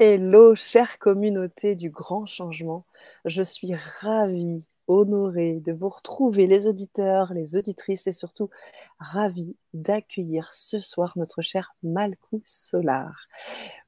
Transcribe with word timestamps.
Hello, 0.00 0.56
chère 0.56 0.98
communauté 0.98 1.76
du 1.76 1.88
grand 1.88 2.26
changement. 2.26 2.84
Je 3.24 3.44
suis 3.44 3.74
ravie, 4.00 4.66
honorée 4.88 5.60
de 5.60 5.72
vous 5.72 5.88
retrouver, 5.88 6.48
les 6.48 6.66
auditeurs, 6.66 7.32
les 7.32 7.54
auditrices, 7.54 8.08
et 8.08 8.12
surtout 8.12 8.50
ravie 8.98 9.54
d'accueillir 9.72 10.52
ce 10.52 10.80
soir 10.80 11.12
notre 11.14 11.42
cher 11.42 11.76
Malcou 11.84 12.42
Solar. 12.44 13.28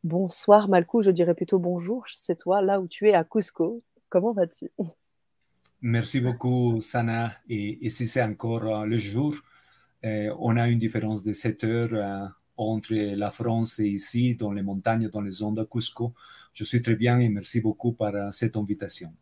Bonsoir 0.04 0.68
Malcou, 0.68 1.02
je 1.02 1.10
dirais 1.10 1.34
plutôt 1.34 1.58
bonjour, 1.58 2.04
c'est 2.06 2.38
toi 2.38 2.62
là 2.62 2.80
où 2.80 2.86
tu 2.86 3.08
es 3.08 3.14
à 3.14 3.24
Cusco. 3.24 3.82
Comment 4.08 4.32
vas-tu? 4.32 4.70
Merci 5.82 6.20
beaucoup 6.20 6.80
Sana. 6.82 7.32
Et 7.48 7.84
ici 7.84 8.06
c'est 8.06 8.22
encore 8.22 8.62
euh, 8.62 8.86
le 8.86 8.96
jour. 8.96 9.34
Euh, 10.04 10.32
on 10.38 10.56
a 10.56 10.68
une 10.68 10.78
différence 10.78 11.24
de 11.24 11.32
7 11.32 11.64
heures. 11.64 11.94
Euh, 11.94 12.28
entre 12.56 12.94
la 12.94 13.30
France 13.30 13.78
et 13.78 13.86
ici, 13.88 14.34
dans 14.34 14.52
les 14.52 14.62
montagnes, 14.62 15.08
dans 15.08 15.20
les 15.20 15.30
zones 15.30 15.54
de 15.54 15.64
Cusco. 15.64 16.12
Je 16.54 16.64
suis 16.64 16.80
très 16.82 16.96
bien 16.96 17.18
et 17.18 17.28
merci 17.28 17.60
beaucoup 17.60 17.92
pour 17.92 18.06
euh, 18.06 18.30
cette 18.30 18.56
invitation. 18.56 19.12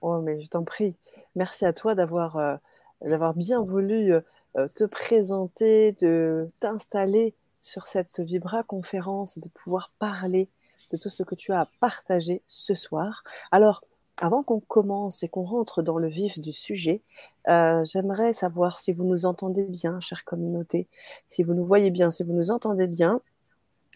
Oh, 0.00 0.20
mais 0.20 0.40
je 0.40 0.48
t'en 0.48 0.64
prie. 0.64 0.94
Merci 1.34 1.66
à 1.66 1.72
toi 1.72 1.94
d'avoir 1.94 2.36
euh, 2.36 2.56
d'avoir 3.02 3.34
bien 3.34 3.62
voulu 3.62 4.12
euh, 4.12 4.68
te 4.74 4.84
présenter, 4.84 5.92
de 6.00 6.48
t'installer 6.60 7.34
sur 7.60 7.86
cette 7.86 8.20
Vibra 8.20 8.62
conférence 8.62 9.36
et 9.36 9.40
de 9.40 9.48
pouvoir 9.48 9.92
parler 9.98 10.48
de 10.90 10.96
tout 10.96 11.08
ce 11.08 11.22
que 11.22 11.34
tu 11.34 11.52
as 11.52 11.60
à 11.60 11.68
partager 11.80 12.42
ce 12.46 12.74
soir. 12.74 13.24
Alors, 13.50 13.82
avant 14.20 14.42
qu'on 14.42 14.60
commence 14.60 15.22
et 15.22 15.28
qu'on 15.28 15.42
rentre 15.42 15.82
dans 15.82 15.98
le 15.98 16.08
vif 16.08 16.38
du 16.38 16.52
sujet, 16.52 17.02
euh, 17.48 17.84
j'aimerais 17.84 18.32
savoir 18.32 18.78
si 18.80 18.92
vous 18.92 19.04
nous 19.04 19.26
entendez 19.26 19.64
bien, 19.64 20.00
chère 20.00 20.24
communauté, 20.24 20.88
si 21.26 21.42
vous 21.42 21.54
nous 21.54 21.66
voyez 21.66 21.90
bien, 21.90 22.10
si 22.10 22.22
vous 22.22 22.32
nous 22.32 22.50
entendez 22.50 22.86
bien. 22.86 23.20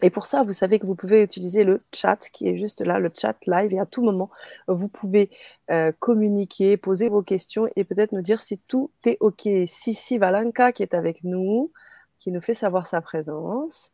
Et 0.03 0.09
pour 0.09 0.25
ça, 0.25 0.43
vous 0.43 0.53
savez 0.53 0.79
que 0.79 0.85
vous 0.85 0.95
pouvez 0.95 1.23
utiliser 1.23 1.63
le 1.63 1.83
chat 1.93 2.17
qui 2.31 2.47
est 2.47 2.57
juste 2.57 2.81
là, 2.81 2.99
le 2.99 3.11
chat 3.15 3.35
live, 3.45 3.73
et 3.73 3.79
à 3.79 3.85
tout 3.85 4.03
moment, 4.03 4.29
vous 4.67 4.87
pouvez 4.87 5.29
euh, 5.69 5.91
communiquer, 5.99 6.77
poser 6.77 7.09
vos 7.09 7.21
questions 7.21 7.67
et 7.75 7.83
peut-être 7.83 8.11
nous 8.11 8.21
dire 8.21 8.41
si 8.41 8.57
tout 8.57 8.89
est 9.05 9.17
OK. 9.19 9.47
Sissi 9.67 10.17
Valanka 10.17 10.71
qui 10.71 10.83
est 10.83 10.93
avec 10.93 11.23
nous, 11.23 11.71
qui 12.19 12.31
nous 12.31 12.41
fait 12.41 12.53
savoir 12.53 12.87
sa 12.87 13.01
présence. 13.01 13.91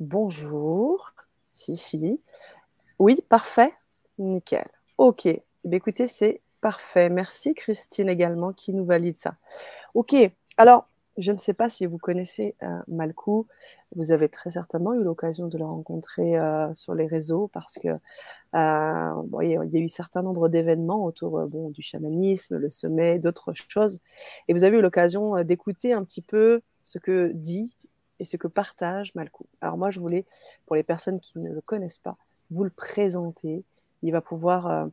Bonjour, 0.00 1.12
Sissi. 1.50 2.20
Oui, 2.98 3.22
parfait, 3.28 3.74
nickel. 4.18 4.68
OK. 4.96 5.28
Eh 5.70 5.76
écoutez, 5.76 6.08
c'est 6.08 6.40
parfait. 6.62 7.10
Merci 7.10 7.52
Christine 7.52 8.08
également 8.08 8.54
qui 8.54 8.72
nous 8.72 8.86
valide 8.86 9.18
ça. 9.18 9.34
Ok, 9.92 10.14
alors 10.56 10.88
je 11.18 11.30
ne 11.30 11.36
sais 11.36 11.52
pas 11.52 11.68
si 11.68 11.84
vous 11.84 11.98
connaissez 11.98 12.54
euh, 12.62 12.80
Malcou. 12.88 13.46
Vous 13.94 14.12
avez 14.12 14.30
très 14.30 14.50
certainement 14.50 14.94
eu 14.94 15.02
l'occasion 15.02 15.46
de 15.46 15.58
le 15.58 15.66
rencontrer 15.66 16.38
euh, 16.38 16.72
sur 16.74 16.94
les 16.94 17.06
réseaux 17.06 17.48
parce 17.48 17.74
que 17.74 17.88
euh, 17.88 19.40
il 19.42 19.50
y 19.50 19.76
a 19.76 19.80
eu 19.80 19.88
certain 19.88 20.22
nombre 20.22 20.48
d'événements 20.48 21.04
autour 21.04 21.46
bon, 21.48 21.68
du 21.68 21.82
chamanisme, 21.82 22.56
le 22.56 22.70
sommet, 22.70 23.18
d'autres 23.18 23.52
choses. 23.68 24.00
Et 24.46 24.54
vous 24.54 24.64
avez 24.64 24.78
eu 24.78 24.80
l'occasion 24.80 25.42
d'écouter 25.44 25.92
un 25.92 26.02
petit 26.02 26.22
peu 26.22 26.62
ce 26.82 26.98
que 26.98 27.30
dit 27.34 27.74
et 28.20 28.24
ce 28.24 28.38
que 28.38 28.48
partage 28.48 29.14
Malcou. 29.14 29.44
Alors 29.60 29.76
moi, 29.76 29.90
je 29.90 30.00
voulais, 30.00 30.24
pour 30.64 30.76
les 30.76 30.82
personnes 30.82 31.20
qui 31.20 31.38
ne 31.38 31.52
le 31.52 31.60
connaissent 31.60 31.98
pas, 31.98 32.16
vous 32.50 32.64
le 32.64 32.70
présenter. 32.70 33.64
Il 34.02 34.12
va 34.12 34.22
pouvoir 34.22 34.88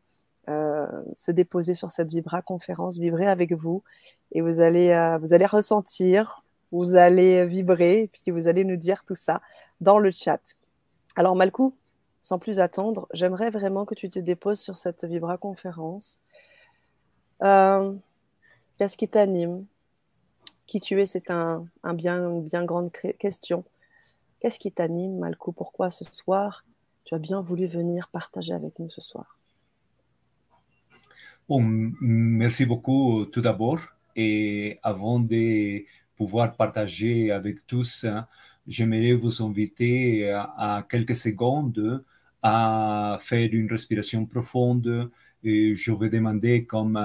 euh, 0.50 0.88
se 1.16 1.32
déposer 1.32 1.74
sur 1.74 1.92
cette 1.92 2.10
Vibra 2.10 2.42
conférence, 2.42 2.98
vibrer 2.98 3.26
avec 3.26 3.54
vous, 3.54 3.84
et 4.32 4.42
vous 4.42 4.62
allez, 4.62 4.92
euh, 4.92 5.18
vous 5.18 5.34
allez 5.34 5.46
ressentir, 5.46 6.44
vous 6.72 6.96
allez 6.96 7.46
vibrer, 7.46 8.02
et 8.02 8.08
puis 8.08 8.32
vous 8.32 8.48
allez 8.48 8.64
nous 8.64 8.76
dire 8.76 9.04
tout 9.06 9.16
ça 9.16 9.42
dans 9.82 10.00
le 10.00 10.12
chat. 10.12 10.42
Alors 11.16 11.36
Malcou, 11.36 11.74
sans 12.22 12.40
plus 12.40 12.60
attendre, 12.60 13.08
j'aimerais 13.14 13.52
vraiment 13.52 13.86
que 13.86 13.96
tu 13.96 14.10
te 14.10 14.20
déposes 14.20 14.60
sur 14.60 14.78
cette 14.78 15.06
Vibra 15.06 15.38
conférence. 15.38 16.22
Euh, 17.44 17.94
qu'est-ce 18.78 18.98
qui 18.98 19.08
t'anime? 19.08 19.66
Qui 20.66 20.82
tu 20.82 21.00
es, 21.00 21.06
c'est 21.06 21.30
un, 21.30 21.68
bien, 21.94 22.30
une 22.30 22.44
bien 22.44 22.66
grande 22.66 22.92
question. 22.92 23.64
Qu'est-ce 24.40 24.60
qui 24.60 24.72
t'anime, 24.72 25.20
Malcou 25.20 25.52
Pourquoi 25.52 25.90
ce 25.90 26.04
soir, 26.04 26.66
tu 27.04 27.14
as 27.14 27.20
bien 27.20 27.42
voulu 27.42 27.68
venir 27.68 28.10
partager 28.10 28.54
avec 28.54 28.80
nous 28.80 28.90
ce 28.90 29.02
soir? 29.02 29.35
Merci 31.50 32.66
beaucoup 32.66 33.26
tout 33.32 33.42
d'abord. 33.42 33.80
Et 34.16 34.80
avant 34.84 35.20
de 35.20 35.84
pouvoir 36.18 36.56
partager 36.56 37.32
avec 37.32 37.68
tous, 37.68 38.06
hein, 38.06 38.28
j'aimerais 38.68 39.14
vous 39.14 39.44
inviter 39.44 40.32
à, 40.32 40.86
quelques 40.90 41.16
secondes 41.16 42.04
à 42.42 43.20
faire 43.22 43.50
une 43.52 43.70
respiration 43.70 44.26
profonde. 44.26 45.12
Et 45.44 45.76
je 45.76 45.92
vais 45.92 46.10
demander, 46.10 46.66
comme 46.66 47.00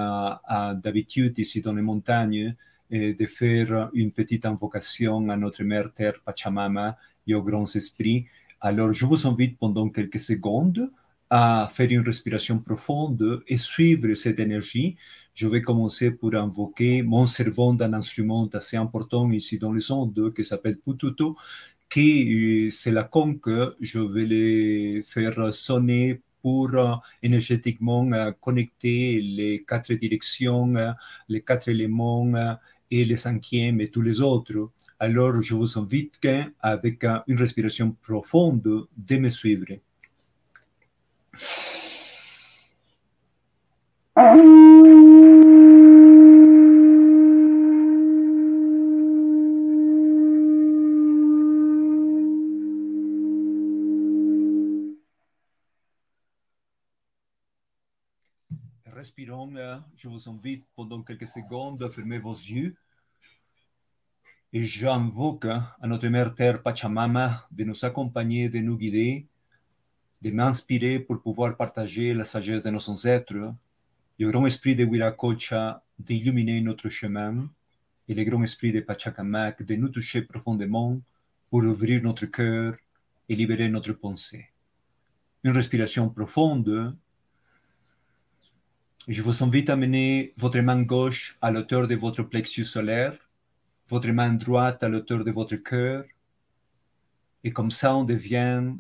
d'habitude 0.83 1.39
ici 1.39 1.61
dans 1.61 1.75
les 1.75 1.83
montagnes, 1.83 2.55
de 2.91 3.27
faire 3.27 3.91
une 3.95 4.13
petite 4.13 4.47
invocation 4.47 5.29
à 5.29 5.37
notre 5.37 5.63
mère 5.63 5.93
Terre 5.93 6.21
Pachamama 6.25 6.97
et 7.27 7.35
aux 7.35 7.43
grands 7.43 7.67
esprits. 7.75 8.27
Alors, 8.61 8.93
je 8.93 9.07
vous 9.07 9.27
invite 9.27 9.59
pendant 9.59 9.89
quelques 9.89 10.21
secondes 10.21 10.91
à 11.31 11.71
faire 11.73 11.91
une 11.91 12.01
respiration 12.01 12.59
profonde 12.59 13.43
et 13.47 13.57
suivre 13.57 14.13
cette 14.15 14.41
énergie. 14.41 14.97
Je 15.35 15.47
vais 15.47 15.63
commencer 15.63 16.11
pour 16.11 16.35
invoquer 16.35 17.03
mon 17.03 17.25
cerveau 17.25 17.73
d'un 17.73 17.93
instrument 17.95 18.49
assez 18.53 18.77
important 18.77 19.31
ici 19.31 19.57
dans 19.59 19.73
les 19.73 19.91
ondes 19.93 20.35
qui 20.35 20.45
s'appelle 20.45 20.79
Pututo, 20.79 21.37
qui 21.89 22.67
euh, 22.67 22.71
c'est 22.71 22.91
la 22.91 23.05
conque. 23.05 23.49
Je 23.81 24.01
vais 24.01 24.27
les 24.27 25.03
faire 25.03 25.55
sonner 25.55 26.21
pour 26.43 26.75
euh, 26.75 26.95
énergétiquement 27.23 28.11
euh, 28.13 28.33
connecter 28.41 29.21
les 29.21 29.65
quatre 29.65 29.95
directions, 29.95 30.75
les 31.29 31.43
quatre 31.43 31.69
éléments 31.69 32.33
et 32.91 33.05
les 33.05 33.17
cinquièmes 33.17 33.81
et 33.81 33.91
tous 33.91 34.03
les 34.03 34.21
autres. 34.21 34.71
Alors, 34.99 35.41
je 35.41 35.55
vous 35.55 35.79
invite 35.79 36.19
avec 36.61 37.05
une 37.27 37.39
respiration 37.39 37.93
profonde 38.03 38.89
de 38.97 39.17
me 39.17 39.31
suivre. 39.31 39.67
Respirons, 58.87 59.55
je 59.97 60.09
vous 60.09 60.29
invite 60.29 60.67
pendant 60.75 61.03
quelques 61.03 61.27
secondes 61.27 61.83
à 61.83 61.89
fermer 61.89 62.19
vos 62.19 62.35
yeux. 62.35 62.77
Et 64.53 64.65
j'invoque 64.65 65.47
à 65.47 65.87
notre 65.87 66.09
mère 66.09 66.35
Terre 66.35 66.63
Pachamama 66.63 67.47
de 67.51 67.65
nous 67.65 67.85
accompagner, 67.85 68.49
de 68.49 68.59
nous 68.59 68.77
guider 68.77 69.27
de 70.23 70.31
m'inspirer 70.31 70.99
pour 70.99 71.23
pouvoir 71.23 71.57
partager 71.57 72.13
la 72.13 72.25
sagesse 72.25 72.63
de 72.63 72.71
nos 72.71 72.91
ancêtres, 72.91 73.55
le 74.19 74.31
grand 74.31 74.47
esprit 74.47 74.77
de 74.77 74.85
Wiracocha 74.85 75.83
d'illuminer 75.99 76.61
notre 76.61 76.89
chemin 76.89 77.49
et 78.09 78.15
le 78.15 78.25
grand 78.25 78.43
esprit 78.43 78.73
de 78.73 78.81
Pachacamac 78.81 79.63
de 79.63 79.75
nous 79.77 79.89
toucher 79.89 80.23
profondément 80.23 81.01
pour 81.49 81.63
ouvrir 81.63 82.03
notre 82.03 82.27
cœur 82.27 82.77
et 83.29 83.37
libérer 83.37 83.69
notre 83.69 83.93
pensée. 83.93 84.49
Une 85.43 85.53
respiration 85.53 86.11
profonde. 86.11 86.97
Je 89.09 89.23
vous 89.23 89.43
invite 89.43 89.71
à 89.71 89.77
mener 89.77 90.35
votre 90.37 90.61
main 90.61 90.83
gauche 90.83 91.39
à 91.41 91.51
l'auteur 91.51 91.89
de 91.89 91.95
votre 91.95 92.23
plexus 92.23 92.65
solaire, 92.65 93.17
votre 93.89 94.11
main 94.11 94.35
droite 94.35 94.83
à 94.83 94.89
l'auteur 94.89 95.25
de 95.25 95.31
votre 95.31 95.57
cœur, 95.57 96.05
et 97.43 97.53
comme 97.53 97.71
ça 97.71 97.97
on 97.97 98.05
devient 98.05 98.75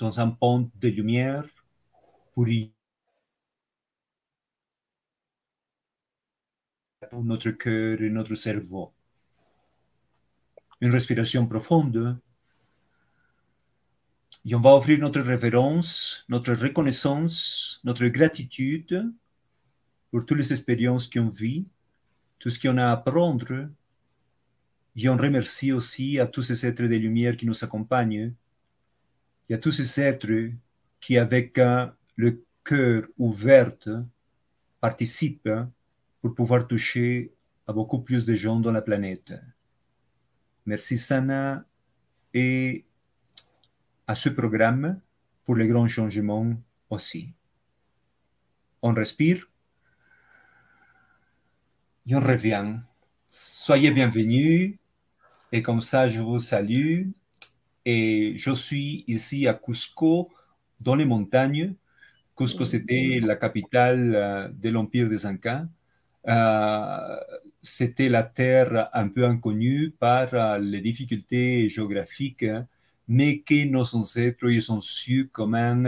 dans 0.00 0.18
un 0.18 0.30
pont 0.30 0.70
de 0.80 0.88
lumière 0.88 1.44
pour 2.34 2.46
notre 7.22 7.50
cœur 7.50 8.00
et 8.00 8.08
notre 8.08 8.34
cerveau. 8.34 8.92
Une 10.80 10.90
respiration 10.90 11.46
profonde. 11.46 12.18
Et 14.46 14.54
on 14.54 14.60
va 14.60 14.74
offrir 14.74 14.98
notre 14.98 15.20
révérence, 15.20 16.24
notre 16.30 16.54
reconnaissance, 16.54 17.80
notre 17.84 18.06
gratitude 18.06 19.12
pour 20.10 20.24
toutes 20.24 20.38
les 20.38 20.52
expériences 20.52 21.10
qu'on 21.10 21.28
vit, 21.28 21.66
tout 22.38 22.48
ce 22.48 22.58
qu'on 22.58 22.78
a 22.78 22.86
à 22.86 22.92
apprendre. 22.92 23.68
Et 24.96 25.08
on 25.10 25.16
remercie 25.18 25.72
aussi 25.72 26.18
à 26.18 26.26
tous 26.26 26.42
ces 26.42 26.64
êtres 26.64 26.84
de 26.84 26.96
lumière 26.96 27.36
qui 27.36 27.44
nous 27.44 27.64
accompagnent 27.64 28.32
il 29.50 29.54
y 29.54 29.56
a 29.56 29.58
tous 29.58 29.72
ces 29.72 30.00
êtres 30.00 30.52
qui, 31.00 31.18
avec 31.18 31.60
le 32.14 32.44
cœur 32.62 33.02
ouvert, 33.18 33.72
participent 34.80 35.50
pour 36.22 36.36
pouvoir 36.36 36.68
toucher 36.68 37.32
à 37.66 37.72
beaucoup 37.72 37.98
plus 37.98 38.24
de 38.24 38.36
gens 38.36 38.60
dans 38.60 38.70
la 38.70 38.80
planète. 38.80 39.34
Merci 40.66 40.98
Sana 40.98 41.64
et 42.32 42.84
à 44.06 44.14
ce 44.14 44.28
programme 44.28 45.00
pour 45.44 45.56
les 45.56 45.66
grands 45.66 45.88
changements 45.88 46.54
aussi. 46.88 47.32
On 48.82 48.92
respire 48.92 49.50
et 52.06 52.14
on 52.14 52.20
revient. 52.20 52.76
Soyez 53.30 53.90
bienvenus 53.90 54.76
et 55.50 55.60
comme 55.60 55.80
ça 55.80 56.06
je 56.06 56.20
vous 56.20 56.38
salue. 56.38 57.08
Et 57.92 58.34
je 58.36 58.52
suis 58.52 59.02
ici 59.08 59.48
à 59.48 59.54
Cusco, 59.54 60.30
dans 60.78 60.94
les 60.94 61.04
montagnes. 61.04 61.74
Cusco, 62.36 62.64
c'était 62.64 63.18
la 63.20 63.34
capitale 63.34 64.14
euh, 64.14 64.48
de 64.48 64.68
l'Empire 64.68 65.08
des 65.08 65.26
Incas. 65.26 65.66
Euh, 66.28 67.16
c'était 67.60 68.08
la 68.08 68.22
terre 68.22 68.90
un 68.92 69.08
peu 69.08 69.24
inconnue 69.26 69.90
par 69.90 70.28
euh, 70.34 70.58
les 70.58 70.80
difficultés 70.80 71.68
géographiques, 71.68 72.46
mais 73.08 73.40
que 73.40 73.64
nos 73.68 73.92
ancêtres 73.96 74.48
ils 74.48 74.70
ont 74.70 74.80
su 74.80 75.28
comment 75.32 75.82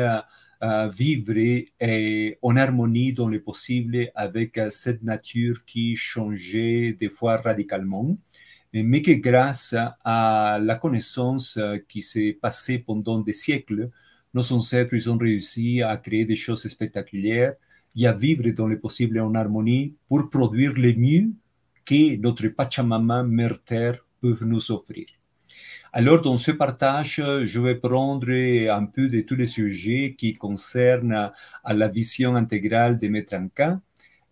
vivre 0.90 1.36
et 1.36 2.38
en 2.40 2.56
harmonie 2.56 3.12
dans 3.12 3.28
le 3.28 3.40
possible 3.40 4.10
avec 4.16 4.60
cette 4.70 5.02
nature 5.02 5.64
qui 5.64 5.96
changeait 5.96 6.96
des 6.98 7.08
fois 7.08 7.36
radicalement 7.36 8.16
mais 8.72 9.02
que 9.02 9.12
grâce 9.12 9.74
à 10.04 10.58
la 10.60 10.76
connaissance 10.76 11.58
qui 11.88 12.02
s'est 12.02 12.38
passée 12.40 12.78
pendant 12.78 13.18
des 13.18 13.32
siècles, 13.32 13.90
nos 14.34 14.52
ancêtres 14.52 14.94
ils 14.94 15.10
ont 15.10 15.18
réussi 15.18 15.82
à 15.82 15.96
créer 15.96 16.24
des 16.24 16.36
choses 16.36 16.66
spectaculaires 16.66 17.54
et 17.96 18.06
à 18.06 18.12
vivre 18.12 18.50
dans 18.50 18.66
le 18.66 18.78
possible 18.78 19.20
en 19.20 19.34
harmonie 19.34 19.94
pour 20.08 20.30
produire 20.30 20.72
le 20.74 20.94
mieux 20.94 21.30
que 21.84 22.16
notre 22.16 22.48
Pachamama, 22.48 23.22
Mère 23.22 23.62
Terre, 23.62 23.98
peuvent 24.20 24.44
nous 24.44 24.70
offrir. 24.70 25.06
Alors, 25.92 26.22
dans 26.22 26.38
ce 26.38 26.52
partage, 26.52 27.22
je 27.44 27.60
vais 27.60 27.74
prendre 27.74 28.30
un 28.30 28.86
peu 28.86 29.08
de 29.08 29.20
tous 29.20 29.34
les 29.34 29.46
sujets 29.46 30.14
qui 30.16 30.32
concernent 30.32 31.30
à 31.62 31.74
la 31.74 31.88
vision 31.88 32.34
intégrale 32.34 32.96
de 32.96 33.08
Metranka. 33.08 33.78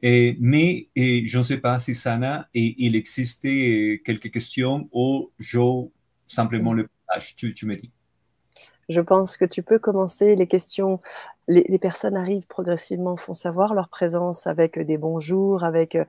Mais 0.03 0.89
je 0.97 1.39
ne 1.39 1.43
sais 1.43 1.59
pas 1.59 1.79
si 1.79 1.95
Sana, 1.95 2.49
et, 2.55 2.75
il 2.79 2.97
existe 2.97 3.43
quelques 3.43 4.31
questions 4.31 4.89
ou 4.93 5.31
je 5.39 5.61
simplement 6.29 6.73
le 6.73 6.89
partage. 7.07 7.37
Tu, 7.37 7.55
tu 7.55 7.67
me 7.67 7.77
dis. 7.77 7.91
Je 8.91 9.01
pense 9.01 9.37
que 9.37 9.45
tu 9.45 9.63
peux 9.63 9.79
commencer 9.79 10.35
les 10.35 10.49
questions. 10.49 11.01
Les, 11.47 11.79
personnes 11.79 12.17
arrivent 12.17 12.47
progressivement, 12.49 13.17
font 13.17 13.33
savoir 13.33 13.73
leur 13.73 13.89
présence 13.89 14.49
avec 14.49 14.81
des 14.81 14.99
bonjours, 14.99 15.63
avec 15.63 15.95
euh, 15.95 16.05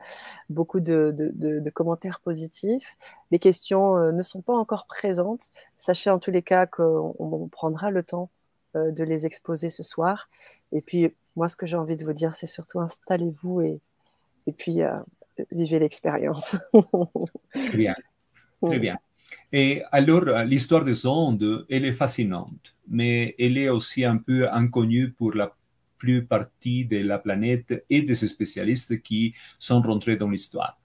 beaucoup 0.50 0.80
de, 0.80 1.14
commentaires 1.76 2.20
positifs. 2.22 2.98
Les 3.30 3.38
questions 3.38 3.98
euh, 3.98 4.12
ne 4.12 4.24
sont 4.24 4.42
pas 4.42 4.56
encore 4.56 4.88
présentes. 4.88 5.52
Sachez 5.78 6.10
en 6.10 6.18
tous 6.18 6.32
les 6.32 6.42
cas 6.42 6.66
qu'on 6.66 7.50
prendra 7.52 7.92
le 7.92 8.02
temps 8.02 8.32
euh, 8.76 8.90
de 8.90 9.04
les 9.04 9.28
exposer 9.28 9.70
ce 9.70 9.84
soir. 9.84 10.28
Et 10.72 10.82
puis, 10.82 11.14
moi, 11.36 11.48
ce 11.48 11.56
que 11.56 11.66
j'ai 11.66 11.78
envie 11.78 11.96
de 11.96 12.06
vous 12.06 12.14
dire, 12.14 12.36
c'est 12.36 12.48
surtout 12.48 12.80
installez-vous 12.80 13.62
et, 13.62 13.80
et 14.48 14.52
puis 14.52 14.80
vivez 15.52 15.80
l'expérience. 15.80 16.58
Très 17.54 17.78
bien. 17.78 17.96
Très 18.64 18.80
bien. 18.80 18.98
Et 19.52 19.82
alors, 19.92 20.26
l'histoire 20.46 20.84
des 20.84 21.06
ondes, 21.06 21.66
elle 21.70 21.86
est 21.86 21.94
fascinante, 21.94 22.76
mais 22.88 23.36
elle 23.40 23.58
est 23.58 23.70
aussi 23.70 24.06
un 24.06 24.18
peu 24.18 24.50
inconnue 24.52 25.12
pour 25.12 25.34
la 25.34 25.56
plus 25.98 26.26
partie 26.26 26.86
de 26.86 26.98
la 27.00 27.20
planète 27.20 27.86
et 27.90 28.02
des 28.02 28.16
spécialistes 28.16 29.02
qui 29.02 29.34
sont 29.60 29.82
rentrés 29.82 30.18
dans 30.18 30.30
l'histoire. 30.30 30.80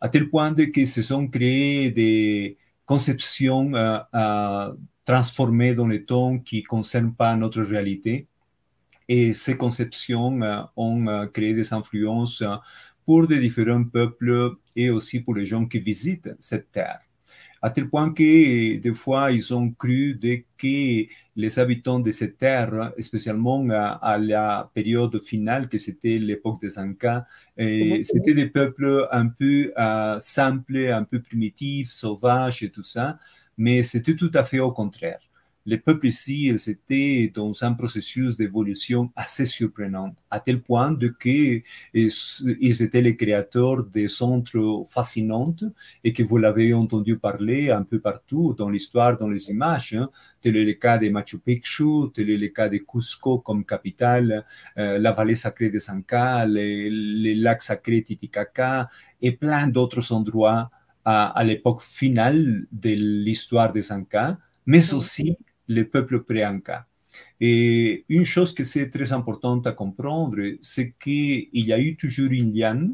À 0.00 0.08
tel 0.08 0.28
point 0.28 0.54
que 0.54 0.84
se 0.86 1.02
sont 1.02 1.28
créées 1.28 1.90
des 1.90 2.58
conceptions 2.84 3.72
euh, 3.74 3.98
euh, 4.14 4.72
transformées 5.04 5.74
dans 5.74 5.86
le 5.86 6.04
temps 6.04 6.38
qui 6.38 6.62
ne 6.62 6.66
concernent 6.66 7.14
pas 7.14 7.36
notre 7.36 7.62
réalité. 7.62 8.26
Et 9.08 9.32
ces 9.32 9.56
conceptions 9.56 10.40
euh, 10.42 10.62
ont 10.76 11.28
créé 11.32 11.54
des 11.54 11.72
influences 11.72 12.42
pour 13.04 13.26
des 13.28 13.38
différents 13.38 13.84
peuples 13.84 14.56
et 14.74 14.90
aussi 14.90 15.20
pour 15.20 15.34
les 15.34 15.46
gens 15.46 15.66
qui 15.66 15.78
visitent 15.78 16.30
cette 16.40 16.72
terre 16.72 17.00
à 17.62 17.70
tel 17.70 17.88
point 17.88 18.12
que 18.12 18.76
des 18.78 18.92
fois, 18.92 19.32
ils 19.32 19.52
ont 19.54 19.70
cru 19.72 20.18
que 20.56 21.06
les 21.36 21.58
habitants 21.58 21.98
de 22.00 22.10
cette 22.12 22.38
terre, 22.38 22.92
spécialement 23.00 23.66
à, 23.70 24.18
la 24.18 24.70
période 24.74 25.20
finale, 25.20 25.68
que 25.68 25.78
c'était 25.78 26.18
l'époque 26.18 26.60
des 26.60 26.78
Incas, 26.78 27.24
c'était 27.56 28.34
des 28.34 28.46
peuples 28.46 29.08
un 29.10 29.28
peu 29.28 29.72
euh, 29.76 30.16
simples, 30.20 30.92
un 30.92 31.04
peu 31.04 31.20
primitifs, 31.20 31.90
sauvages 31.90 32.62
et 32.62 32.70
tout 32.70 32.84
ça, 32.84 33.18
mais 33.58 33.82
c'était 33.82 34.14
tout 34.14 34.30
à 34.34 34.44
fait 34.44 34.60
au 34.60 34.70
contraire 34.70 35.20
les 35.66 35.78
peuples 35.78 36.06
ici, 36.06 36.46
ils 36.46 36.70
étaient 36.70 37.32
dans 37.34 37.52
un 37.64 37.72
processus 37.72 38.36
d'évolution 38.36 39.10
assez 39.16 39.46
surprenant, 39.46 40.14
à 40.30 40.38
tel 40.38 40.62
point 40.62 40.92
de 40.92 41.08
que 41.08 41.60
ils 41.92 42.82
étaient 42.82 43.02
les 43.02 43.16
créateurs 43.16 43.82
des 43.84 44.08
centres 44.08 44.84
fascinants 44.88 45.56
et 46.04 46.12
que 46.12 46.22
vous 46.22 46.38
l'avez 46.38 46.72
entendu 46.72 47.18
parler 47.18 47.70
un 47.70 47.82
peu 47.82 47.98
partout 47.98 48.54
dans 48.56 48.70
l'histoire, 48.70 49.16
dans 49.16 49.28
les 49.28 49.50
images. 49.50 49.94
Hein. 49.94 50.08
Tel 50.40 50.56
est 50.56 50.64
le 50.64 50.74
cas 50.74 50.98
de 50.98 51.08
Machu 51.08 51.40
Picchu, 51.40 52.10
tel 52.14 52.30
est 52.30 52.36
le 52.36 52.48
cas 52.48 52.68
de 52.68 52.78
Cusco 52.78 53.40
comme 53.40 53.64
capitale, 53.64 54.46
euh, 54.78 54.98
la 54.98 55.10
vallée 55.10 55.34
sacrée 55.34 55.70
des 55.70 55.90
Incas, 55.90 56.46
les, 56.46 57.34
lacs 57.34 57.62
sacrés 57.62 58.02
Titicaca 58.02 58.88
et 59.20 59.32
plein 59.32 59.66
d'autres 59.66 60.12
endroits 60.12 60.70
à, 61.04 61.26
à 61.30 61.42
l'époque 61.42 61.82
finale 61.82 62.66
de 62.70 62.90
l'histoire 62.90 63.72
des 63.72 63.90
Incas, 63.90 64.36
mais 64.64 64.94
aussi 64.94 65.36
le 65.68 65.84
peuple 65.88 66.22
pré-Inca. 66.22 66.86
Et 67.40 68.04
une 68.08 68.24
chose 68.24 68.54
que 68.54 68.64
c'est 68.64 68.90
très 68.90 69.12
importante 69.12 69.66
à 69.66 69.72
comprendre, 69.72 70.38
c'est 70.62 70.94
qu'il 71.00 71.48
y 71.52 71.72
a 71.72 71.78
eu 71.78 71.96
toujours 71.96 72.30
une 72.30 72.52
lien 72.54 72.88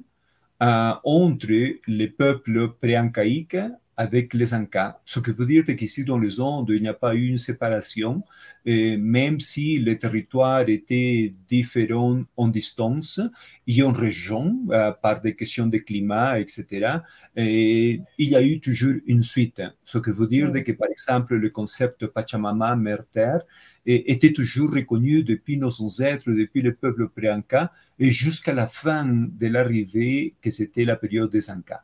euh, 0.62 0.92
entre 1.04 1.76
les 1.86 2.08
peuples 2.08 2.72
pré-incaïques 2.80 3.56
avec 4.02 4.34
les 4.34 4.52
Incas. 4.52 5.00
Ce 5.04 5.20
qui 5.20 5.30
veut 5.30 5.46
dire 5.46 5.64
qu'ici, 5.76 6.02
dans 6.04 6.18
les 6.18 6.40
Andes, 6.40 6.70
il 6.70 6.82
n'y 6.82 6.88
a 6.88 6.94
pas 6.94 7.14
eu 7.14 7.26
une 7.28 7.38
séparation, 7.38 8.22
et 8.64 8.96
même 8.96 9.38
si 9.38 9.78
les 9.78 9.96
territoires 9.96 10.68
étaient 10.68 11.32
différents 11.48 12.22
en 12.36 12.48
distance 12.48 13.20
et 13.68 13.82
en 13.82 13.92
région, 13.92 14.44
euh, 14.70 14.90
par 14.90 15.20
des 15.20 15.34
questions 15.36 15.68
de 15.68 15.78
climat, 15.78 16.40
etc., 16.40 16.98
et 17.36 18.00
il 18.18 18.28
y 18.30 18.36
a 18.36 18.42
eu 18.42 18.58
toujours 18.58 18.96
une 19.06 19.22
suite. 19.22 19.62
Ce 19.84 19.98
qui 19.98 20.10
veut 20.10 20.26
dire 20.26 20.52
que, 20.66 20.72
par 20.72 20.88
exemple, 20.90 21.36
le 21.36 21.50
concept 21.50 22.06
Pachamama, 22.06 22.74
Mère-Terre, 22.74 23.42
était 23.86 24.32
toujours 24.32 24.70
reconnu 24.72 25.24
depuis 25.24 25.56
nos 25.58 25.74
ancêtres, 25.80 26.30
depuis 26.30 26.62
le 26.62 26.74
peuple 26.74 27.08
pré-Inca, 27.08 27.72
et 27.98 28.10
jusqu'à 28.10 28.54
la 28.54 28.66
fin 28.66 29.04
de 29.04 29.46
l'arrivée, 29.46 30.34
que 30.42 30.50
c'était 30.50 30.84
la 30.84 30.96
période 30.96 31.30
des 31.30 31.50
Incas 31.50 31.82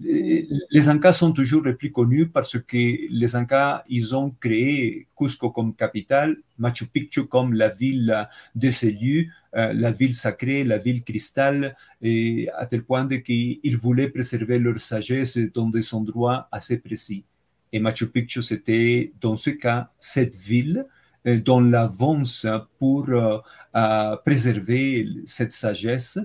les 0.00 0.88
Incas 0.88 1.14
sont 1.14 1.32
toujours 1.32 1.64
les 1.64 1.74
plus 1.74 1.90
connus 1.90 2.28
parce 2.28 2.56
que 2.58 3.10
les 3.10 3.34
Incas, 3.34 3.82
ils 3.88 4.14
ont 4.14 4.30
créé 4.30 5.08
Cusco 5.18 5.50
comme 5.50 5.74
capitale, 5.74 6.36
Machu 6.56 6.86
Picchu 6.86 7.26
comme 7.26 7.52
la 7.54 7.68
ville 7.68 8.28
de 8.54 8.70
ces 8.70 8.92
lieux, 8.92 9.26
euh, 9.56 9.72
la 9.72 9.90
ville 9.90 10.14
sacrée, 10.14 10.62
la 10.62 10.78
ville 10.78 11.02
cristal, 11.02 11.76
et 12.00 12.48
à 12.56 12.66
tel 12.66 12.84
point 12.84 13.08
qu'ils 13.08 13.76
voulaient 13.76 14.08
préserver 14.08 14.60
leur 14.60 14.78
sagesse 14.78 15.38
dans 15.52 15.68
des 15.68 15.92
endroits 15.92 16.48
assez 16.52 16.78
précis. 16.78 17.24
Et 17.72 17.80
Machu 17.80 18.06
Picchu, 18.08 18.42
c'était 18.42 19.12
dans 19.20 19.36
ce 19.36 19.50
cas 19.50 19.90
cette 19.98 20.36
ville 20.36 20.86
euh, 21.26 21.40
dont 21.40 21.60
l'avance 21.60 22.46
pour 22.78 23.08
euh, 23.08 24.16
préserver 24.24 25.08
cette 25.26 25.52
sagesse 25.52 26.20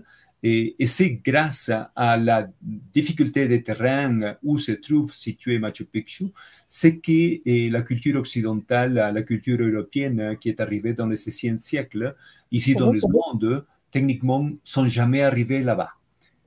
et, 0.46 0.76
c'est 0.86 1.22
grâce 1.24 1.72
à 1.96 2.18
la 2.18 2.50
difficulté 2.62 3.48
des 3.48 3.64
terrains 3.64 4.36
où 4.44 4.60
se 4.60 4.74
trouve 4.74 5.14
situé 5.14 5.58
Machu 5.58 5.86
Picchu, 5.86 6.26
c'est 6.68 6.98
que 6.98 7.70
la 7.72 7.82
culture 7.82 8.20
occidentale, 8.20 8.94
la 8.94 9.22
culture 9.24 9.62
européenne 9.62 10.38
qui 10.42 10.50
est 10.50 10.60
arrivée 10.60 10.94
dans 10.94 11.06
le 11.06 11.16
16e 11.16 11.60
siècle, 11.60 12.14
ici 12.52 12.76
dans 12.76 12.92
le 12.92 13.00
monde, 13.10 13.66
techniquement, 13.90 14.50
sont 14.66 14.86
jamais 14.86 15.22
arrivés 15.22 15.64
là-bas. 15.64 15.92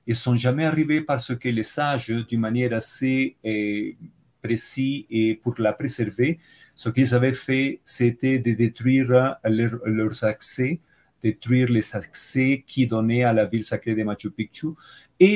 Ils 0.06 0.14
sont 0.14 0.36
jamais 0.36 0.66
arrivés 0.66 1.00
parce 1.00 1.34
que 1.34 1.48
les 1.48 1.62
sages, 1.62 2.10
d'une 2.28 2.40
manière 2.40 2.74
assez 2.74 3.36
eh, 3.42 3.96
précise 4.42 5.04
et 5.10 5.40
pour 5.42 5.54
la 5.58 5.72
préserver, 5.72 6.38
ce 6.74 6.90
qu'ils 6.90 7.14
avaient 7.14 7.32
fait, 7.32 7.80
c'était 7.82 8.38
de 8.38 8.52
détruire 8.52 9.38
leurs 9.42 10.24
accès 10.24 10.80
détruire 11.26 11.68
les 11.76 11.86
accès 11.96 12.64
qui 12.70 12.86
donnaient 12.86 13.24
à 13.30 13.32
la 13.32 13.44
ville 13.52 13.66
sacrée 13.72 13.94
de 13.98 14.04
Machu 14.08 14.30
Picchu. 14.30 14.68
Et 15.18 15.34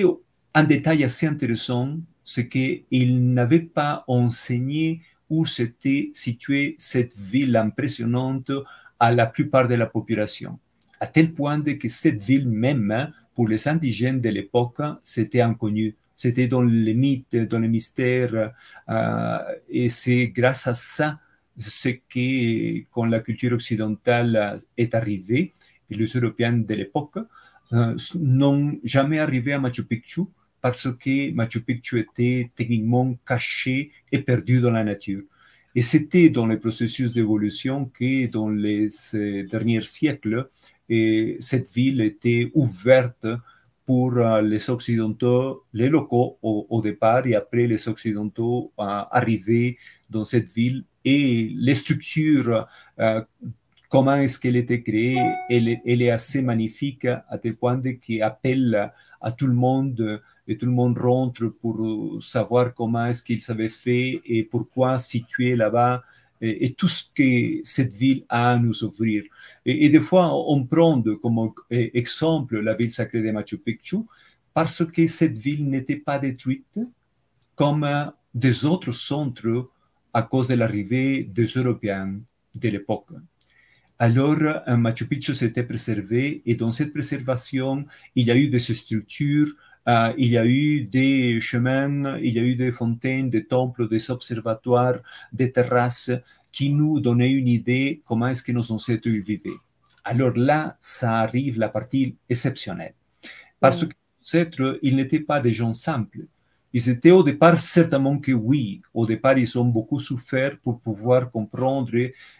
un 0.60 0.64
détail 0.74 1.02
assez 1.08 1.26
intéressant, 1.26 1.88
c'est 2.24 2.48
qu'ils 2.48 3.14
n'avaient 3.38 3.68
pas 3.80 4.04
enseigné 4.06 5.00
où 5.28 5.38
s'était 5.56 6.04
située 6.14 6.76
cette 6.78 7.16
ville 7.16 7.56
impressionnante 7.56 8.52
à 8.98 9.08
la 9.12 9.26
plupart 9.26 9.66
de 9.72 9.76
la 9.82 9.86
population, 9.86 10.52
à 11.00 11.06
tel 11.06 11.32
point 11.32 11.60
que 11.62 11.88
cette 11.88 12.22
ville 12.30 12.48
même, 12.48 13.12
pour 13.34 13.48
les 13.48 13.62
indigènes 13.66 14.20
de 14.20 14.28
l'époque, 14.28 14.82
c'était 15.02 15.40
inconnu. 15.40 15.96
C'était 16.14 16.48
dans 16.48 16.62
les 16.62 16.96
mythes, 17.04 17.36
dans 17.52 17.60
les 17.64 17.72
mystères, 17.78 18.52
euh, 18.88 19.38
et 19.70 19.88
c'est 19.88 20.26
grâce 20.28 20.66
à 20.66 20.74
ça 20.74 21.18
c'est 21.60 22.02
que 22.08 22.84
quand 22.90 23.04
la 23.04 23.20
culture 23.20 23.52
occidentale 23.52 24.60
est 24.76 24.94
arrivée, 24.94 25.52
et 25.90 25.94
les 25.94 26.06
Européens 26.06 26.52
de 26.52 26.74
l'époque 26.74 27.18
euh, 27.72 27.96
n'ont 28.16 28.78
jamais 28.84 29.18
arrivé 29.18 29.52
à 29.52 29.58
Machu 29.58 29.84
Picchu 29.84 30.22
parce 30.60 30.88
que 30.92 31.32
Machu 31.32 31.60
Picchu 31.60 31.98
était 32.00 32.50
techniquement 32.54 33.16
caché 33.26 33.92
et 34.12 34.20
perdu 34.20 34.60
dans 34.60 34.70
la 34.70 34.84
nature. 34.84 35.22
Et 35.74 35.82
c'était 35.82 36.30
dans 36.30 36.46
le 36.46 36.58
processus 36.58 37.12
d'évolution 37.12 37.86
que 37.86 38.26
dans 38.26 38.48
les 38.48 38.88
derniers 39.50 39.82
siècles, 39.82 40.48
et 40.88 41.36
cette 41.40 41.70
ville 41.70 42.00
était 42.00 42.50
ouverte 42.54 43.26
pour 43.86 44.16
euh, 44.18 44.42
les 44.42 44.68
Occidentaux, 44.68 45.64
les 45.72 45.88
locaux 45.88 46.38
au, 46.42 46.80
départ, 46.82 47.26
et 47.26 47.34
après 47.34 47.66
les 47.66 47.88
Occidentaux 47.88 48.72
euh, 48.78 48.82
arrivés 49.10 49.78
dans 50.08 50.24
cette 50.24 50.48
ville. 50.48 50.84
Et 51.04 51.50
les 51.54 51.74
structures, 51.74 52.66
euh, 52.98 53.22
comment 53.90 54.14
est-ce 54.14 54.38
qu'elle 54.38 54.56
était 54.56 54.82
créée, 54.82 55.18
elle, 55.50 55.68
est 56.02 56.10
assez 56.10 56.40
magnifique 56.40 57.04
à 57.04 57.36
tel 57.38 57.56
point 57.56 57.82
qu'elle 57.82 58.22
appelle 58.22 58.92
à 59.20 59.32
tout 59.32 59.48
le 59.48 59.52
monde 59.52 60.22
et 60.46 60.56
tout 60.56 60.66
le 60.66 60.72
monde 60.72 60.96
rentre 60.96 61.48
pour 61.60 62.22
savoir 62.22 62.72
comment 62.72 63.06
est-ce 63.06 63.22
qu'il 63.22 63.42
s'avait 63.42 63.68
fait 63.68 64.22
et 64.24 64.44
pourquoi 64.44 64.98
situer 65.00 65.56
là-bas 65.56 66.02
et, 66.40 66.72
tout 66.72 66.88
ce 66.88 67.04
que 67.14 67.60
cette 67.64 67.92
ville 67.92 68.24
a 68.28 68.52
à 68.52 68.58
nous 68.58 68.82
offrir. 68.82 69.24
Et, 69.66 69.90
des 69.90 70.00
fois, 70.00 70.30
on 70.34 70.64
prend 70.64 71.02
comme 71.20 71.52
exemple 71.68 72.60
la 72.60 72.74
ville 72.74 72.90
sacrée 72.90 73.22
de 73.22 73.30
Machu 73.30 73.58
Picchu 73.58 73.98
parce 74.54 74.84
que 74.86 75.06
cette 75.06 75.36
ville 75.36 75.68
n'était 75.68 75.96
pas 75.96 76.18
détruite 76.18 76.78
comme 77.54 77.86
des 78.32 78.64
autres 78.64 78.92
centres 78.92 79.68
à 80.14 80.22
cause 80.22 80.48
de 80.48 80.54
l'arrivée 80.54 81.24
des 81.24 81.46
Européens 81.46 82.14
de 82.54 82.68
l'époque. 82.68 83.10
Alors, 84.02 84.38
Machu 84.66 85.06
Picchu 85.06 85.34
s'était 85.34 85.62
préservé 85.62 86.42
et 86.46 86.54
dans 86.56 86.72
cette 86.72 86.92
préservation, 86.92 87.84
il 88.16 88.26
y 88.26 88.30
a 88.30 88.36
eu 88.36 88.48
des 88.48 88.58
structures 88.58 89.54
euh, 89.88 90.12
il 90.18 90.28
y 90.28 90.38
a 90.38 90.46
eu 90.46 90.82
des 90.84 91.40
chemins, 91.40 92.18
il 92.18 92.34
y 92.34 92.38
a 92.38 92.42
eu 92.42 92.54
des 92.54 92.72
fontaines, 92.72 93.30
des 93.30 93.46
temples, 93.46 93.88
des 93.88 94.10
observatoires, 94.10 94.98
des 95.32 95.50
terrasses 95.52 96.10
qui 96.52 96.70
nous 96.70 97.00
donnaient 97.00 97.32
une 97.32 97.48
idée 97.48 98.02
comment 98.04 98.28
est-ce 98.28 98.42
que 98.42 98.52
nos 98.52 98.70
ancêtres 98.72 99.08
vivaient. 99.08 99.60
Alors 100.04 100.36
là, 100.36 100.76
ça 100.80 101.18
arrive 101.18 101.58
la 101.58 101.68
partie 101.68 102.16
exceptionnelle. 102.28 102.94
Parce 103.58 103.80
que 103.80 103.86
nos 103.86 104.22
ancêtres, 104.22 104.78
ils 104.82 104.96
n'étaient 104.96 105.20
pas 105.20 105.40
des 105.40 105.52
gens 105.52 105.74
simples. 105.74 106.26
Ils 106.72 106.88
étaient 106.88 107.10
au 107.10 107.24
départ 107.24 107.60
certainement 107.60 108.16
que 108.18 108.30
oui. 108.30 108.80
Au 108.94 109.04
départ, 109.04 109.36
ils 109.36 109.58
ont 109.58 109.64
beaucoup 109.64 109.98
souffert 109.98 110.56
pour 110.60 110.80
pouvoir 110.80 111.30
comprendre 111.32 111.90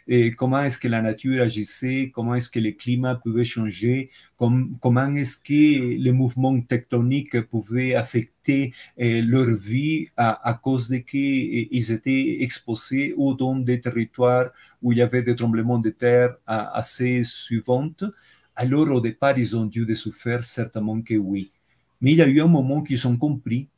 eh, 0.07 0.31
comment 0.33 0.61
est-ce 0.61 0.79
que 0.79 0.87
la 0.87 1.03
nature 1.03 1.43
agissait, 1.43 2.13
comment 2.15 2.37
est-ce 2.37 2.49
que 2.49 2.61
le 2.61 2.71
climat 2.71 3.17
pouvait 3.17 3.45
changer, 3.45 4.11
comment 4.37 5.15
est-ce 5.17 5.37
que 5.37 5.97
les 5.99 6.13
mouvements 6.13 6.61
tectoniques 6.61 7.41
pouvaient 7.43 7.95
affecter 7.97 8.73
eh, 8.97 9.21
leur 9.21 9.51
vie 9.53 10.09
à, 10.17 10.59
cause 10.63 10.89
de 10.89 10.99
qu'ils 10.99 11.69
eh, 11.73 11.93
étaient 11.93 12.43
exposés 12.43 13.13
ou 13.17 13.35
dans 13.35 13.57
des 13.57 13.81
territoires 13.81 14.51
où 14.81 14.93
il 14.93 14.99
y 14.99 15.03
avait 15.03 15.23
des 15.23 15.35
tremblements 15.35 15.79
de 15.81 15.91
terre 15.91 16.37
assez 16.47 17.25
suivants. 17.25 17.91
Alors, 18.55 18.91
au 18.91 19.01
départ, 19.01 19.37
ils 19.39 19.57
ont 19.57 19.67
dû 19.67 19.85
de 19.85 19.95
souffrir 19.97 20.45
certainement 20.45 21.01
que 21.03 21.15
oui. 21.15 21.51
Mais 22.01 22.13
il 22.13 22.19
y 22.19 22.23
a 22.23 22.29
eu 22.29 22.41
un 22.41 22.47
moment 22.47 22.83
qu'ils 22.83 23.07
ont 23.09 23.17
compris 23.17 23.69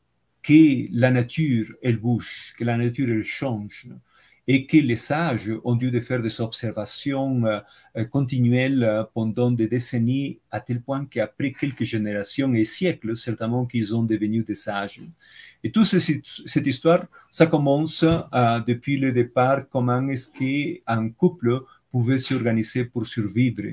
que 0.43 0.87
la 0.91 1.09
nature, 1.09 1.73
elle 1.81 1.97
bouge, 1.97 2.53
que 2.57 2.63
la 2.63 2.77
nature, 2.77 3.09
elle 3.09 3.23
change, 3.23 3.87
et 4.47 4.65
que 4.65 4.77
les 4.77 4.97
sages 4.97 5.51
ont 5.63 5.75
dû 5.75 5.89
faire 6.01 6.21
des 6.21 6.41
observations 6.41 7.45
euh, 7.45 7.59
euh, 7.95 8.05
continuelles 8.05 8.83
euh, 8.83 9.03
pendant 9.13 9.51
des 9.51 9.67
décennies, 9.67 10.39
à 10.51 10.59
tel 10.59 10.81
point 10.81 11.05
qu'après 11.05 11.53
quelques 11.53 11.83
générations 11.83 12.53
et 12.53 12.65
siècles, 12.65 13.15
certainement 13.15 13.65
qu'ils 13.65 13.95
ont 13.95 14.03
devenu 14.03 14.43
des 14.43 14.55
sages. 14.55 15.01
Et 15.63 15.71
toute 15.71 15.85
cette 15.85 16.67
histoire, 16.67 17.05
ça 17.31 17.47
commence 17.47 18.03
depuis 18.67 18.97
le 18.97 19.13
départ, 19.13 19.69
comment 19.69 20.09
est-ce 20.09 20.29
qu'un 20.31 21.09
couple 21.09 21.61
pouvait 21.89 22.19
s'organiser 22.19 22.83
pour 22.83 23.07
survivre. 23.07 23.63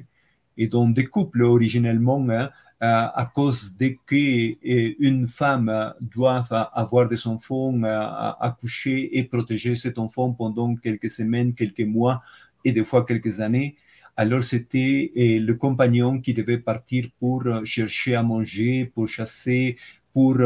Et 0.57 0.69
dans 0.69 0.89
des 0.89 1.07
couples, 1.07 1.43
originellement, 1.43 2.25
hein, 2.31 2.51
à 2.81 3.31
cause 3.35 3.77
de 3.77 3.95
qu'une 4.07 5.27
femme 5.27 5.95
doit 6.01 6.45
avoir 6.73 7.09
des 7.09 7.27
enfants, 7.27 7.75
euh, 7.85 8.33
accoucher 8.41 9.19
et 9.19 9.25
protéger 9.25 9.77
cet 9.77 9.99
enfant 9.99 10.33
pendant 10.33 10.75
quelques 10.77 11.11
semaines, 11.11 11.55
quelques 11.55 11.81
mois 11.81 12.23
et 12.65 12.73
des 12.73 12.85
fois 12.85 13.05
quelques 13.05 13.41
années. 13.41 13.77
Alors 14.17 14.43
c'était 14.43 15.13
euh, 15.17 15.41
le 15.41 15.55
compagnon 15.55 16.21
qui 16.21 16.33
devait 16.33 16.59
partir 16.59 17.09
pour 17.19 17.45
chercher 17.65 18.15
à 18.15 18.23
manger, 18.23 18.87
pour 18.95 19.09
chasser, 19.09 19.77
pour 20.13 20.37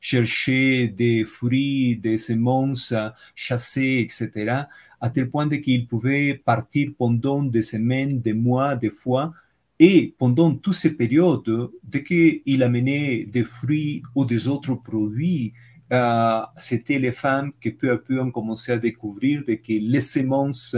chercher 0.00 0.88
des 0.88 1.24
fruits, 1.24 1.96
des 1.96 2.16
semences, 2.16 2.94
chasser, 3.34 3.98
etc. 4.00 4.66
À 5.00 5.10
tel 5.10 5.28
point 5.28 5.48
qu'il 5.48 5.86
pouvait 5.86 6.34
partir 6.34 6.90
pendant 6.96 7.42
des 7.42 7.62
semaines, 7.62 8.20
des 8.20 8.34
mois, 8.34 8.76
des 8.76 8.90
fois, 8.90 9.34
et 9.78 10.14
pendant 10.18 10.54
toutes 10.54 10.74
ces 10.74 10.96
périodes, 10.96 11.70
dès 11.82 12.04
qu'il 12.04 12.62
amenait 12.62 13.24
des 13.24 13.44
fruits 13.44 14.02
ou 14.14 14.24
des 14.24 14.48
autres 14.48 14.74
produits, 14.76 15.54
euh, 15.92 16.40
c'était 16.56 16.98
les 16.98 17.12
femmes 17.12 17.52
qui 17.60 17.70
peu 17.70 17.90
à 17.90 17.98
peu 17.98 18.20
ont 18.20 18.30
commencé 18.30 18.72
à 18.72 18.78
découvrir 18.78 19.44
que 19.44 19.54
les 19.68 20.00
semences 20.00 20.76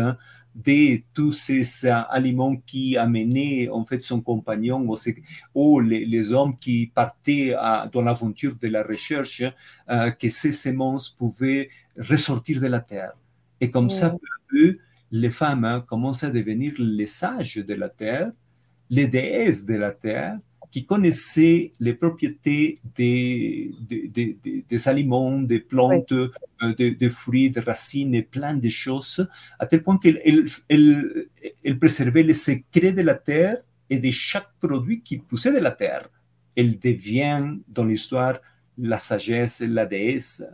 de 0.55 1.03
tous 1.13 1.33
ces 1.33 1.87
aliments 1.87 2.57
qui 2.57 2.97
amenaient 2.97 3.69
en 3.69 3.85
fait 3.85 4.03
son 4.03 4.21
compagnon 4.21 4.89
ou, 5.55 5.81
les, 5.81 6.33
hommes 6.33 6.57
qui 6.57 6.91
partaient 6.95 7.55
dans 7.93 8.03
l'aventure 8.03 8.57
de 8.61 8.69
la 8.69 8.83
recherche, 8.85 9.43
euh, 9.91 10.11
que 10.13 10.29
ces 10.29 10.53
semences 10.53 11.11
pouvaient 11.11 11.71
ressortir 11.99 12.61
de 12.61 12.69
la 12.69 12.81
terre. 12.81 13.13
Et 13.61 13.71
comme 13.71 13.91
ça, 13.91 14.11
peu 14.11 14.17
à 14.17 14.41
peu, 14.49 14.79
les 15.11 15.31
femmes 15.31 15.65
hein, 15.65 15.85
commencent 15.87 16.25
à 16.25 16.31
devenir 16.31 16.75
les 16.79 17.07
sages 17.07 17.57
de 17.57 17.75
la 17.75 17.89
terre 17.89 18.33
les 18.91 19.07
déesses 19.07 19.65
de 19.65 19.75
la 19.75 19.93
terre 19.93 20.39
qui 20.75 20.85
connaissaient 20.85 21.73
les 21.79 21.95
propriétés 21.95 22.81
des, 22.97 23.71
des, 23.89 24.89
aliments, 24.89 25.41
des 25.41 25.61
plantes, 25.61 26.11
euh, 26.11 26.75
des, 26.77 27.11
fruits, 27.11 27.49
des 27.49 27.61
racines 27.61 28.13
et 28.13 28.23
plein 28.23 28.55
de 28.55 28.69
choses, 28.69 29.25
à 29.61 29.67
tel 29.67 29.85
point 29.85 29.99
qu'elle 29.99 30.21
elle, 30.69 31.79
préservait 31.79 32.25
les 32.25 32.33
secrets 32.33 32.93
de 32.93 33.03
la 33.03 33.15
terre 33.15 33.59
et 33.89 33.99
de 33.99 34.11
chaque 34.11 34.51
produit 34.61 35.01
qui 35.01 35.19
poussait 35.19 35.53
de 35.53 35.61
la 35.61 35.71
terre. 35.71 36.09
Elle 36.57 36.77
devient 36.81 37.57
dans 37.69 37.85
l'histoire 37.85 38.41
la 38.77 38.99
sagesse, 38.99 39.61
la 39.61 39.87
déesse, 39.87 40.45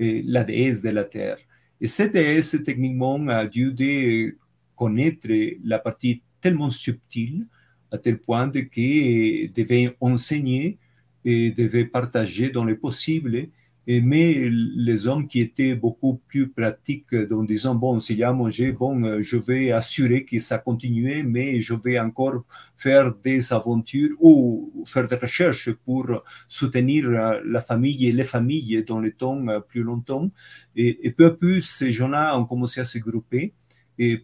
la 0.00 0.42
déesse 0.42 0.82
de 0.82 0.90
la 0.90 1.04
terre. 1.04 1.38
Et 1.80 1.86
cette 1.86 2.14
déesse, 2.14 2.60
techniquement, 2.64 3.24
a 3.28 3.46
dû 3.46 3.72
de 3.72 4.36
connaître 4.74 5.28
la 5.62 5.78
partie 5.78 6.22
tellement 6.40 6.70
subtile 6.70 7.46
à 7.92 7.98
tel 7.98 8.18
point 8.18 8.50
qu'il 8.50 9.52
devait 9.52 9.96
enseigner 10.00 10.78
et 11.24 11.50
devait 11.50 11.84
partager 11.84 12.50
dans 12.50 12.64
le 12.64 12.78
possible. 12.78 13.48
Mais 13.86 14.48
les 14.48 15.08
hommes 15.08 15.26
qui 15.26 15.40
étaient 15.40 15.74
beaucoup 15.74 16.20
plus 16.28 16.48
pratiques, 16.48 17.12
en 17.32 17.42
disant, 17.42 17.74
bon, 17.74 17.98
s'il 17.98 18.18
y 18.18 18.22
a 18.22 18.28
à 18.28 18.32
manger, 18.32 18.70
bon, 18.70 19.20
je 19.20 19.36
vais 19.36 19.72
assurer 19.72 20.24
que 20.24 20.38
ça 20.38 20.58
continue, 20.58 21.24
mais 21.24 21.60
je 21.60 21.74
vais 21.74 21.98
encore 21.98 22.44
faire 22.76 23.12
des 23.12 23.52
aventures 23.52 24.14
ou 24.20 24.84
faire 24.86 25.08
des 25.08 25.16
recherches 25.16 25.72
pour 25.72 26.06
soutenir 26.46 27.08
la 27.44 27.60
famille 27.60 28.06
et 28.06 28.12
les 28.12 28.22
familles 28.24 28.84
dans 28.86 29.00
le 29.00 29.10
temps 29.10 29.44
plus 29.68 29.82
longtemps. 29.82 30.30
Et, 30.76 31.08
et 31.08 31.10
peu 31.10 31.26
à 31.26 31.30
peu, 31.30 31.60
ces 31.60 31.92
gens-là 31.92 32.38
ont 32.38 32.44
commencé 32.44 32.80
à 32.80 32.84
se 32.84 32.98
grouper 32.98 33.54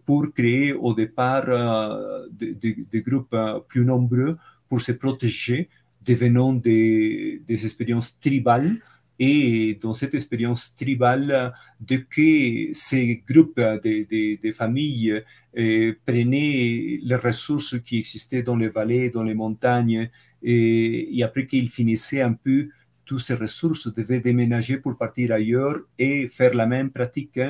pour 0.04 0.33
créer 0.33 0.73
au 0.73 0.95
départ 0.95 1.45
euh, 1.49 2.26
des, 2.30 3.02
groupes 3.02 3.35
euh, 3.35 3.61
plus 3.61 3.85
nombreux 3.85 4.37
pour 4.68 4.80
se 4.80 4.92
protéger, 4.92 5.68
devenant 6.04 6.52
des, 6.52 7.42
expériences 7.49 8.18
tribales. 8.18 8.76
Et 9.18 9.78
dans 9.80 9.95
cette 9.95 10.14
expérience 10.14 10.75
tribale, 10.76 11.52
de 11.80 11.97
que 11.97 12.75
ces 12.75 13.23
groupes 13.28 13.59
de, 13.59 14.38
de, 14.42 14.52
familles 14.52 15.23
euh, 15.56 15.95
prenaient 16.04 17.00
les 17.02 17.16
ressources 17.16 17.80
qui 17.80 17.99
existaient 17.99 18.42
dans 18.42 18.56
les 18.56 18.68
vallées, 18.68 19.09
dans 19.09 19.23
les 19.23 19.35
montagnes, 19.35 20.11
et, 20.42 21.18
et 21.18 21.23
après 21.23 21.47
qu'ils 21.47 21.71
finissaient 21.71 22.21
un 22.21 22.35
peu 22.35 22.68
toutes 23.06 23.21
ces 23.21 23.35
ressources, 23.35 23.92
devaient 23.95 24.21
déménager 24.21 24.78
pour 24.78 24.99
partir 24.99 25.33
ailleurs 25.33 25.78
et 25.99 26.28
faire 26.28 26.54
la 26.54 26.66
même 26.66 26.90
pratique 26.90 27.40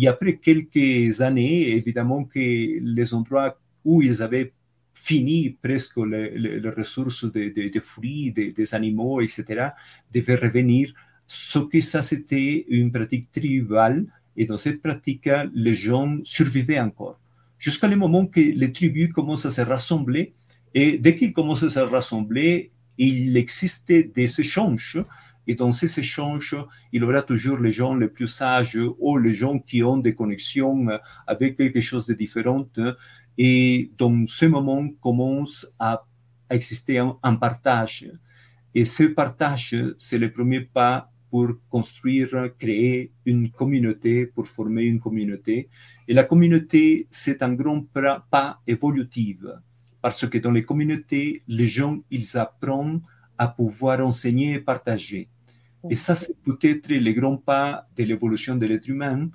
et 0.00 0.06
après 0.06 0.36
quelques 0.36 1.20
années, 1.22 1.70
évidemment 1.72 2.24
que 2.24 2.38
les 2.38 3.14
endroits 3.14 3.58
où 3.84 4.00
ils 4.00 4.22
avaient 4.22 4.52
fini 4.94 5.50
presque 5.50 5.96
les, 5.96 6.60
ressources 6.70 7.24
de, 7.24 7.80
fruits, 7.80 8.32
des 8.32 8.74
animaux, 8.74 9.20
etc., 9.20 9.70
devaient 10.14 10.36
revenir. 10.36 10.92
Ce 11.26 11.58
que 11.58 11.80
ça, 11.80 12.02
c'était 12.02 12.64
une 12.68 12.92
pratique 12.92 13.30
tribale 13.32 14.06
Et 14.36 14.46
dans 14.46 14.58
cette 14.58 14.80
pratique, 14.80 15.28
les 15.52 15.74
gens 15.74 16.18
survivaient 16.22 16.80
encore. 16.80 17.18
Jusqu'à 17.58 17.88
le 17.88 17.96
moment 17.96 18.24
que 18.26 18.40
les 18.40 18.72
tribus 18.72 19.12
commencent 19.12 19.46
à 19.46 19.50
se 19.50 19.62
rassembler. 19.62 20.34
Et 20.74 20.98
dès 20.98 21.16
qu'ils 21.16 21.32
commencent 21.32 21.64
à 21.64 21.70
se 21.70 21.80
rassembler, 21.80 22.70
il 22.98 23.36
existait 23.36 24.04
des 24.04 24.40
échanges. 24.40 24.98
Et 25.48 25.54
dans 25.54 25.72
ces 25.72 25.98
échanges, 25.98 26.54
il 26.92 27.00
y 27.00 27.04
aura 27.04 27.22
toujours 27.22 27.58
les 27.58 27.72
gens 27.72 27.94
les 27.94 28.08
plus 28.08 28.28
sages 28.28 28.78
ou 28.98 29.16
les 29.16 29.32
gens 29.32 29.58
qui 29.58 29.82
ont 29.82 29.96
des 29.96 30.14
connexions 30.14 30.86
avec 31.26 31.56
quelque 31.56 31.80
chose 31.80 32.06
de 32.06 32.12
différent. 32.12 32.68
Et 33.38 33.90
dans 33.96 34.26
ce 34.26 34.44
moment 34.44 34.86
commence 35.00 35.66
à 35.78 36.04
exister 36.50 36.98
un, 36.98 37.34
partage. 37.36 38.10
Et 38.74 38.84
ce 38.84 39.04
partage, 39.04 39.74
c'est 39.96 40.18
le 40.18 40.30
premier 40.30 40.60
pas 40.60 41.10
pour 41.30 41.48
construire, 41.70 42.50
créer 42.58 43.12
une 43.24 43.50
communauté, 43.50 44.26
pour 44.26 44.46
former 44.46 44.84
une 44.84 45.00
communauté. 45.00 45.70
Et 46.06 46.12
la 46.12 46.24
communauté, 46.24 47.06
c'est 47.10 47.42
un 47.42 47.54
grand 47.54 47.86
pas 48.30 48.60
évolutif, 48.66 49.38
parce 50.02 50.26
que 50.28 50.36
dans 50.38 50.52
les 50.52 50.64
communautés, 50.64 51.42
les 51.48 51.68
gens, 51.68 52.00
ils 52.10 52.36
apprennent 52.36 53.00
à 53.38 53.48
pouvoir 53.48 54.06
enseigner 54.06 54.54
et 54.54 54.60
partager. 54.60 55.28
Et 55.88 55.94
ça, 55.94 56.14
c'est 56.14 56.36
peut-être 56.42 56.88
le 56.88 57.12
grand 57.12 57.36
pas 57.36 57.86
de 57.96 58.04
l'évolution 58.04 58.56
de 58.56 58.66
l'être 58.66 58.88
humain, 58.88 59.30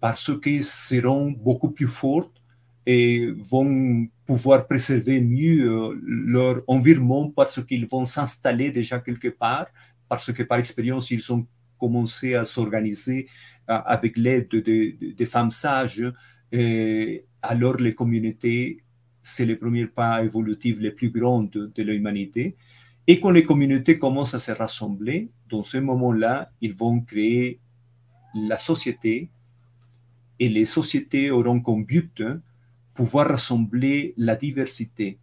parce 0.00 0.30
qu'ils 0.40 0.64
seront 0.64 1.30
beaucoup 1.30 1.70
plus 1.70 1.86
forts 1.86 2.30
et 2.84 3.30
vont 3.30 4.08
pouvoir 4.26 4.66
préserver 4.66 5.20
mieux 5.20 6.00
leur 6.04 6.62
environnement 6.66 7.30
parce 7.30 7.64
qu'ils 7.64 7.86
vont 7.86 8.04
s'installer 8.04 8.70
déjà 8.72 8.98
quelque 8.98 9.28
part, 9.28 9.66
parce 10.08 10.32
que 10.32 10.42
par 10.42 10.58
expérience, 10.58 11.10
ils 11.10 11.32
ont 11.32 11.46
commencé 11.78 12.34
à 12.34 12.44
s'organiser 12.44 13.28
euh, 13.70 13.78
avec 13.86 14.16
l'aide 14.16 14.48
de, 14.48 15.24
femmes 15.26 15.50
sages. 15.50 16.04
Alors, 17.42 17.76
les 17.76 17.94
communautés, 17.94 18.82
c'est 19.22 19.46
le 19.46 19.56
premier 19.56 19.86
pas 19.86 20.24
évolutif 20.24 20.78
le 20.80 20.92
plus 20.94 21.10
grand 21.10 21.42
de 21.42 21.82
l'humanité. 21.82 22.56
Et 23.06 23.20
quand 23.20 23.30
les 23.30 23.44
communautés 23.44 23.98
commencent 23.98 24.34
à 24.34 24.38
se 24.38 24.52
rassembler, 24.52 25.30
dans 25.52 25.62
ce 25.62 25.76
moment-là, 25.76 26.50
ils 26.62 26.72
vont 26.72 27.02
créer 27.02 27.60
la 28.34 28.58
société 28.58 29.28
et 30.38 30.48
les 30.48 30.64
sociétés 30.64 31.30
auront 31.30 31.60
comme 31.60 31.84
but 31.84 32.22
pouvoir 32.94 33.28
rassembler 33.28 34.14
la 34.16 34.34
diversité. 34.34 35.18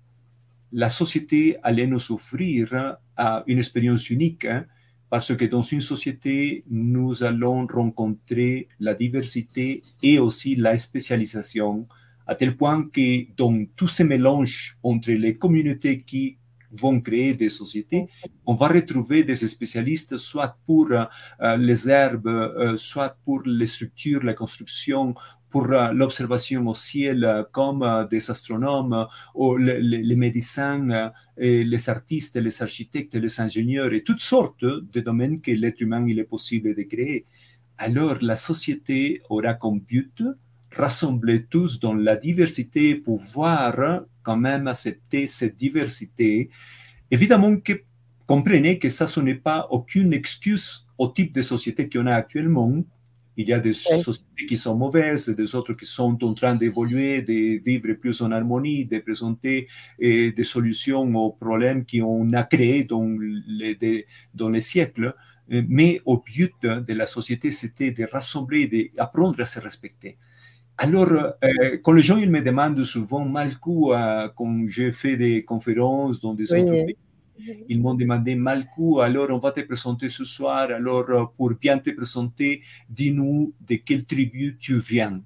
La 0.72 0.90
société 0.90 1.58
allait 1.64 1.88
nous 1.88 2.12
offrir 2.12 2.98
à 3.18 3.44
une 3.48 3.58
expérience 3.58 4.12
unique 4.12 4.46
hein, 4.46 4.66
parce 5.10 5.36
que 5.36 5.46
dans 5.46 5.64
une 5.64 5.82
société, 5.82 6.64
nous 6.70 7.24
allons 7.24 7.66
rencontrer 7.66 8.68
la 8.80 8.94
diversité 8.94 9.82
et 10.04 10.20
aussi 10.20 10.56
la 10.56 10.78
spécialisation, 10.78 11.88
à 12.28 12.36
tel 12.36 12.56
point 12.56 12.88
que 12.88 13.26
dans 13.36 13.66
tous 13.76 13.88
ces 13.88 14.04
mélanges 14.04 14.78
entre 14.84 15.12
les 15.12 15.36
communautés 15.36 16.04
qui 16.04 16.38
vont 16.72 17.00
créer 17.02 17.34
des 17.34 17.50
sociétés, 17.50 18.08
on 18.46 18.54
va 18.54 18.68
retrouver 18.68 19.24
des 19.24 19.36
spécialistes 19.36 20.18
soit 20.18 20.58
pour 20.66 20.92
euh, 20.92 21.58
les 21.58 21.90
herbes, 21.90 22.28
euh, 22.28 22.78
soit 22.78 23.18
pour 23.24 23.42
les 23.46 23.68
structures, 23.68 24.24
la 24.24 24.34
construction, 24.34 25.16
pour 25.50 25.72
euh, 25.72 25.92
l'observation 25.94 26.68
au 26.68 26.76
ciel 26.76 27.46
comme 27.52 28.08
des 28.10 28.30
astronomes 28.30 29.08
ou 29.34 29.58
les, 29.58 30.16
médecins, 30.16 31.12
les 31.38 31.90
artistes, 31.90 32.36
les 32.36 32.62
architectes, 32.62 33.16
les 33.16 33.42
ingénieurs 33.42 33.94
et 33.94 34.04
toutes 34.04 34.22
sortes 34.22 34.64
de 34.64 35.00
domaines 35.00 35.42
que 35.42 35.52
l'être 35.52 35.82
humain 35.82 36.06
il 36.08 36.20
est 36.20 36.24
possible 36.24 36.76
de 36.76 36.84
créer. 36.84 37.26
Alors 37.78 38.18
la 38.22 38.36
société 38.36 39.22
aura 39.30 39.56
comme 39.56 39.80
but 39.80 40.22
rassembler 40.76 41.46
tous 41.50 41.80
dans 41.80 41.94
la 41.94 42.16
diversité, 42.16 42.96
pouvoir 42.96 44.04
quand 44.30 44.38
même 44.38 44.68
accepter 44.68 45.26
cette 45.26 45.58
diversité. 45.58 46.52
Évidemment 47.10 47.58
que 47.58 47.74
comprenez 48.28 48.78
que 48.78 48.90
ça, 48.90 49.08
ce 49.08 49.20
n'est 49.22 49.42
pas 49.50 49.68
aucune 49.72 50.14
excuse 50.14 50.88
au 51.00 51.08
type 51.08 51.34
de 51.34 51.42
société 51.42 51.90
qu'on 51.90 52.06
a 52.06 52.14
actuellement, 52.14 52.72
il 53.38 53.48
y 53.48 53.54
a 53.54 53.60
des 53.60 53.74
sociétés 53.74 54.46
qui 54.48 54.58
sont 54.58 54.76
mauvaises, 54.76 55.30
des 55.30 55.56
autres 55.56 55.74
qui 55.74 55.88
sont 55.88 56.24
en 56.24 56.34
train 56.36 56.56
d'évoluer, 56.56 57.24
de 57.24 57.64
vivre 57.64 57.94
plus 57.94 58.22
en 58.22 58.32
harmonie, 58.32 58.86
de 58.86 59.00
présenter 59.00 59.68
eh, 59.98 60.32
des 60.32 60.44
solutions 60.44 61.04
aux 61.16 61.32
problèmes 61.32 61.86
qu'on 61.90 62.32
a 62.34 62.44
créés 62.44 62.84
dans 62.84 63.10
les, 63.18 64.06
dans 64.36 64.50
les 64.50 64.60
siècles. 64.60 65.16
Mais 65.48 66.02
au 66.06 66.18
but 66.18 66.54
de 66.62 66.94
la 66.94 67.08
société, 67.08 67.52
c'était 67.52 67.92
de 67.92 68.04
rassembler, 68.04 68.92
d'apprendre 68.96 69.42
à 69.42 69.48
se 69.48 69.60
respecter. 69.60 70.20
Alors, 70.82 71.34
eh, 71.44 71.82
quand 71.84 71.92
les 71.92 72.02
gens 72.02 72.18
ils 72.18 72.32
me 72.32 72.42
demandent 72.42 72.82
souvent, 72.84 73.26
Malcou, 73.26 73.92
quand 74.36 74.68
j'ai 74.68 74.94
fait 74.94 75.18
des 75.18 75.44
conférences 75.44 76.22
dans 76.22 76.34
des 76.34 76.54
autres 76.54 76.72
pays, 76.72 76.96
ils 77.68 77.82
m'ont 77.82 77.96
demandé, 77.96 78.36
Malcou, 78.36 79.00
alors 79.00 79.28
on 79.30 79.40
va 79.40 79.52
te 79.52 79.62
présenter 79.62 80.10
ce 80.10 80.24
soir, 80.24 80.70
alors 80.72 81.10
euh, 81.10 81.26
pour 81.38 81.52
bien 81.52 81.78
te 81.80 81.90
présenter, 81.92 82.64
dis-nous 82.90 83.54
de 83.68 83.76
quelle 83.76 84.06
tribu 84.06 84.58
tu 84.60 84.80
viens. 84.80 85.22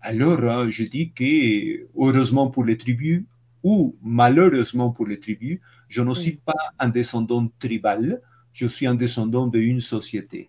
Alors 0.00 0.40
euh, 0.42 0.68
je 0.68 0.84
dis 0.84 1.12
que, 1.12 1.86
heureusement 1.96 2.48
pour 2.48 2.64
les 2.64 2.78
tribus, 2.78 3.24
ou 3.62 3.96
malheureusement 4.02 4.90
pour 4.90 5.06
les 5.06 5.18
tribus, 5.18 5.60
je 5.88 6.02
ne 6.02 6.14
suis 6.14 6.36
pas 6.36 6.54
un 6.78 6.88
descendant 6.88 7.46
tribal, 7.58 8.20
je 8.52 8.66
suis 8.66 8.86
un 8.86 8.94
descendant 8.94 9.46
d'une 9.46 9.80
société. 9.80 10.48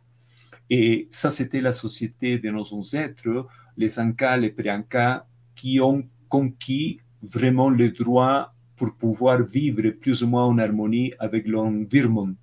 Et 0.69 1.07
ça, 1.09 1.31
c'était 1.31 1.61
la 1.61 1.71
société 1.71 2.37
de 2.37 2.49
nos 2.51 2.73
ancêtres, 2.73 3.47
les 3.79 3.97
Ankas, 3.97 4.37
les 4.37 4.51
Priankas, 4.51 5.25
qui 5.55 5.79
ont 5.79 6.03
conquis 6.27 6.99
vraiment 7.23 7.69
le 7.69 7.89
droit 7.89 8.53
pour 8.75 8.93
pouvoir 8.95 9.41
vivre 9.41 9.89
plus 9.91 10.21
ou 10.23 10.27
moins 10.27 10.45
en 10.45 10.57
harmonie 10.57 11.13
avec 11.17 11.47
l'environnement. 11.47 12.35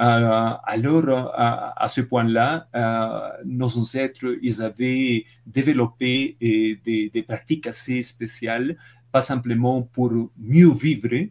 Euh, 0.00 0.50
alors, 0.64 1.30
à, 1.34 1.86
ce 1.88 2.00
point-là, 2.00 2.66
euh, 2.74 3.42
nos 3.44 3.78
ancêtres, 3.78 4.38
ils 4.42 4.60
avaient 4.62 5.24
développé 5.46 6.36
euh, 6.42 6.74
des, 6.84 7.10
des, 7.14 7.22
pratiques 7.22 7.66
assez 7.66 8.02
spéciales, 8.02 8.76
pas 9.12 9.20
simplement 9.20 9.82
pour 9.82 10.10
mieux 10.36 10.72
vivre, 10.72 11.28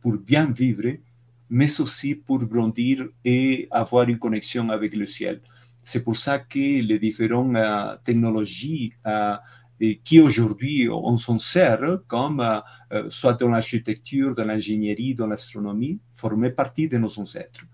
pour 0.00 0.14
bien 0.18 0.46
vivre, 0.50 0.90
mais 1.50 1.80
aussi 1.80 2.14
pour 2.14 2.44
grandir 2.44 3.08
et 3.24 3.66
avoir 3.70 4.08
une 4.08 4.18
connexion 4.18 4.68
avec 4.70 4.94
le 4.94 5.06
ciel. 5.06 5.40
C'est 5.84 6.02
pour 6.02 6.16
ça 6.16 6.38
que 6.38 6.58
les 6.58 6.98
différentes 6.98 7.56
technologies 8.04 8.94
et 9.80 10.00
qui 10.04 10.20
aujourd'hui 10.20 10.88
on 10.88 11.16
s'en 11.16 11.38
sert 11.38 11.98
comme 12.06 12.40
euh, 12.40 12.60
euh, 12.92 13.04
soit 13.08 13.34
dans 13.34 13.48
l'architecture, 13.48 14.34
dans 14.34 14.44
l'ingénierie, 14.44 15.14
dans 15.14 15.26
l'astronomie, 15.26 15.98
formaient 16.12 16.50
partie 16.50 16.88
de 16.88 16.98
nos 16.98 17.18
ancêtres. 17.18 17.66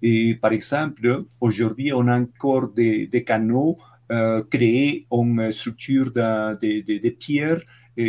Et 0.00 0.34
par 0.34 0.52
exemple, 0.52 1.24
aujourd'hui, 1.40 1.92
on 1.92 2.06
a 2.06 2.18
encore 2.18 2.68
des, 2.68 3.24
canaux 3.26 3.76
euh, 4.10 4.42
créés 4.48 5.06
en 5.10 5.52
structure 5.52 6.12
de, 6.12 7.00
de, 7.04 7.10
pierres 7.10 7.62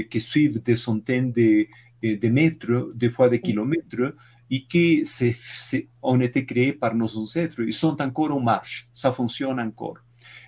qui 0.10 0.22
suivent 0.22 0.62
des 0.62 0.76
centaines 0.76 1.32
de, 1.32 1.66
de, 2.04 2.30
mètres, 2.30 2.92
des 2.94 3.10
fois 3.10 3.28
des 3.28 3.42
kilomètres, 3.42 4.14
et 4.52 4.66
qui 4.66 5.04
ont 6.02 6.22
été 6.22 6.46
créés 6.46 6.74
par 6.74 6.96
nos 6.96 7.18
ancêtres. 7.18 7.62
Ils 7.62 7.74
sont 7.74 8.02
encore 8.02 8.32
en 8.32 8.40
marche, 8.40 8.88
ça 8.94 9.12
fonctionne 9.12 9.60
encore. 9.60 9.98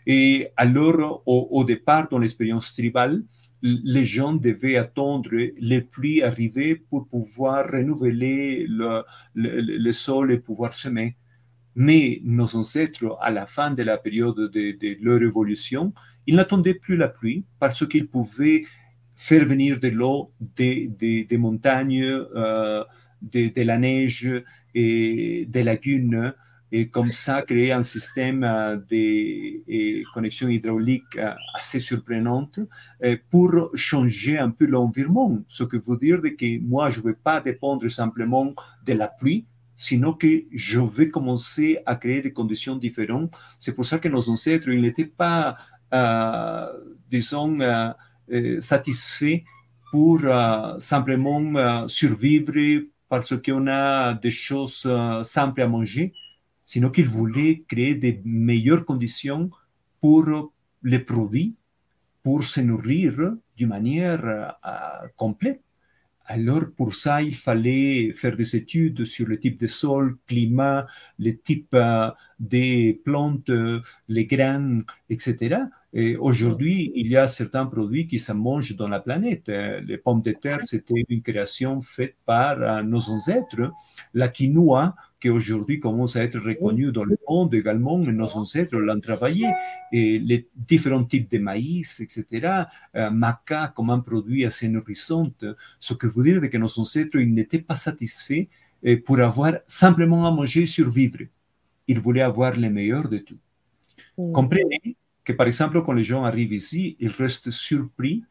Et 0.08 0.50
alors, 0.58 1.24
au, 1.26 1.64
départ, 1.64 2.08
dans 2.10 2.18
l'expérience 2.18 2.74
tribale, 2.74 3.24
les 3.62 4.04
gens 4.04 4.34
devaient 4.34 4.78
attendre 4.78 5.30
les 5.32 5.82
pluies 5.82 6.24
arriver 6.24 6.76
pour 6.76 7.08
pouvoir 7.08 7.70
renouveler 7.72 8.66
le, 8.68 9.92
sol 9.92 10.32
et 10.32 10.40
pouvoir 10.40 10.74
semer. 10.74 11.16
Mais 11.76 12.20
nos 12.24 12.56
ancêtres, 12.56 13.18
à 13.22 13.30
la 13.30 13.46
fin 13.46 13.72
de 13.72 13.84
la 13.84 13.98
période 13.98 14.52
de, 14.52 14.98
leur 15.04 15.22
évolution, 15.22 15.94
ils 16.26 16.36
n'attendaient 16.36 16.74
plus 16.74 16.98
la 16.98 17.08
pluie 17.08 17.46
parce 17.60 17.88
qu'ils 17.88 18.08
pouvaient 18.08 18.64
faire 19.16 19.46
venir 19.46 19.80
de 19.80 19.90
l'eau 19.90 20.32
des, 20.40 20.88
des, 20.88 21.38
montagnes, 21.38 22.04
euh, 22.04 22.84
de, 23.22 23.62
la 23.62 23.78
neige 23.78 24.30
et 24.74 25.46
des 25.48 25.64
lagunes 25.64 26.34
et 26.72 26.88
comme 26.88 27.12
ça 27.12 27.42
créer 27.42 27.74
un 27.74 27.82
système 27.82 28.44
euh, 28.44 28.78
de 28.78 30.04
connexion 30.14 30.48
hydraulique 30.48 31.18
euh, 31.18 31.34
assez 31.58 31.80
surprenante 31.80 32.60
euh, 33.04 33.18
pour 33.30 33.72
changer 33.74 34.38
un 34.38 34.52
peu 34.52 34.66
l'environnement. 34.66 35.40
Ce 35.50 35.64
qui 35.66 35.78
veut 35.78 35.98
dire 35.98 36.22
que 36.22 36.62
moi, 36.62 36.90
je 36.90 37.02
ne 37.02 37.08
vais 37.08 37.14
pas 37.14 37.42
dépendre 37.42 37.90
simplement 37.92 38.54
de 38.86 38.94
la 38.94 39.10
pluie, 39.10 39.46
sinon 39.76 40.14
que 40.14 40.44
je 40.54 40.80
vais 40.80 41.10
commencer 41.10 41.80
à 41.86 41.96
créer 41.96 42.22
des 42.22 42.32
conditions 42.32 42.78
différentes. 42.78 43.34
C'est 43.60 43.76
pour 43.76 43.86
ça 43.86 44.00
que 44.00 44.08
nos 44.08 44.30
ancêtres, 44.30 44.70
ils 44.70 44.82
n'étaient 44.82 45.06
pas, 45.06 45.58
disons, 47.10 47.58
satisfaits 48.60 49.42
pour 49.92 50.22
simplement 50.80 51.88
survivre 51.88 52.54
parce 53.12 53.36
qu'on 53.42 53.68
a 53.68 54.14
des 54.14 54.32
choses 54.32 54.88
simples 55.26 55.62
à 55.62 55.68
manger, 55.68 56.14
sinon 56.64 56.90
qu'il 56.90 57.08
voulait 57.08 57.66
créer 57.68 57.94
des 57.94 58.22
meilleures 58.24 58.86
conditions 58.86 59.50
pour 60.00 60.54
les 60.82 61.00
produits 61.00 61.58
pour 62.24 62.46
se 62.46 62.62
nourrir 62.62 63.34
d'une 63.58 63.68
manière 63.68 64.56
complète. 65.18 65.62
Alors, 66.34 66.72
pour 66.78 66.96
ça, 66.96 67.22
il 67.22 67.36
fallait 67.36 68.14
faire 68.14 68.38
des 68.38 68.56
études 68.56 69.04
sur 69.04 69.28
le 69.28 69.38
type 69.38 69.60
de 69.60 69.68
sol, 69.68 70.18
climat, 70.28 70.88
le 71.20 71.38
type 71.38 71.76
des 72.40 73.02
plantes, 73.04 73.52
les 74.08 74.26
graines, 74.28 74.86
etc. 75.10 75.58
Et 75.92 76.16
aujourd'hui, 76.16 76.94
il 76.96 77.08
y 77.10 77.18
a 77.18 77.28
certains 77.28 77.66
produits 77.66 78.08
qui 78.08 78.18
se 78.18 78.32
mangent 78.32 78.78
dans 78.78 78.88
la 78.88 79.02
planète. 79.02 79.50
Les 79.50 79.98
pommes 79.98 80.22
de 80.22 80.32
terre, 80.32 80.64
c'était 80.64 81.04
une 81.10 81.22
création 81.22 81.82
faite 81.82 82.16
par 82.26 82.82
nos 82.86 83.10
ancêtres. 83.10 83.74
La 84.14 84.30
quinoa, 84.30 84.96
qui 85.22 85.30
aujourd'hui 85.30 85.80
commence 85.80 86.16
à 86.16 86.24
être 86.24 86.40
reconnue 86.40 86.92
dans 86.92 87.04
le 87.04 87.16
monde 87.30 87.54
également, 87.54 88.00
nos 88.00 88.36
ancêtres 88.36 88.76
l'ont 88.76 89.00
travaillé. 89.00 89.48
Et 89.92 90.18
les 90.18 90.48
différents 90.56 91.04
types 91.04 91.30
de 91.30 91.38
maïs, 91.38 92.00
etc. 92.00 92.64
maca 93.12 93.72
comme 93.76 93.92
un 93.92 94.00
produit 94.00 94.46
assez 94.46 94.68
nourrissant. 94.68 95.32
Ce 95.80 95.94
que 95.94 96.08
veut 96.08 96.24
dire 96.24 96.50
que 96.50 96.58
nos 96.58 96.80
ancêtres, 96.80 97.20
ils 97.20 97.34
n'étaient 97.34 97.62
pas 97.62 97.76
satisfaits 97.76 98.48
pour 99.06 99.20
avoir 99.20 99.54
simplement 99.68 100.26
à 100.28 100.32
manger 100.32 100.64
et 100.64 100.66
survivre. 100.66 101.20
Ils 101.88 102.00
voulaient 102.00 102.22
avoir 102.22 102.58
le 102.58 102.70
meilleur 102.70 103.08
de 103.08 103.20
tout. 103.20 103.38
Comprenez 104.16 104.96
que, 105.24 105.34
par 105.34 105.46
exemple, 105.48 105.84
quand 105.84 105.94
les 105.94 106.04
gens 106.04 106.24
arrivent 106.24 106.54
ici, 106.54 106.96
ils 107.00 107.10
restent 107.10 107.52
surpris 107.52 108.24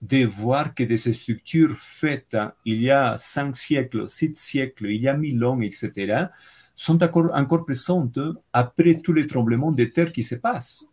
de 0.00 0.24
voir 0.24 0.74
que 0.74 0.84
des 0.84 0.96
structures 0.96 1.76
faites 1.76 2.36
il 2.64 2.82
y 2.82 2.90
a 2.90 3.16
cinq 3.16 3.56
siècles, 3.56 4.08
six 4.08 4.36
siècles, 4.36 4.86
il 4.90 5.02
y 5.02 5.08
a 5.08 5.16
mille 5.16 5.44
ans, 5.44 5.60
etc., 5.60 6.26
sont 6.76 7.02
encore, 7.02 7.30
encore 7.34 7.64
présentes 7.64 8.20
après 8.52 8.94
tous 9.02 9.12
les 9.12 9.26
tremblements 9.26 9.72
de 9.72 9.84
terre 9.84 10.12
qui 10.12 10.22
se 10.22 10.36
passent. 10.36 10.92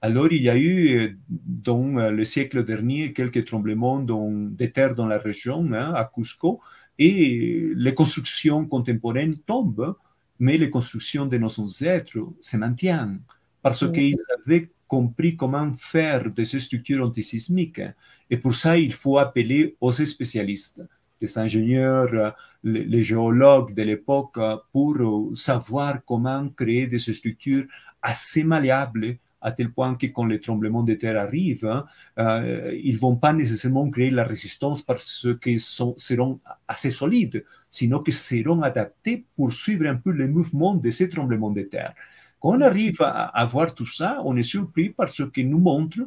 Alors, 0.00 0.32
il 0.32 0.42
y 0.42 0.48
a 0.48 0.56
eu 0.56 1.18
dans 1.28 2.10
le 2.10 2.24
siècle 2.24 2.64
dernier 2.64 3.12
quelques 3.12 3.44
tremblements 3.44 3.98
de 4.00 4.66
terre 4.66 4.94
dans 4.94 5.06
la 5.06 5.18
région, 5.18 5.70
hein, 5.72 5.92
à 5.92 6.10
Cusco, 6.12 6.60
et 6.98 7.70
les 7.74 7.94
constructions 7.94 8.64
contemporaines 8.64 9.36
tombent, 9.38 9.96
mais 10.38 10.56
les 10.56 10.70
constructions 10.70 11.26
de 11.26 11.36
nos 11.36 11.60
ancêtres 11.60 12.18
se 12.40 12.56
maintiennent 12.56 13.20
parce 13.60 13.90
qu'ils 13.90 14.16
avaient 14.40 14.70
compris 14.86 15.36
comment 15.36 15.72
faire 15.74 16.30
des 16.30 16.46
structures 16.46 17.04
antisismiques. 17.04 17.82
Et 18.30 18.36
pour 18.36 18.54
ça, 18.54 18.78
il 18.78 18.92
faut 18.92 19.18
appeler 19.18 19.76
aux 19.80 19.92
spécialistes, 19.92 20.84
les 21.20 21.38
ingénieurs, 21.38 22.34
les, 22.62 23.02
géologues 23.02 23.74
de 23.74 23.82
l'époque, 23.82 24.38
pour 24.72 25.30
savoir 25.34 26.04
comment 26.04 26.48
créer 26.50 26.86
des 26.86 26.98
structures 26.98 27.64
assez 28.02 28.44
malléables 28.44 29.18
à 29.40 29.52
tel 29.52 29.70
point 29.72 29.94
que 29.94 30.06
quand 30.06 30.26
les 30.26 30.40
tremblements 30.40 30.82
de 30.82 30.94
terre 30.94 31.16
arrivent, 31.16 31.84
euh, 32.18 32.76
ils 32.82 32.94
ne 32.94 32.98
vont 32.98 33.16
pas 33.16 33.32
nécessairement 33.32 33.88
créer 33.88 34.10
la 34.10 34.24
résistance 34.24 34.82
parce 34.82 35.26
qu'ils 35.40 35.60
seront 35.60 36.40
assez 36.66 36.90
solides, 36.90 37.44
sinon 37.70 38.02
qu'ils 38.02 38.14
seront 38.14 38.62
adaptés 38.62 39.24
pour 39.36 39.52
suivre 39.52 39.86
un 39.86 39.96
peu 39.96 40.10
le 40.10 40.28
mouvement 40.28 40.74
de 40.74 40.90
ces 40.90 41.08
tremblements 41.08 41.50
de 41.50 41.62
terre. 41.62 41.94
Quand 42.40 42.50
on 42.50 42.60
arrive 42.60 42.98
à, 43.00 43.44
voir 43.46 43.74
tout 43.74 43.86
ça, 43.86 44.20
on 44.24 44.36
est 44.36 44.44
surpris 44.44 44.90
parce 44.90 45.22
qu'il 45.30 45.50
nous 45.50 45.58
montre 45.58 45.98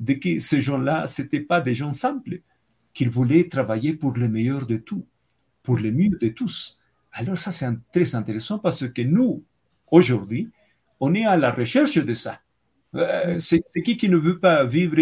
de 0.00 0.14
que 0.14 0.40
ces 0.40 0.62
gens-là, 0.62 1.06
ce 1.06 1.22
n'étaient 1.22 1.40
pas 1.40 1.60
des 1.60 1.74
gens 1.74 1.92
simples, 1.92 2.40
qu'ils 2.92 3.10
voulaient 3.10 3.48
travailler 3.48 3.92
pour 3.94 4.16
le 4.16 4.28
meilleur 4.28 4.66
de 4.66 4.78
tout, 4.78 5.06
pour 5.62 5.78
le 5.78 5.92
mieux 5.92 6.18
de 6.18 6.28
tous. 6.28 6.80
Alors 7.12 7.38
ça, 7.38 7.52
c'est 7.52 7.68
très 7.92 8.14
intéressant 8.14 8.58
parce 8.58 8.88
que 8.88 9.02
nous, 9.02 9.44
aujourd'hui, 9.90 10.48
on 10.98 11.14
est 11.14 11.24
à 11.24 11.36
la 11.36 11.52
recherche 11.52 11.98
de 11.98 12.14
ça. 12.14 12.40
Euh, 12.94 13.38
c'est 13.38 13.62
qui 13.84 13.96
qui 13.96 14.08
ne 14.08 14.16
veut 14.16 14.38
pas 14.38 14.64
vivre 14.64 14.96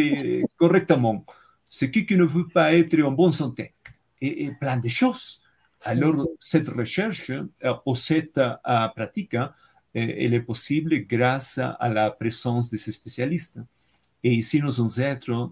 correctement? 0.57 1.25
C'est 1.71 1.91
qui 1.91 2.05
qui 2.05 2.17
ne 2.17 2.25
veut 2.25 2.49
pas 2.49 2.75
être 2.75 3.01
en 3.03 3.13
bonne 3.13 3.33
santé? 3.33 3.75
Et, 4.21 4.51
plein 4.61 4.79
de 4.79 4.89
choses. 4.89 5.43
Alors, 5.83 6.27
cette 6.41 6.69
recherche 6.69 7.31
euh, 7.31 7.75
ou 7.87 7.95
cette 7.95 8.39
euh, 8.39 8.89
pratique, 8.97 9.35
hein, 9.35 9.53
elle 9.95 10.35
est 10.35 10.41
possible 10.41 11.07
grâce 11.07 11.59
à 11.59 11.89
la 11.89 12.11
présence 12.11 12.69
de 12.71 12.77
ces 12.77 12.93
spécialistes. 12.93 13.61
Et 14.25 14.35
ici, 14.35 14.61
nos 14.61 14.81
ancêtres, 14.81 15.51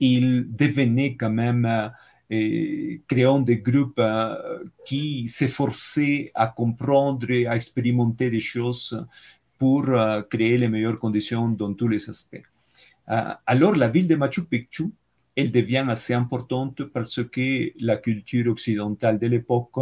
ils 0.00 0.46
devenaient 0.48 1.14
quand 1.16 1.30
même, 1.30 1.90
euh, 2.30 2.98
créant 3.06 3.40
des 3.40 3.58
groupes 3.58 3.98
euh, 3.98 4.64
qui 4.86 5.28
s'efforçaient 5.28 6.30
à 6.34 6.48
comprendre 6.48 7.26
à 7.46 7.56
expérimenter 7.56 8.30
des 8.30 8.40
choses 8.40 9.06
pour 9.58 9.88
euh, 9.88 10.22
créer 10.22 10.58
les 10.58 10.68
meilleures 10.68 10.98
conditions 10.98 11.48
dans 11.48 11.74
tous 11.74 11.88
les 11.88 12.08
aspects. 12.10 12.42
alors, 13.06 13.74
la 13.74 13.88
ville 13.88 14.06
de 14.06 14.16
Machu 14.16 14.44
Picchu, 14.44 14.92
elle 15.34 15.50
devient 15.50 15.86
assez 15.88 16.12
importante 16.12 16.84
parce 16.84 17.24
que 17.24 17.72
la 17.80 17.96
culture 17.96 18.50
occidentale 18.52 19.18
de 19.18 19.26
l'époque 19.26 19.78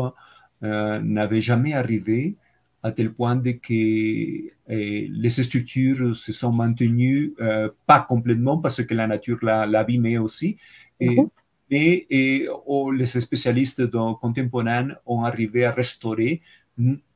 n'avait 0.60 1.40
jamais 1.40 1.74
arrivé 1.74 2.36
à 2.82 2.92
tel 2.92 3.12
point 3.12 3.40
que 3.40 3.72
eh, 3.72 5.08
les 5.08 5.30
structures 5.30 6.16
se 6.16 6.32
sont 6.32 6.52
maintenues, 6.52 7.34
euh, 7.40 7.68
pas 7.86 8.00
complètement 8.00 8.58
parce 8.58 8.84
que 8.84 8.94
la 8.94 9.06
nature 9.06 9.38
l'a 9.42 9.86
aussi, 10.20 10.56
et, 11.00 12.06
et, 12.10 12.48
oh, 12.66 12.90
les 12.92 13.06
spécialistes 13.06 13.90
contemporains 13.90 14.88
ont 15.04 15.24
arrivé 15.24 15.64
à 15.64 15.72
restaurer, 15.72 16.42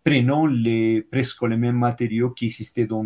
prenant 0.05 0.46
les, 0.46 1.03
presque 1.03 1.42
les 1.42 1.57
mêmes 1.57 1.79
matériaux 1.79 2.31
qui 2.31 2.46
existaient 2.46 2.87
dans, 2.87 3.05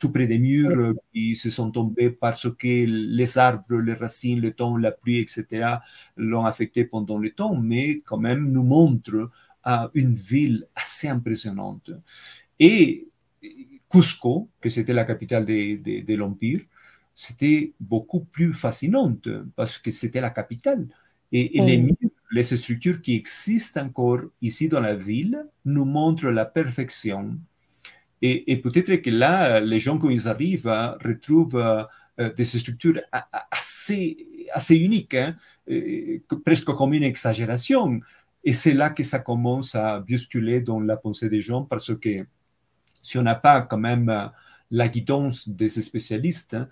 tout 0.00 0.10
près 0.12 0.26
des 0.26 0.38
murs 0.38 0.94
qui 1.12 1.36
se 1.36 1.48
sont 1.50 1.70
tombés 1.70 2.10
parce 2.10 2.50
que 2.50 2.84
les 2.86 3.38
arbres, 3.38 3.80
les 3.80 3.94
racines, 3.94 4.40
le 4.40 4.52
temps, 4.52 4.76
la 4.76 4.90
pluie, 4.90 5.18
etc., 5.18 5.76
l'ont 6.16 6.44
affecté 6.44 6.84
pendant 6.84 7.18
le 7.18 7.30
temps, 7.30 7.54
mais 7.54 8.00
quand 8.00 8.18
même 8.18 8.50
nous 8.50 8.64
montrent 8.64 9.30
à 9.62 9.90
une 9.94 10.14
ville 10.14 10.66
assez 10.74 11.08
impressionnante. 11.08 11.90
Et 12.58 13.08
Cusco, 13.90 14.48
que 14.60 14.70
c'était 14.70 14.92
la 14.92 15.04
capitale 15.04 15.44
de, 15.46 16.14
l'Empire, 16.14 16.60
c'était 17.14 17.72
beaucoup 17.78 18.20
plus 18.20 18.54
fascinante 18.54 19.28
parce 19.54 19.78
que 19.78 19.90
c'était 19.90 20.20
la 20.20 20.30
capitale. 20.30 20.86
Et, 21.30 21.60
les, 21.60 21.94
les 22.30 22.42
structures 22.42 23.00
qui 23.00 23.14
existent 23.14 23.82
encore 23.82 24.20
ici 24.40 24.68
dans 24.68 24.80
la 24.80 24.94
ville 24.94 25.46
nous 25.64 25.84
montrent 25.84 26.28
la 26.28 26.44
perfection. 26.44 27.38
Et, 28.24 28.56
peut-être 28.58 28.94
que 28.96 29.10
là, 29.10 29.60
les 29.60 29.80
gens, 29.80 29.98
quand 29.98 30.08
ils 30.08 30.28
arrivent, 30.28 30.72
retrouvent 31.04 31.56
euh, 31.56 32.32
des 32.34 32.44
structures 32.44 33.00
assez, 33.50 34.46
assez 34.52 34.76
uniques, 34.76 35.14
hein, 35.14 35.34
euh, 35.68 36.18
presque 36.44 36.66
comme 36.66 36.94
une 36.94 37.02
exagération. 37.02 38.00
Et 38.44 38.52
c'est 38.52 38.74
là 38.74 38.90
que 38.90 39.02
ça 39.02 39.20
commence 39.20 39.74
à 39.74 40.00
bousculer 40.00 40.60
dans 40.60 40.80
la 40.80 40.96
pensée 40.96 41.28
des 41.28 41.40
gens 41.40 41.62
parce 41.62 41.94
que 41.96 42.26
si 43.00 43.18
on 43.18 43.22
n'a 43.22 43.34
pas 43.34 43.62
quand 43.62 43.78
même 43.78 44.08
euh, 44.08 44.26
la 44.70 44.88
guidance 44.88 45.48
des 45.48 45.68
spécialistes 45.68 46.54
hein, 46.54 46.68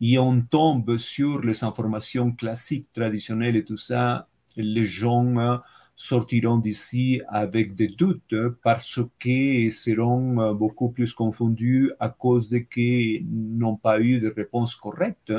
et 0.00 0.18
on 0.18 0.40
tombe 0.42 0.98
sur 0.98 1.40
les 1.40 1.64
informations 1.64 2.32
classiques, 2.32 2.88
traditionnelles 2.92 3.56
et 3.56 3.64
tout 3.64 3.76
ça, 3.76 4.28
les 4.56 4.84
gens 4.84 5.38
euh, 5.38 5.56
sortiront 5.96 6.58
d'ici 6.58 7.22
avec 7.28 7.74
des 7.74 7.88
doutes 7.88 8.34
parce 8.62 9.00
qu'ils 9.18 9.72
seront 9.72 10.40
euh, 10.40 10.52
beaucoup 10.52 10.90
plus 10.90 11.14
confondus 11.14 11.92
à 12.00 12.08
cause 12.08 12.48
de 12.48 12.58
qu'ils 12.58 13.26
n'ont 13.30 13.76
pas 13.76 14.00
eu 14.00 14.20
de 14.20 14.32
réponse 14.34 14.74
correcte. 14.74 15.32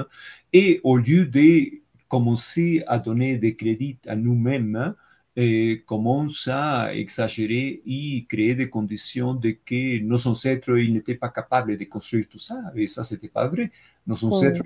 Et 0.53 0.79
au 0.83 0.97
lieu 0.97 1.25
de 1.25 1.81
commencer 2.07 2.83
à 2.87 2.97
donner 2.99 3.37
des 3.37 3.55
crédits 3.55 3.97
à 4.07 4.15
nous-mêmes, 4.15 4.95
eh, 5.35 5.83
commence 5.85 6.47
à 6.47 6.95
exagérer 6.95 7.81
et 7.85 8.25
créer 8.27 8.55
des 8.55 8.69
conditions 8.69 9.33
de 9.33 9.51
que 9.65 9.99
nos 9.99 10.27
ancêtres 10.27 10.77
ils 10.77 10.93
n'étaient 10.93 11.15
pas 11.15 11.29
capables 11.29 11.77
de 11.77 11.83
construire 11.85 12.27
tout 12.29 12.39
ça. 12.39 12.71
Et 12.75 12.87
ça, 12.87 13.03
c'était 13.03 13.27
pas 13.27 13.47
vrai. 13.47 13.71
Nos 14.07 14.23
ancêtres 14.23 14.63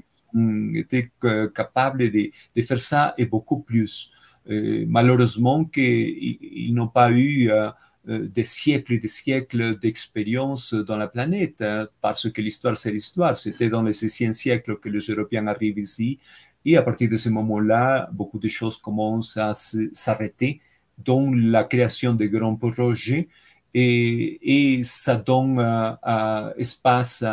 étaient 0.76 1.12
capables 1.56 2.12
de, 2.12 2.32
de, 2.56 2.62
faire 2.62 2.80
ça 2.80 3.14
et 3.18 3.26
beaucoup 3.26 3.62
plus. 3.62 4.12
Eh, 4.46 4.86
malheureusement, 4.88 5.66
qu'ils 5.66 6.38
ils, 6.42 6.74
n'ont 6.74 6.88
pas 6.88 7.12
eu 7.12 7.50
euh, 7.50 7.70
euh, 8.08 8.28
des 8.28 8.44
siècles 8.44 8.94
et 8.94 9.00
des 9.00 9.08
siècles 9.08 9.78
d'expérience 9.80 10.74
dans 10.74 10.98
la 10.98 11.08
planète, 11.08 11.62
hein, 11.62 11.88
parce 12.02 12.30
que 12.32 12.42
l'histoire, 12.42 12.78
c'est 12.78 12.92
l'histoire. 12.92 13.38
C'était 13.38 13.70
dans 13.70 13.82
le 13.82 13.92
16e 13.92 14.34
siècle 14.34 14.78
que 14.78 14.90
les 14.90 15.00
Européens 15.00 15.48
arrivent 15.48 15.80
ici 15.80 16.20
et 16.66 16.78
à 16.78 16.82
partir 16.82 17.10
de 17.10 17.18
ce 17.18 17.30
moment-là, 17.30 18.10
beaucoup 18.12 18.40
de 18.40 18.48
choses 18.48 18.78
commencent 18.78 19.38
à 19.38 19.54
s'arrêter, 19.54 20.62
dont 20.98 21.32
la 21.32 21.64
création 21.64 22.14
de 22.14 22.26
grands 22.26 22.56
projets, 22.56 23.30
et, 23.74 24.78
et 24.78 24.84
ça 24.84 25.16
donne 25.16 25.60
euh, 25.60 26.54
espace 26.58 27.24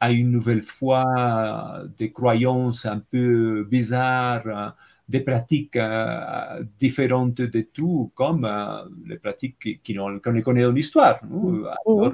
à 0.00 0.12
une 0.12 0.30
nouvelle 0.30 0.62
fois 0.62 1.84
des 1.96 2.12
croyances 2.12 2.84
un 2.84 2.98
peu 2.98 3.64
bizarres, 3.64 4.74
des 5.08 5.20
pratiques 5.20 5.76
euh, 5.76 6.64
différentes 6.78 7.40
de 7.40 7.60
tout, 7.60 8.10
comme 8.14 8.44
euh, 8.44 8.84
les 9.06 9.18
pratiques 9.18 9.80
qu'on 9.86 10.18
connaît 10.20 10.62
dans 10.62 10.72
l'histoire. 10.72 11.20
Alors, 11.22 12.12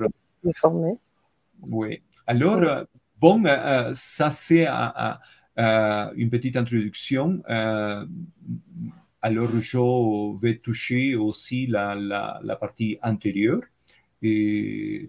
Oui. 1.68 2.03
Alors, 2.27 2.85
bon, 3.18 3.42
ça 3.92 4.31
c'est 4.31 4.66
une 5.57 6.31
petite 6.31 6.57
introduction. 6.57 7.43
alors, 7.47 8.07
je 9.61 10.41
vais 10.41 10.59
toucher 10.59 11.17
aussi 11.17 11.67
la, 11.67 12.57
partie 12.61 12.99
antérieure. 13.03 13.62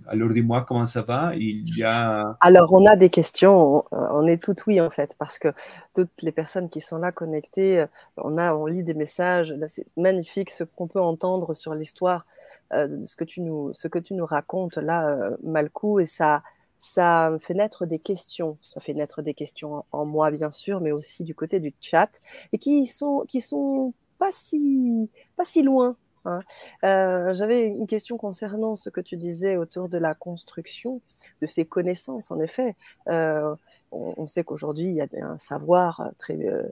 Alors, 0.08 0.34
dis-moi 0.34 0.66
comment 0.68 0.88
ça 0.88 1.04
va? 1.04 1.36
Il 1.36 1.64
y 1.78 1.84
a... 1.84 2.36
Alors, 2.42 2.74
on 2.74 2.86
a 2.86 2.96
des 2.96 3.10
questions. 3.10 3.86
On 3.92 4.26
est 4.26 4.42
tout 4.42 4.56
oui, 4.66 4.82
en 4.82 4.90
fait, 4.90 5.16
parce 5.20 5.38
que 5.38 5.50
toutes 5.94 6.22
les 6.24 6.32
personnes 6.32 6.70
qui 6.70 6.82
sont 6.82 6.98
là 6.98 7.12
connectées, 7.12 7.86
on, 8.18 8.38
a, 8.38 8.56
on 8.56 8.66
lit 8.66 8.84
des 8.84 8.96
messages. 8.96 9.54
c'est 9.68 9.86
magnifique 9.98 10.50
ce 10.50 10.64
qu'on 10.64 10.88
peut 10.88 11.02
entendre 11.02 11.54
sur 11.54 11.76
l'histoire, 11.76 12.26
euh, 12.74 13.04
ce, 13.04 13.16
que 13.16 13.24
tu 13.24 13.42
nous, 13.42 13.74
ce 13.74 13.88
que 13.88 14.00
tu 14.00 14.14
nous 14.14 14.26
racontes 14.26 14.78
là, 14.78 15.10
euh, 15.10 15.38
Malcou, 15.44 16.00
et 16.00 16.06
ça, 16.06 16.44
ça 16.84 17.32
fait 17.40 17.54
naître 17.54 17.86
des 17.86 18.00
questions. 18.00 18.58
Ça 18.62 18.80
fait 18.82 18.94
naître 18.94 19.22
des 19.22 19.34
questions 19.34 19.86
en 19.92 20.06
moi, 20.06 20.32
bien 20.32 20.52
sûr, 20.52 20.82
mais 20.82 20.92
aussi 20.92 21.24
du 21.24 21.36
côté 21.36 21.60
du 21.60 21.74
chat, 21.82 22.22
et 22.52 22.58
qui 22.58 22.88
sont, 22.88 23.26
qui 23.28 23.42
sont 23.42 23.94
pas 24.20 24.32
si, 24.32 25.10
pas 25.38 25.46
si 25.46 25.62
loin 25.64 25.96
Hein. 26.26 26.42
Euh, 26.84 27.34
j'avais 27.34 27.68
une 27.68 27.88
question 27.88 28.18
concernant 28.18 28.76
ce 28.76 28.90
que 28.90 29.02
tu 29.02 29.18
disais 29.18 29.58
autour 29.58 29.90
de 29.90 29.98
la 29.98 30.14
construction 30.14 31.02
de 31.42 31.48
ces 31.48 31.66
connaissances. 31.66 32.32
En 32.32 32.40
effet, 32.40 32.76
euh, 33.10 33.56
on, 33.92 34.28
sait 34.28 34.44
qu'aujourd'hui, 34.44 34.86
il 34.86 34.96
y 34.96 35.02
a 35.02 35.08
un 35.22 35.38
savoir 35.38 36.12
très, 36.18 36.38
euh, 36.38 36.64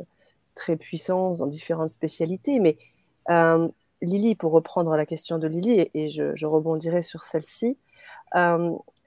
très 0.55 0.77
puissant 0.77 1.33
dans 1.33 1.47
différentes 1.47 1.89
spécialités. 1.89 2.59
Mais 2.59 2.77
Lily, 4.01 4.35
pour 4.35 4.51
reprendre 4.51 4.95
la 4.95 5.05
question 5.05 5.37
de 5.37 5.47
Lily, 5.47 5.89
et, 5.93 6.09
je, 6.09 6.35
je, 6.35 6.45
rebondirai 6.45 7.01
sur 7.01 7.23
celle-ci, 7.23 7.77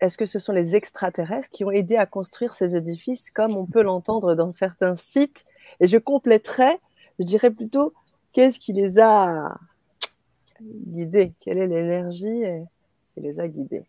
est-ce 0.04 0.18
que 0.18 0.26
ce 0.26 0.38
sont 0.38 0.52
les 0.52 0.76
extraterrestres 0.76 1.48
qui 1.50 1.64
ont 1.64 1.70
aidé 1.70 1.96
à 1.96 2.06
construire 2.06 2.54
ces 2.54 2.76
édifices 2.76 3.30
comme 3.30 3.56
on 3.56 3.66
peut 3.66 3.82
l'entendre 3.82 4.34
dans 4.34 4.50
certains 4.50 4.96
sites? 4.96 5.44
Et 5.80 5.86
je 5.86 5.98
compléterai, 5.98 6.78
je 7.18 7.24
dirais 7.24 7.50
plutôt, 7.50 7.92
qu'est-ce 8.32 8.58
qui 8.58 8.72
les 8.72 8.98
a 8.98 9.58
guidés? 10.60 11.32
Quelle 11.40 11.58
est 11.58 11.66
l'énergie 11.66 12.42
qui 13.14 13.20
les 13.20 13.40
a 13.40 13.48
guidés? 13.48 13.84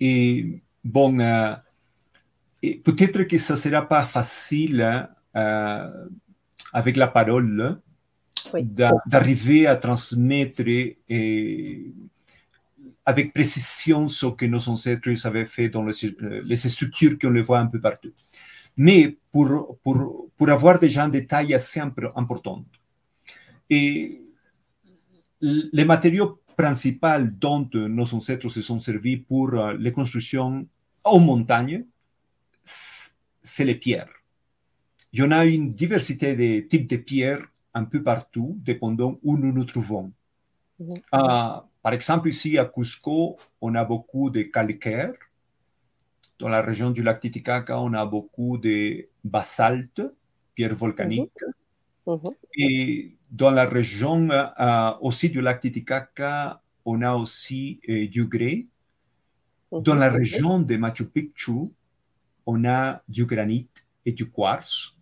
Et 0.00 0.62
bon, 0.82 1.20
euh, 1.20 1.54
peut-être 2.62 3.24
que 3.24 3.38
ça 3.38 3.54
ne 3.54 3.58
sera 3.58 3.86
pas 3.86 4.06
facile 4.06 5.08
euh, 5.36 6.06
avec 6.72 6.96
la 6.96 7.08
parole 7.08 7.80
d'arriver 9.06 9.66
à 9.66 9.76
transmettre 9.76 10.62
avec 13.04 13.32
précision 13.32 14.08
ce 14.08 14.26
que 14.26 14.46
nos 14.46 14.68
ancêtres 14.68 15.26
avaient 15.26 15.46
fait 15.46 15.68
dans 15.68 15.84
les, 15.84 15.94
les 16.44 16.56
structures 16.56 17.18
qu'on 17.18 17.30
les 17.30 17.42
voit 17.42 17.58
un 17.58 17.66
peu 17.66 17.80
partout. 17.80 18.12
Mais 18.76 19.16
pour, 19.32 19.78
pour, 19.82 20.28
pour 20.36 20.48
avoir 20.48 20.78
déjà 20.78 21.04
un 21.04 21.08
détail 21.08 21.54
assez 21.54 21.80
important. 21.80 22.64
Et 23.68 24.22
les 25.40 25.84
matériaux 25.84 26.40
principaux 26.56 27.24
dont 27.38 27.68
nos 27.74 28.14
ancêtres 28.14 28.48
se 28.48 28.62
sont 28.62 28.78
servis 28.78 29.16
pour 29.16 29.54
euh, 29.54 29.74
les 29.78 29.92
constructions 29.92 30.66
en 31.04 31.18
montagne, 31.18 31.84
c'est 32.64 33.64
les 33.64 33.74
pierres. 33.74 34.10
Il 35.12 35.20
y 35.20 35.22
en 35.22 35.30
a 35.30 35.44
une 35.46 35.70
diversité 35.70 36.36
de 36.36 36.68
types 36.68 36.88
de 36.88 36.96
pierres 36.96 37.46
un 37.74 37.84
peu 37.84 38.02
partout, 38.02 38.58
dépendant 38.60 39.18
où 39.22 39.38
nous 39.38 39.52
nous 39.52 39.64
trouvons. 39.64 40.12
Mhm. 40.78 40.94
Ah, 41.12 41.66
par 41.82 41.92
exemple, 41.92 42.28
ici 42.28 42.58
à 42.58 42.64
Cusco, 42.64 43.38
on 43.60 43.74
a 43.74 43.84
beaucoup 43.84 44.30
de 44.30 44.42
calcaire. 44.42 45.14
Dans 46.38 46.48
la 46.48 46.62
région 46.62 46.90
du 46.90 47.02
lac 47.02 47.20
Titicaca, 47.20 47.80
on 47.80 47.92
a 47.92 48.04
beaucoup 48.06 48.58
de 48.58 49.08
basalte, 49.24 50.02
pierres 50.54 50.74
volcaniques. 50.74 51.42
Mhm. 52.06 52.14
Mhm. 52.14 52.34
Et 52.56 53.16
dans 53.30 53.50
la 53.50 53.66
région 53.66 54.28
euh, 54.30 54.90
aussi 55.00 55.30
du 55.30 55.40
lac 55.40 55.60
Titicaca, 55.60 56.62
on 56.84 57.02
a 57.02 57.14
aussi 57.14 57.80
euh, 57.88 58.08
du 58.08 58.24
grès. 58.24 58.66
Dans 59.70 59.94
la 59.94 60.10
région 60.10 60.58
de 60.58 60.76
Machu 60.76 61.06
Picchu, 61.06 61.72
on 62.44 62.64
a 62.64 63.02
du 63.08 63.24
granit 63.24 63.68
et 64.04 64.12
du 64.12 64.28
quartz. 64.28 64.94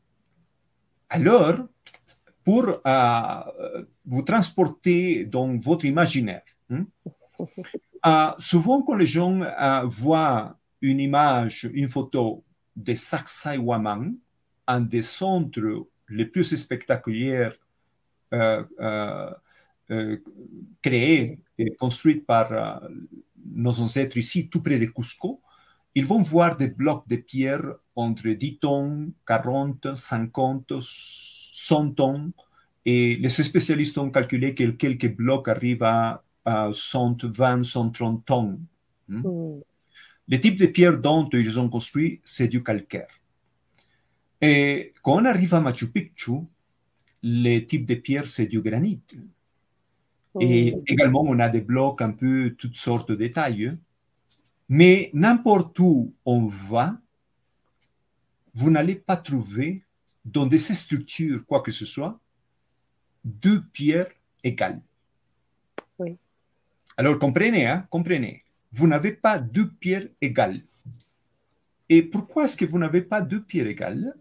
Alors, 1.08 1.66
pour 2.44 2.80
euh, 2.86 3.84
vous 4.04 4.22
transporter 4.22 5.24
dans 5.24 5.56
votre 5.58 5.86
imaginaire, 5.86 6.42
hein, 8.02 8.34
souvent 8.38 8.82
quand 8.82 8.94
les 8.94 9.06
gens 9.06 9.40
voient 9.86 10.56
une 10.80 11.00
image, 11.00 11.68
une 11.72 11.88
photo 11.88 12.44
de 12.76 12.94
Sacsayhuaman, 12.94 14.14
un 14.66 14.80
des 14.80 15.02
centres 15.02 15.88
les 16.08 16.26
plus 16.26 16.56
spectaculaires 16.56 17.56
euh, 18.32 18.64
euh, 18.80 19.30
euh, 19.90 20.18
créée 20.82 21.38
et 21.56 21.74
construite 21.76 22.26
par 22.26 22.82
nos 23.44 23.80
ancêtres 23.80 24.18
ici, 24.18 24.48
tout 24.48 24.62
près 24.62 24.78
de 24.78 24.84
Cusco, 24.84 25.40
ils 25.94 26.04
vont 26.04 26.20
voir 26.20 26.56
des 26.56 26.68
blocs 26.68 27.08
de 27.08 27.16
pierre 27.16 27.64
entre 27.96 28.28
10 28.28 28.58
tonnes, 28.58 29.12
40, 29.26 29.96
50, 29.96 30.74
100 30.80 31.90
tonnes. 31.92 32.32
Et 32.84 33.16
les 33.16 33.30
spécialistes 33.30 33.98
ont 33.98 34.10
calculé 34.10 34.54
que 34.54 34.64
quelques 34.70 35.14
blocs 35.14 35.48
arrivent 35.48 35.82
à, 35.82 36.22
120, 36.72 37.64
130 37.64 38.24
tonnes. 38.24 38.60
Hmm? 39.08 39.20
Hmm. 39.20 39.60
Le 40.28 40.40
type 40.40 40.58
de 40.58 40.66
pierre 40.66 40.98
dont 40.98 41.28
ils 41.32 41.58
ont 41.58 41.68
construit, 41.68 42.20
c'est 42.24 42.48
du 42.48 42.62
calcaire. 42.62 43.08
Et 44.40 44.92
quand 45.02 45.20
on 45.20 45.24
arrive 45.24 45.54
à 45.54 45.60
Machu 45.60 45.88
Picchu, 45.90 46.40
le 47.22 47.60
type 47.60 47.86
de 47.86 47.94
pierre, 47.94 48.28
c'est 48.28 48.46
du 48.46 48.60
granit. 48.60 49.00
Et 50.40 50.74
également, 50.86 51.22
on 51.22 51.38
a 51.38 51.48
des 51.48 51.62
blocs 51.62 52.00
un 52.02 52.12
peu 52.12 52.54
toutes 52.58 52.76
sortes 52.76 53.10
de 53.10 53.26
tailles. 53.26 53.76
Mais 54.68 55.10
n'importe 55.14 55.78
où 55.78 56.14
on 56.24 56.46
va, 56.46 57.00
vous 58.54 58.70
n'allez 58.70 58.94
pas 58.94 59.16
trouver 59.16 59.84
dans 60.24 60.46
de 60.46 60.56
ces 60.58 60.74
structures, 60.74 61.44
quoi 61.46 61.62
que 61.62 61.70
ce 61.70 61.86
soit, 61.86 62.20
deux 63.24 63.62
pierres 63.72 64.10
égales. 64.44 64.82
Alors 66.98 67.16
comprenez, 67.16 67.64
hein, 67.64 67.86
comprenez. 67.88 68.44
Vous 68.72 68.88
n'avez 68.88 69.12
pas 69.12 69.38
deux 69.38 69.70
pierres 69.70 70.08
égales. 70.20 70.58
Et 71.88 72.02
pourquoi 72.02 72.44
est-ce 72.44 72.56
que 72.56 72.64
vous 72.64 72.78
n'avez 72.78 73.02
pas 73.02 73.22
deux 73.22 73.40
pierres 73.40 73.68
égales? 73.68 74.14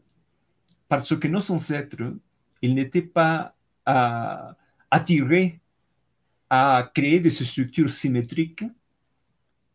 Parce 0.87 1.17
que 1.17 1.27
nos 1.27 1.51
ancêtres 1.51 2.13
il 2.61 2.75
n'était 2.75 3.01
pas 3.01 3.55
euh, 3.89 4.53
attiré 4.89 5.59
à 6.49 6.89
créer 6.93 7.19
des 7.19 7.31
structures 7.31 7.89
symétriques 7.89 8.63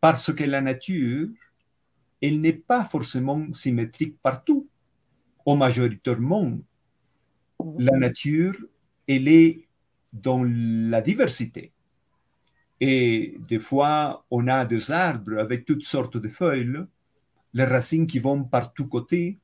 parce 0.01 0.33
que 0.33 0.43
la 0.45 0.61
nature, 0.61 1.29
elle 2.21 2.41
n'est 2.41 2.53
pas 2.53 2.85
forcément 2.85 3.51
symétrique 3.53 4.17
partout. 4.21 4.67
Au 5.45 5.55
majoritairement, 5.57 6.57
la 7.77 7.97
nature, 7.97 8.55
elle 9.07 9.27
est 9.27 9.67
dans 10.11 10.43
la 10.43 11.01
diversité. 11.01 11.73
Et 12.79 13.37
des 13.47 13.59
fois, 13.59 14.25
on 14.29 14.47
a 14.47 14.65
des 14.65 14.91
arbres 14.91 15.37
avec 15.39 15.65
toutes 15.65 15.83
sortes 15.83 16.17
de 16.17 16.27
feuilles, 16.27 16.79
les 17.53 17.65
racines 17.65 18.07
qui 18.07 18.19
vont 18.19 18.43
par 18.43 18.73
tous 18.73 18.87
côtés, 18.87 19.37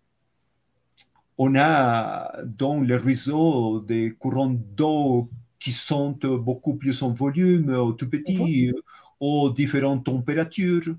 on 1.41 1.55
a 1.55 2.33
dans 2.43 2.81
le 2.81 2.97
réseau 2.97 3.79
des 3.79 4.13
courants 4.19 4.53
d'eau 4.75 5.29
qui 5.57 5.71
sont 5.71 6.11
beaucoup 6.21 6.75
plus 6.75 7.01
en 7.01 7.13
volume, 7.13 7.95
tout 7.97 8.09
petits, 8.09 8.73
aux 9.21 9.49
différentes 9.49 10.05
températures. 10.05 10.95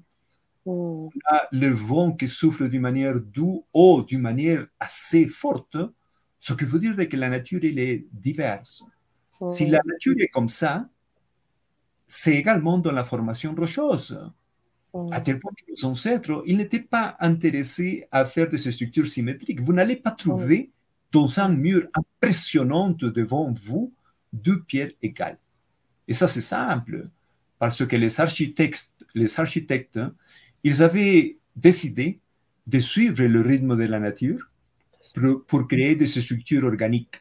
On 0.64 1.11
a 1.27 1.47
le 1.53 1.69
vent 1.69 2.12
qui 2.12 2.27
souffle 2.27 2.71
d'une 2.71 2.81
manière 2.81 3.21
douce 3.21 3.62
ou 3.75 4.03
d'une 4.03 4.21
manière 4.21 4.66
assez 4.79 5.27
forte, 5.27 5.77
ce 6.38 6.55
qui 6.55 6.64
veut 6.64 6.79
dire 6.79 6.97
que 6.97 7.16
la 7.16 7.29
nature 7.29 7.61
elle 7.62 7.79
est 7.79 8.07
diverse. 8.11 8.85
Si 9.47 9.66
la 9.66 9.81
nature 9.85 10.14
est 10.19 10.29
comme 10.29 10.49
ça, 10.49 10.88
c'est 12.12 12.35
également 12.35 12.77
dans 12.77 12.90
la 12.90 13.05
formation 13.05 13.55
rocheuse. 13.55 14.20
À 15.12 15.20
tel 15.20 15.38
point 15.38 15.53
que 15.57 15.70
nos 15.70 15.90
ancêtres, 15.90 16.42
ils 16.44 16.57
n'étaient 16.57 16.81
pas 16.81 17.16
intéressés 17.20 18.09
à 18.11 18.25
faire 18.25 18.49
des 18.49 18.59
structures 18.59 19.07
symétriques. 19.07 19.61
Vous 19.61 19.73
n'allez 19.73 19.94
pas 19.94 20.11
trouver 20.11 20.73
dans 21.12 21.38
un 21.38 21.49
mur 21.51 21.87
impressionnant 21.94 22.90
devant 22.90 23.53
vous 23.53 23.92
deux 24.33 24.61
pierres 24.61 24.90
égales. 25.01 25.38
Et 26.09 26.12
ça, 26.12 26.27
c'est 26.27 26.40
simple, 26.40 27.09
parce 27.61 27.87
que 27.87 27.94
les 27.94 28.20
architectes, 28.20 28.90
les 29.14 29.38
architectes, 29.38 30.01
ils 30.64 30.83
avaient 30.83 31.38
décidé 31.55 32.18
de 32.66 32.81
suivre 32.81 33.23
le 33.23 33.40
rythme 33.40 33.77
de 33.77 33.85
la 33.85 34.01
nature 34.01 34.51
pour, 35.14 35.44
pour 35.46 35.68
créer 35.68 35.94
des 35.94 36.09
structures 36.09 36.64
organiques. 36.64 37.20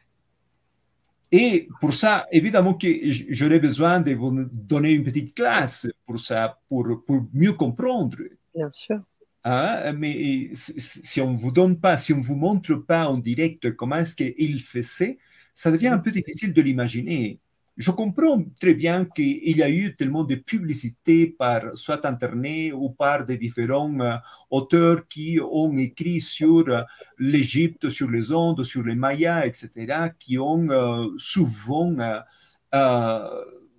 Et 1.32 1.68
pour 1.80 1.94
ça, 1.94 2.26
évidemment 2.32 2.74
que 2.74 2.88
j'aurais 3.08 3.60
besoin 3.60 4.00
de 4.00 4.12
vous 4.14 4.44
donner 4.52 4.94
une 4.94 5.04
petite 5.04 5.34
classe 5.34 5.86
pour 6.04 6.18
ça, 6.18 6.58
pour, 6.68 7.04
pour 7.06 7.24
mieux 7.32 7.52
comprendre. 7.52 8.18
Bien 8.54 8.70
sûr. 8.70 9.00
Hein, 9.44 9.92
mais 9.92 10.50
si 10.54 11.20
on 11.20 11.32
vous 11.34 11.52
donne 11.52 11.78
pas, 11.78 11.96
si 11.96 12.12
on 12.12 12.20
vous 12.20 12.34
montre 12.34 12.74
pas 12.74 13.08
en 13.08 13.16
direct 13.16 13.74
comment 13.74 13.96
est-ce 13.96 14.14
qu'il 14.14 14.60
faisait, 14.60 15.18
ça 15.54 15.70
devient 15.70 15.88
un 15.88 15.98
peu 15.98 16.10
difficile 16.10 16.52
de 16.52 16.60
l'imaginer. 16.62 17.38
Je 17.80 17.92
comprends 17.92 18.44
très 18.60 18.74
bien 18.74 19.06
qu'il 19.06 19.56
y 19.56 19.62
a 19.62 19.70
eu 19.70 19.96
tellement 19.96 20.24
de 20.24 20.34
publicité 20.34 21.26
par 21.28 21.62
soit 21.78 22.04
Internet 22.04 22.74
ou 22.74 22.90
par 22.90 23.24
des 23.24 23.38
différents 23.38 23.98
euh, 24.00 24.16
auteurs 24.50 25.08
qui 25.08 25.40
ont 25.40 25.74
écrit 25.78 26.20
sur 26.20 26.68
euh, 26.68 26.82
l'Égypte, 27.16 27.88
sur 27.88 28.10
les 28.10 28.32
Ondes, 28.32 28.64
sur 28.64 28.82
les 28.82 28.94
Mayas, 28.94 29.46
etc., 29.46 30.10
qui 30.18 30.36
ont 30.38 30.68
euh, 30.68 31.06
souvent 31.16 31.96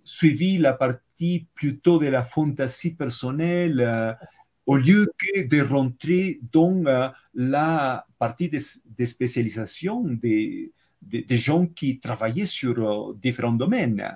suivi 0.04 0.58
la 0.58 0.74
partie 0.74 1.46
plutôt 1.54 2.00
de 2.00 2.08
la 2.08 2.24
fantaisie 2.24 2.96
personnelle 2.96 4.18
au 4.66 4.78
lieu 4.78 5.06
que 5.16 5.48
de 5.48 5.62
rentrer 5.62 6.40
dans 6.52 6.84
la 7.36 8.08
partie 8.18 8.50
de, 8.50 9.06
spécialisation 9.06 10.02
des, 10.02 10.72
des, 11.02 11.38
gens 11.38 11.66
qui 11.66 12.00
travaillaient 12.00 12.46
sur 12.46 12.78
euh, 12.80 13.14
différents 13.22 13.54
domaines. 13.54 14.16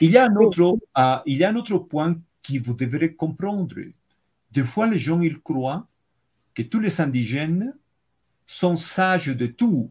Il 0.00 0.10
y, 0.10 0.18
a 0.18 0.26
un 0.26 0.36
autre, 0.36 0.78
euh, 0.98 1.16
il 1.26 1.38
y 1.38 1.44
a 1.44 1.50
un 1.50 1.56
autre 1.56 1.78
point 1.78 2.16
que 2.42 2.58
vous 2.58 2.74
devrez 2.74 3.14
comprendre. 3.14 3.76
Des 4.52 4.62
fois, 4.62 4.86
les 4.86 4.98
gens 4.98 5.20
ils 5.20 5.40
croient 5.40 5.86
que 6.54 6.62
tous 6.62 6.80
les 6.80 7.00
indigènes 7.00 7.74
sont 8.46 8.76
sages 8.76 9.28
de 9.28 9.46
tout. 9.46 9.90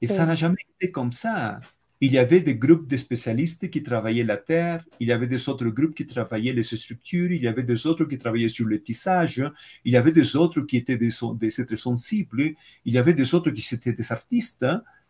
Et 0.00 0.06
ça 0.06 0.26
n'a 0.26 0.34
jamais 0.34 0.64
été 0.76 0.90
comme 0.92 1.12
ça 1.12 1.60
il 2.00 2.12
y 2.12 2.18
avait 2.18 2.40
des 2.40 2.54
groupes 2.54 2.86
de 2.86 2.96
spécialistes 2.96 3.70
qui 3.70 3.82
travaillaient 3.82 4.24
la 4.24 4.36
terre, 4.36 4.84
il 5.00 5.08
y 5.08 5.12
avait 5.12 5.26
des 5.26 5.48
autres 5.48 5.66
groupes 5.68 5.94
qui 5.94 6.06
travaillaient 6.06 6.52
les 6.52 6.62
structures, 6.62 7.32
il 7.32 7.42
y 7.42 7.48
avait 7.48 7.64
des 7.64 7.86
autres 7.86 8.04
qui 8.04 8.18
travaillaient 8.18 8.48
sur 8.48 8.66
le 8.66 8.80
tissage, 8.80 9.44
il 9.84 9.92
y 9.92 9.96
avait 9.96 10.12
des 10.12 10.36
autres 10.36 10.60
qui 10.60 10.76
étaient 10.76 10.96
des, 10.96 11.10
des 11.34 11.60
êtres 11.60 11.76
sensibles, 11.76 12.54
il 12.84 12.92
y 12.92 12.98
avait 12.98 13.14
des 13.14 13.34
autres 13.34 13.50
qui 13.50 13.74
étaient 13.74 13.92
des 13.92 14.12
artistes, 14.12 14.66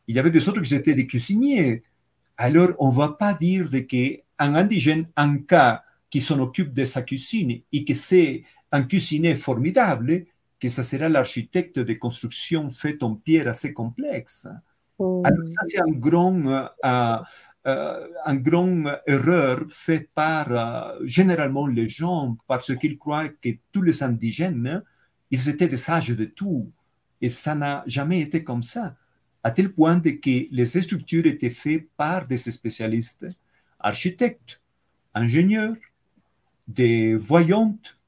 il 0.07 0.17
y 0.17 0.19
avait 0.19 0.31
des 0.31 0.49
autres 0.49 0.63
qui 0.63 0.75
étaient 0.75 0.95
des 0.95 1.07
cuisiniers. 1.07 1.83
Alors, 2.39 2.71
on 2.79 2.91
ne 2.91 2.97
va 2.97 3.11
pas 3.11 3.35
dire 3.35 3.69
qu'un 3.87 4.55
indigène, 4.55 5.09
un 5.17 5.39
cas 5.39 5.83
qui 6.11 6.23
s'en 6.23 6.39
occupe 6.41 6.73
de 6.73 6.87
sa 6.87 7.03
cuisine 7.03 7.61
et 7.71 7.85
que 7.85 7.93
c'est 7.93 8.45
un 8.73 8.83
cuisinier 8.83 9.37
formidable, 9.37 10.25
que 10.59 10.69
ça 10.71 10.83
sera 10.83 11.11
l'architecte 11.11 11.79
de 11.79 11.93
construction 11.93 12.71
faite 12.71 13.03
en 13.03 13.15
pierre 13.15 13.49
assez 13.49 13.75
Alors 14.99 15.47
ça, 15.49 15.63
c'est 15.65 15.81
un 15.81 15.91
grand, 15.93 16.45
euh, 16.47 17.19
euh, 17.67 18.09
un 18.25 18.35
grand 18.35 18.85
erreur 19.07 19.61
faite 19.69 20.11
par 20.15 20.51
euh, 20.51 20.99
généralement 21.05 21.67
les 21.67 21.89
gens 21.89 22.37
parce 22.49 22.75
qu'ils 22.77 22.99
croient 22.99 23.29
que 23.29 23.51
tous 23.71 23.83
les 23.83 24.03
indigènes, 24.03 24.83
ils 25.31 25.49
étaient 25.49 25.69
des 25.69 25.77
sages 25.77 26.09
de 26.11 26.25
tout. 26.25 26.71
Et 27.21 27.29
ça 27.29 27.55
n'a 27.55 27.85
jamais 27.87 28.21
été 28.21 28.43
comme 28.43 28.63
ça, 28.63 28.97
à 29.43 29.51
tel 29.51 29.73
point 29.73 30.01
que 30.01 30.49
les 30.51 30.67
structures 30.67 31.27
étaient 31.27 31.51
faites 31.51 31.89
par 31.97 32.27
des 32.27 32.37
spécialistes, 32.37 33.27
architectes, 33.79 34.63
ingénieurs, 35.15 35.77
des 36.67 37.15
voyantes, 37.15 37.99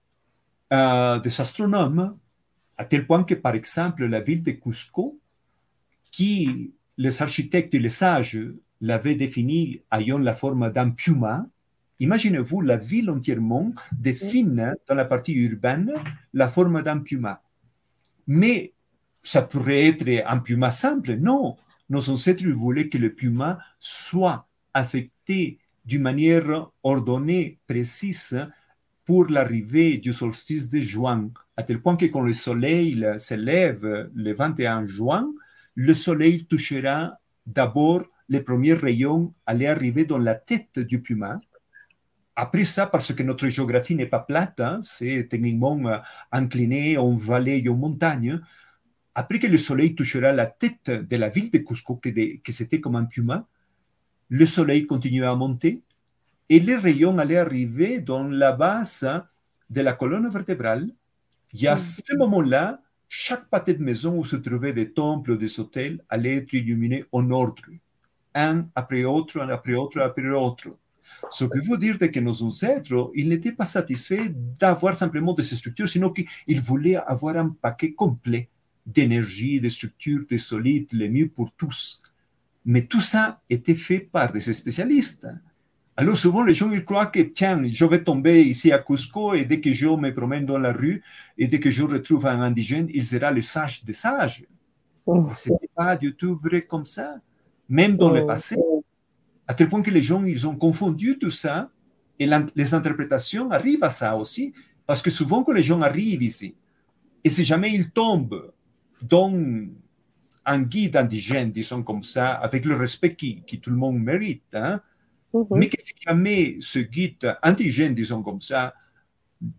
des 0.70 1.40
astronomes, 1.40 2.16
à 2.78 2.84
tel 2.84 3.04
point 3.04 3.24
que, 3.24 3.34
par 3.34 3.54
exemple, 3.54 4.06
la 4.06 4.20
ville 4.20 4.44
de 4.44 4.52
Cusco, 4.52 5.18
qui 6.12 6.72
les 7.00 7.22
architectes 7.22 7.74
et 7.74 7.78
les 7.78 7.88
sages 7.88 8.38
l'avaient 8.82 9.14
défini 9.14 9.80
ayant 9.90 10.18
la 10.18 10.34
forme 10.34 10.70
d'un 10.70 10.90
puma. 10.90 11.46
Imaginez-vous 11.98 12.60
la 12.60 12.76
ville 12.76 13.08
entièrement 13.08 13.72
définit 13.90 14.74
dans 14.86 14.94
la 14.94 15.06
partie 15.06 15.32
urbaine 15.32 15.94
la 16.34 16.48
forme 16.48 16.82
d'un 16.82 16.98
puma. 16.98 17.42
Mais 18.26 18.74
ça 19.22 19.40
pourrait 19.40 19.86
être 19.86 20.24
un 20.26 20.38
puma 20.40 20.70
simple. 20.70 21.16
Non, 21.16 21.56
nos 21.88 22.10
ancêtres 22.10 22.46
voulaient 22.48 22.90
que 22.90 22.98
le 22.98 23.14
puma 23.14 23.58
soit 23.78 24.46
affecté 24.74 25.58
d'une 25.86 26.02
manière 26.02 26.70
ordonnée, 26.82 27.58
précise, 27.66 28.46
pour 29.06 29.26
l'arrivée 29.30 29.96
du 29.96 30.12
solstice 30.12 30.68
de 30.68 30.80
juin, 30.80 31.30
à 31.56 31.62
tel 31.62 31.80
point 31.80 31.96
que 31.96 32.04
quand 32.04 32.20
le 32.20 32.34
soleil 32.34 33.06
s'élève 33.16 34.10
le 34.14 34.32
21 34.34 34.84
juin, 34.84 35.32
le 35.80 35.94
soleil 35.94 36.44
touchera 36.44 37.18
d'abord 37.46 38.04
les 38.28 38.42
premiers 38.42 38.74
rayons, 38.74 39.32
aller 39.46 39.66
arriver 39.66 40.04
dans 40.04 40.18
la 40.18 40.34
tête 40.34 40.78
du 40.78 41.00
puma. 41.00 41.38
Après 42.36 42.66
ça, 42.66 42.86
parce 42.86 43.14
que 43.14 43.22
notre 43.22 43.48
géographie 43.48 43.94
n'est 43.94 44.04
pas 44.04 44.20
plate, 44.20 44.60
hein, 44.60 44.82
c'est 44.84 45.26
techniquement 45.30 45.78
euh, 45.88 45.96
incliné 46.32 46.98
en 46.98 47.14
vallée 47.14 47.62
et 47.64 47.68
en 47.70 47.76
montagne, 47.76 48.38
après 49.14 49.38
que 49.38 49.46
le 49.46 49.56
soleil 49.56 49.94
touchera 49.94 50.32
la 50.32 50.44
tête 50.44 50.90
de 50.90 51.16
la 51.16 51.30
ville 51.30 51.50
de 51.50 51.58
Cusco, 51.58 51.96
que, 51.96 52.10
c'était 52.52 52.80
comme 52.82 52.96
un 52.96 53.06
puma, 53.06 53.46
le 54.28 54.44
soleil 54.44 54.84
continuera 54.84 55.30
à 55.30 55.34
monter 55.34 55.82
et 56.50 56.60
les 56.60 56.76
rayons 56.76 57.16
allaient 57.16 57.38
arriver 57.38 58.00
dans 58.00 58.24
la 58.24 58.52
base 58.52 59.08
de 59.70 59.80
la 59.80 59.94
colonne 59.94 60.28
vertébrale. 60.28 60.90
Et 61.58 61.68
à 61.68 61.78
ce 61.78 62.14
moment-là, 62.18 62.82
chaque 63.12 63.50
pâté 63.50 63.74
de 63.74 63.82
maison 63.82 64.16
où 64.18 64.24
se 64.24 64.36
trouvaient 64.36 64.72
des 64.72 64.92
temples, 64.92 65.36
des 65.36 65.58
hôtels, 65.58 66.00
allait 66.08 66.36
être 66.36 66.52
illuminé 66.52 67.04
en 67.10 67.28
ordre, 67.32 67.64
un 68.36 68.68
après 68.76 69.02
autre, 69.02 69.40
un 69.40 69.48
après 69.48 69.74
autre, 69.74 69.98
après 70.00 70.30
autre. 70.30 70.68
Ce 71.32 71.44
qui 71.44 71.58
veut 71.68 71.76
dire 71.76 71.98
que 71.98 72.20
nos 72.20 72.40
ancêtres, 72.44 73.10
ils 73.16 73.28
n'étaient 73.28 73.50
pas 73.50 73.64
satisfaits 73.64 74.28
d'avoir 74.32 74.96
simplement 74.96 75.34
des 75.34 75.42
structures, 75.42 75.88
sinon 75.88 76.10
qu'ils 76.10 76.60
voulaient 76.60 76.94
avoir 76.94 77.36
un 77.36 77.48
paquet 77.48 77.92
complet 77.94 78.48
d'énergie, 78.86 79.60
de 79.60 79.68
structures, 79.68 80.24
de 80.30 80.38
solides, 80.38 80.92
le 80.92 81.08
mieux 81.08 81.28
pour 81.28 81.50
tous. 81.56 82.02
Mais 82.64 82.86
tout 82.86 83.00
ça 83.00 83.42
était 83.50 83.74
fait 83.74 83.98
par 83.98 84.32
des 84.32 84.40
spécialistes. 84.40 85.26
Alors 86.00 86.16
souvent, 86.16 86.42
les 86.42 86.54
gens 86.54 86.70
ils 86.70 86.82
croient 86.82 87.08
que, 87.08 87.20
tiens, 87.20 87.62
je 87.70 87.84
vais 87.84 88.02
tomber 88.02 88.42
ici 88.42 88.72
à 88.72 88.78
Cusco 88.78 89.34
et 89.34 89.44
dès 89.44 89.60
que 89.60 89.70
je 89.70 89.86
me 89.86 90.14
promène 90.14 90.46
dans 90.46 90.56
la 90.56 90.72
rue 90.72 91.02
et 91.36 91.46
dès 91.46 91.60
que 91.60 91.70
je 91.70 91.82
retrouve 91.82 92.24
un 92.24 92.40
indigène, 92.40 92.88
il 92.94 93.04
sera 93.04 93.30
le 93.30 93.42
sage 93.42 93.84
des 93.84 93.92
sages. 93.92 94.46
Oh. 95.04 95.28
Ce 95.34 95.50
n'est 95.50 95.68
pas 95.74 95.96
du 95.96 96.14
tout 96.14 96.34
vrai 96.36 96.62
comme 96.62 96.86
ça. 96.86 97.16
Même 97.68 97.98
dans 97.98 98.10
le 98.10 98.24
passé, 98.24 98.56
à 99.46 99.52
tel 99.52 99.68
point 99.68 99.82
que 99.82 99.90
les 99.90 100.00
gens, 100.00 100.24
ils 100.24 100.46
ont 100.46 100.56
confondu 100.56 101.18
tout 101.18 101.28
ça 101.28 101.68
et 102.18 102.26
les 102.56 102.72
interprétations 102.72 103.50
arrivent 103.50 103.84
à 103.84 103.90
ça 103.90 104.16
aussi. 104.16 104.54
Parce 104.86 105.02
que 105.02 105.10
souvent, 105.10 105.44
quand 105.44 105.52
les 105.52 105.62
gens 105.62 105.82
arrivent 105.82 106.22
ici, 106.22 106.54
et 107.22 107.28
si 107.28 107.44
jamais 107.44 107.74
ils 107.74 107.90
tombent 107.90 108.50
dans 109.02 109.34
un 110.46 110.62
guide 110.62 110.96
indigène, 110.96 111.52
disons 111.52 111.82
comme 111.82 112.04
ça, 112.04 112.32
avec 112.32 112.64
le 112.64 112.74
respect 112.74 113.14
qui, 113.14 113.42
qui 113.46 113.60
tout 113.60 113.68
le 113.68 113.76
monde 113.76 113.98
mérite, 113.98 114.54
hein, 114.54 114.80
Mhm. 115.32 115.46
Mais 115.52 115.68
que 115.68 115.80
si 115.80 115.94
jamais 116.00 116.56
ce 116.60 116.78
guide 116.80 117.36
indigène, 117.42 117.94
disons 117.94 118.22
comme 118.22 118.40
ça, 118.40 118.74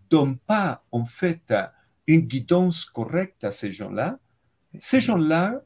donne 0.09 0.37
pas 0.37 0.83
en 0.91 1.05
fait 1.05 1.53
une 2.07 2.21
guidance 2.21 2.85
correcte 2.85 3.43
à 3.43 3.51
ces 3.51 3.71
gens-là, 3.71 4.19
ces 4.79 5.01
gens-là 5.01 5.63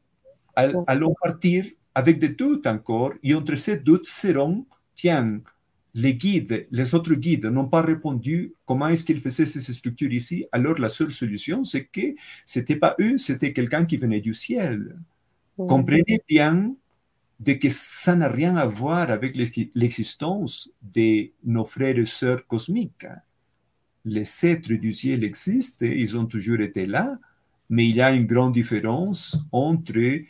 allons 0.55 1.13
partir 1.21 1.65
avec 1.93 2.19
des 2.19 2.29
doutes 2.29 2.67
encore, 2.67 3.13
et 3.23 3.33
entre 3.33 3.55
ces 3.55 3.77
doutes 3.77 4.07
seront, 4.07 4.65
tiens, 4.95 5.41
les 5.93 6.13
guides, 6.13 6.67
les 6.71 6.93
autres 6.93 7.13
guides 7.15 7.45
n'ont 7.45 7.69
pas 7.69 7.81
répondu 7.81 8.53
comment 8.65 8.89
est-ce 8.89 9.05
qu'ils 9.05 9.21
faisaient 9.21 9.45
ces 9.45 9.61
structures 9.73 10.11
ici, 10.11 10.45
alors 10.51 10.77
la 10.77 10.89
seule 10.89 11.11
solution, 11.11 11.63
c'est 11.63 11.85
que 11.85 12.15
c'était 12.45 12.75
pas 12.75 12.95
eux, 12.99 13.17
c'était 13.17 13.53
quelqu'un 13.53 13.85
qui 13.85 13.95
venait 13.97 14.19
du 14.19 14.33
ciel. 14.33 14.95
Mhm. 15.57 15.67
Comprenez 15.67 16.21
bien 16.27 16.75
de 17.39 17.53
que 17.53 17.69
ça 17.69 18.15
n'a 18.15 18.29
rien 18.29 18.55
à 18.55 18.65
voir 18.65 19.09
avec 19.09 19.35
l'existence 19.75 20.71
de 20.81 21.31
nos 21.43 21.65
frères 21.65 21.97
et 21.97 22.05
sœurs 22.05 22.47
cosmiques. 22.47 23.07
Les 24.05 24.45
êtres 24.45 24.73
du 24.73 24.91
ciel 24.91 25.23
existent, 25.23 25.85
ils 25.85 26.17
ont 26.17 26.25
toujours 26.25 26.61
été 26.61 26.85
là, 26.85 27.17
mais 27.69 27.89
il 27.89 27.95
y 27.95 28.01
a 28.01 28.13
une 28.13 28.25
grande 28.25 28.53
différence 28.53 29.37
entre 29.51 30.21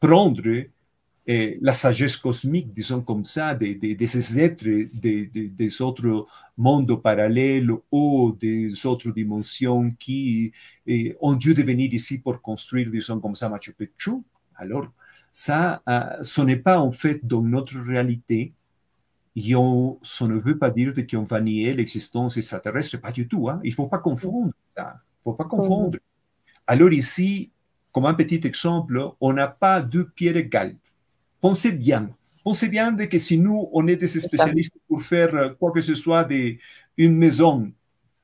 prendre 0.00 0.64
la 1.26 1.74
sagesse 1.74 2.16
cosmique, 2.16 2.72
disons 2.72 3.02
comme 3.02 3.24
ça, 3.24 3.54
de, 3.54 4.06
ces 4.06 4.40
êtres 4.40 4.64
des 4.64 5.82
autres 5.82 6.26
mondes 6.56 7.02
parallèles 7.02 7.70
ou 7.92 8.34
des 8.40 8.86
autres 8.86 9.10
dimensions 9.10 9.90
qui 9.98 10.52
ont 11.20 11.34
dû 11.34 11.52
venir 11.52 11.92
ici 11.92 12.18
pour 12.18 12.40
construire, 12.40 12.90
disons 12.90 13.20
comme 13.20 13.34
ça, 13.34 13.50
Machu 13.50 13.74
Picchu 13.74 14.22
alors, 14.58 14.88
ça, 15.32 15.82
euh, 15.88 16.22
ce 16.22 16.42
n'est 16.42 16.56
pas 16.56 16.80
en 16.80 16.90
fait 16.90 17.24
dans 17.24 17.42
notre 17.42 17.78
réalité. 17.78 18.52
Et 19.36 19.54
on, 19.54 20.00
ça 20.02 20.26
ne 20.26 20.36
veut 20.36 20.58
pas 20.58 20.70
dire 20.70 20.92
qu'on 21.08 21.22
va 21.22 21.40
nier 21.40 21.72
l'existence 21.72 22.36
extraterrestre, 22.36 23.00
pas 23.00 23.12
du 23.12 23.28
tout. 23.28 23.48
Hein. 23.48 23.60
Il 23.62 23.70
ne 23.70 23.74
faut 23.74 23.86
pas 23.86 23.98
confondre 23.98 24.52
ça. 24.68 24.96
Il 24.96 25.28
ne 25.28 25.32
faut 25.32 25.34
pas 25.34 25.44
confondre. 25.44 25.98
Alors 26.66 26.92
ici, 26.92 27.50
comme 27.92 28.06
un 28.06 28.14
petit 28.14 28.40
exemple, 28.44 29.00
on 29.20 29.32
n'a 29.32 29.46
pas 29.46 29.80
deux 29.80 30.08
pierres 30.08 30.36
égales. 30.36 30.76
Pensez 31.40 31.72
bien. 31.72 32.10
Pensez 32.42 32.68
bien 32.68 32.94
que 32.96 33.18
si 33.18 33.38
nous, 33.38 33.68
on 33.72 33.86
est 33.86 33.96
des 33.96 34.06
spécialistes 34.08 34.74
pour 34.88 35.02
faire 35.02 35.56
quoi 35.58 35.70
que 35.70 35.80
ce 35.80 35.94
soit 35.94 36.24
d'une 36.24 37.16
maison, 37.16 37.70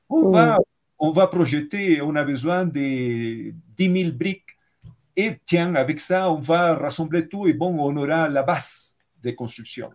On, 0.09 0.31
va, 0.31 0.59
on 0.99 1.11
va 1.11 1.27
projeter, 1.27 2.01
on 2.01 2.15
a 2.15 2.23
besoin 2.23 2.65
de 2.65 3.53
10 3.77 4.01
000 4.01 4.11
briques. 4.11 4.54
Et 5.17 5.39
tiens, 5.45 5.75
avec 5.75 5.99
ça, 5.99 6.31
on 6.31 6.39
va 6.39 6.75
rassembler 6.75 7.27
tout 7.27 7.47
et 7.47 7.53
bon, 7.53 7.77
on 7.79 7.95
aura 7.95 8.27
la 8.27 8.43
base 8.43 8.95
de 9.23 9.31
construction. 9.31 9.91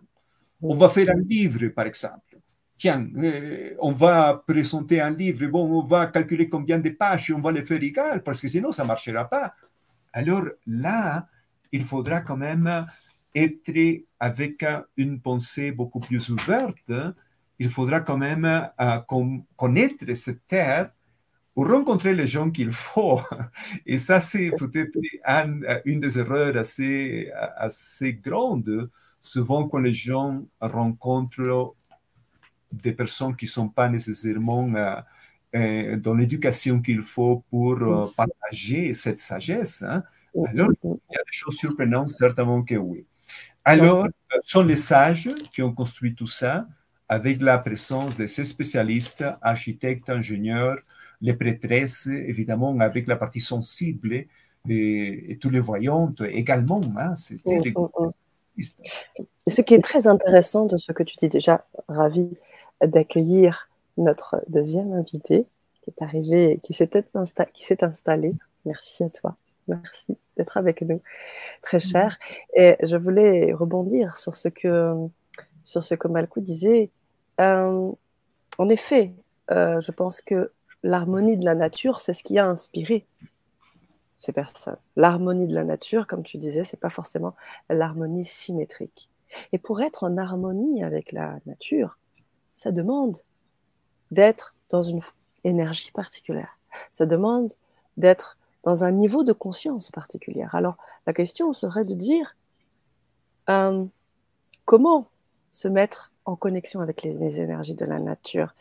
On 0.61 0.75
va 0.75 0.89
faire 0.89 1.09
un 1.09 1.21
livre, 1.21 1.67
par 1.69 1.85
exemple. 1.85 2.37
Tiens, 2.77 3.07
euh, 3.17 3.75
on 3.79 3.91
va 3.91 4.43
présenter 4.47 4.99
un 4.99 5.11
livre, 5.11 5.45
bon, 5.47 5.79
on 5.79 5.83
va 5.83 6.07
calculer 6.07 6.49
combien 6.49 6.79
de 6.79 6.89
pages, 6.89 7.31
on 7.31 7.39
va 7.39 7.51
les 7.51 7.63
faire 7.63 7.81
égal, 7.83 8.23
parce 8.23 8.41
que 8.41 8.47
sinon, 8.47 8.71
ça 8.71 8.83
ne 8.83 8.87
marchera 8.87 9.29
pas. 9.29 9.53
Alors 10.11 10.45
là, 10.65 11.27
il 11.71 11.83
faudra 11.83 12.21
quand 12.21 12.37
même 12.37 12.87
être 13.35 14.03
avec 14.19 14.65
une 14.97 15.21
pensée 15.21 15.71
beaucoup 15.71 15.99
plus 15.99 16.29
ouverte. 16.29 16.91
Il 17.59 17.69
faudra 17.69 18.01
quand 18.01 18.17
même 18.17 18.45
euh, 18.45 18.97
connaître 19.55 20.11
cette 20.13 20.45
terre 20.47 20.91
pour 21.53 21.69
rencontrer 21.69 22.13
les 22.13 22.27
gens 22.27 22.49
qu'il 22.49 22.71
faut. 22.71 23.21
Et 23.85 23.97
ça, 23.97 24.21
c'est 24.21 24.51
peut-être 24.57 24.97
une 25.85 25.99
des 25.99 26.19
erreurs 26.19 26.55
assez, 26.57 27.31
assez 27.57 28.13
grandes. 28.13 28.89
Souvent, 29.19 29.67
quand 29.67 29.79
les 29.79 29.93
gens 29.93 30.43
rencontrent 30.59 31.75
des 32.71 32.93
personnes 32.93 33.35
qui 33.35 33.45
ne 33.45 33.49
sont 33.49 33.69
pas 33.69 33.89
nécessairement 33.89 34.73
euh, 35.53 35.97
dans 35.97 36.13
l'éducation 36.13 36.81
qu'il 36.81 37.01
faut 37.01 37.43
pour 37.49 38.13
partager 38.15 38.93
cette 38.93 39.19
sagesse, 39.19 39.83
hein, 39.83 40.03
alors, 40.47 40.69
il 40.83 40.89
y 41.11 41.17
a 41.17 41.23
des 41.23 41.31
choses 41.31 41.57
surprenantes, 41.57 42.09
certainement 42.09 42.63
que 42.63 42.75
oui. 42.75 43.05
Alors, 43.65 44.07
sont 44.41 44.63
les 44.63 44.75
sages 44.75 45.29
qui 45.53 45.61
ont 45.61 45.73
construit 45.73 46.15
tout 46.15 46.27
ça 46.27 46.67
avec 47.09 47.41
la 47.41 47.59
présence 47.59 48.17
de 48.17 48.25
ces 48.25 48.45
spécialistes, 48.45 49.25
architectes, 49.41 50.09
ingénieurs, 50.09 50.79
les 51.21 51.33
prêtresses, 51.33 52.07
évidemment, 52.07 52.77
avec 52.79 53.07
la 53.07 53.15
partie 53.15 53.41
sensible 53.41 54.25
et, 54.69 55.37
tous 55.39 55.49
les 55.49 55.59
voyantes 55.59 56.21
également. 56.21 56.81
Hein, 56.97 57.15
C'était 57.15 57.59
des 57.59 57.73
Ce 59.47 59.61
qui 59.61 59.73
est 59.73 59.83
très 59.83 60.07
intéressant 60.07 60.65
de 60.65 60.77
ce 60.77 60.91
que 60.91 61.03
tu 61.03 61.15
dis 61.17 61.29
déjà, 61.29 61.65
ravi 61.87 62.29
d'accueillir 62.83 63.69
notre 63.97 64.43
deuxième 64.47 64.93
invité 64.93 65.45
qui 65.81 65.89
est 65.89 66.03
arrivé, 66.03 66.59
qui 66.63 66.73
s'est 66.73 67.83
installé. 67.83 68.33
Merci 68.65 69.03
à 69.03 69.09
toi. 69.09 69.35
Merci 69.67 70.17
d'être 70.37 70.57
avec 70.57 70.81
nous, 70.81 71.01
très 71.61 71.79
cher. 71.79 72.17
Et 72.55 72.75
je 72.83 72.97
voulais 72.97 73.53
rebondir 73.53 74.17
sur 74.17 74.35
ce 74.35 74.47
que, 74.47 74.95
sur 75.63 75.83
ce 75.83 75.95
que 75.95 76.07
Malkou 76.07 76.41
disait. 76.41 76.89
Euh, 77.39 77.91
en 78.57 78.69
effet, 78.69 79.13
euh, 79.51 79.79
je 79.79 79.91
pense 79.91 80.21
que 80.21 80.51
l'harmonie 80.83 81.37
de 81.37 81.45
la 81.45 81.55
nature, 81.55 82.01
c'est 82.01 82.13
ce 82.13 82.23
qui 82.23 82.37
a 82.39 82.47
inspiré 82.47 83.05
ces 84.15 84.33
personnes. 84.33 84.77
L'harmonie 84.95 85.47
de 85.47 85.55
la 85.55 85.63
nature, 85.63 86.07
comme 86.07 86.23
tu 86.23 86.37
disais, 86.37 86.63
c'est 86.63 86.79
pas 86.79 86.89
forcément 86.89 87.35
l'harmonie 87.69 88.25
symétrique. 88.25 89.09
Et 89.51 89.57
pour 89.57 89.81
être 89.81 90.03
en 90.03 90.17
harmonie 90.17 90.83
avec 90.83 91.11
la 91.11 91.39
nature, 91.45 91.97
ça 92.53 92.71
demande 92.71 93.17
d'être 94.11 94.53
dans 94.69 94.83
une 94.83 95.01
énergie 95.43 95.91
particulière. 95.91 96.59
Ça 96.91 97.05
demande 97.05 97.51
d'être 97.97 98.37
dans 98.63 98.83
un 98.83 98.91
niveau 98.91 99.23
de 99.23 99.33
conscience 99.33 99.89
particulier. 99.89 100.45
Alors, 100.51 100.77
la 101.07 101.13
question 101.13 101.51
serait 101.53 101.85
de 101.85 101.95
dire 101.95 102.35
euh, 103.49 103.85
comment 104.65 105.07
se 105.51 105.67
mettre 105.67 106.10
en 106.25 106.35
connexion 106.35 106.81
avec 106.81 107.03
les, 107.03 107.41
énergies 107.41 107.75
de 107.75 107.85
la 107.85 107.99
nature, 107.99 108.53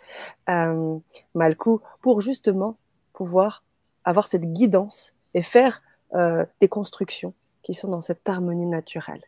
euh, 0.48 0.98
Malkou, 1.34 1.80
pour 2.00 2.20
justement 2.20 2.78
pouvoir 3.12 3.62
avoir 4.04 4.26
cette 4.26 4.52
guidance 4.52 5.12
et 5.34 5.42
faire 5.42 5.82
euh, 6.14 6.44
des 6.60 6.68
constructions 6.68 7.34
qui 7.62 7.74
sont 7.74 7.88
dans 7.88 8.00
cette 8.00 8.28
harmonie 8.28 8.66
naturelle. 8.66 9.22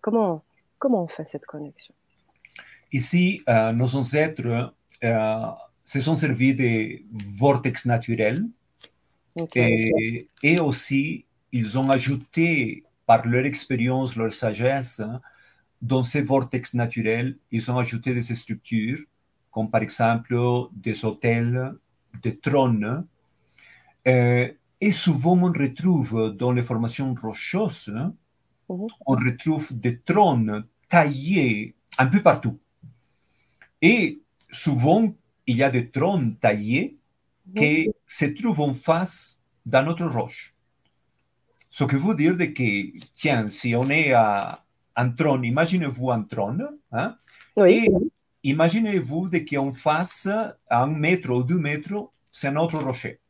Comment, 0.00 0.42
comment 0.78 1.02
on 1.02 1.08
fait 1.08 1.26
cette 1.26 1.46
connexion? 1.46 1.94
Ici, 2.92 3.42
euh, 3.48 3.72
nos 3.72 3.94
ancêtres 3.96 4.74
se 5.84 6.00
sont 6.00 6.14
servis 6.14 6.54
des 6.54 7.04
vortex 7.12 7.86
naturels. 7.86 8.46
Et, 9.54 10.60
aussi, 10.60 11.24
ils 11.52 11.78
ont 11.78 11.90
ajouté 11.90 12.84
par 13.06 13.26
leur 13.26 13.44
expérience, 13.44 14.14
leur 14.16 14.32
sagesse, 14.32 15.00
hein, 15.00 15.20
dans 15.82 16.04
ces 16.04 16.22
vortex 16.22 16.74
naturels, 16.74 17.36
ils 17.50 17.70
ont 17.70 17.76
ajouté 17.76 18.14
des 18.14 18.22
structures, 18.22 19.00
comme 19.50 19.68
par 19.68 19.82
exemple 19.82 20.36
des 20.72 21.04
hôtels, 21.04 21.74
des 22.22 22.38
trônes. 22.38 23.04
Euh, 24.06 24.48
et 24.80 24.92
souvent, 24.92 25.36
on 25.36 25.52
retrouve 25.52 26.34
dans 26.38 26.52
les 26.52 26.62
formations 26.62 27.12
rocheuses, 27.14 27.92
hein, 27.94 28.14
mhm. 28.68 28.86
on 29.06 29.14
retrouve 29.16 29.78
des 29.78 29.98
trônes 29.98 30.64
taillés 30.88 31.74
un 31.98 32.06
peu 32.06 32.22
partout. 32.22 32.58
Et 33.80 34.20
souvent, 34.50 35.12
il 35.46 35.56
y 35.56 35.62
a 35.64 35.70
des 35.70 35.90
trônes 35.90 36.36
taillés 36.36 36.96
qui 37.56 37.90
se 38.06 38.26
trouvent 38.26 38.60
en 38.60 38.72
face 38.72 39.42
d'un 39.66 39.88
autre 39.88 40.06
roche. 40.06 40.54
Ce 41.70 41.84
que 41.84 41.96
veut 41.96 42.14
dire 42.14 42.36
que, 42.36 42.98
tiens, 43.14 43.48
si 43.48 43.74
on 43.74 43.90
est 43.90 44.12
à 44.12 44.64
un 44.96 45.10
trône, 45.10 45.44
imaginez-vous 45.44 46.10
un 46.10 46.22
trône, 46.22 46.68
hein, 46.92 47.16
et 47.66 47.88
imaginez-vous 48.42 49.30
qu'en 49.50 49.72
face, 49.72 50.28
à 50.68 50.82
un 50.82 50.86
mètre 50.86 51.30
ou 51.30 51.42
deux 51.42 51.58
mètres, 51.58 52.10
c'est 52.30 52.48
un 52.48 52.56
autre 52.56 52.78
rocher. 52.78 53.20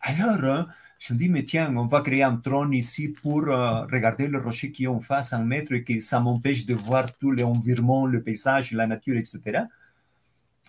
Alors, 0.00 0.44
hein, 0.44 0.68
je 0.98 1.12
me 1.12 1.18
dis, 1.18 1.28
mais 1.28 1.44
tiens, 1.44 1.74
on 1.76 1.86
va 1.86 2.00
créer 2.00 2.22
un 2.22 2.36
trône 2.36 2.72
ici 2.72 3.08
pour 3.08 3.48
euh, 3.48 3.84
regarder 3.86 4.28
le 4.28 4.38
rocher 4.38 4.72
qui 4.72 4.84
est 4.84 4.88
en 4.88 5.00
face, 5.00 5.32
un 5.32 5.44
mètre, 5.44 5.72
et 5.72 5.84
que 5.84 6.00
ça 6.00 6.20
m'empêche 6.20 6.64
de 6.66 6.74
voir 6.74 7.14
tout 7.18 7.30
l'environnement, 7.30 8.06
le 8.06 8.22
paysage, 8.22 8.72
la 8.72 8.86
nature, 8.86 9.16
etc. 9.16 9.64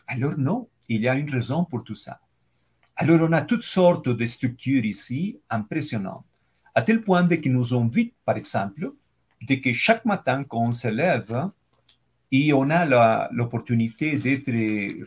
Alors 0.08 0.38
non, 0.38 0.68
il 0.89 1.01
y 1.01 1.08
a 1.08 1.16
une 1.16 1.30
raison 1.30 1.64
pour 1.64 1.84
tout 1.84 1.95
ça. 1.95 2.20
Alors, 2.95 3.28
on 3.28 3.34
a 3.34 3.41
toutes 3.41 3.64
sortes 3.64 4.10
de 4.10 4.26
structures 4.26 4.86
ici 4.86 5.39
impressionnantes, 5.49 6.26
à 6.74 6.82
tel 6.82 7.01
point 7.01 7.28
que 7.28 7.49
nous 7.49 7.74
invite, 7.74 8.14
par 8.24 8.38
exemple, 8.38 8.93
de 9.42 9.56
que 9.56 9.74
chaque 9.74 10.06
matin, 10.06 10.44
quand 10.44 10.62
on 10.62 10.72
se 10.72 10.88
lève 10.88 11.50
et 12.32 12.54
on 12.54 12.70
a 12.70 13.30
l'opportunité 13.32 14.18
d'être 14.18 14.52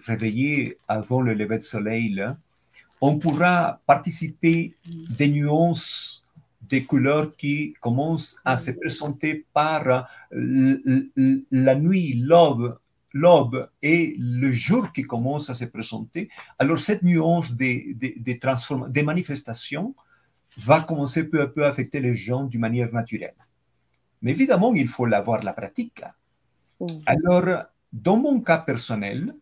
réveillé 0.06 0.78
avant 0.86 1.20
le 1.20 1.34
lever 1.34 1.58
de 1.58 1.64
soleil, 1.64 2.24
on 3.00 3.18
pourra 3.18 3.80
participer 3.86 4.74
des 4.84 5.28
nuances 5.28 6.24
des 6.68 6.84
couleurs 6.84 7.34
qui 7.36 7.74
commencent 7.80 8.38
à 8.44 8.56
se 8.56 8.72
présenter 8.72 9.46
par 9.52 10.08
la 10.30 11.74
nuit, 11.74 12.14
l'aube, 12.14 12.78
l'aube 13.12 13.70
et 13.82 14.14
le 14.18 14.52
jour 14.52 14.92
qui 14.92 15.02
commence 15.02 15.50
à 15.50 15.54
se 15.54 15.64
présenter, 15.64 16.28
alors 16.58 16.78
cette 16.78 17.02
nuance 17.02 17.54
des, 17.54 17.94
des, 17.94 18.14
des, 18.18 19.02
manifestations 19.02 19.94
va 20.58 20.80
commencer 20.80 21.28
peu 21.28 21.40
à 21.40 21.46
peu 21.46 21.64
à 21.64 21.68
affecter 21.68 22.00
les 22.00 22.14
gens 22.14 22.44
d'une 22.44 22.60
manière 22.60 22.92
naturelle. 22.92 23.34
Mais 24.22 24.32
évidemment, 24.32 24.74
il 24.74 24.88
faut 24.88 25.06
l'avoir 25.06 25.42
la 25.42 25.52
pratique. 25.52 26.02
Mm. 26.80 26.86
Alors, 27.06 27.64
dans 27.92 28.16
mon 28.16 28.40
cas 28.40 28.58
personnel, 28.58 29.34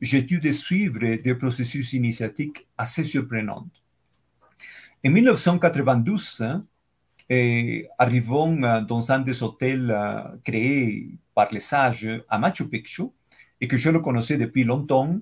j'ai 0.00 0.22
dû 0.22 0.40
de 0.40 0.52
suivre 0.52 1.00
des 1.00 1.34
processus 1.34 1.92
initiatiques 1.92 2.66
assez 2.76 3.04
surprenants. 3.04 3.66
En 5.04 5.10
1992, 5.10 6.44
et 7.30 7.88
arrivons 7.96 8.56
dans 8.82 9.12
un 9.12 9.20
des 9.20 9.42
hôtels 9.42 9.92
euh, 9.92 10.20
créés 10.42 11.10
par 11.32 11.48
les 11.52 11.60
sages 11.60 12.10
à 12.28 12.38
Machu 12.38 12.68
Picchu 12.68 13.04
et 13.60 13.68
que 13.68 13.76
je 13.76 13.88
le 13.88 14.00
connaissais 14.00 14.36
depuis 14.36 14.64
longtemps, 14.64 15.16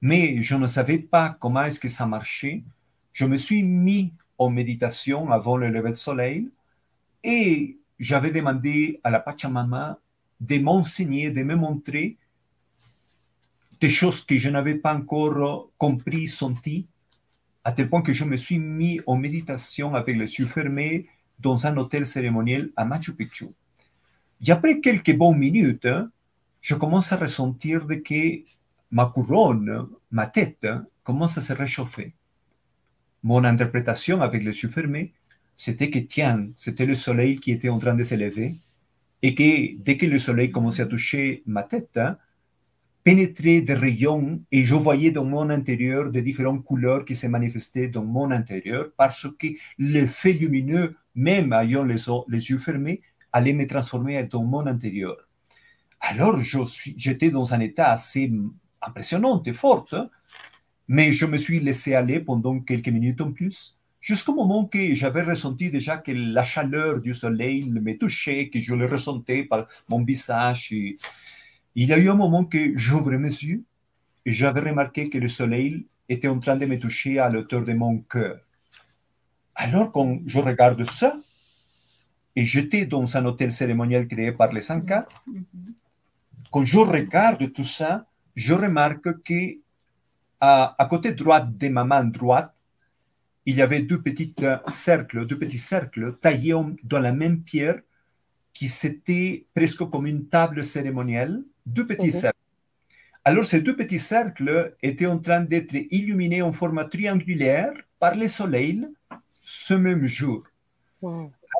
mais 0.00 0.42
je 0.42 0.54
ne 0.54 0.66
savais 0.66 0.98
pas 0.98 1.36
comment 1.38 1.62
est-ce 1.62 1.78
que 1.78 1.88
ça 1.88 2.06
marchait. 2.06 2.62
Je 3.12 3.26
me 3.26 3.36
suis 3.36 3.62
mis 3.62 4.14
en 4.38 4.48
méditation 4.48 5.30
avant 5.30 5.58
le 5.58 5.68
lever 5.68 5.90
de 5.90 5.96
soleil 5.96 6.48
et 7.22 7.76
j'avais 8.02 8.32
demandé 8.32 9.00
à 9.04 9.10
la 9.10 9.20
Pachamama 9.20 10.00
de 10.40 10.58
m'enseigner, 10.58 11.30
de 11.30 11.44
me 11.44 11.54
montrer 11.54 12.16
des 13.80 13.88
choses 13.88 14.24
que 14.24 14.36
je 14.36 14.50
n'avais 14.50 14.74
pas 14.74 14.96
encore 14.96 15.70
compris, 15.78 16.26
senti, 16.26 16.88
à 17.62 17.70
tel 17.70 17.88
point 17.88 18.02
que 18.02 18.12
je 18.12 18.24
me 18.24 18.36
suis 18.36 18.58
mis 18.58 19.00
en 19.06 19.16
méditation 19.16 19.94
avec 19.94 20.16
les 20.16 20.34
yeux 20.38 20.46
fermés 20.46 21.06
dans 21.38 21.64
un 21.68 21.76
hôtel 21.76 22.04
cérémoniel 22.04 22.72
à 22.74 22.84
Machu 22.84 23.14
Picchu. 23.14 23.46
Et 24.44 24.50
après 24.50 24.80
quelques 24.80 25.16
bonnes 25.16 25.38
minutes, 25.38 25.88
je 26.60 26.74
commence 26.74 27.12
à 27.12 27.16
ressentir 27.16 27.86
que 27.86 28.42
ma 28.90 29.06
couronne, 29.06 29.86
ma 30.10 30.26
tête, 30.26 30.66
commence 31.04 31.38
à 31.38 31.40
se 31.40 31.52
réchauffer. 31.52 32.14
Mon 33.22 33.44
interprétation 33.44 34.20
avec 34.22 34.42
les 34.42 34.60
yeux 34.60 34.68
fermés, 34.68 35.12
c'était 35.56 35.90
que, 35.90 35.98
tiens, 35.98 36.48
c'était 36.56 36.86
le 36.86 36.94
soleil 36.94 37.38
qui 37.38 37.52
était 37.52 37.68
en 37.68 37.78
train 37.78 37.94
de 37.94 38.02
s'élever 38.02 38.54
et 39.22 39.34
que 39.34 39.76
dès 39.82 39.96
que 39.96 40.06
le 40.06 40.18
soleil 40.18 40.50
commençait 40.50 40.82
à 40.82 40.86
toucher 40.86 41.42
ma 41.46 41.62
tête, 41.62 41.98
pénétrer 43.04 43.62
des 43.62 43.74
rayons 43.74 44.42
et 44.50 44.64
je 44.64 44.74
voyais 44.74 45.10
dans 45.10 45.24
mon 45.24 45.50
intérieur 45.50 46.10
des 46.10 46.22
différentes 46.22 46.64
couleurs 46.64 47.04
qui 47.04 47.16
se 47.16 47.26
manifestaient 47.26 47.88
dans 47.88 48.04
mon 48.04 48.30
intérieur 48.30 48.90
parce 48.96 49.26
que 49.38 49.48
l'effet 49.78 50.32
lumineux, 50.32 50.96
même 51.14 51.52
ayant 51.52 51.84
les, 51.84 51.96
les 52.28 52.50
yeux 52.50 52.58
fermés, 52.58 53.02
allait 53.32 53.52
me 53.52 53.66
transformer 53.66 54.22
dans 54.24 54.44
mon 54.44 54.66
intérieur. 54.66 55.16
Alors, 56.00 56.40
j'étais 56.40 57.30
dans 57.30 57.54
un 57.54 57.60
état 57.60 57.92
assez 57.92 58.30
impressionnant 58.80 59.42
et 59.44 59.52
fort, 59.52 59.86
hein. 59.92 60.10
mais 60.88 61.12
je 61.12 61.26
me 61.26 61.36
suis 61.36 61.60
laissé 61.60 61.94
aller 61.94 62.18
pendant 62.20 62.58
quelques 62.60 62.88
minutes 62.88 63.20
en 63.20 63.32
plus, 63.32 63.78
jusqu'au 64.02 64.34
moment 64.34 64.66
que 64.66 64.94
j'avais 64.94 65.22
ressenti 65.22 65.70
déjà 65.70 65.96
que 65.96 66.12
la 66.12 66.42
chaleur 66.42 67.00
du 67.00 67.14
soleil 67.14 67.70
me 67.70 67.96
touchait, 67.96 68.50
que 68.50 68.60
je 68.60 68.74
le 68.74 68.86
ressentais 68.86 69.44
par 69.44 69.66
mon 69.88 70.04
visage. 70.04 70.72
il 70.72 70.98
y 71.74 71.92
a 71.92 71.98
eu 71.98 72.10
un 72.10 72.14
moment 72.14 72.44
que 72.44 72.76
j'ouvrais 72.76 73.18
mes 73.18 73.28
yeux 73.28 73.62
et 74.26 74.32
j'avais 74.32 74.60
remarqué 74.60 75.08
que 75.08 75.18
le 75.18 75.28
soleil 75.28 75.86
était 76.08 76.28
en 76.28 76.40
train 76.40 76.56
de 76.56 76.66
me 76.66 76.78
toucher 76.78 77.18
à 77.18 77.30
l'auteur 77.30 77.64
de 77.64 77.72
mon 77.72 77.98
cœur. 77.98 78.40
Alors, 79.54 79.92
quand 79.92 80.20
je 80.26 80.40
regarde 80.40 80.82
ça, 80.84 81.16
et 82.34 82.44
j'étais 82.44 82.86
dans 82.86 83.16
un 83.16 83.24
hôtel 83.24 83.52
cérémoniel 83.52 84.08
créé 84.08 84.32
par 84.32 84.52
les 84.52 84.62
Sanka, 84.62 85.06
quand 86.50 86.64
je 86.64 86.78
regarde 86.78 87.52
tout 87.52 87.64
ça, 87.64 88.06
je 88.34 88.54
remarque 88.54 89.22
que 89.22 89.58
à, 90.40 90.86
côté 90.90 91.12
droite 91.12 91.56
de 91.56 91.68
ma 91.68 91.84
main 91.84 92.04
droite, 92.04 92.52
il 93.46 93.56
y 93.56 93.62
avait 93.62 93.82
deux 93.82 94.00
petits 94.00 94.34
euh, 94.42 94.56
cercles, 94.68 95.26
deux 95.26 95.38
petits 95.38 95.58
cercles 95.58 96.16
taillés 96.20 96.54
dans 96.84 97.00
la 97.00 97.12
même 97.12 97.42
pierre 97.42 97.80
qui 98.52 98.68
c'était 98.68 99.46
presque 99.54 99.84
comme 99.90 100.06
une 100.06 100.26
table 100.26 100.62
cérémonielle, 100.62 101.42
deux 101.64 101.86
petits 101.86 102.12
cercles. 102.12 102.38
Alors 103.24 103.44
ces 103.44 103.60
deux 103.60 103.76
petits 103.76 103.98
cercles 103.98 104.74
étaient 104.82 105.06
en 105.06 105.18
train 105.18 105.40
d'être 105.40 105.74
illuminés 105.90 106.42
en 106.42 106.52
format 106.52 106.84
triangulaire 106.84 107.72
par 107.98 108.14
le 108.16 108.28
soleil 108.28 108.86
ce 109.42 109.74
même 109.74 110.04
jour. 110.04 110.44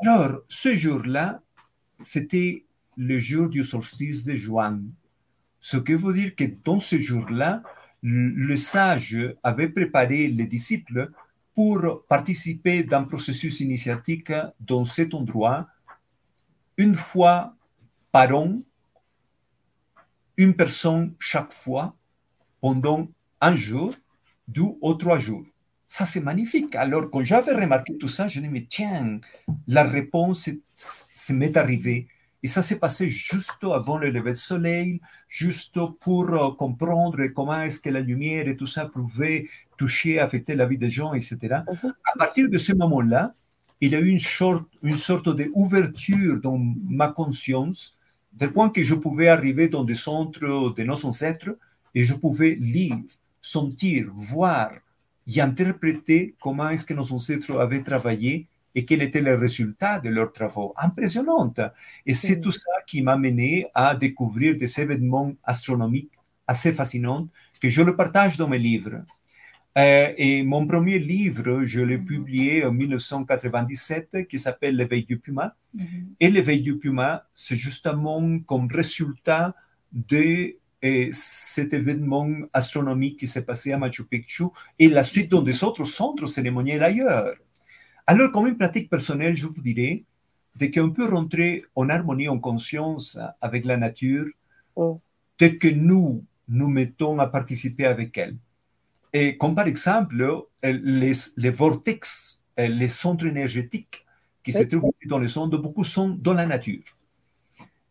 Alors 0.02 0.40
ce 0.48 0.74
jour-là, 0.74 1.40
c'était 2.00 2.64
le 2.96 3.18
jour 3.18 3.48
du 3.48 3.64
solstice 3.64 4.24
de 4.24 4.34
juin. 4.34 4.80
Ce 5.60 5.76
qui 5.76 5.94
veut 5.94 6.12
dire 6.12 6.34
que 6.34 6.44
dans 6.64 6.78
ce 6.78 6.98
jour-là, 6.98 7.62
le 8.02 8.56
sage 8.56 9.16
avait 9.44 9.68
préparé 9.68 10.26
les 10.26 10.46
disciples 10.46 11.10
pour 11.54 12.04
participer 12.08 12.82
d'un 12.82 13.04
processus 13.04 13.60
initiatique 13.60 14.32
dans 14.60 14.84
cet 14.84 15.14
endroit 15.14 15.66
une 16.76 16.94
fois 16.94 17.54
par 18.10 18.34
an, 18.34 18.62
une 20.36 20.54
personne 20.54 21.14
chaque 21.18 21.52
fois, 21.52 21.94
pendant 22.60 23.08
un 23.40 23.54
jour, 23.54 23.94
deux 24.48 24.72
ou 24.80 24.94
trois 24.94 25.18
jours. 25.18 25.44
Ça, 25.88 26.06
c'est 26.06 26.20
magnifique. 26.20 26.74
Alors, 26.74 27.10
quand 27.10 27.22
j'avais 27.22 27.52
remarqué 27.52 27.98
tout 27.98 28.08
ça, 28.08 28.28
je 28.28 28.40
me 28.40 28.58
dit, 28.58 28.66
tiens, 28.66 29.20
la 29.66 29.84
réponse 29.84 30.48
m'est 31.30 31.56
arrivée. 31.56 32.08
Et 32.42 32.48
ça 32.48 32.62
s'est 32.62 32.78
passé 32.78 33.08
juste 33.08 33.62
avant 33.62 33.98
le 33.98 34.10
lever 34.10 34.32
du 34.32 34.38
soleil, 34.38 35.00
juste 35.28 35.78
pour 36.00 36.28
euh, 36.30 36.50
comprendre 36.54 37.24
comment 37.28 37.60
est-ce 37.60 37.78
que 37.78 37.90
la 37.90 38.00
lumière 38.00 38.48
et 38.48 38.56
tout 38.56 38.66
ça 38.66 38.86
pouvait 38.86 39.48
toucher, 39.82 40.20
affecter 40.26 40.54
la 40.54 40.66
vie 40.70 40.80
des 40.84 40.92
gens, 40.98 41.12
etc. 41.20 41.36
Mhm. 41.40 41.92
À 42.12 42.14
partir 42.22 42.44
de 42.54 42.58
ce 42.66 42.72
moment-là, 42.80 43.22
il 43.80 43.90
y 43.92 43.96
a 43.96 44.00
eu 44.06 44.10
une 44.18 44.26
sorte, 44.38 44.68
une 44.90 45.00
sorte 45.08 45.28
d'ouverture 45.38 46.34
dans 46.46 46.58
ma 47.00 47.08
conscience, 47.20 47.98
de 48.42 48.46
point 48.46 48.70
que 48.70 48.82
je 48.90 48.94
pouvais 49.04 49.28
arriver 49.36 49.66
dans 49.74 49.84
des 49.90 50.00
centres 50.08 50.72
de 50.78 50.82
nos 50.84 51.00
ancêtres 51.04 51.52
et 51.96 52.04
je 52.04 52.14
pouvais 52.14 52.54
lire, 52.60 52.98
sentir, 53.56 54.00
voir 54.14 54.70
et 55.26 55.40
interpréter 55.40 56.20
comment 56.44 56.68
est-ce 56.72 56.86
que 56.88 56.94
nos 57.00 57.08
ancêtres 57.16 57.54
avaient 57.66 57.82
travaillé 57.82 58.46
et 58.76 58.84
quel 58.86 59.02
était 59.02 59.26
le 59.30 59.34
résultat 59.34 59.94
de 60.04 60.10
leurs 60.16 60.32
travaux. 60.32 60.72
Impressionnante. 60.88 61.60
Et 62.06 62.14
c'est 62.14 62.40
tout 62.40 62.56
ça 62.64 62.74
qui 62.86 63.02
m'a 63.02 63.16
mené 63.26 63.66
à 63.74 63.86
découvrir 63.96 64.50
des 64.62 64.72
événements 64.84 65.32
astronomiques 65.52 66.16
assez 66.46 66.72
fascinants 66.72 67.28
que 67.60 67.68
je 67.68 67.82
le 67.82 67.94
partage 67.96 68.36
dans 68.36 68.48
mes 68.48 68.62
livres. 68.70 68.96
Euh, 69.78 70.12
et 70.18 70.42
mon 70.42 70.66
premier 70.66 70.98
livre, 70.98 71.64
je 71.64 71.80
l'ai 71.80 71.98
publié 71.98 72.64
en 72.64 72.72
1997, 72.72 74.28
qui 74.28 74.38
s'appelle 74.38 74.76
L'éveil 74.76 75.04
du 75.04 75.18
Puma. 75.18 75.56
Mm-hmm. 75.76 76.04
Et 76.20 76.30
l'éveil 76.30 76.60
du 76.60 76.78
Puma, 76.78 77.26
c'est 77.34 77.56
justement 77.56 78.38
comme 78.40 78.68
résultat 78.70 79.54
de 79.92 80.56
euh, 80.84 81.08
cet 81.12 81.72
événement 81.72 82.28
astronomique 82.52 83.18
qui 83.18 83.26
s'est 83.26 83.46
passé 83.46 83.72
à 83.72 83.78
Machu 83.78 84.04
Picchu 84.04 84.44
et 84.78 84.88
la 84.88 85.04
suite 85.04 85.30
dans 85.30 85.42
des 85.42 85.64
autres 85.64 85.84
centres 85.84 86.26
cérémoniels 86.26 86.82
ailleurs. 86.82 87.34
Alors, 88.06 88.30
comme 88.30 88.48
une 88.48 88.58
pratique 88.58 88.90
personnelle, 88.90 89.36
je 89.36 89.46
vous 89.46 89.62
dirais 89.62 90.04
qu'on 90.74 90.90
peut 90.90 91.08
rentrer 91.08 91.64
en 91.74 91.88
harmonie, 91.88 92.28
en 92.28 92.38
conscience 92.38 93.18
avec 93.40 93.64
la 93.64 93.76
nature 93.76 94.26
oh. 94.76 95.00
dès 95.38 95.56
que 95.56 95.68
nous 95.68 96.24
nous 96.48 96.68
mettons 96.68 97.18
à 97.20 97.26
participer 97.26 97.86
avec 97.86 98.18
elle. 98.18 98.36
Et 99.12 99.36
comme 99.36 99.54
par 99.54 99.66
exemple 99.66 100.46
les, 100.62 101.12
les 101.36 101.50
vortex, 101.50 102.44
les 102.56 102.88
centres 102.88 103.26
énergétiques 103.26 104.06
qui 104.42 104.52
se 104.52 104.62
trouvent 104.62 104.92
dans 105.06 105.18
les 105.18 105.36
ondes, 105.38 105.60
beaucoup 105.60 105.84
sont 105.84 106.08
dans 106.08 106.34
la 106.34 106.46
nature. 106.46 106.82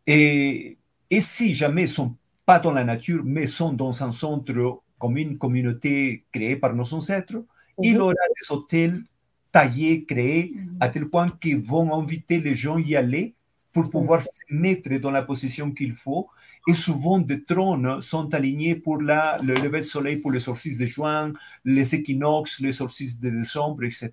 Et, 0.08 0.78
et 1.10 1.22
si 1.22 1.54
jamais 1.54 1.84
ils 1.84 1.86
ne 1.86 1.90
sont 1.90 2.16
pas 2.46 2.60
dans 2.60 2.72
la 2.72 2.84
nature, 2.84 3.24
mais 3.24 3.48
sont 3.48 3.74
dans 3.74 4.04
un 4.04 4.12
centre 4.12 4.82
comme 5.00 5.18
une 5.18 5.38
communauté 5.38 6.26
créée 6.32 6.56
par 6.56 6.74
nos 6.76 6.94
ancêtres, 6.94 7.44
il 7.82 7.96
y 7.96 7.98
aura 7.98 8.14
des 8.14 8.52
hôtels 8.54 9.04
taillés, 9.52 10.06
créés, 10.06 10.54
à 10.80 10.90
tel 10.90 11.10
point 11.10 11.30
qu'ils 11.30 11.60
vont 11.60 11.94
inviter 11.94 12.40
les 12.40 12.56
gens 12.56 12.78
à 12.78 12.82
y 12.82 12.96
aller 12.96 13.34
pour 13.74 13.90
pouvoir 13.90 14.22
se 14.22 14.42
mettre 14.50 14.90
dans 15.00 15.12
la 15.12 15.24
position 15.24 15.72
qu'il 15.72 15.94
faut. 15.94 16.30
Et 16.68 16.74
souvent, 16.74 17.18
des 17.20 17.44
trônes 17.44 18.02
sont 18.02 18.34
alignés 18.34 18.76
pour 18.76 19.02
la, 19.02 19.40
le 19.42 19.56
lever 19.56 19.80
du 19.80 19.88
soleil 19.88 20.18
pour 20.18 20.32
les 20.32 20.40
solstices 20.40 20.78
de 20.78 20.86
juin, 20.86 21.34
les 21.66 21.96
équinoxes, 21.96 22.60
les 22.60 22.72
solstices 22.72 23.20
de 23.20 23.30
décembre, 23.32 23.84
etc. 23.84 24.12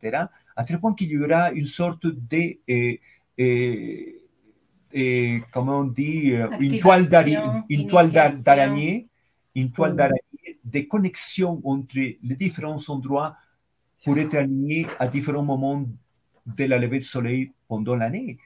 À 0.56 0.64
tel 0.64 0.80
point 0.80 0.94
qu'il 0.94 1.10
y 1.10 1.18
aura 1.18 1.52
une 1.52 1.66
sorte 1.66 2.06
de, 2.06 2.56
et, 2.66 3.00
et, 3.36 4.22
et, 4.92 5.42
comment 5.52 5.80
on 5.80 5.84
dit, 5.84 6.32
une 6.58 6.78
toile 6.78 7.08
d'araignée, 7.08 7.62
une 7.68 7.86
toile 7.86 8.10
d'araignée, 8.10 9.08
une 9.54 9.70
toile 9.70 9.94
d'araignée, 9.94 10.58
des 10.64 10.88
connexions 10.88 11.60
entre 11.64 11.96
les 11.96 12.36
différents 12.36 12.80
endroits 12.88 13.36
pour 14.04 14.16
être 14.18 14.34
aligné 14.36 14.86
à 14.98 15.06
différents 15.08 15.42
moments 15.42 15.84
de 16.46 16.64
la 16.64 16.78
levée 16.78 17.00
du 17.00 17.04
soleil 17.04 17.52
pendant 17.66 17.94
l'année. 17.94 18.38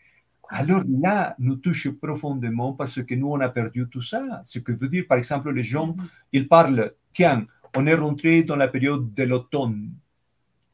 Alors 0.54 0.82
là, 0.86 1.34
nous 1.38 1.56
touche 1.56 1.88
profondément 1.88 2.74
parce 2.74 3.02
que 3.02 3.14
nous, 3.14 3.28
on 3.28 3.40
a 3.40 3.48
perdu 3.48 3.88
tout 3.88 4.02
ça. 4.02 4.42
Ce 4.44 4.58
que 4.58 4.72
veut 4.72 4.88
dire, 4.88 5.04
par 5.08 5.16
exemple, 5.16 5.50
les 5.50 5.62
gens, 5.62 5.88
mm-hmm. 5.88 6.06
ils 6.32 6.46
parlent, 6.46 6.92
tiens, 7.12 7.46
on 7.74 7.86
est 7.86 7.94
rentré 7.94 8.42
dans 8.42 8.56
la 8.56 8.68
période 8.68 9.14
de 9.14 9.22
l'automne, 9.22 9.90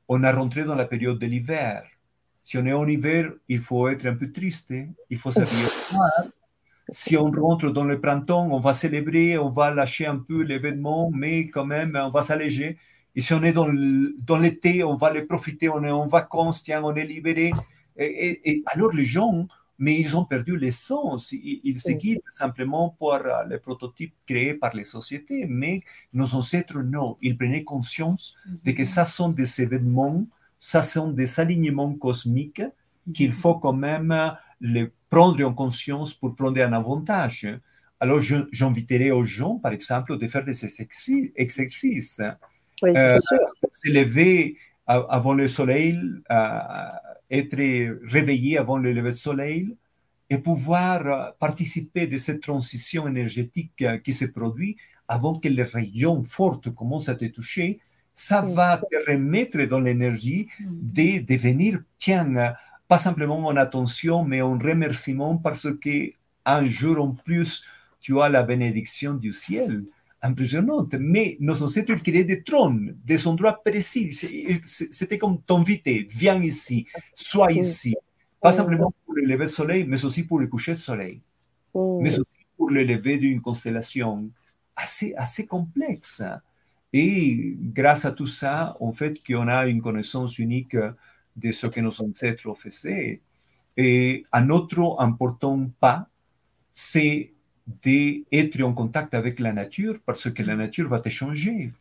on 0.08 0.24
a 0.24 0.32
rentré 0.32 0.64
dans 0.64 0.74
la 0.74 0.84
période 0.84 1.20
de 1.20 1.26
l'hiver. 1.26 1.84
Si 2.42 2.58
on 2.58 2.66
est 2.66 2.72
en 2.72 2.88
hiver, 2.88 3.30
il 3.48 3.60
faut 3.60 3.88
être 3.88 4.06
un 4.06 4.14
peu 4.14 4.32
triste, 4.32 4.74
il 5.10 5.18
faut 5.18 5.30
s'habiller 5.30 5.68
Si 6.90 7.16
on 7.16 7.30
rentre 7.30 7.70
dans 7.70 7.84
le 7.84 8.00
printemps, 8.00 8.48
on 8.50 8.58
va 8.58 8.72
célébrer, 8.72 9.38
on 9.38 9.50
va 9.50 9.70
lâcher 9.70 10.06
un 10.06 10.16
peu 10.16 10.42
l'événement, 10.42 11.10
mais 11.14 11.48
quand 11.50 11.66
même, 11.66 11.96
on 12.02 12.10
va 12.10 12.22
s'alléger. 12.22 12.78
Et 13.14 13.20
si 13.20 13.32
on 13.32 13.44
est 13.44 13.52
dans 13.52 14.38
l'été, 14.38 14.82
on 14.82 14.96
va 14.96 15.12
les 15.12 15.22
profiter, 15.22 15.68
on 15.68 15.84
est 15.84 15.90
en 15.90 16.06
vacances, 16.06 16.64
tiens, 16.64 16.82
on 16.82 16.94
est 16.94 17.04
libéré. 17.04 17.52
Et, 17.98 18.62
alors 18.66 18.92
les 18.92 19.04
gens, 19.04 19.46
mais 19.78 19.98
ils 19.98 20.16
ont 20.16 20.24
perdu 20.24 20.56
l'essence. 20.56 21.32
Ils, 21.32 21.60
ils 21.62 21.78
se 21.78 21.92
guident 21.92 22.20
simplement 22.28 22.96
pour 22.98 23.14
euh, 23.14 23.44
les 23.48 23.58
prototypes 23.58 24.14
créés 24.26 24.54
par 24.54 24.74
les 24.74 24.84
sociétés, 24.84 25.46
mais 25.48 25.82
nos 26.12 26.34
ancêtres, 26.34 26.80
non. 26.82 27.16
Ils 27.22 27.36
prenaient 27.36 27.64
conscience 27.64 28.34
de 28.64 28.72
que 28.72 28.84
ça 28.84 29.04
sont 29.04 29.28
des 29.28 29.62
événements, 29.62 30.26
ça 30.58 30.82
sont 30.82 31.12
des 31.12 31.38
alignements 31.38 31.94
cosmiques 31.94 32.62
qu'il 33.14 33.32
faut 33.32 33.54
quand 33.54 33.72
même 33.72 34.10
euh, 34.10 34.30
les 34.60 34.90
prendre 35.08 35.42
en 35.44 35.54
conscience 35.54 36.12
pour 36.12 36.34
prendre 36.34 36.60
un 36.60 36.72
avantage. 36.72 37.46
Alors, 38.00 38.20
j'inviterai 38.20 39.10
aux 39.10 39.24
gens, 39.24 39.56
par 39.56 39.72
exemple, 39.72 40.18
de 40.18 40.26
faire 40.28 40.44
des 40.44 40.64
exercices 41.36 42.22
oui, 42.82 42.96
euh, 42.96 43.18
se 43.18 43.90
lever 43.90 44.56
avant 44.86 45.34
le 45.34 45.48
soleil, 45.48 46.00
être 47.30 47.56
réveillé 48.04 48.58
avant 48.58 48.78
le 48.78 48.92
lever 48.92 49.12
du 49.12 49.18
soleil 49.18 49.76
et 50.30 50.38
pouvoir 50.38 51.06
euh, 51.06 51.30
participer 51.38 52.06
de 52.06 52.16
cette 52.16 52.42
transition 52.42 53.06
énergétique 53.06 53.82
euh, 53.82 53.98
qui 53.98 54.12
se 54.12 54.26
produit 54.26 54.76
avant 55.06 55.34
que 55.34 55.48
les 55.48 55.62
rayons 55.62 56.22
forts 56.22 56.60
commencent 56.76 57.08
à 57.08 57.14
te 57.14 57.24
toucher, 57.24 57.80
ça 58.12 58.42
va 58.42 58.76
te 58.78 59.10
remettre 59.10 59.62
dans 59.64 59.80
l'énergie 59.80 60.48
mm. 60.60 60.66
de 60.68 61.24
devenir, 61.24 61.80
tiens, 61.98 62.54
pas 62.86 62.98
simplement 62.98 63.46
en 63.46 63.56
attention, 63.56 64.24
mais 64.24 64.42
en 64.42 64.58
remerciement 64.58 65.36
parce 65.36 65.68
que 65.80 66.12
un 66.44 66.64
jour 66.64 67.02
en 67.02 67.12
plus, 67.12 67.64
tu 68.00 68.20
as 68.20 68.28
la 68.28 68.42
bénédiction 68.42 69.14
du 69.14 69.32
ciel. 69.32 69.84
Impressionnante. 70.22 70.94
Mais 70.94 71.36
nos 71.40 71.62
ancêtres 71.62 71.94
créaient 71.94 72.24
des 72.24 72.42
trônes, 72.42 72.96
des 73.04 73.26
endroits 73.26 73.60
précis. 73.64 74.12
C'était 74.64 75.18
comme 75.18 75.40
t'inviter, 75.42 76.06
viens 76.10 76.42
ici, 76.42 76.86
sois 77.14 77.52
ici. 77.52 77.94
Pas 78.40 78.52
simplement 78.52 78.94
pour 79.04 79.14
le 79.14 79.22
lever 79.22 79.46
du 79.46 79.52
soleil, 79.52 79.84
mais 79.84 80.04
aussi 80.04 80.22
pour 80.24 80.38
le 80.38 80.46
coucher 80.46 80.74
du 80.74 80.80
soleil. 80.80 81.20
Mais 81.74 82.18
aussi 82.18 82.46
pour 82.56 82.70
le 82.70 82.84
lever 82.84 83.18
d'une 83.18 83.40
constellation 83.40 84.30
assez, 84.76 85.14
assez 85.14 85.46
complexe. 85.46 86.22
Et 86.92 87.56
grâce 87.58 88.04
à 88.04 88.12
tout 88.12 88.26
ça, 88.26 88.76
en 88.80 88.92
fait, 88.92 89.20
qu'on 89.26 89.48
a 89.48 89.66
une 89.66 89.82
connaissance 89.82 90.38
unique 90.38 90.76
de 91.36 91.52
ce 91.52 91.66
que 91.66 91.80
nos 91.80 92.00
ancêtres 92.02 92.54
faisaient. 92.54 93.20
Et 93.76 94.24
un 94.32 94.50
autre 94.50 94.96
important 94.98 95.70
pas, 95.78 96.08
c'est 96.74 97.32
d'être 97.82 98.60
en 98.62 98.72
contact 98.72 99.14
avec 99.14 99.40
la 99.40 99.52
nature 99.52 99.96
parce 100.06 100.30
que 100.30 100.42
la 100.42 100.56
nature 100.56 100.88
va 100.88 101.00
te 101.00 101.08
changer. 101.08 101.72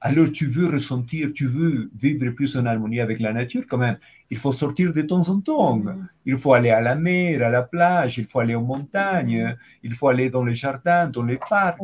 Alors 0.00 0.30
tu 0.30 0.46
veux 0.46 0.66
ressentir, 0.66 1.32
tu 1.32 1.46
veux 1.46 1.90
vivre 1.96 2.30
plus 2.30 2.56
en 2.56 2.66
harmonie 2.66 3.00
avec 3.00 3.18
la 3.18 3.32
nature, 3.32 3.64
quand 3.68 3.78
même, 3.78 3.96
il 4.30 4.38
faut 4.38 4.52
sortir 4.52 4.92
de 4.92 5.02
temps 5.02 5.28
en 5.28 5.40
temps. 5.40 5.78
Mm-hmm. 5.78 5.96
Il 6.26 6.36
faut 6.36 6.52
aller 6.52 6.70
à 6.70 6.80
la 6.80 6.94
mer, 6.94 7.42
à 7.42 7.50
la 7.50 7.62
plage, 7.62 8.18
il 8.18 8.26
faut 8.26 8.40
aller 8.40 8.54
aux 8.54 8.60
montagnes, 8.60 9.56
il 9.82 9.94
faut 9.94 10.08
aller 10.08 10.28
dans 10.28 10.44
les 10.44 10.54
jardins, 10.54 11.08
dans 11.08 11.22
les 11.22 11.38
parcs, 11.38 11.80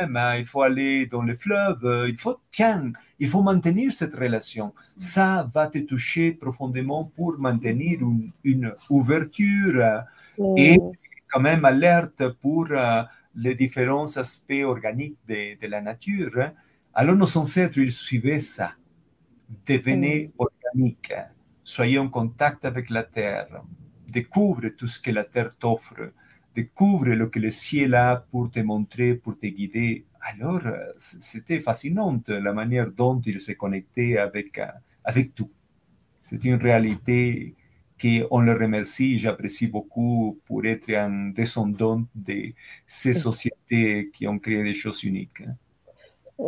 Hein, 0.00 0.36
il 0.38 0.46
faut 0.46 0.62
aller 0.62 1.06
dans 1.06 1.22
les 1.22 1.34
fleuves, 1.34 2.06
il 2.08 2.16
faut, 2.16 2.38
tiens, 2.50 2.92
il 3.18 3.28
faut 3.28 3.42
maintenir 3.42 3.92
cette 3.92 4.14
relation. 4.14 4.72
Ça 4.96 5.48
va 5.52 5.66
te 5.66 5.78
toucher 5.78 6.32
profondément 6.32 7.04
pour 7.16 7.38
maintenir 7.38 8.00
une, 8.44 8.74
ouverture 8.88 10.04
et 10.56 10.78
quand 11.32 11.40
même 11.40 11.64
alerte 11.64 12.28
pour 12.40 12.66
euh, 12.70 13.02
les 13.34 13.54
différents 13.54 14.16
aspects 14.16 14.64
organiques 14.64 15.18
de, 15.28 15.66
la 15.66 15.80
nature. 15.80 16.50
Alors 16.94 17.16
nos 17.16 17.36
ancêtres, 17.36 17.78
ils 17.78 17.92
suivaient 17.92 18.40
ça. 18.40 18.72
Devenez 19.66 20.30
organique, 20.38 21.12
soyez 21.64 21.98
en 21.98 22.08
contact 22.08 22.64
avec 22.64 22.90
la 22.90 23.02
terre, 23.02 23.62
découvre 24.08 24.68
tout 24.68 24.88
ce 24.88 25.00
que 25.00 25.10
la 25.10 25.24
terre 25.24 25.56
t'offre 25.56 26.12
découvre 26.54 27.06
ce 27.06 27.24
que 27.24 27.38
le 27.38 27.50
ciel 27.50 27.94
a 27.94 28.16
pour 28.30 28.50
te 28.50 28.60
montrer, 28.60 29.14
pour 29.14 29.38
te 29.38 29.46
guider. 29.46 30.04
Alors, 30.20 30.66
euh, 30.66 30.76
c'était 30.96 31.60
fascinant 31.60 32.20
la 32.28 32.52
manière 32.52 32.90
dont 32.90 33.20
il 33.24 33.40
se 33.40 33.52
connectait 33.52 34.18
avec, 34.18 34.58
euh, 34.58 34.66
avec 35.04 35.34
tout. 35.34 35.50
C'est 36.20 36.44
une 36.44 36.56
réalité 36.56 37.54
qu'on 38.02 38.40
le 38.40 38.52
remercie. 38.52 39.18
J'apprécie 39.18 39.68
beaucoup 39.68 40.38
pour 40.46 40.64
être 40.64 40.90
un 40.92 41.30
descendant 41.30 42.02
de 42.14 42.52
ces 42.86 43.14
sociétés 43.14 44.10
qui 44.12 44.26
ont 44.26 44.38
créé 44.38 44.62
des 44.62 44.74
choses 44.74 45.04
uniques. 45.04 45.42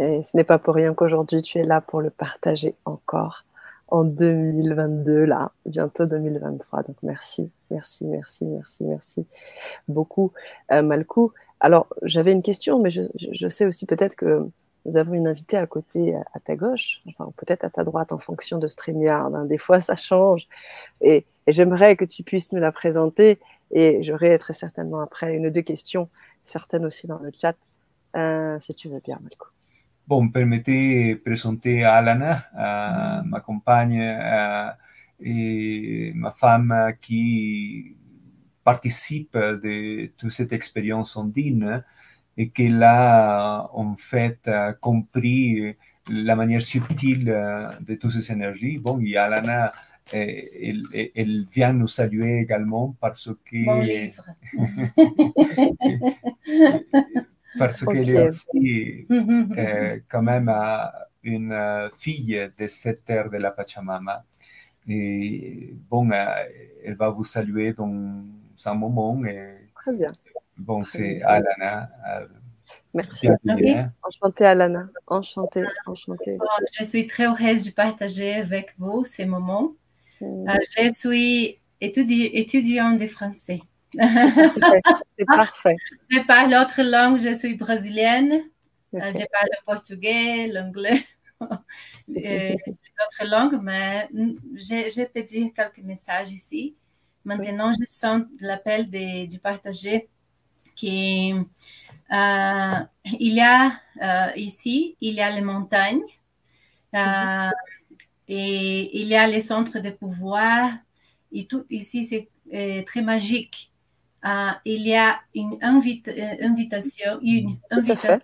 Et 0.00 0.22
ce 0.22 0.36
n'est 0.36 0.44
pas 0.44 0.58
pour 0.58 0.74
rien 0.74 0.92
qu'aujourd'hui 0.92 1.42
tu 1.42 1.58
es 1.58 1.64
là 1.64 1.80
pour 1.80 2.00
le 2.00 2.10
partager 2.10 2.74
encore 2.84 3.44
en 3.88 4.04
2022, 4.04 5.24
là, 5.24 5.52
bientôt 5.66 6.06
2023. 6.06 6.82
Donc 6.82 6.96
merci, 7.02 7.50
merci, 7.70 8.04
merci, 8.06 8.44
merci, 8.44 8.84
merci 8.84 9.26
beaucoup, 9.86 10.32
euh, 10.72 10.82
Malkou. 10.82 11.32
Alors, 11.60 11.86
j'avais 12.02 12.32
une 12.32 12.42
question, 12.42 12.80
mais 12.80 12.90
je, 12.90 13.48
sais 13.48 13.66
aussi 13.66 13.86
peut-être 13.86 14.16
que 14.16 14.46
nous 14.84 14.96
avons 14.96 15.14
une 15.14 15.28
invitée 15.28 15.56
à 15.56 15.66
côté, 15.66 16.14
à, 16.14 16.40
ta 16.40 16.56
gauche, 16.56 17.02
enfin 17.06 17.32
peut-être 17.36 17.64
à 17.64 17.70
ta 17.70 17.84
droite 17.84 18.12
en 18.12 18.18
fonction 18.18 18.58
de 18.58 18.68
StreamYard. 18.68 19.34
Hein. 19.34 19.44
Des 19.46 19.58
fois, 19.58 19.80
ça 19.80 19.96
change. 19.96 20.46
Et, 21.00 21.24
j'aimerais 21.46 21.96
que 21.96 22.04
tu 22.04 22.22
puisses 22.22 22.52
nous 22.52 22.60
la 22.60 22.72
présenter. 22.72 23.38
Et 23.70 24.02
j'aurai 24.02 24.38
très 24.38 24.52
certainement 24.52 25.00
après 25.00 25.34
une 25.36 25.46
ou 25.46 25.50
deux 25.50 25.62
questions, 25.62 26.08
certaines 26.42 26.84
aussi 26.84 27.06
dans 27.06 27.18
le 27.18 27.32
chat, 27.36 27.56
euh, 28.16 28.58
si 28.60 28.74
tu 28.74 28.88
veux 28.88 29.00
bien, 29.00 29.18
Malkou. 29.22 29.48
Bon, 30.06 30.28
permettez 30.28 31.14
de 31.14 31.18
présenter 31.18 31.82
Alana, 31.82 32.44
ma 33.24 33.40
compagne 33.40 34.00
et 35.18 36.12
ma 36.14 36.30
femme 36.30 36.92
qui 37.00 37.96
participe 38.62 39.36
de 39.36 40.06
toute 40.18 40.30
cette 40.30 40.52
expérience 40.52 41.16
andine 41.16 41.82
et 42.36 42.50
qui 42.50 42.70
a 42.82 43.70
en 43.72 43.96
fait 43.96 44.50
compris 44.80 45.74
la 46.10 46.36
manière 46.36 46.60
subtile 46.62 47.24
de 47.80 47.94
toutes 47.94 48.10
ces 48.10 48.30
énergies. 48.30 48.76
Bon, 48.76 49.00
et 49.00 49.16
Alana, 49.16 49.72
elle, 50.12 50.82
elle, 51.14 51.46
vient 51.46 51.72
nous 51.72 51.88
saluer 51.88 52.40
également 52.40 52.94
parce 53.00 53.30
que... 53.44 53.64
Bon 53.64 53.80
livre. 53.80 54.26
parce 57.58 57.84
qu'elle 57.84 58.10
est 58.10 58.26
aussi 58.26 59.06
euh, 59.10 59.98
quand 60.08 60.22
même 60.22 60.48
euh, 60.48 60.86
une 61.22 61.52
euh, 61.52 61.88
fille 61.96 62.50
de 62.58 62.66
cette 62.66 63.04
terre 63.04 63.30
de 63.30 63.38
la 63.38 63.50
Pachamama. 63.50 64.24
Et 64.86 65.74
bon, 65.88 66.10
elle 66.10 66.96
va 66.96 67.08
vous 67.08 67.24
saluer 67.24 67.72
dans 67.72 68.22
un 68.66 68.74
moment. 68.74 69.24
Et, 69.24 69.70
Très 69.74 69.92
bien. 69.92 70.12
Bon, 70.58 70.84
c'est 70.84 71.22
Alana. 71.22 71.88
Merci. 72.92 73.28
Hein. 73.28 73.92
Enchantée, 74.02 74.44
Alana. 74.44 74.88
Enchantée, 75.06 75.64
enchantée. 75.86 76.38
Je 76.78 76.84
suis 76.84 77.06
très 77.06 77.24
heureuse 77.24 77.64
de 77.64 77.70
partager 77.70 78.34
avec 78.34 78.74
vous 78.78 79.06
ces 79.06 79.24
moments. 79.24 79.72
Mm. 80.20 80.46
Je 80.76 80.92
suis 80.92 81.60
étudiante 81.80 82.98
de 82.98 83.06
français. 83.06 83.60
C'est 83.92 83.98
parfait. 85.26 85.76
Je 86.10 86.26
parle 86.26 86.52
l'autre 86.52 86.82
langue, 86.82 87.18
je 87.18 87.34
suis 87.34 87.54
brésilienne. 87.54 88.44
Euh, 88.94 89.10
je 89.10 89.26
parle 89.30 89.48
le 89.50 89.64
portugais, 89.66 90.46
l'anglais, 90.46 91.04
les 92.08 92.54
autres 92.54 93.28
langues, 93.28 93.58
mais 93.60 94.08
je, 94.54 95.04
peux 95.06 95.22
dire 95.24 95.50
quelques 95.54 95.84
messages 95.84 96.30
ici. 96.30 96.76
Maintenant, 97.24 97.72
je 97.72 97.84
sens 97.86 98.22
l'appel 98.40 98.88
du 99.28 99.38
partager 99.38 100.08
qui 100.76 101.32
euh, 102.12 102.80
il 103.04 103.34
y 103.34 103.40
a 103.40 103.70
euh, 104.02 104.32
ici, 104.36 104.96
il 105.00 105.14
y 105.14 105.20
a 105.20 105.30
les 105.30 105.40
montagnes 105.40 106.02
mm-hmm. 106.92 107.50
Et 108.28 109.00
il 109.00 109.08
y 109.08 109.14
a 109.14 109.26
les 109.26 109.40
centres 109.40 109.80
de 109.80 109.90
pouvoir. 109.90 110.70
Et 111.32 111.46
tout 111.46 111.64
ici 111.70 112.04
c'est 112.04 112.84
très 112.84 113.02
magique. 113.02 113.72
Euh, 114.24 114.52
il 114.64 114.86
y 114.86 114.96
a 114.96 115.20
une 115.34 115.54
euh, 115.54 116.36
invitation, 116.40 117.20
une 117.20 117.58
invitation, 117.70 118.20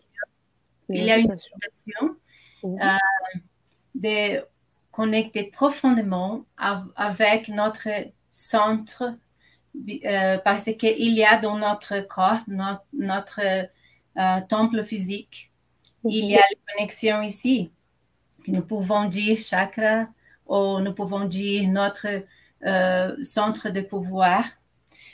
il 0.88 1.05
y 1.05 1.11
a 1.11 1.18
une 1.18 1.30
invitation. 1.30 2.16
euh, 2.64 2.96
de 3.94 4.42
connecter 4.92 5.44
profondément 5.44 6.46
avec 6.96 7.48
notre 7.48 7.88
centre 8.30 9.14
parce 10.44 10.64
qu'il 10.78 11.12
y 11.12 11.24
a 11.24 11.38
dans 11.38 11.59
notre 11.59 12.01
corps, 12.01 12.40
notre, 12.92 13.68
temple 14.48 14.82
physique, 14.84 15.53
il 16.05 16.26
y 16.26 16.36
a 16.36 16.40
la 16.40 16.74
connexion 16.74 17.22
ici. 17.22 17.70
Nous 18.51 18.62
pouvons 18.62 19.07
dire 19.07 19.38
chakra 19.38 20.07
ou 20.46 20.80
nous 20.80 20.92
pouvons 20.92 21.24
dire 21.24 21.68
notre 21.68 22.07
centre 23.22 23.70
de 23.70 23.80
pouvoir 23.80 24.44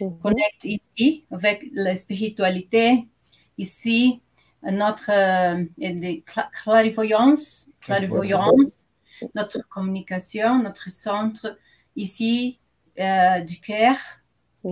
Mhm. 0.01 0.19
connecte 0.19 0.65
ici 0.65 1.25
avec 1.31 1.67
la 1.73 1.97
spiritualité, 1.97 3.07
ici 3.59 4.21
notre 4.63 5.11
euh, 5.11 5.65
clairvoyance, 6.53 7.69
clairvoyance 7.81 8.87
notre 9.35 9.67
communication, 9.69 10.63
notre 10.63 10.91
centre 10.91 11.57
ici 11.95 12.59
euh, 12.99 13.41
du 13.41 13.61
cœur. 13.61 13.97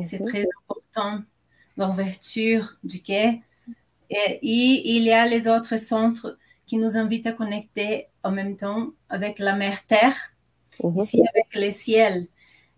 C'est 0.02 0.20
mhm. 0.20 0.26
très 0.26 0.44
important, 0.62 1.22
l'ouverture 1.76 2.76
du 2.82 3.00
cœur. 3.00 3.34
Et, 4.10 4.40
il 4.42 5.04
y 5.04 5.12
a 5.12 5.26
les 5.26 5.48
autres 5.48 5.78
centres 5.78 6.36
qui 6.74 6.80
nous 6.80 6.96
invitent 6.96 7.28
à 7.28 7.32
connecter 7.32 8.08
en 8.24 8.32
même 8.32 8.56
temps 8.56 8.88
avec 9.08 9.38
la 9.38 9.54
mer 9.54 9.86
Terre, 9.86 10.16
ici 10.96 11.22
avec 11.32 11.54
le 11.54 11.70
ciel. 11.70 12.26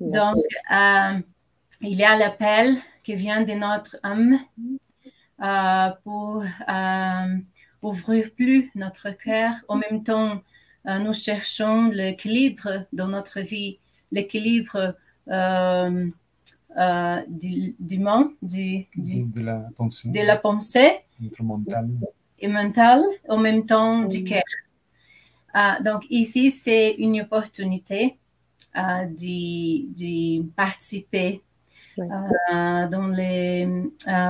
Donc, 0.01 0.36
euh, 0.70 1.18
il 1.80 1.94
y 1.94 2.05
a 2.05 2.14
l'appel 2.18 2.76
qui 3.03 3.14
vient 3.14 3.40
de 3.40 3.55
notre 3.55 3.97
âme 4.03 4.36
euh, 5.42 5.88
pour 6.05 6.44
euh, 6.68 7.36
ouvrir 7.80 8.32
plus 8.32 8.70
notre 8.74 9.09
cœur. 9.12 9.55
En 9.66 9.76
même 9.76 10.03
temps, 10.03 10.42
euh, 10.86 10.99
nous 10.99 11.14
cherchons 11.14 11.86
l'équilibre 11.86 12.84
dans 12.92 13.09
notre 13.09 13.40
vie, 13.40 13.78
l'équilibre 14.12 14.94
du, 17.28 17.74
du 17.80 17.99
monde, 17.99 18.28
du, 18.42 18.86
de, 18.94 19.40
la 19.40 19.70
pensée, 19.74 20.11
de 20.11 20.20
la 20.20 20.36
pensée 20.36 21.01
et 22.39 22.49
mentale, 22.49 23.03
en 23.28 23.39
même 23.39 23.66
temps 23.66 24.03
du 24.03 24.24
cœur. 24.24 24.43
donc 25.80 26.07
ici, 26.11 26.51
c'est 26.51 26.93
une 26.93 27.20
opportunité 27.20 28.18
de, 28.74 29.87
de 29.95 30.43
participer 30.51 31.43
euh, 31.99 32.89
dans 32.89 33.09
les 33.09 33.68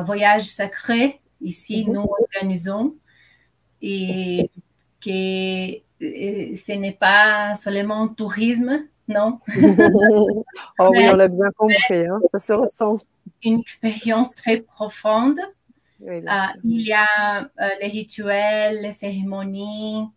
voyages 0.04 0.44
sacrés, 0.44 1.20
ici, 1.40 1.84
mhm. 1.86 1.94
nous 1.94 2.08
organisons 2.32 2.94
et 3.82 4.50
que 5.00 5.10
ce 6.00 6.72
n'est 6.72 6.92
pas 6.92 7.54
seulement 7.56 8.08
tourisme, 8.08 8.86
non? 9.08 9.40
oh 10.78 10.90
oui, 10.90 11.08
on 11.08 11.16
l'a 11.16 11.28
bien 11.28 11.50
compris, 11.56 12.06
hein, 12.06 12.20
ça 12.32 12.38
se 12.38 12.52
ressent. 12.52 12.96
Une 13.44 13.60
expérience 13.60 14.34
très 14.34 14.60
profonde. 14.60 15.38
Il 16.00 16.80
y 16.80 16.92
a 16.92 17.48
les 17.80 17.88
rituels, 17.88 18.82
les 18.82 18.92
cérémonies, 18.92 20.08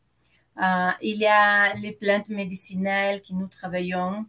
il 1.01 1.17
y 1.17 1.25
a 1.25 1.73
les 1.75 1.93
plantes 1.93 2.29
médicinales 2.29 3.21
que 3.21 3.33
nous 3.33 3.47
travaillons. 3.47 4.25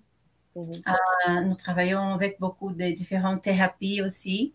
Mhm. 0.57 1.46
nous 1.46 1.55
travaillons 1.55 2.12
avec 2.14 2.40
beaucoup 2.40 2.72
de 2.72 2.90
différentes 2.90 3.42
thérapies 3.42 4.03
aussi. 4.03 4.53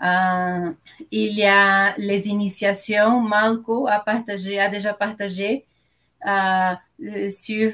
il 0.00 1.32
y 1.38 1.44
a 1.44 1.96
les 1.98 2.28
initiations. 2.28 3.20
Malco 3.20 3.86
a, 3.86 4.00
partagé, 4.00 4.58
a 4.60 4.68
déjà 4.68 4.94
partagé 4.94 5.66
sur 7.28 7.72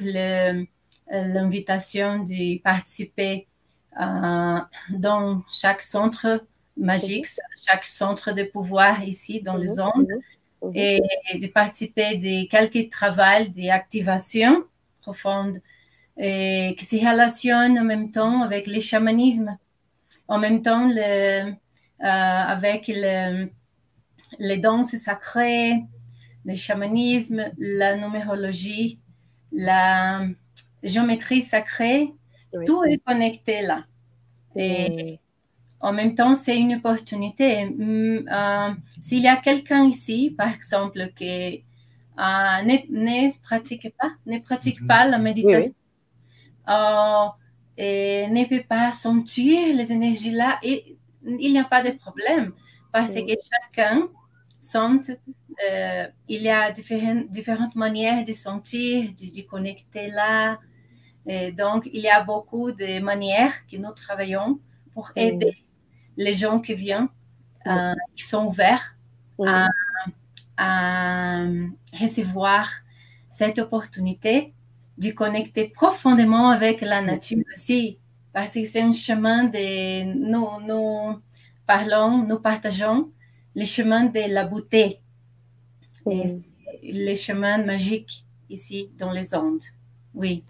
l'invitation 1.11 2.25
de 2.25 2.61
participer 2.63 3.47
dans 4.91 5.43
chaque 5.51 5.81
centre 5.81 6.43
magique, 6.77 7.27
chaque 7.67 7.85
centre 7.85 8.33
de 8.33 8.45
pouvoir 8.45 9.03
ici 9.05 9.41
dans 9.43 9.57
les 9.57 9.75
mhm. 9.75 9.91
ondes. 9.95 10.09
Mhm 10.09 10.23
et 10.75 11.01
de 11.35 11.47
participer 11.49 12.17
de 12.17 12.49
quelques 12.49 12.91
travaux 12.91 13.45
d'activation 13.57 14.65
profonde 15.01 15.61
et 16.17 16.75
qui 16.79 16.85
se 16.85 16.97
relationnent 16.97 17.79
en 17.79 17.85
même 17.85 18.11
temps 18.11 18.43
avec 18.43 18.67
le 18.67 18.81
chamanisme, 18.81 19.57
en 20.29 20.39
même 20.39 20.63
temps 20.63 20.89
le, 20.89 21.51
euh, 21.51 21.53
avec 22.01 22.89
le, 22.89 23.49
les 24.39 24.57
danses 24.57 24.97
sacrées, 24.97 25.85
le 26.45 26.55
chamanisme, 26.55 27.51
la 27.59 27.97
numérologie, 27.97 28.99
la 29.53 30.27
géométrie 30.83 31.41
sacrée, 31.41 32.13
tout 32.65 32.83
est 32.85 32.99
connecté 32.99 33.63
là. 33.63 33.85
Et, 34.57 35.21
en 35.81 35.93
même 35.93 36.15
temps, 36.15 36.35
c'est 36.35 36.59
une 36.59 36.75
opportunité. 36.77 37.67
Mm, 37.67 38.29
euh, 38.33 38.71
s'il 39.01 39.23
y 39.23 39.29
a 39.29 39.37
quelqu'un 39.37 39.85
ici, 39.85 40.35
par 40.37 40.53
exemple, 40.53 41.11
qui 41.17 41.65
euh, 42.19 42.63
ne, 42.63 43.41
pratique 43.43 43.95
pas, 43.97 44.13
ne 44.27 44.39
pratique 44.39 44.81
mhm. 44.81 44.87
pas 44.87 45.07
la 45.07 45.19
méditation 45.19 45.75
euh, 46.69 47.27
et 47.77 48.27
ne 48.29 48.45
peut 48.47 48.65
pas 48.67 48.91
sentir 48.93 49.77
les 49.77 49.93
énergies 49.93 50.31
là, 50.31 50.59
et 50.63 50.97
il 51.25 51.53
n'y 51.53 51.59
a 51.59 51.65
pas 51.65 51.83
de 51.83 51.91
problème 51.91 52.53
parce 52.93 53.13
que 53.15 53.35
chacun 53.51 54.09
sent, 54.59 55.19
il 56.29 56.43
y 56.43 56.49
a 56.49 56.73
différentes, 56.73 57.29
différentes 57.31 57.75
manières 57.75 58.25
de 58.25 58.33
sentir, 58.33 59.11
de, 59.11 59.37
de 59.37 59.43
connecter 59.43 60.09
là. 60.09 60.59
Et 61.27 61.53
donc, 61.53 61.91
il 61.93 62.01
y 62.01 62.09
a 62.09 62.23
beaucoup 62.23 62.73
de 62.73 63.01
manières 63.01 63.53
que 63.71 63.77
nous 63.77 63.93
travaillons 63.93 64.61
pour 64.95 65.11
aider 65.17 65.66
les 66.17 66.35
gens 66.35 66.61
qui 66.61 66.75
viennent, 66.75 67.09
euh, 67.67 67.95
qui 68.15 68.25
sont 68.25 68.47
ouverts 68.47 68.97
à, 70.57 71.45
recevoir 72.01 72.69
cette 73.31 73.59
opportunité 73.59 74.55
de 74.97 75.11
connecter 75.11 75.69
profondément 75.69 76.49
avec 76.49 76.81
la 76.81 77.03
nature 77.03 77.45
aussi, 77.53 77.99
parce 78.33 78.55
que 78.55 78.65
c'est 78.65 78.81
un 78.81 78.93
chemin 78.93 79.45
de 79.45 80.05
nous, 80.05 80.49
nous 80.67 81.21
parlons, 81.67 82.27
nous 82.27 82.39
partageons 82.39 83.11
le 83.55 83.65
chemin 83.65 84.05
de 84.05 84.33
la 84.33 84.47
beauté, 84.47 85.01
et 86.11 86.25
le 86.83 87.15
chemin 87.15 87.65
magique 87.65 88.25
ici 88.49 88.91
dans 88.99 89.13
les 89.13 89.35
ondes. 89.35 89.65
Oui. 90.15 90.45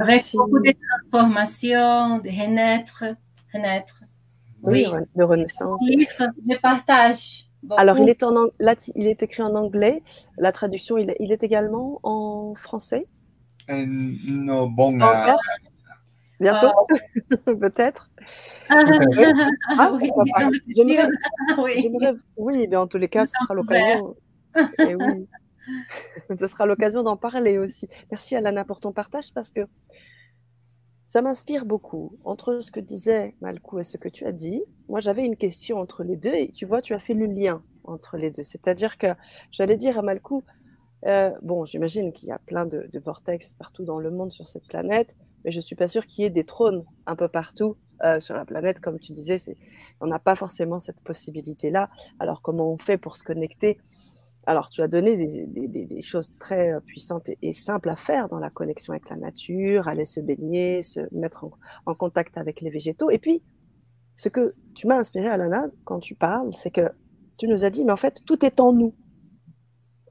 Avec 0.00 0.24
beaucoup 0.32 0.60
de 0.60 0.74
transformations, 0.88 2.18
de 2.18 2.28
renaître, 2.28 3.04
renaître 3.52 4.03
oui, 4.64 4.86
de 5.14 5.22
renaissance. 5.22 5.80
je 5.88 6.58
partage. 6.60 7.44
Alors, 7.76 7.98
il 7.98 8.08
est, 8.08 8.22
en, 8.22 8.32
là, 8.58 8.74
il 8.94 9.06
est 9.06 9.22
écrit 9.22 9.42
en 9.42 9.54
anglais. 9.54 10.02
La 10.36 10.52
traduction, 10.52 10.98
il, 10.98 11.10
est 11.10 11.42
également 11.42 12.00
en 12.02 12.54
français? 12.54 13.06
Euh, 13.70 13.86
Non, 13.86 14.68
bon. 14.68 15.00
Euh, 15.00 15.32
Bientôt, 16.40 16.72
oh. 16.76 17.54
peut-être? 17.60 18.10
Ah, 18.70 19.92
oui, 19.92 20.10
oui, 22.38 22.66
mais 22.68 22.76
en 22.76 22.86
tous 22.86 22.96
les 22.96 23.08
cas, 23.08 23.26
ce 23.26 23.32
sera 23.42 23.52
l'occasion. 23.52 24.16
Eh 24.78 24.94
oui. 24.94 25.28
ce 26.38 26.46
sera 26.46 26.66
l'occasion 26.66 27.02
d'en 27.02 27.16
parler 27.16 27.58
aussi. 27.58 27.88
Merci 28.10 28.36
Alana 28.36 28.64
pour 28.64 28.80
ton 28.80 28.92
partage 28.92 29.32
parce 29.34 29.50
que 29.50 29.60
ça 31.06 31.22
m'inspire 31.22 31.64
beaucoup. 31.64 32.18
Entre 32.24 32.60
ce 32.60 32.70
que 32.70 32.80
disait 32.80 33.34
Malkou 33.40 33.78
et 33.78 33.84
ce 33.84 33.96
que 33.96 34.08
tu 34.08 34.24
as 34.24 34.32
dit, 34.32 34.62
moi 34.88 35.00
j'avais 35.00 35.24
une 35.24 35.36
question 35.36 35.78
entre 35.78 36.02
les 36.04 36.16
deux 36.16 36.34
et 36.34 36.50
tu 36.50 36.66
vois, 36.66 36.82
tu 36.82 36.94
as 36.94 36.98
fait 36.98 37.14
le 37.14 37.26
lien 37.26 37.62
entre 37.84 38.16
les 38.16 38.30
deux. 38.30 38.42
C'est-à-dire 38.42 38.98
que 38.98 39.08
j'allais 39.50 39.76
dire 39.76 39.98
à 39.98 40.02
Malkou, 40.02 40.44
euh, 41.06 41.30
bon, 41.42 41.64
j'imagine 41.64 42.12
qu'il 42.12 42.28
y 42.28 42.32
a 42.32 42.38
plein 42.38 42.64
de, 42.64 42.88
vortex 43.04 43.54
partout 43.54 43.84
dans 43.84 43.98
le 43.98 44.10
monde 44.10 44.32
sur 44.32 44.48
cette 44.48 44.66
planète, 44.66 45.16
mais 45.44 45.50
je 45.50 45.58
ne 45.58 45.62
suis 45.62 45.76
pas 45.76 45.88
sûre 45.88 46.06
qu'il 46.06 46.24
y 46.24 46.26
ait 46.26 46.30
des 46.30 46.44
trônes 46.44 46.84
un 47.06 47.14
peu 47.14 47.28
partout 47.28 47.76
euh, 48.02 48.20
sur 48.20 48.34
la 48.34 48.44
planète. 48.44 48.80
Comme 48.80 48.98
tu 48.98 49.12
disais, 49.12 49.36
on 50.00 50.06
n'a 50.06 50.18
pas 50.18 50.34
forcément 50.34 50.78
cette 50.78 51.02
possibilité-là. 51.02 51.90
Alors 52.18 52.40
comment 52.40 52.72
on 52.72 52.78
fait 52.78 52.96
pour 52.96 53.16
se 53.16 53.24
connecter 53.24 53.78
alors, 54.46 54.68
tu 54.68 54.82
as 54.82 54.88
donné 54.88 55.16
des, 55.16 56.02
choses 56.02 56.36
très 56.38 56.72
euh, 56.72 56.80
puissantes 56.80 57.30
et, 57.40 57.52
simples 57.52 57.88
à 57.88 57.96
faire 57.96 58.28
dans 58.28 58.38
la 58.38 58.50
connexion 58.50 58.92
avec 58.92 59.08
la 59.08 59.16
nature, 59.16 59.88
aller 59.88 60.04
se 60.04 60.20
baigner, 60.20 60.82
se 60.82 61.00
mettre 61.12 61.46
en, 61.86 61.94
contact 61.94 62.36
avec 62.36 62.60
les 62.60 62.70
végétaux. 62.70 63.10
Et 63.10 63.18
puis, 63.18 63.42
ce 64.16 64.28
que 64.28 64.52
tu 64.74 64.86
m'as 64.86 64.98
inspiré, 64.98 65.28
Alana, 65.28 65.66
quand 65.84 65.98
tu 65.98 66.14
parles, 66.14 66.52
c'est 66.54 66.70
que 66.70 66.90
tu 67.38 67.48
nous 67.48 67.64
as 67.64 67.70
dit, 67.70 67.84
mais 67.84 67.92
en 67.92 67.96
fait, 67.96 68.22
tout 68.26 68.44
est 68.44 68.60
en 68.60 68.72
nous. 68.72 68.94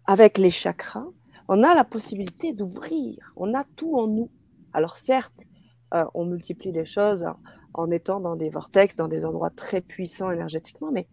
Avec 0.06 0.38
les 0.38 0.52
chakras, 0.52 1.08
on 1.48 1.64
a 1.64 1.76
la 1.76 1.84
possibilité 1.86 2.54
d'ouvrir, 2.54 3.34
on 3.36 3.54
a 3.54 3.64
tout 3.76 3.96
en 3.96 4.08
nous. 4.08 4.30
Alors 4.74 4.98
certes, 4.98 5.44
euh, 5.94 6.06
on 6.14 6.26
multiplie 6.26 6.72
les 6.72 6.86
choses 6.86 7.26
en 7.74 7.90
étant 7.92 8.20
dans 8.20 8.36
des 8.36 8.50
vortex, 8.50 8.96
dans 8.96 9.08
des 9.08 9.26
endroits 9.26 9.50
très 9.50 9.80
puissants 9.80 10.32
énergétiquement, 10.32 10.92
mais 10.92 11.08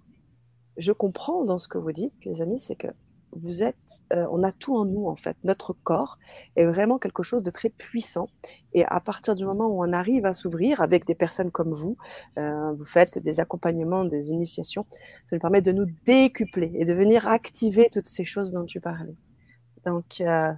je 0.77 0.93
comprends 0.93 1.45
dans 1.45 1.59
ce 1.59 1.69
que 1.69 1.79
vous 1.79 1.93
dites, 1.93 2.13
les 2.25 2.43
amis, 2.43 2.59
c'est 2.59 2.75
que 2.75 2.89
vous 3.33 3.63
êtes, 3.63 4.03
euh, 4.13 4.27
on 4.31 4.43
a 4.43 4.53
tout 4.53 4.77
en 4.77 4.85
nous 4.85 5.07
en 5.07 5.17
fait. 5.17 5.37
Notre 5.45 5.73
corps 5.73 6.19
est 6.57 6.65
vraiment 6.65 6.99
quelque 6.99 7.23
chose 7.23 7.43
de 7.43 7.51
très 7.51 7.69
puissant. 7.71 8.29
Et 8.73 8.85
à 8.85 9.01
partir 9.01 9.35
du 9.35 9.45
moment 9.45 9.67
où 9.67 9.85
on 9.85 9.93
arrive 9.93 10.27
à 10.27 10.33
s'ouvrir 10.33 10.81
avec 10.81 11.07
des 11.07 11.15
personnes 11.15 11.51
comme 11.51 11.73
vous, 11.73 11.97
euh, 12.39 12.73
vous 12.73 12.85
faites 12.85 13.19
des 13.19 13.41
accompagnements, 13.41 14.05
des 14.05 14.31
initiations, 14.31 14.87
ça 15.27 15.37
nous 15.37 15.41
permet 15.41 15.63
de 15.63 15.73
nous 15.73 15.87
décupler 16.05 16.73
et 16.75 16.85
de 16.85 16.93
venir 16.93 17.29
activer 17.29 17.89
toutes 17.93 18.09
ces 18.09 18.25
choses 18.25 18.53
dont 18.53 18.65
tu 18.65 18.81
parlais. 18.81 19.17
Donc, 19.85 20.21
euh, 20.21 20.53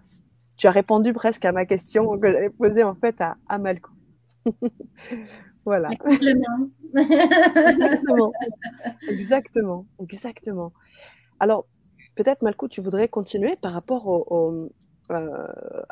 tu 0.56 0.66
as 0.66 0.70
répondu 0.70 1.12
presque 1.12 1.44
à 1.44 1.52
ma 1.52 1.66
question 1.66 2.18
que 2.18 2.30
j'avais 2.30 2.50
posée 2.50 2.82
en 2.82 2.94
fait 2.94 3.20
à, 3.20 3.36
à 3.48 3.58
Malco. 3.58 3.90
voilà. 5.64 5.90
Exactement. 6.96 8.32
Exactement. 9.08 9.86
Exactement. 10.00 10.72
Alors, 11.40 11.66
Peut-être, 12.14 12.42
Malco, 12.42 12.68
tu 12.68 12.80
voudrais 12.80 13.08
continuer 13.08 13.56
par 13.56 13.72
rapport 13.72 14.06
euh, 15.10 15.46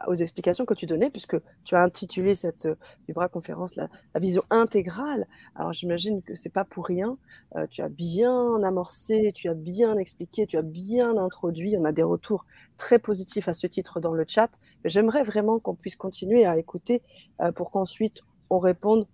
aux 0.07 0.15
explications 0.15 0.65
que 0.65 0.73
tu 0.75 0.87
donnais, 0.87 1.11
puisque 1.11 1.37
tu 1.65 1.75
as 1.75 1.83
intitulé 1.83 2.35
cette 2.35 2.69
Vibra 3.07 3.29
conférence 3.29 3.77
la, 3.77 3.89
vision 4.17 4.43
intégrale. 4.51 5.27
Alors 5.55 5.73
j'imagine 5.73 6.23
que 6.23 6.35
c'est 6.35 6.49
pas 6.49 6.65
pour 6.65 6.87
rien. 6.87 7.19
Euh, 7.57 7.67
tu 7.69 7.83
as 7.83 7.89
bien 7.89 8.63
amorcé, 8.63 9.33
tu 9.35 9.49
as 9.49 9.55
bien 9.55 9.99
expliqué, 9.99 10.47
tu 10.47 10.57
as 10.57 10.63
bien 10.63 11.19
introduit. 11.19 11.77
On 11.77 11.85
a 11.85 11.93
des 11.93 12.03
retours 12.03 12.47
très 12.77 12.99
positifs 12.99 13.49
à 13.49 13.53
ce 13.53 13.67
titre 13.67 14.01
dans 14.01 14.15
le 14.15 14.25
chat. 14.27 14.51
J'aimerais 14.85 15.25
vraiment 15.25 15.59
qu'on 15.59 15.75
puisse 15.75 15.97
continuer 15.97 16.47
à 16.47 16.57
écouter 16.57 17.03
euh, 17.41 17.53
pour 17.53 17.71
qu'ensuite 17.71 18.23
on 18.49 18.59
réponde 18.59 19.07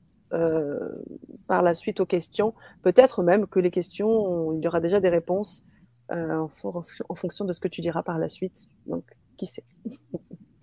par 1.47 1.63
la 1.63 1.75
suite 1.75 2.01
aux 2.01 2.07
questions. 2.07 2.53
Peut-être 2.83 3.23
même 3.23 3.47
que 3.47 3.61
les 3.61 3.71
questions, 3.71 4.53
il 4.55 4.65
y 4.65 4.67
aura 4.67 4.81
déjà 4.81 4.99
des 4.99 5.09
réponses 5.09 5.63
euh, 6.13 6.39
en, 6.39 7.15
fonction 7.15 7.45
de 7.45 7.53
ce 7.53 7.59
que 7.59 7.69
tu 7.69 7.81
diras 7.81 8.03
par 8.03 8.19
la 8.19 8.29
suite. 8.29 8.69
Donc, 8.87 9.05
qui 9.37 9.47
sait? 9.47 9.65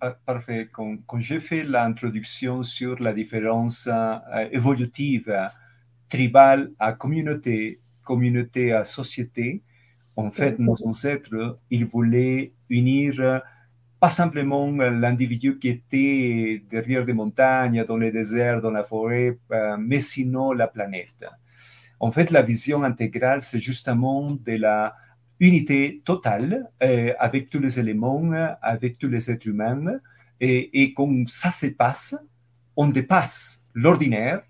Ah, 0.00 0.10
Parfait. 0.26 0.68
Quand, 0.70 0.98
j'ai 1.18 1.40
fait 1.40 1.62
l'introduction 1.62 2.62
sur 2.62 3.00
la 3.00 3.14
différence 3.14 3.88
euh, 3.90 4.18
évolutive 4.52 5.30
euh, 5.30 5.46
tribale 6.10 6.72
à 6.78 6.92
communauté, 6.92 7.78
communauté 8.02 8.72
à 8.72 8.84
société, 8.84 9.62
en 10.16 10.30
fait, 10.30 10.58
nos 10.58 10.76
ancêtres, 10.84 11.58
ils 11.70 11.86
voulaient 11.86 12.52
unir 12.68 13.40
pas 13.98 14.10
simplement 14.10 14.70
l'individu 14.70 15.58
qui 15.58 15.68
était 15.68 16.62
derrière 16.68 17.06
des 17.06 17.14
montagnes, 17.14 17.82
dans 17.84 17.96
les 17.96 18.12
déserts, 18.12 18.60
dans 18.60 18.70
la 18.70 18.84
forêt, 18.84 19.38
mais 19.78 20.00
sinon 20.00 20.52
la 20.52 20.68
planète. 20.68 21.24
En 21.98 22.12
fait, 22.12 22.30
la 22.30 22.42
vision 22.42 22.84
intégrale, 22.84 23.42
c'est 23.42 23.58
justement 23.60 24.32
de 24.32 24.56
la 24.56 24.94
unité 25.40 26.02
totale 26.04 26.68
avec 27.18 27.50
tous 27.50 27.58
les 27.58 27.80
éléments, 27.80 28.30
avec 28.62 28.98
tous 28.98 29.08
les 29.08 29.30
êtres 29.30 29.48
humains. 29.48 29.98
Et, 30.40 30.82
et 30.82 30.94
comme 30.94 31.26
ça 31.26 31.50
se 31.50 31.66
passe, 31.66 32.16
on 32.76 32.88
dépasse 32.88 33.64
l'ordinaire, 33.74 34.42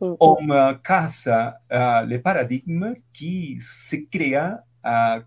mm. 0.00 0.14
on 0.20 0.36
casse 0.82 1.28
les 2.06 2.18
paradigmes 2.18 2.94
qui 3.12 3.58
se 3.60 3.96
créent 4.10 4.56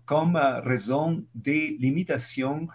comme 0.04 0.36
raison 0.64 1.24
des 1.34 1.76
limitations 1.78 2.66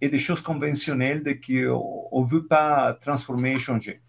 et 0.00 0.08
des 0.08 0.18
choses 0.18 0.42
conventionnelles 0.42 1.22
de 1.22 1.32
qu'on 1.32 2.22
ne 2.22 2.28
veut 2.28 2.46
pas 2.46 2.92
transformer 2.94 3.52
et 3.52 3.58
changer. 3.58 4.00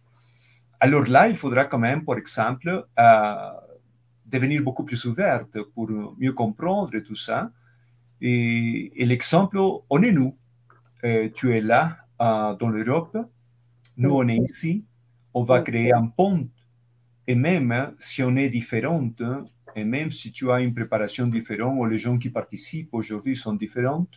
Alors 0.80 1.06
là, 1.08 1.30
il 1.30 1.36
faudra 1.36 1.66
quand 1.66 1.80
même, 1.80 2.04
par 2.04 2.18
exemple, 2.18 2.86
euh, 3.00 3.52
devenir 4.26 4.62
beaucoup 4.62 4.84
plus 4.84 5.06
ouverte 5.06 5.58
pour 5.74 5.90
mieux 6.20 6.34
comprendre 6.34 7.00
tout 7.00 7.16
ça. 7.16 7.50
Et, 8.22 8.91
l'exemple, 8.97 9.59
on 9.89 10.01
est 10.01 10.11
nous. 10.11 10.36
Euh, 11.03 11.30
tu 11.34 11.55
es 11.55 11.61
là, 11.61 11.97
euh, 12.22 12.55
dans 12.55 12.70
l'Europe. 12.70 13.18
Nous, 13.97 14.11
on 14.11 14.28
est 14.28 14.38
ici. 14.38 14.86
On 15.34 15.43
va 15.43 15.61
créer 15.61 15.93
un 15.93 16.07
pont. 16.07 16.47
Et 17.28 17.36
même 17.36 17.93
si 17.99 18.24
on 18.24 18.36
est 18.36 18.49
différente, 18.49 19.22
et 19.76 19.84
même 19.84 20.11
si 20.11 20.32
tu 20.32 20.51
as 20.51 20.61
une 20.61 20.74
préparation 20.74 21.28
différente 21.28 21.76
ou 21.78 21.86
les 21.86 21.97
gens 21.97 22.18
qui 22.18 22.30
participent 22.30 22.93
aujourd'hui 22.93 23.36
sont 23.36 23.53
différents, 23.53 24.07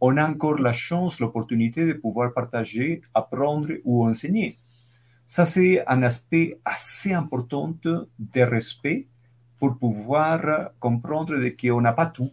on 0.00 0.16
a 0.16 0.28
encore 0.28 0.58
la 0.58 0.72
chance, 0.72 1.20
l'opportunité 1.20 1.86
de 1.86 1.92
pouvoir 1.94 2.32
partager, 2.34 3.00
apprendre 3.14 3.72
ou 3.84 4.06
enseigner. 4.06 4.58
Ça, 5.26 5.46
c'est 5.46 5.86
un 5.86 6.02
aspect 6.02 6.58
assez 6.64 7.12
important 7.12 7.74
de 7.82 8.40
respect 8.40 9.06
pour 9.58 9.78
pouvoir 9.78 10.70
comprendre 10.78 11.48
qu'on 11.60 11.80
n'a 11.80 11.92
pas 11.92 12.06
tout, 12.06 12.30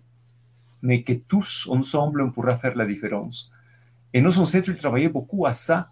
mais 0.83 1.01
que 1.01 1.13
tous 1.13 1.67
ensemble, 1.71 2.21
on 2.21 2.29
pourra 2.29 2.57
faire 2.57 2.75
la 2.75 2.85
différence. 2.85 3.49
Et 4.13 4.21
nos 4.21 4.37
ancêtres 4.37 4.73
travaillaient 4.73 5.09
beaucoup 5.09 5.45
à 5.47 5.53
ça. 5.53 5.87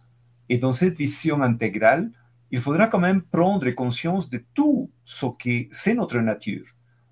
Et 0.50 0.60
dans 0.60 0.74
cette 0.74 0.98
vision 0.98 1.42
intégrale, 1.42 2.12
il 2.52 2.60
faudra 2.60 2.88
quand 2.88 3.00
même 3.00 3.22
prendre 3.22 3.70
conscience 3.72 4.30
de 4.30 4.44
tout 4.54 4.92
ce 5.06 5.26
que 5.40 5.68
c'est 5.72 5.96
notre 5.96 6.20
nature, 6.20 6.66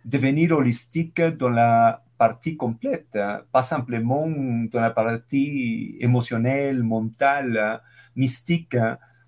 devenir 0.04 0.52
holistique 0.52 1.22
dans 1.22 1.50
la 1.50 2.04
partie 2.18 2.58
complète, 2.58 3.18
pas 3.52 3.64
simplement 3.64 4.28
dans 4.28 4.82
la 4.82 4.90
partie 4.90 5.96
émotionnelle, 6.02 6.84
mentale, 6.84 7.82
mystique, 8.18 8.76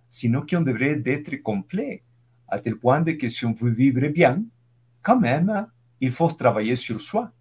sinon 0.09 0.45
qu'on 0.45 0.61
devrait 0.61 1.01
être 1.05 1.41
complet, 1.41 2.03
à 2.49 2.59
tel 2.59 2.75
point 2.75 3.01
que 3.05 3.29
si 3.29 3.45
on 3.45 3.53
veut 3.53 3.71
vivre 3.71 4.05
bien, 4.09 4.43
quand 5.01 5.19
même, 5.19 5.67
il 6.01 6.11
faut 6.11 6.27
travailler 6.27 6.75
sur 6.75 6.99
soi. 6.99 7.31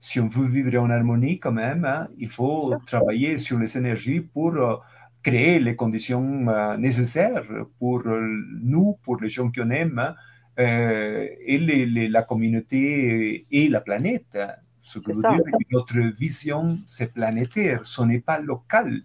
Si 0.00 0.18
on 0.18 0.28
veut 0.28 0.46
vivre 0.46 0.78
en 0.78 0.88
harmonie, 0.88 1.38
quand 1.38 1.52
même, 1.52 2.08
il 2.16 2.30
faut 2.30 2.74
travailler 2.86 3.36
sur 3.36 3.58
les 3.58 3.76
énergies 3.76 4.20
pour 4.20 4.54
euh, 4.54 4.76
créer 5.22 5.60
les 5.60 5.76
conditions 5.76 6.48
euh, 6.48 6.78
nécessaires 6.78 7.44
pour 7.78 8.00
euh, 8.06 8.26
nous, 8.62 8.98
pour 9.02 9.20
les 9.20 9.28
gens 9.28 9.52
qu'on 9.52 9.70
aime, 9.70 10.14
et 10.56 12.08
la 12.10 12.22
communauté 12.22 13.46
et 13.50 13.68
la 13.68 13.80
planète. 13.80 14.38
Ce 14.82 14.98
que 14.98 15.12
veut 15.12 15.20
dire 15.20 15.42
que 15.44 15.74
notre 15.74 15.98
vision, 16.18 16.78
c'est 16.84 17.14
planétaire, 17.14 17.80
ce 17.84 18.02
n'est 18.02 18.20
pas 18.20 18.40
local. 18.40 19.02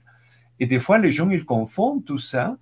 Et 0.60 0.66
des 0.66 0.80
fois, 0.80 0.98
les 0.98 1.14
gens, 1.14 1.30
ils 1.30 1.46
confondent 1.46 2.04
tout 2.04 2.18
ça. 2.18 2.58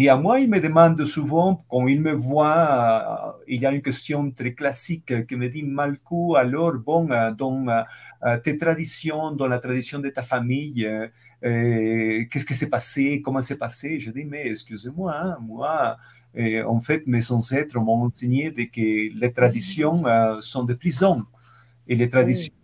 Et 0.00 0.08
à 0.08 0.16
moi, 0.16 0.38
ils 0.38 0.48
me 0.48 0.60
demandent 0.60 1.04
souvent, 1.04 1.64
quand 1.68 1.88
ils 1.88 2.00
me 2.00 2.12
voient, 2.12 3.36
il 3.48 3.60
y 3.60 3.66
a 3.66 3.72
une 3.72 3.82
question 3.82 4.30
très 4.30 4.54
classique 4.54 5.26
qui 5.26 5.34
me 5.34 5.48
dit, 5.48 5.64
Malcou, 5.64 6.36
alors, 6.36 6.74
bon, 6.74 7.08
dans 7.36 7.84
tes 8.44 8.56
traditions, 8.56 9.32
dans 9.32 9.48
la 9.48 9.58
tradition 9.58 9.98
de 9.98 10.08
ta 10.10 10.22
famille, 10.22 10.88
euh, 11.44 12.24
qu'est-ce 12.30 12.46
qui 12.46 12.54
s'est 12.54 12.68
passé, 12.68 13.20
comment 13.24 13.40
c'est 13.40 13.58
passé? 13.58 13.98
Je 13.98 14.12
dis, 14.12 14.24
mais 14.24 14.46
excusez-moi, 14.46 15.16
hein, 15.16 15.38
moi, 15.40 15.96
euh, 16.36 16.62
en 16.64 16.78
fait, 16.78 17.04
mes 17.08 17.32
ancêtres 17.32 17.80
m'ont 17.80 18.04
enseigné 18.04 18.52
de 18.52 18.62
que 18.74 19.18
les 19.18 19.32
traditions 19.32 20.06
euh, 20.06 20.40
sont 20.42 20.62
des 20.62 20.76
prisons. 20.76 21.24
Et 21.88 21.96
les 21.96 22.08
traditions 22.08 22.54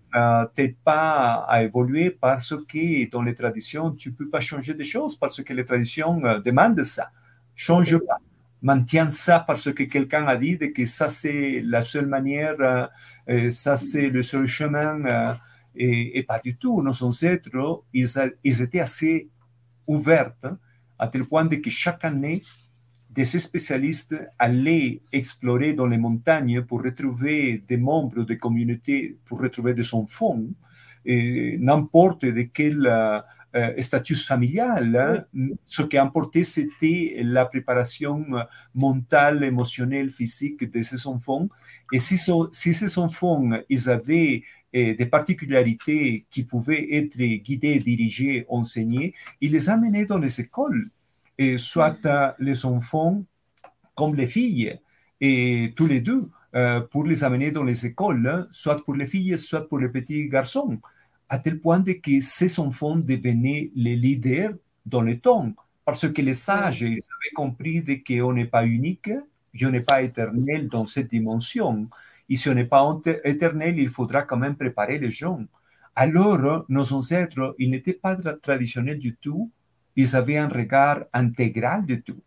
t'aident 0.55 0.77
pas 0.85 1.45
à 1.49 1.65
évoluer 1.65 2.11
parce 2.13 2.55
que 2.69 3.11
dans 3.11 3.23
les 3.23 3.35
traditions, 3.35 3.91
tu 3.91 4.13
peux 4.13 4.29
pas 4.29 4.39
changer 4.39 4.75
des 4.75 4.85
choses 4.85 5.17
parce 5.17 5.43
que 5.43 5.53
les 5.53 5.65
traditions 5.65 6.21
demandent 6.45 6.85
ça. 6.85 7.11
Change 7.55 7.99
pas. 7.99 8.19
Maintiens 8.63 9.11
ça 9.11 9.41
parce 9.41 9.73
que 9.73 9.83
quelqu'un 9.83 10.27
a 10.27 10.37
dit 10.37 10.59
que 10.59 10.87
ça 10.87 11.09
c'est 11.09 11.61
la 11.63 11.83
seule 11.83 12.07
manière, 12.07 12.91
ça 13.51 13.77
c'est 13.77 14.09
le 14.09 14.23
seul 14.23 14.47
chemin 14.47 15.37
et, 15.77 16.23
pas 16.23 16.39
du 16.39 16.57
tout. 16.57 16.83
Nos 16.83 17.03
ancêtres, 17.03 17.85
ils, 17.93 18.07
ils, 18.43 18.63
étaient 18.63 18.81
assez 18.81 19.29
ouverts 19.87 20.33
à 20.99 21.09
tel 21.09 21.25
point 21.25 21.47
que 21.47 21.71
chaque 21.71 22.05
année, 22.05 22.43
des 23.11 23.25
spécialistes 23.25 24.17
allaient 24.39 25.01
explorer 25.13 25.73
dans 25.75 25.87
les 25.87 25.99
montagnes 25.99 26.63
pour 26.63 26.83
retrouver 26.83 27.63
des 27.69 27.77
membres 27.77 28.25
de 28.25 28.35
communautés, 28.35 29.19
pour 29.25 29.41
retrouver 29.41 29.75
des 29.75 29.95
enfants, 29.95 30.41
n'importe 31.07 32.25
de 32.25 32.43
quel 32.43 32.87
euh, 33.55 33.81
statut 33.81 34.15
familial. 34.15 35.27
Ce 35.67 35.83
qui 35.83 35.99
importait, 35.99 36.45
c'était 36.45 37.21
la 37.23 37.47
préparation 37.47 38.25
mentale, 38.75 39.45
émotionnelle, 39.45 40.11
physique 40.11 40.71
de 40.71 40.83
ces 40.83 41.07
enfants. 41.07 41.49
Et 41.93 41.99
si, 41.99 42.17
si 42.53 42.75
ces 42.75 42.99
enfants, 42.99 43.51
ils 43.69 43.89
avaient 43.89 44.43
des 44.73 45.07
particularités 45.07 46.27
qui 46.31 46.43
pouvaient 46.43 46.97
être 46.97 47.17
guidées, 47.17 47.79
dirigées, 47.79 48.45
enseignées, 48.49 49.15
il 49.41 49.53
les 49.53 49.71
amenait 49.71 50.05
dans 50.05 50.19
les 50.19 50.41
écoles, 50.41 50.87
et 51.39 51.59
soit 51.59 51.97
les 52.41 52.67
enfants 52.67 53.25
comme 53.95 54.17
les 54.17 54.27
filles, 54.27 54.77
et 55.21 55.73
tous 55.77 55.87
les 55.87 56.01
deux, 56.01 56.29
euh, 56.55 56.81
pour 56.81 57.05
les 57.05 57.25
amener 57.25 57.51
dans 57.51 57.65
les 57.65 57.85
écoles, 57.85 58.29
hein, 58.29 58.47
soit 58.53 58.85
pour 58.85 58.95
les 58.95 59.07
filles, 59.07 59.37
soit 59.37 59.69
pour 59.69 59.81
les 59.81 59.89
petits 59.89 60.29
garçons, 60.29 60.79
à 61.35 61.39
tel 61.39 61.59
point 61.59 61.83
que 61.83 62.21
ces 62.21 62.61
enfants 62.61 62.95
devenaient 62.95 63.71
les 63.75 63.97
leaders 63.97 64.53
dans 64.87 65.03
le 65.03 65.19
temps, 65.19 65.53
parce 65.85 66.09
que 66.09 66.23
les 66.23 66.33
sages 66.33 66.83
ils 66.83 67.03
avaient 67.15 67.35
compris 67.35 67.83
qu'on 68.07 68.33
n'est 68.33 68.47
pas 68.57 68.65
unique, 68.65 69.11
on 69.63 69.71
n'est 69.71 69.81
pas 69.81 70.03
éternel 70.03 70.69
dans 70.69 70.87
cette 70.87 71.11
dimension. 71.11 71.87
Et 72.29 72.37
si 72.37 72.49
on 72.49 72.55
n'est 72.55 72.71
pas 72.77 73.01
éternel, 73.25 73.79
il 73.81 73.89
faudra 73.89 74.23
quand 74.23 74.37
même 74.37 74.55
préparer 74.55 74.99
les 74.99 75.11
gens. 75.11 75.41
Alors, 75.97 76.65
nos 76.69 76.93
ancêtres, 76.93 77.57
ils 77.59 77.71
n'étaient 77.71 78.01
pas 78.07 78.15
traditionnels 78.17 79.01
du 79.01 79.17
tout, 79.17 79.51
ils 79.97 80.15
avaient 80.15 80.39
un 80.39 80.49
regard 80.49 81.05
intégral 81.13 81.85
de 81.85 81.97
tout. 81.97 82.23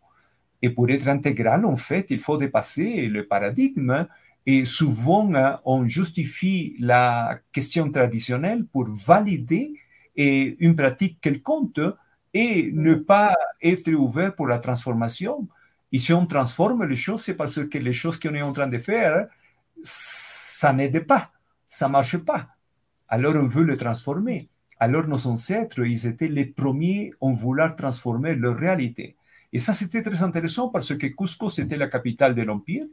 Et 0.60 0.68
pour 0.68 0.90
être 0.90 1.08
intégral, 1.08 1.64
en 1.64 1.76
fait, 1.76 2.06
il 2.10 2.18
faut 2.18 2.36
dépasser 2.36 3.08
le 3.08 3.26
paradigme. 3.26 4.06
Et 4.50 4.64
souvent, 4.64 5.28
on 5.66 5.86
justifie 5.86 6.74
la 6.80 7.38
question 7.52 7.92
traditionnelle 7.92 8.64
pour 8.64 8.86
valider 8.88 9.74
une 10.16 10.74
pratique 10.74 11.20
quelconque 11.20 11.82
et 12.32 12.70
ne 12.72 12.94
pas 12.94 13.36
être 13.60 13.92
ouvert 13.92 14.34
pour 14.34 14.46
la 14.46 14.58
transformation. 14.58 15.46
Et 15.92 15.98
si 15.98 16.14
on 16.14 16.24
transforme 16.24 16.86
les 16.86 16.96
choses, 16.96 17.24
c'est 17.24 17.34
parce 17.34 17.62
que 17.62 17.76
les 17.76 17.92
choses 17.92 18.18
qu'on 18.18 18.34
est 18.34 18.40
en 18.40 18.54
train 18.54 18.68
de 18.68 18.78
faire, 18.78 19.26
ça 19.82 20.72
n'aide 20.72 21.06
pas, 21.06 21.30
ça 21.68 21.90
marche 21.90 22.16
pas. 22.16 22.48
Alors 23.06 23.34
on 23.36 23.48
veut 23.48 23.64
le 23.64 23.76
transformer. 23.76 24.48
Alors 24.80 25.06
nos 25.06 25.26
ancêtres, 25.26 25.84
ils 25.84 26.06
étaient 26.06 26.28
les 26.28 26.46
premiers 26.46 27.12
en 27.20 27.32
vouloir 27.32 27.76
transformer 27.76 28.34
leur 28.34 28.56
réalité. 28.56 29.14
Et 29.52 29.58
ça, 29.58 29.74
c'était 29.74 30.02
très 30.02 30.22
intéressant 30.22 30.70
parce 30.70 30.96
que 30.96 31.06
Cusco, 31.08 31.50
c'était 31.50 31.76
la 31.76 31.88
capitale 31.88 32.34
de 32.34 32.44
l'Empire. 32.44 32.86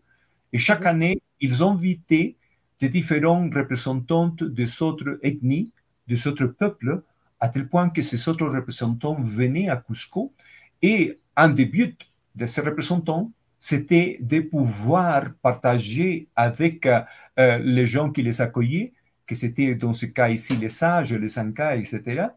Et 0.54 0.58
chaque 0.58 0.86
année, 0.86 1.22
ils 1.40 1.64
invitaient 1.64 2.36
des 2.80 2.90
différents 2.90 3.50
représentants 3.50 4.36
des 4.40 4.82
autres 4.82 5.20
ethnies, 5.24 5.74
des 6.08 6.28
autres 6.28 6.48
peuples, 6.48 7.02
à 7.40 7.50
tel 7.50 7.68
point 7.68 7.90
que 7.90 8.02
ces 8.02 8.28
autres 8.30 8.48
représentants 8.48 9.22
venaient 9.22 9.70
à 9.70 9.78
Cusco. 9.78 10.34
Et 10.82 11.18
un 11.36 11.50
des 11.50 11.66
buts 11.66 11.98
de 12.36 12.46
ces 12.46 12.62
représentants, 12.62 13.32
c'était 13.60 14.18
de 14.22 14.42
pouvoir 14.42 15.34
partager 15.42 16.28
avec 16.36 16.86
euh, 16.86 17.02
euh, 17.40 17.58
les 17.60 17.86
gens 17.86 18.12
qui 18.12 18.22
les 18.22 18.42
accueillaient, 18.42 18.94
que 19.26 19.36
c'était 19.36 19.74
dans 19.76 19.94
ce 19.94 20.06
cas 20.06 20.30
ici 20.30 20.56
les 20.58 20.70
sages, 20.70 21.14
les 21.14 21.40
Anka, 21.40 21.76
etc., 21.76 22.28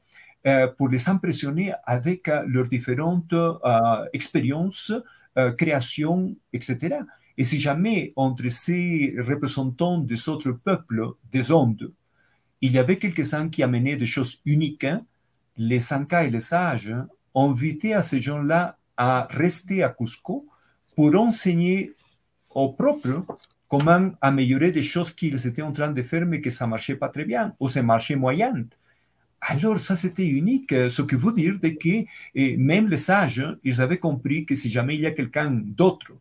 euh, 0.46 0.68
pour 0.68 0.88
les 0.88 1.08
impressionner 1.08 1.72
avec 1.84 2.28
leurs 2.46 2.68
différentes 2.68 3.34
expériences, 4.12 4.92
créations, 5.56 6.34
etc. 6.52 7.00
Et 7.38 7.44
si 7.44 7.58
jamais 7.60 8.12
entre 8.16 8.48
ces 8.48 9.14
représentants 9.16 9.98
des 9.98 10.28
autres 10.28 10.50
peuples 10.50 11.12
des 11.32 11.52
ondes, 11.52 11.92
il 12.60 12.72
y 12.72 12.78
avait 12.78 12.98
quelques-uns 12.98 13.48
qui 13.48 13.62
amenaient 13.62 13.96
des 13.96 14.06
choses 14.06 14.40
uniques, 14.44 14.84
hein, 14.84 15.04
les 15.56 15.80
Sanka 15.80 16.24
et 16.24 16.30
les 16.30 16.40
sages 16.40 16.94
invité 17.34 17.94
à 17.94 18.02
ces 18.02 18.20
gens-là 18.20 18.76
à 18.96 19.28
rester 19.30 19.84
à 19.84 19.90
Cusco 19.90 20.46
pour 20.96 21.14
enseigner 21.14 21.92
aux 22.50 22.72
propres 22.72 23.24
comment 23.68 24.10
améliorer 24.20 24.72
des 24.72 24.82
choses 24.82 25.12
qu'ils 25.12 25.46
étaient 25.46 25.62
en 25.62 25.72
train 25.72 25.92
de 25.92 26.02
faire, 26.02 26.26
mais 26.26 26.40
que 26.40 26.50
ça 26.50 26.66
marchait 26.66 26.96
pas 26.96 27.08
très 27.08 27.24
bien, 27.24 27.54
ou 27.60 27.68
ça 27.68 27.82
marchait 27.82 28.16
moyen. 28.16 28.64
Alors, 29.40 29.78
ça, 29.78 29.94
c'était 29.94 30.26
unique. 30.26 30.70
Ce 30.70 31.02
que 31.02 31.14
veut 31.14 31.34
dire 31.34 31.60
que 31.60 32.56
même 32.56 32.88
les 32.88 32.96
sages, 32.96 33.46
ils 33.62 33.80
avaient 33.80 33.98
compris 33.98 34.44
que 34.44 34.56
si 34.56 34.68
jamais 34.68 34.96
il 34.96 35.02
y 35.02 35.06
a 35.06 35.12
quelqu'un 35.12 35.50
d'autre 35.52 36.12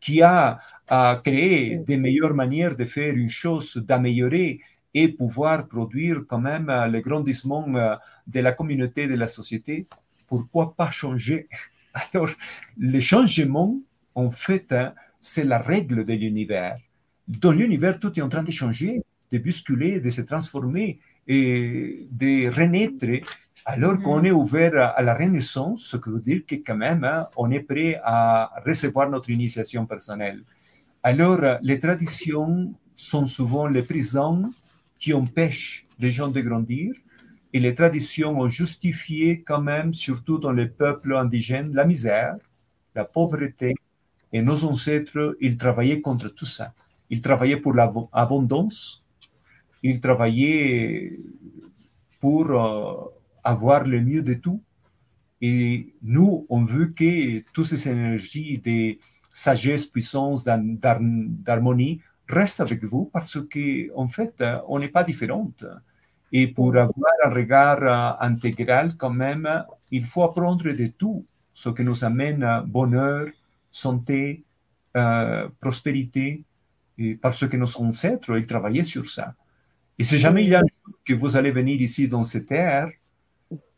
qui 0.00 0.22
a, 0.22 0.58
a 0.88 1.20
créé 1.24 1.76
des 1.78 1.96
meilleures 1.96 2.34
manières 2.34 2.76
de 2.76 2.84
faire 2.84 3.14
une 3.14 3.28
chose, 3.28 3.76
d'améliorer 3.76 4.60
et 4.94 5.08
pouvoir 5.08 5.66
produire 5.68 6.22
quand 6.26 6.38
même 6.38 6.68
le 6.90 7.00
grandissement 7.00 7.66
de 8.26 8.40
la 8.40 8.52
communauté, 8.52 9.06
de 9.06 9.14
la 9.14 9.28
société, 9.28 9.86
pourquoi 10.26 10.74
pas 10.74 10.90
changer? 10.90 11.48
Alors, 12.12 12.30
le 12.78 13.00
changement, 13.00 13.78
en 14.14 14.30
fait, 14.30 14.72
hein, 14.72 14.94
c'est 15.20 15.44
la 15.44 15.58
règle 15.58 16.04
de 16.04 16.12
l'univers. 16.14 16.78
Dans 17.28 17.52
l'univers, 17.52 17.98
tout 17.98 18.18
est 18.18 18.22
en 18.22 18.28
train 18.28 18.42
de 18.42 18.50
changer, 18.50 19.02
de 19.32 19.38
bousculer, 19.38 20.00
de 20.00 20.10
se 20.10 20.22
transformer 20.22 20.98
et 21.26 22.06
de 22.10 22.48
renaître. 22.48 23.06
Alors 23.68 24.00
qu'on 24.00 24.22
est 24.22 24.30
ouvert 24.30 24.94
à 24.96 25.02
la 25.02 25.12
renaissance, 25.12 25.82
ce 25.82 25.96
qui 25.96 26.08
veut 26.08 26.20
dire 26.20 26.42
que 26.46 26.54
quand 26.54 26.76
même, 26.76 27.02
hein, 27.02 27.26
on 27.36 27.50
est 27.50 27.58
prêt 27.60 28.00
à 28.04 28.62
recevoir 28.64 29.10
notre 29.10 29.28
initiation 29.28 29.86
personnelle. 29.86 30.44
Alors, 31.02 31.40
les 31.62 31.80
traditions 31.80 32.72
sont 32.94 33.26
souvent 33.26 33.66
les 33.66 33.82
prisons 33.82 34.52
qui 35.00 35.12
empêchent 35.12 35.84
les 35.98 36.12
gens 36.12 36.28
de 36.28 36.40
grandir 36.42 36.94
et 37.52 37.58
les 37.58 37.74
traditions 37.74 38.38
ont 38.38 38.46
justifié 38.46 39.42
quand 39.42 39.62
même, 39.62 39.92
surtout 39.92 40.38
dans 40.38 40.52
les 40.52 40.66
peuples 40.66 41.16
indigènes, 41.16 41.74
la 41.74 41.84
misère, 41.84 42.36
la 42.94 43.04
pauvreté. 43.04 43.74
Et 44.32 44.42
nos 44.42 44.64
ancêtres, 44.64 45.36
ils 45.40 45.56
travaillaient 45.56 46.00
contre 46.00 46.28
tout 46.28 46.46
ça. 46.46 46.72
Ils 47.10 47.20
travaillaient 47.20 47.56
pour 47.56 47.74
l'abondance, 47.74 49.04
ils 49.82 49.98
travaillaient 49.98 51.18
pour 52.20 52.50
euh, 52.50 53.15
avoir 53.46 53.84
le 53.84 54.00
mieux 54.00 54.22
de 54.22 54.34
tout. 54.34 54.60
Et 55.40 55.94
nous, 56.02 56.46
on 56.48 56.64
veut 56.64 56.88
que 56.88 57.40
toutes 57.52 57.66
ces 57.66 57.88
énergies 57.88 58.58
de 58.58 58.98
sagesse, 59.32 59.86
puissance, 59.86 60.44
d'harmonie 60.44 62.00
restent 62.28 62.60
avec 62.60 62.82
vous 62.84 63.04
parce 63.12 63.38
qu'en 63.38 64.02
en 64.02 64.08
fait, 64.08 64.42
on 64.66 64.78
n'est 64.78 64.88
pas 64.88 65.04
différentes. 65.04 65.64
Et 66.32 66.48
pour 66.48 66.76
avoir 66.76 67.12
un 67.24 67.30
regard 67.30 67.82
euh, 67.82 68.26
intégral, 68.26 68.96
quand 68.96 69.10
même, 69.10 69.48
il 69.92 70.04
faut 70.04 70.24
apprendre 70.24 70.64
de 70.72 70.86
tout 70.88 71.24
ce 71.54 71.68
qui 71.68 71.84
nous 71.84 72.04
amène 72.04 72.44
bonheur, 72.66 73.28
santé, 73.70 74.42
euh, 74.96 75.48
prospérité, 75.60 76.42
et 76.98 77.14
parce 77.14 77.46
que 77.46 77.56
nos 77.56 77.80
ancêtres, 77.80 78.36
ils 78.36 78.46
travaillaient 78.46 78.82
sur 78.82 79.08
ça. 79.08 79.34
Et 79.98 80.04
si 80.04 80.18
jamais 80.18 80.44
il 80.44 80.50
y 80.50 80.54
a 80.54 80.60
un 80.60 80.62
jour 80.62 80.98
que 81.04 81.14
vous 81.14 81.36
allez 81.36 81.52
venir 81.52 81.80
ici 81.80 82.08
dans 82.08 82.24
cette 82.24 82.46
terre, 82.46 82.90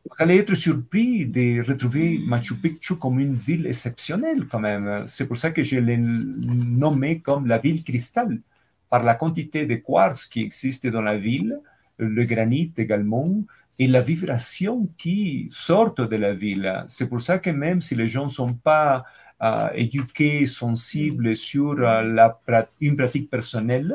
vous 0.08 0.22
allez 0.22 0.38
être 0.38 0.54
surpris 0.54 1.26
de 1.26 1.62
retrouver 1.62 2.18
Machu 2.26 2.54
Picchu 2.56 2.96
comme 2.96 3.20
une 3.20 3.34
ville 3.34 3.66
exceptionnelle 3.66 4.46
quand 4.48 4.60
même. 4.60 5.04
C'est 5.06 5.28
pour 5.28 5.36
ça 5.36 5.50
que 5.50 5.62
je 5.62 5.78
l'ai 5.78 5.98
nommé 5.98 7.20
comme 7.20 7.46
la 7.46 7.58
ville 7.58 7.84
cristal, 7.84 8.40
par 8.88 9.02
la 9.04 9.14
quantité 9.14 9.66
de 9.66 9.76
quartz 9.76 10.26
qui 10.26 10.42
existe 10.42 10.86
dans 10.86 11.02
la 11.02 11.18
ville, 11.18 11.60
le 11.98 12.24
granit 12.24 12.72
également, 12.76 13.30
et 13.78 13.86
la 13.86 14.00
vibration 14.00 14.88
qui 14.96 15.48
sort 15.50 15.94
de 15.94 16.16
la 16.16 16.34
ville. 16.34 16.84
C'est 16.88 17.08
pour 17.08 17.20
ça 17.20 17.38
que 17.38 17.50
même 17.50 17.80
si 17.80 17.94
les 17.94 18.08
gens 18.08 18.24
ne 18.24 18.30
sont 18.30 18.54
pas 18.54 19.04
euh, 19.42 19.68
éduqués, 19.74 20.46
sensibles 20.46 21.36
sur 21.36 21.72
euh, 21.72 22.02
la, 22.02 22.40
une 22.80 22.96
pratique 22.96 23.30
personnelle, 23.30 23.94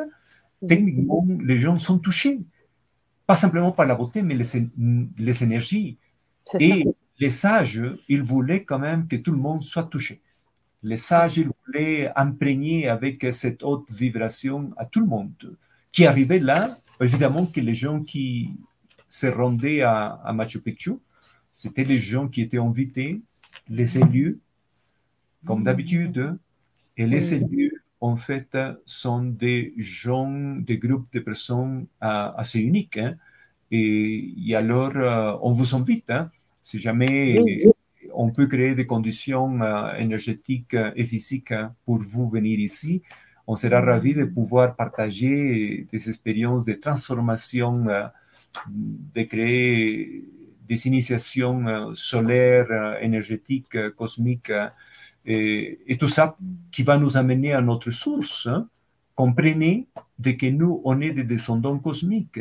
techniquement, 0.68 1.26
les 1.44 1.58
gens 1.58 1.78
sont 1.78 1.98
touchés. 1.98 2.40
Pas 3.26 3.36
simplement 3.36 3.72
par 3.72 3.86
la 3.88 3.96
beauté, 3.96 4.22
mais 4.22 4.36
les, 4.36 4.46
les 5.18 5.44
énergies. 5.44 5.98
Et 6.60 6.86
les 7.20 7.30
sages, 7.30 7.82
ils 8.10 8.22
voulaient 8.22 8.64
quand 8.64 8.80
même 8.80 9.08
que 9.08 9.16
tout 9.16 9.32
le 9.32 9.38
monde 9.38 9.64
soit 9.64 9.84
touché. 9.84 10.22
Les 10.82 10.98
sages, 10.98 11.38
ils 11.38 11.50
voulaient 11.66 12.12
imprégner 12.16 12.90
avec 12.90 13.26
cette 13.32 13.64
haute 13.64 13.90
vibration 13.92 14.72
à 14.78 14.86
tout 14.86 15.00
le 15.00 15.08
monde. 15.08 15.58
Qui 15.92 16.06
arrivait 16.06 16.40
là, 16.40 16.78
évidemment 17.00 17.46
que 17.46 17.62
les 17.62 17.76
gens 17.76 18.02
qui 18.02 18.52
se 19.08 19.28
rendaient 19.28 19.82
à, 19.82 20.32
Machu 20.34 20.60
Picchu, 20.60 20.94
c'était 21.54 21.84
les 21.84 22.00
gens 22.00 22.28
qui 22.28 22.42
étaient 22.42 22.58
invités, 22.58 23.22
les 23.70 24.00
élus, 24.00 24.40
comme 25.46 25.62
mm. 25.62 25.64
d'habitude, 25.64 26.38
et 26.98 27.06
les 27.06 27.36
élus, 27.36 27.84
en 28.02 28.16
fait, 28.16 28.58
sont 28.86 29.24
des 29.24 29.74
gens, 29.78 30.56
des 30.58 30.78
groupes 30.78 31.08
de 31.14 31.20
personnes 31.20 31.86
euh, 32.04 32.32
assez 32.36 32.60
uniques. 32.60 32.98
Hein. 32.98 33.16
Et, 33.76 34.54
alors, 34.56 34.96
euh, 34.96 35.36
on 35.42 35.52
vous 35.52 35.76
invite, 35.76 36.12
hein, 36.12 36.30
si 36.62 36.78
jamais 36.78 37.66
on 38.14 38.30
peut 38.32 38.46
créer 38.46 38.76
des 38.76 38.86
conditions 38.86 39.60
euh, 39.62 39.96
énergétiques 39.96 40.76
et 40.96 41.06
physiques 41.06 41.56
pour 41.84 41.98
vous 41.98 42.30
venir 42.30 42.60
ici, 42.60 43.02
on 43.48 43.56
sera 43.56 43.82
ravi 43.82 44.14
de 44.14 44.26
pouvoir 44.26 44.76
partager 44.76 45.88
des 45.92 46.10
expériences 46.10 46.66
de 46.66 46.74
transformation, 46.74 47.86
de 48.70 49.24
créer 49.24 50.24
des 50.70 50.88
initiations 50.88 51.94
solaires, 51.96 53.00
énergétiques, 53.02 53.92
cosmiques, 53.98 54.54
et, 55.26 55.98
tout 56.00 56.08
ça 56.08 56.38
qui 56.72 56.84
va 56.84 56.98
nous 56.98 57.18
amener 57.18 57.54
à 57.54 57.62
notre 57.62 57.92
source. 57.92 58.48
Hein. 58.48 58.70
Comprenez 59.16 59.88
de 60.20 60.32
que 60.32 60.46
nous, 60.46 60.82
on 60.86 61.02
est 61.02 61.12
des 61.12 61.24
descendants 61.24 61.80
cosmiques. 61.80 62.40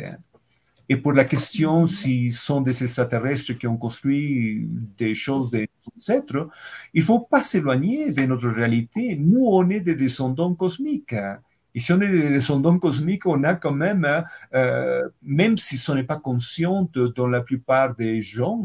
Hein. 0.93 0.97
Et 0.97 0.97
pour 0.97 1.13
la 1.13 1.25
question 1.25 1.87
si 1.87 2.31
sont 2.31 2.61
des 2.61 2.83
extraterrestres 2.83 3.53
qui 3.53 3.67
ont 3.67 3.77
construit 3.77 4.67
des 4.97 5.15
choses 5.15 5.51
des 5.51 5.69
ancêtres, 5.95 6.49
il 6.93 7.01
ne 7.01 7.05
faut 7.05 7.19
pas 7.19 7.41
s'éloigner 7.41 8.11
de 8.11 8.25
notre 8.25 8.49
réalité. 8.49 9.15
Nous, 9.15 9.45
on 9.45 9.69
est 9.69 9.81
des 9.81 9.95
descendants 9.95 10.53
cosmiques. 10.53 11.13
Hein. 11.13 11.39
Et 11.75 11.79
si 11.79 11.91
on 11.91 12.01
est 12.01 12.11
des 12.11 12.29
descendants 12.29 12.77
cosmiques, 12.77 13.25
on 13.25 13.43
a 13.43 13.55
quand 13.55 13.73
même, 13.73 14.07
euh, 14.53 15.01
même 15.23 15.57
si 15.57 15.77
ce 15.77 15.91
n'est 15.91 16.03
pas 16.03 16.17
conscient 16.17 16.87
dans 17.15 17.27
la 17.27 17.41
plupart 17.41 17.95
des 17.95 18.21
gens, 18.21 18.63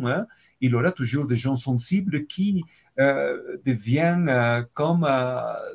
il 0.61 0.73
y 0.73 0.75
aura 0.75 0.93
toujours 0.93 1.27
des 1.27 1.37
gens 1.37 1.57
sensibles 1.57 2.27
qui 2.27 2.65
euh, 3.01 3.59
deviennent 3.65 4.29
euh, 4.29 4.63
comme 4.75 5.07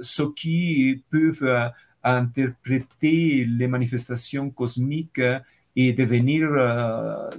ceux 0.02 0.32
qui 0.34 1.04
peuvent 1.10 1.72
interpréter 2.04 3.46
les 3.46 3.68
manifestations 3.68 4.52
cosmiques 4.52 5.22
et 5.76 5.94
devenir 5.94 6.50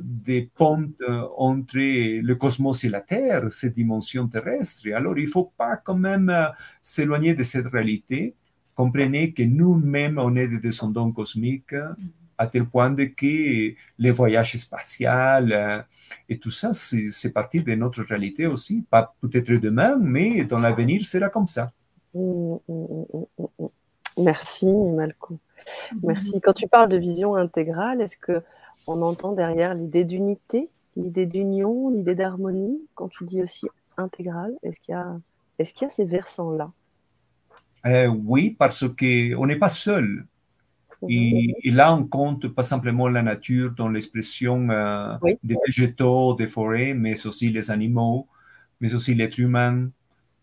des 0.01 0.51
pontes 0.55 1.03
entre 1.37 1.79
le 1.79 2.35
cosmos 2.35 2.83
et 2.85 2.89
la 2.89 3.01
Terre, 3.01 3.53
cette 3.53 3.75
dimension 3.75 4.27
terrestre. 4.27 4.89
Alors, 4.93 5.17
il 5.19 5.27
ne 5.27 5.31
faut 5.31 5.53
pas 5.57 5.77
quand 5.77 5.97
même 5.97 6.33
s'éloigner 6.83 7.35
de 7.35 7.43
cette 7.45 7.67
réalité. 7.67 8.35
Comprenez 8.75 9.33
que 9.33 9.45
nous-mêmes, 9.45 10.19
on 10.19 10.35
est 10.35 10.49
des 10.49 10.59
descendants 10.59 11.13
cosmiques 11.13 11.75
à 12.39 12.47
tel 12.47 12.67
point 12.67 12.91
de 12.91 13.05
que 13.05 13.75
les 13.99 14.11
voyages 14.11 14.57
spatiaux 14.57 15.09
euh, 15.11 15.83
et 16.29 16.39
tout 16.39 16.51
ça, 16.51 16.73
c'est 16.73 17.33
partie 17.33 17.63
de 17.63 17.75
notre 17.75 18.03
réalité 18.03 18.47
aussi. 18.47 18.85
Pas 18.91 19.15
peut-être 19.21 19.53
demain, 19.53 19.97
mais 20.01 20.45
dans 20.45 20.59
l'avenir, 20.59 21.05
sera 21.05 21.29
comme 21.29 21.47
ça. 21.47 21.73
Mmh, 22.15 22.57
mmh, 22.69 23.05
mmh, 23.39 23.67
Merci, 24.19 24.67
Malco. 24.67 25.39
Merci. 26.03 26.41
Quand 26.41 26.53
tu 26.53 26.69
parles 26.69 26.89
de 26.89 26.97
vision 26.97 27.35
intégrale, 27.35 28.01
est-ce 28.01 28.17
que 28.17 28.43
on 28.87 29.03
entend 29.03 29.33
derrière 29.33 29.75
l'idée 29.75 30.05
d'unité, 30.05 30.69
l'idée 30.97 31.27
d'union, 31.27 31.91
l'idée 31.91 32.15
d'harmonie? 32.15 32.81
Quand 32.95 33.09
tu 33.09 33.25
dis 33.25 33.43
aussi 33.43 33.67
intégrale, 33.97 34.55
est-ce 34.63 34.81
qu'il 34.81 34.93
y 34.93 34.97
a, 34.97 35.19
est-ce 35.59 35.73
qu'il 35.73 35.87
y 35.87 35.87
a 35.87 35.91
ces 35.91 36.05
versants-là? 36.05 36.71
Euh, 37.87 38.09
Oui, 38.09 38.57
parce 38.59 38.85
qu'on 38.89 39.47
n'est 39.47 39.59
pas 39.59 39.69
seul. 39.69 40.27
Et, 41.09 41.71
là, 41.71 41.95
on 41.95 42.05
compte 42.05 42.49
pas 42.49 42.63
simplement 42.63 43.09
la 43.09 43.23
nature 43.23 43.73
dans 43.73 43.89
l'expression 43.89 44.71
euh, 44.71 45.17
des 45.43 45.57
végétaux, 45.67 46.35
des 46.35 46.47
forêts, 46.47 46.95
mais 46.95 47.27
aussi 47.27 47.51
les 47.51 47.71
animaux, 47.71 48.27
mais 48.81 48.95
aussi 48.95 49.15
l'être 49.15 49.39
humain. 49.39 49.91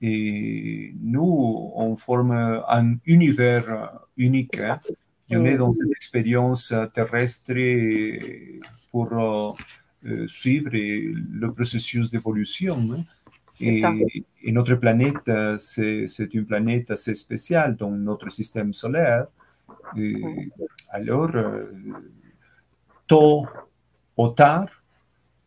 Et 0.03 0.93
nous, 1.01 1.71
on 1.75 1.95
forme 1.95 2.31
un 2.31 2.95
univers 3.05 3.91
unique. 4.17 4.59
Hein. 4.59 4.79
On 5.31 5.45
est 5.45 5.57
dans 5.57 5.73
une 5.73 5.91
expérience 5.91 6.73
terrestre 6.93 7.53
pour 8.91 9.57
euh, 10.05 10.27
suivre 10.27 10.71
le 10.73 11.51
processus 11.51 12.09
d'évolution. 12.09 12.77
Hein. 12.91 13.03
Et, 13.59 13.83
et, 14.43 14.51
notre 14.51 14.75
planète, 14.75 15.29
c'est 15.59 16.33
une 16.33 16.45
planète 16.45 16.89
assez 16.89 17.13
spéciale 17.13 17.75
dans 17.75 17.91
notre 17.91 18.29
système 18.29 18.73
solaire. 18.73 19.27
Et 19.95 20.49
alors, 20.89 21.35
euh, 21.35 21.65
tôt 23.07 23.45
ou 24.17 24.27
tard, 24.29 24.67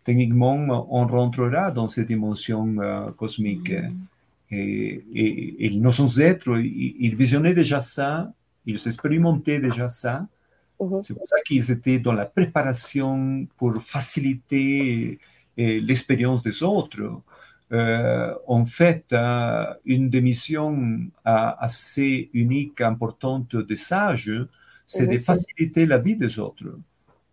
techniquement, 0.04 0.86
on 0.90 1.06
rentrera 1.06 1.70
dans 1.70 1.88
cette 1.88 2.08
dimension 2.08 2.78
euh, 2.78 3.10
cosmique. 3.12 3.72
Mm. 3.72 3.92
Et, 4.50 5.66
et, 5.66 5.70
nos 5.70 6.00
ancêtres, 6.00 6.56
ils 6.58 7.16
visionnaient 7.16 7.54
déjà 7.54 7.80
ça 7.80 8.32
ils 8.66 8.80
expérimentaient 8.86 9.60
déjà 9.60 9.88
ça. 9.88 10.26
Mhm. 10.80 11.02
C'est 11.02 11.14
pour 11.14 11.26
ça 11.26 11.36
qu'ils 11.46 11.70
étaient 11.70 11.98
dans 11.98 12.12
la 12.12 12.26
préparation 12.26 13.46
pour 13.56 13.80
faciliter 13.82 15.18
euh, 15.58 15.80
l'expérience 15.80 16.42
des 16.42 16.62
autres. 16.62 17.22
Euh, 17.72 18.34
en 18.46 18.64
fait, 18.64 19.04
euh, 19.12 19.64
une 19.84 20.10
des 20.10 20.20
missions 20.20 20.98
assez 21.24 22.30
uniques, 22.34 22.80
importantes 22.80 23.56
des 23.56 23.76
sages, 23.76 24.32
c'est 24.86 25.06
de 25.06 25.18
faciliter 25.18 25.86
la 25.86 25.98
vie 25.98 26.16
des 26.16 26.38
autres, 26.38 26.78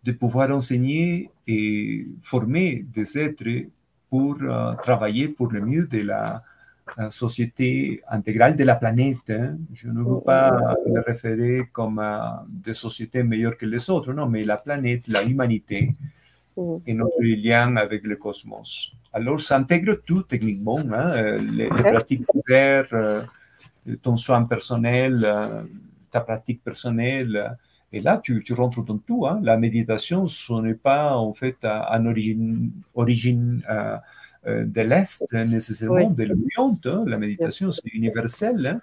de 0.04 0.12
pouvoir 0.12 0.50
enseigner 0.50 1.30
et 1.46 2.06
former 2.22 2.86
des 2.94 3.18
êtres 3.18 3.68
pour 4.08 4.38
travailler 4.82 5.28
pour 5.28 5.52
le 5.52 5.60
mieux 5.60 5.86
de 5.86 6.00
la, 6.00 6.42
société 7.10 8.02
intégrale 8.08 8.56
de 8.56 8.64
la 8.64 8.76
planète. 8.76 9.30
Hein. 9.30 9.56
Je 9.72 9.88
ne 9.88 10.02
veux 10.02 10.20
pas 10.20 10.76
me 10.86 11.00
référer 11.00 11.62
comme 11.72 11.98
à 11.98 12.44
des 12.48 12.74
sociétés 12.74 13.22
meilleures 13.22 13.56
que 13.56 13.66
les 13.66 13.90
autres, 13.90 14.12
non, 14.12 14.28
mais 14.28 14.44
la 14.44 14.56
planète, 14.56 15.08
la 15.08 15.22
humanité 15.22 15.92
et 16.86 16.94
notre 16.94 17.22
lien 17.22 17.76
avec 17.76 18.04
le 18.04 18.16
cosmos. 18.16 18.92
Alors, 19.12 19.40
ça 19.40 19.56
intègre 19.56 20.00
tout 20.04 20.22
techniquement, 20.22 20.80
hein, 20.92 21.36
les, 21.36 21.68
pratiques 21.68 22.26
ouvertes, 22.34 22.94
ton 24.02 24.16
soin 24.16 24.44
personnel, 24.44 25.26
ta 26.10 26.20
pratique 26.20 26.62
personnelle. 26.62 27.56
Et 27.92 28.00
là, 28.00 28.18
tu, 28.18 28.42
tu 28.42 28.52
rentres 28.54 28.84
dans 28.84 28.98
tout. 28.98 29.26
Hein. 29.26 29.40
La 29.42 29.58
méditation, 29.58 30.26
ce 30.26 30.52
n'est 30.62 30.74
pas 30.74 31.16
en 31.16 31.32
fait 31.32 31.56
en 31.64 32.06
origine, 32.06 32.70
origine 32.94 33.62
euh, 33.68 33.96
de 34.46 34.80
l'Est 34.80 35.32
nécessairement, 35.32 36.10
de 36.10 36.24
l'Orient. 36.24 36.80
Hein. 36.84 37.04
La 37.06 37.18
méditation, 37.18 37.70
c'est 37.70 37.88
universel. 37.92 38.66
Hein. 38.66 38.80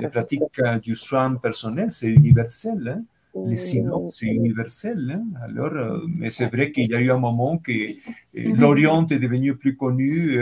Les 0.00 0.08
pratiques 0.08 0.42
euh, 0.60 0.78
du 0.78 0.94
soin 0.94 1.34
personnel, 1.34 1.90
c'est 1.90 2.08
universel. 2.08 2.88
Hein. 2.88 3.04
Les 3.46 3.56
silences, 3.56 4.18
c'est 4.18 4.26
universel. 4.26 5.20
Alors, 5.42 5.72
euh, 5.72 6.00
mais 6.08 6.30
c'est 6.30 6.46
vrai 6.46 6.70
qu'il 6.70 6.90
y 6.90 6.94
a 6.94 7.00
eu 7.00 7.10
un 7.10 7.18
moment 7.18 7.58
que 7.58 7.72
mm-hmm. 7.72 8.56
l'Orient 8.56 9.06
est 9.08 9.18
devenu 9.18 9.56
plus 9.56 9.76
connu 9.76 10.40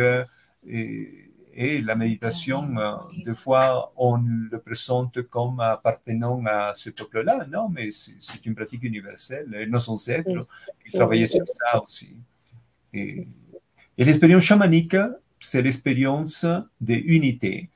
et, 0.69 1.31
et, 1.55 1.81
la 1.81 1.97
méditation, 1.97 2.69
des 3.25 3.35
fois, 3.35 3.93
on 3.97 4.19
le 4.19 4.59
présente 4.59 5.23
comme 5.23 5.59
appartenant 5.61 6.43
à 6.47 6.73
ce 6.75 6.91
peuple-là. 6.91 7.47
Non, 7.51 7.69
mais 7.69 7.89
c'est 7.91 8.45
une 8.47 8.55
pratique 8.55 8.85
universelle. 8.85 9.57
Et 9.59 9.67
nos 9.67 9.91
ancêtres, 9.91 10.47
ils 10.87 10.93
travaillaient 10.93 11.27
sur 11.27 11.47
ça 11.47 11.83
aussi. 11.83 12.15
Et, 12.93 13.27
et 13.99 14.05
l'expérience 14.05 14.43
chamanique, 14.45 14.97
c'est 15.41 15.63
l'expérience 15.63 16.47
de. 16.81 17.67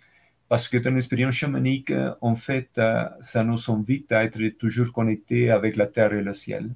Parce 0.48 0.68
que 0.68 0.76
dans 0.76 0.94
l'expérience 0.94 1.34
chamanique, 1.34 1.92
en 2.20 2.34
fait, 2.36 2.70
ça 3.20 3.44
nous 3.44 3.70
invite 3.70 4.12
à 4.12 4.24
être 4.24 4.40
toujours 4.58 4.92
connectés 4.92 5.50
avec 5.50 5.76
la 5.76 5.86
terre 5.86 6.12
et 6.12 6.22
le 6.22 6.34
ciel. 6.34 6.70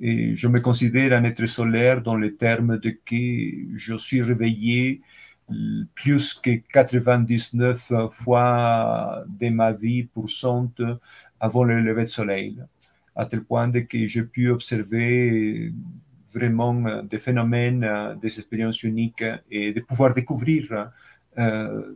Et 0.00 0.36
je 0.36 0.48
me 0.48 0.60
considère 0.60 1.12
un 1.12 1.24
être 1.24 1.44
solaire 1.46 2.02
dans 2.02 2.14
le 2.14 2.36
terme 2.36 2.78
de 2.78 2.90
que 2.90 3.76
je 3.76 3.96
suis 3.98 4.22
réveillé 4.22 5.02
plus 5.94 6.34
que 6.34 6.56
99 6.72 7.92
fois 8.10 9.24
de 9.28 9.48
ma 9.48 9.72
vie 9.72 10.04
pour 10.04 10.30
cent 10.30 10.72
avant 11.40 11.64
le 11.64 11.80
lever 11.80 12.04
du 12.04 12.10
soleil, 12.10 12.58
à 13.16 13.26
tel 13.26 13.42
point 13.42 13.70
que 13.70 14.06
j'ai 14.06 14.22
pu 14.22 14.50
observer 14.50 15.72
vraiment 16.38 16.74
euh, 16.86 17.02
des 17.02 17.18
phénomènes, 17.18 17.84
euh, 17.84 18.14
des 18.14 18.38
expériences 18.38 18.82
uniques 18.82 19.24
et 19.50 19.72
de 19.72 19.80
pouvoir 19.80 20.14
découvrir 20.14 20.90
euh, 21.38 21.94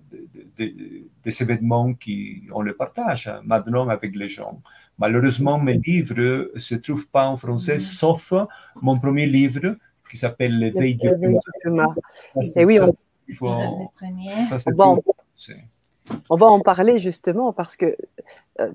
des 0.56 1.42
événements 1.42 1.94
qui 1.94 2.42
on 2.52 2.62
le 2.62 2.74
partage 2.74 3.30
maintenant 3.44 3.88
avec 3.88 4.14
les 4.14 4.28
gens. 4.28 4.60
Malheureusement, 4.98 5.58
mes 5.58 5.74
livres 5.74 6.14
ne 6.54 6.58
se 6.58 6.76
trouvent 6.76 7.08
pas 7.08 7.26
en 7.26 7.36
français, 7.36 7.78
mm-hmm. 7.78 7.98
sauf 7.98 8.32
mon 8.80 8.98
premier 8.98 9.26
livre 9.26 9.76
qui 10.10 10.16
s'appelle 10.16 10.58
L'éveil 10.58 10.94
du 10.94 11.08
puma. 11.62 11.88
Et 12.56 12.64
oui, 12.66 12.78
on... 12.80 12.86
on 16.28 16.36
va 16.36 16.46
en 16.46 16.60
parler 16.60 16.98
justement 16.98 17.52
parce 17.52 17.76
que 17.76 17.96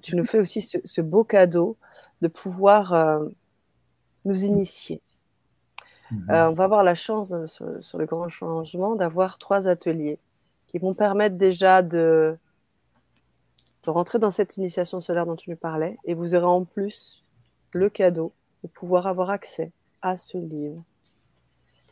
tu 0.01 0.15
nous 0.15 0.26
fais 0.26 0.39
aussi 0.39 0.61
ce, 0.61 1.01
beau 1.01 1.24
cadeau 1.24 1.78
de 2.22 2.28
pouvoir 2.28 3.22
nous 4.26 4.43
initier 4.43 5.01
Mhm. 6.12 6.30
Euh, 6.30 6.49
on 6.49 6.53
va 6.53 6.64
avoir 6.66 6.84
la 6.84 6.95
chance 6.95 7.34
sur, 7.45 7.97
le 7.97 8.05
grand 8.05 8.30
changement 8.30 8.95
d'avoir 8.95 9.38
trois 9.38 9.68
ateliers 9.68 10.20
qui 10.68 10.80
vont 10.80 10.93
permettre 10.93 11.36
déjà 11.36 11.82
de, 11.82 12.38
de, 13.84 13.89
rentrer 13.89 14.20
dans 14.20 14.32
cette 14.32 14.58
initiation 14.58 14.99
solaire 14.99 15.26
dont 15.26 15.36
tu 15.36 15.49
nous 15.49 15.58
parlais. 15.58 15.97
Et 16.05 16.14
vous 16.14 16.36
aurez 16.36 16.45
en 16.45 16.66
plus 16.66 17.24
le 17.74 17.89
cadeau 17.89 18.34
de 18.64 18.70
pouvoir 18.70 19.08
avoir 19.08 19.30
accès 19.30 19.72
à 20.01 20.18
ce 20.18 20.38
livre. 20.38 20.84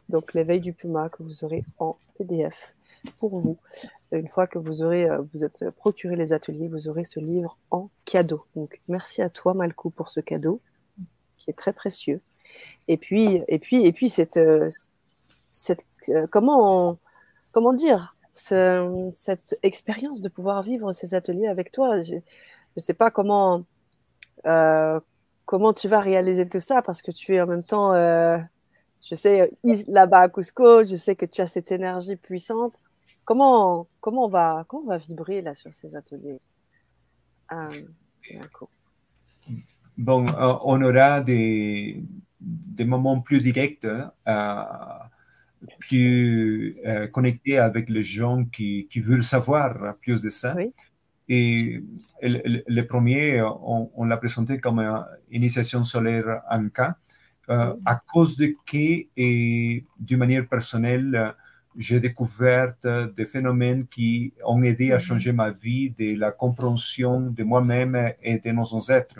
Donc 0.10 0.34
l'éveil 0.34 0.60
du 0.60 0.74
Puma 0.74 1.10
que 1.10 1.24
vous 1.24 1.44
aurez 1.44 1.64
en 1.80 1.98
PDF 2.18 2.74
pour 3.20 3.40
vous. 3.40 3.58
Une 4.12 4.28
fois 4.28 4.48
que 4.48 4.60
vous 4.60 4.82
aurez 4.84 5.10
euh, 5.10 5.22
vous 5.34 5.44
êtes 5.44 5.70
procuré 5.72 6.16
les 6.16 6.34
ateliers, 6.34 6.68
vous 6.68 6.88
aurez 6.88 7.04
ce 7.04 7.20
livre 7.20 7.58
en 7.72 7.90
cadeau. 8.06 8.46
Donc 8.56 8.82
merci 8.88 9.22
à 9.22 9.30
toi 9.30 9.54
Malcou 9.54 9.90
pour 9.90 10.10
ce 10.10 10.20
cadeau 10.20 10.62
qui 11.38 11.50
est 11.50 11.54
très 11.54 11.74
précieux. 11.74 12.22
Et 12.88 12.98
puis, 12.98 13.42
et 13.48 13.60
puis, 13.60 13.86
et 13.86 13.92
puis 13.92 14.10
cette, 14.10 14.38
euh, 14.38 14.70
cette 15.50 15.86
euh, 16.10 16.28
comment, 16.28 16.98
comment 17.52 17.74
dire, 17.74 18.16
cette 18.34 19.58
expérience 19.64 20.22
de 20.22 20.30
pouvoir 20.30 20.62
vivre 20.62 20.92
ces 20.92 21.14
ateliers 21.14 21.48
avec 21.48 21.72
toi. 21.72 22.02
Je 22.02 22.16
ne 22.16 22.82
sais 22.82 22.94
pas 22.94 23.10
comment, 23.10 23.64
euh, 24.46 25.00
comment 25.46 25.74
tu 25.74 25.88
vas 25.88 26.02
réaliser 26.02 26.48
tout 26.48 26.60
ça 26.60 26.82
parce 26.82 27.02
que 27.02 27.12
tu 27.12 27.36
es 27.36 27.42
en 27.42 27.48
même 27.48 27.64
temps, 27.64 27.94
je 27.94 29.16
sais, 29.16 29.52
là-bas 29.88 30.22
à 30.22 30.30
Cusco, 30.30 30.84
je 30.84 30.98
sais 30.98 31.16
que 31.16 31.26
tu 31.26 31.42
as 31.42 31.48
cette 31.48 31.72
énergie 31.72 32.18
puissante. 32.18 32.76
Comment, 33.24 33.88
comment, 34.02 34.26
on, 34.26 34.30
va, 34.30 34.66
comment 34.68 34.84
on 34.84 34.90
va 34.90 34.98
vibrer 34.98 35.42
là 35.42 35.56
sur 35.56 35.74
ces 35.74 35.96
ateliers? 35.96 36.40
Bon, 39.98 40.26
on 40.66 40.82
aura 40.82 41.22
des, 41.22 42.04
des 42.46 42.86
moments 42.86 43.20
plus 43.22 43.42
directs, 43.42 43.86
euh, 43.86 44.64
plus 45.80 46.78
euh, 46.86 47.08
connectés 47.08 47.58
avec 47.58 47.90
les 47.90 48.04
gens 48.04 48.46
qui, 48.46 48.88
qui, 48.90 49.00
veulent 49.00 49.24
savoir 49.24 49.96
plus 49.96 50.22
de 50.22 50.30
ça. 50.30 50.56
Et 51.28 51.82
le, 52.22 52.82
premier, 52.84 53.42
on, 53.42 54.06
l'a 54.06 54.18
présenté 54.18 54.60
comme 54.60 54.80
une 54.80 55.04
initiation 55.32 55.82
solaire 55.84 56.42
en 56.50 56.70
cas, 56.70 56.96
euh, 57.50 57.74
à 57.84 57.96
cause 57.96 58.38
de 58.38 58.56
que, 58.66 59.08
et 59.18 59.84
d'une 60.00 60.20
manière 60.20 60.48
personnelle, 60.48 61.34
j'ai 61.78 62.00
découvert 62.00 62.76
des 63.18 63.26
phénomènes 63.26 63.88
qui 63.88 64.34
ont 64.46 64.62
aidé 64.64 64.92
à 64.92 65.00
changer 65.00 65.32
ma 65.32 65.50
vie, 65.50 65.90
de 65.90 66.18
la 66.18 66.32
compréhension 66.32 67.20
de 67.20 67.44
moi-même 67.44 68.14
et 68.22 68.38
de 68.38 68.52
nos 68.52 68.74
ancêtres. 68.74 69.20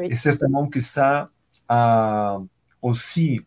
Et 0.00 0.16
certainement 0.16 0.68
que 0.68 0.80
ça 0.80 1.30
a 1.68 2.38
aussi 2.82 3.40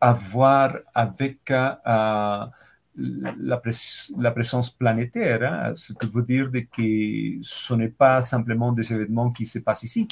à 0.00 0.12
voir 0.12 0.76
avec 0.94 1.50
euh, 1.50 1.74
la, 1.84 3.62
la, 4.18 4.30
présence 4.30 4.70
planétaire, 4.70 5.42
hein, 5.42 5.72
ce 5.74 5.92
qui 5.92 6.06
veut 6.06 6.22
dire 6.22 6.50
que 6.50 7.38
ce 7.42 7.74
n'est 7.74 7.88
pas 7.88 8.22
simplement 8.22 8.72
des 8.72 8.92
événements 8.92 9.30
qui 9.30 9.46
se 9.46 9.58
passent 9.58 9.82
ici, 9.82 10.08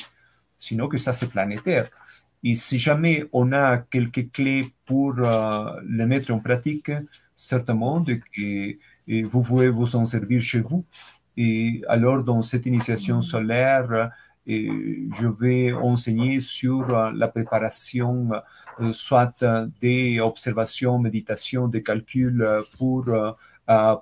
sinon 0.59 0.89
que 0.89 0.99
ça 0.99 1.13
c'est 1.13 1.29
planétaire. 1.29 1.89
Et 2.45 2.55
si 2.55 2.79
jamais 2.79 3.27
on 3.33 3.53
a 3.53 3.79
quelques 3.79 4.31
clés 4.31 4.73
pour 4.87 5.15
euh, 5.19 5.81
les 5.89 6.07
mettre 6.07 6.33
en 6.33 6.39
pratique, 6.39 6.93
certainement 7.35 8.05
que 8.05 8.77
vous 9.25 9.43
pouvez 9.43 9.69
vous 9.69 9.97
en 9.97 10.05
servir 10.05 10.41
chez 10.41 10.61
vous. 10.61 10.85
Et 11.37 11.83
alors, 11.89 12.23
dans 12.25 12.43
cette 12.43 12.67
initiation 12.67 13.21
solaire, 13.21 14.11
je 14.49 15.29
vais 15.29 15.73
enseigner 15.73 16.41
sur 16.41 16.89
euh, 16.91 17.13
la 17.15 17.29
préparation 17.29 18.31
euh, 18.81 18.93
soit 18.93 19.35
euh, 19.43 19.67
des 19.81 20.21
observations, 20.21 20.99
méditations, 20.99 21.69
des 21.69 21.83
calculs 21.83 22.47
pour 22.79 23.05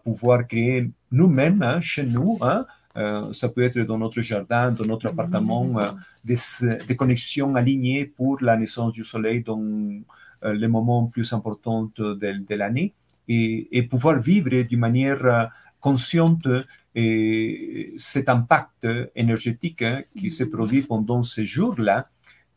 pouvoir 0.05 0.47
créer 0.47 0.89
nous-mêmes 1.11 1.63
hein, 1.63 1.81
chez 1.81 2.07
nous. 2.07 2.39
Hein, 2.41 2.67
ça 3.33 3.49
peut 3.49 3.65
être 3.65 3.81
dans 3.81 3.99
notre 3.99 4.21
jardin, 4.23 4.71
dans 4.71 4.85
notre 4.85 5.09
appartement, 5.09 5.67
des, 6.25 6.37
des, 6.87 6.97
connexions 6.97 7.55
alignées 7.57 8.07
pour 8.07 8.41
la 8.41 8.57
naissance 8.57 8.93
du 8.93 9.05
soleil 9.05 9.43
dans 9.43 9.61
les 10.45 10.69
moments 10.69 11.07
plus 11.07 11.31
importants 11.33 11.91
de, 11.97 12.15
de 12.15 12.55
l'année 12.55 12.95
et, 13.29 13.77
et, 13.77 13.83
pouvoir 13.83 14.19
vivre 14.21 14.63
d'une 14.63 14.79
manière 14.79 15.51
consciente 15.81 16.47
et 16.97 17.93
cet 17.99 18.31
impact 18.31 18.89
énergétique 19.15 19.83
hein, 19.83 20.03
qui 20.19 20.31
se 20.31 20.45
produit 20.45 20.81
pendant 20.81 21.23
ces 21.23 21.47
jours-là. 21.47 22.09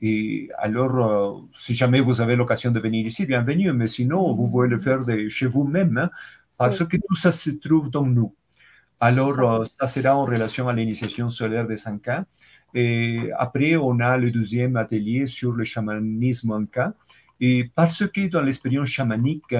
Et 0.01 0.49
alors, 0.57 0.95
euh, 0.95 1.41
si 1.53 1.75
jamais 1.75 1.99
vous 1.99 2.21
avez 2.21 2.37
l'occasion 2.37 2.71
de 2.71 2.79
venir 2.79 3.05
ici, 3.05 3.25
bienvenue, 3.25 3.73
mais 3.73 3.87
sinon, 3.87 4.33
vous 4.33 4.49
pouvez 4.49 4.69
le 4.69 4.77
faire 4.77 5.03
de 5.05 5.27
chez 5.27 5.45
vous-même, 5.45 5.97
hein, 5.97 6.09
parce 6.57 6.85
que 6.85 6.95
tout 6.95 7.15
ça 7.15 7.31
se 7.31 7.49
trouve 7.49 7.89
dans 7.89 8.05
nous. 8.05 8.33
Alors, 9.01 9.67
ça 9.67 9.85
sera 9.85 10.15
en 10.15 10.23
relation 10.23 10.69
à 10.69 10.73
l'initiation 10.73 11.27
solaire 11.27 11.67
des 11.67 11.85
Anka. 11.85 12.25
Et 12.73 13.31
après, 13.37 13.75
on 13.75 13.99
a 13.99 14.17
le 14.17 14.31
deuxième 14.31 14.77
atelier 14.77 15.25
sur 15.25 15.51
le 15.51 15.65
chamanisme 15.65 16.51
Anka. 16.51 16.93
Et 17.41 17.69
parce 17.75 18.07
que 18.07 18.27
dans 18.27 18.41
l'expérience 18.41 18.89
chamanique, 18.89 19.55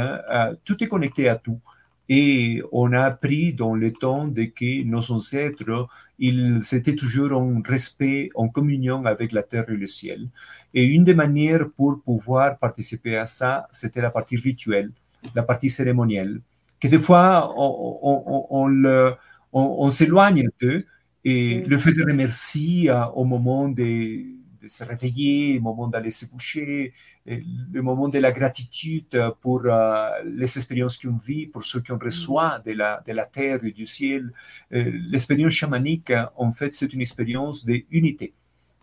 tout 0.65 0.83
est 0.83 0.87
connecté 0.87 1.29
à 1.29 1.35
tout. 1.35 1.59
Et 2.09 2.61
on 2.71 2.91
a 2.91 3.01
appris 3.01 3.53
dans 3.53 3.75
le 3.75 3.93
temps 3.93 4.27
de 4.27 4.43
que 4.45 4.83
nos 4.83 5.11
ancêtres, 5.11 5.87
ils 6.17 6.59
étaient 6.73 6.95
toujours 6.95 7.31
en 7.33 7.61
respect, 7.61 8.31
en 8.33 8.49
communion 8.49 9.05
avec 9.05 9.31
la 9.31 9.43
terre 9.43 9.69
et 9.69 9.75
le 9.75 9.85
ciel. 9.87 10.27
Et 10.73 10.83
une 10.83 11.03
des 11.03 11.13
manières 11.13 11.69
pour 11.69 12.01
pouvoir 12.01 12.57
participer 12.57 13.15
à 13.15 13.27
ça, 13.27 13.67
c'était 13.71 14.01
la 14.01 14.09
partie 14.09 14.37
rituelle, 14.37 14.91
la 15.35 15.43
partie 15.43 15.69
cérémonielle, 15.69 16.41
que 16.79 16.87
des 16.87 16.99
fois, 16.99 17.53
on, 17.55 18.47
on, 18.51 19.15
on, 19.53 19.89
s'éloigne 19.91 20.49
d'eux. 20.59 20.85
Et 21.25 21.61
le 21.67 21.77
fait 21.77 21.91
de 21.91 22.03
remercier 22.03 22.89
euh, 22.89 23.05
au 23.07 23.25
moment 23.25 23.67
de 23.67 23.83
de 23.83 24.38
se 24.69 24.83
réveiller, 24.83 25.55
le 25.55 25.59
moment 25.61 25.87
d'aller 25.87 26.11
se 26.11 26.25
coucher, 26.25 26.93
le 27.25 27.81
moment 27.81 28.09
de 28.09 28.19
la 28.19 28.31
gratitude 28.31 29.21
pour 29.41 29.61
euh, 29.65 30.09
les 30.25 30.57
expériences 30.57 30.97
qu'on 30.97 31.17
vit, 31.17 31.47
pour 31.47 31.63
ceux 31.63 31.81
qu'on 31.81 31.97
reçoit 31.97 32.59
de 32.65 32.71
la, 32.71 33.03
de 33.05 33.13
la 33.13 33.25
terre 33.25 33.63
et 33.63 33.71
du 33.71 33.85
ciel. 33.85 34.31
Euh, 34.73 34.91
l'expérience 35.09 35.53
chamanique, 35.53 36.13
en 36.35 36.51
fait, 36.51 36.73
c'est 36.73 36.91
une 36.93 37.01
expérience 37.01 37.65
d'unité. 37.65 38.33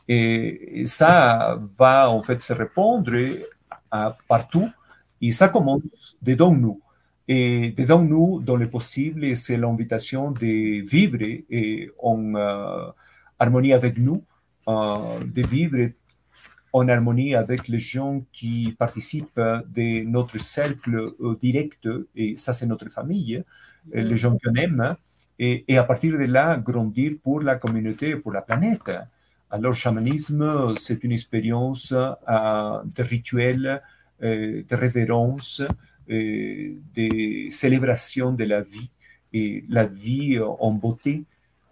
Et, 0.09 0.85
ça 0.85 1.59
va, 1.77 2.11
en 2.11 2.23
fait, 2.23 2.41
se 2.41 2.53
répondre 2.53 3.13
à, 3.91 4.17
partout. 4.29 4.69
Et 5.21 5.33
ça 5.33 5.49
commence 5.49 6.17
dedans 6.23 6.55
nous. 6.55 6.81
Et 7.29 7.73
dedans 7.77 8.03
nous, 8.03 8.41
dans 8.41 8.57
le 8.57 8.71
possible, 8.71 9.37
c'est 9.37 9.57
l'invitation 9.57 10.31
de 10.31 10.87
vivre 10.87 11.19
et 11.23 11.91
en 11.99 12.35
euh, 12.37 12.87
harmonie 13.39 13.73
avec 13.73 13.99
nous 13.99 14.23
euh, 14.23 14.36
de 14.67 15.43
vivre 15.43 15.91
en 16.73 16.89
harmonie 16.89 17.35
avec 17.35 17.69
les 17.69 17.79
gens 17.79 18.25
qui 18.33 18.75
participent 18.79 19.41
de 19.41 20.05
notre 20.05 20.39
cercle 20.39 21.15
euh, 21.21 21.39
direct, 21.41 21.89
et 22.15 22.37
ça 22.37 22.53
c'est 22.53 22.67
notre 22.67 22.91
famille, 22.91 23.43
les 23.93 24.17
gens 24.17 24.37
qu'on 24.37 24.55
aime, 24.55 24.97
et, 25.39 25.65
et, 25.69 25.79
à 25.79 25.85
partir 25.85 26.19
de 26.19 26.25
là, 26.25 26.57
grandir 26.59 27.13
pour 27.23 27.41
la 27.41 27.57
communauté, 27.57 28.17
pour 28.17 28.33
la 28.33 28.43
planète. 28.43 28.91
Alors, 29.51 29.73
le 29.73 29.77
chamanisme, 29.77 30.75
c'est 30.77 31.05
une 31.05 31.13
expérience 31.13 31.93
euh, 31.93 32.83
de 32.85 33.03
rituel, 33.03 33.81
de 34.21 34.75
révérence, 34.75 35.63
de 36.09 37.51
célébration 37.51 38.33
de 38.33 38.45
la 38.45 38.63
vie, 38.63 38.91
et 39.33 39.65
la 39.69 39.85
vie 39.85 40.41
en 40.41 40.73
beauté, 40.73 41.25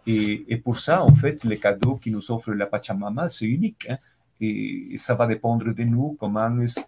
et, 0.07 0.57
pour 0.59 0.79
ça, 0.79 1.03
en 1.03 1.15
fait, 1.15 1.45
les 1.45 1.59
cadeaux 1.59 1.97
qui 1.97 2.11
nous 2.11 2.31
offre 2.31 2.53
la 2.53 2.67
Pachamama, 2.67 3.29
c'est 3.29 3.47
unique. 3.47 3.87
Hein. 3.89 3.97
Et, 4.41 4.97
ça 4.97 5.15
va 5.15 5.27
dépendre 5.27 5.73
de 5.73 5.85
nous, 5.85 6.17
comment 6.19 6.61
est-ce 6.61 6.81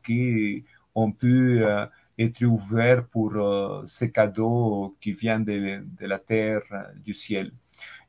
qu'on 0.95 1.13
peut 1.13 1.61
euh, 1.63 1.87
être 2.19 2.45
ouvert 2.45 3.07
pour 3.07 3.35
euh, 3.37 3.83
ces 3.87 4.11
cadeaux 4.11 4.97
qui 5.01 5.13
viennent 5.13 5.45
de, 5.45 6.07
la 6.07 6.19
terre, 6.19 6.63
du 7.05 7.15
ciel. 7.15 7.53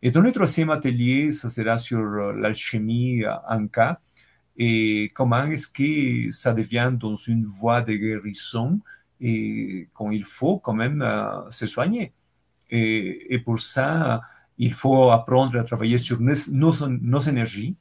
Et 0.01 0.11
dans 0.11 0.21
le 0.21 0.31
troisième 0.31 0.69
atelier, 0.69 1.31
ça 1.31 1.49
sera 1.49 1.77
sur 1.77 1.99
euh, 1.99 2.33
l'alchimie 2.33 3.23
Anka 3.49 3.99
et 4.57 5.11
comment 5.13 5.45
est-ce 5.45 5.67
que 5.67 6.31
ça 6.31 6.53
devient 6.53 6.91
dans 6.93 7.15
une 7.15 7.45
voie 7.45 7.81
de 7.81 7.93
guérison 7.93 8.79
et 9.21 9.87
quand 9.93 10.11
il 10.11 10.25
faut 10.25 10.57
quand 10.59 10.73
même 10.73 11.05
se 11.51 11.67
soigner. 11.67 12.11
Et 12.69 13.39
pour 13.45 13.59
ça, 13.59 14.21
il 14.57 14.73
faut 14.73 15.11
apprendre 15.11 15.59
à 15.59 15.63
travailler 15.63 15.97
sur 15.97 16.19
nos, 16.19 17.21
énergies 17.21 17.75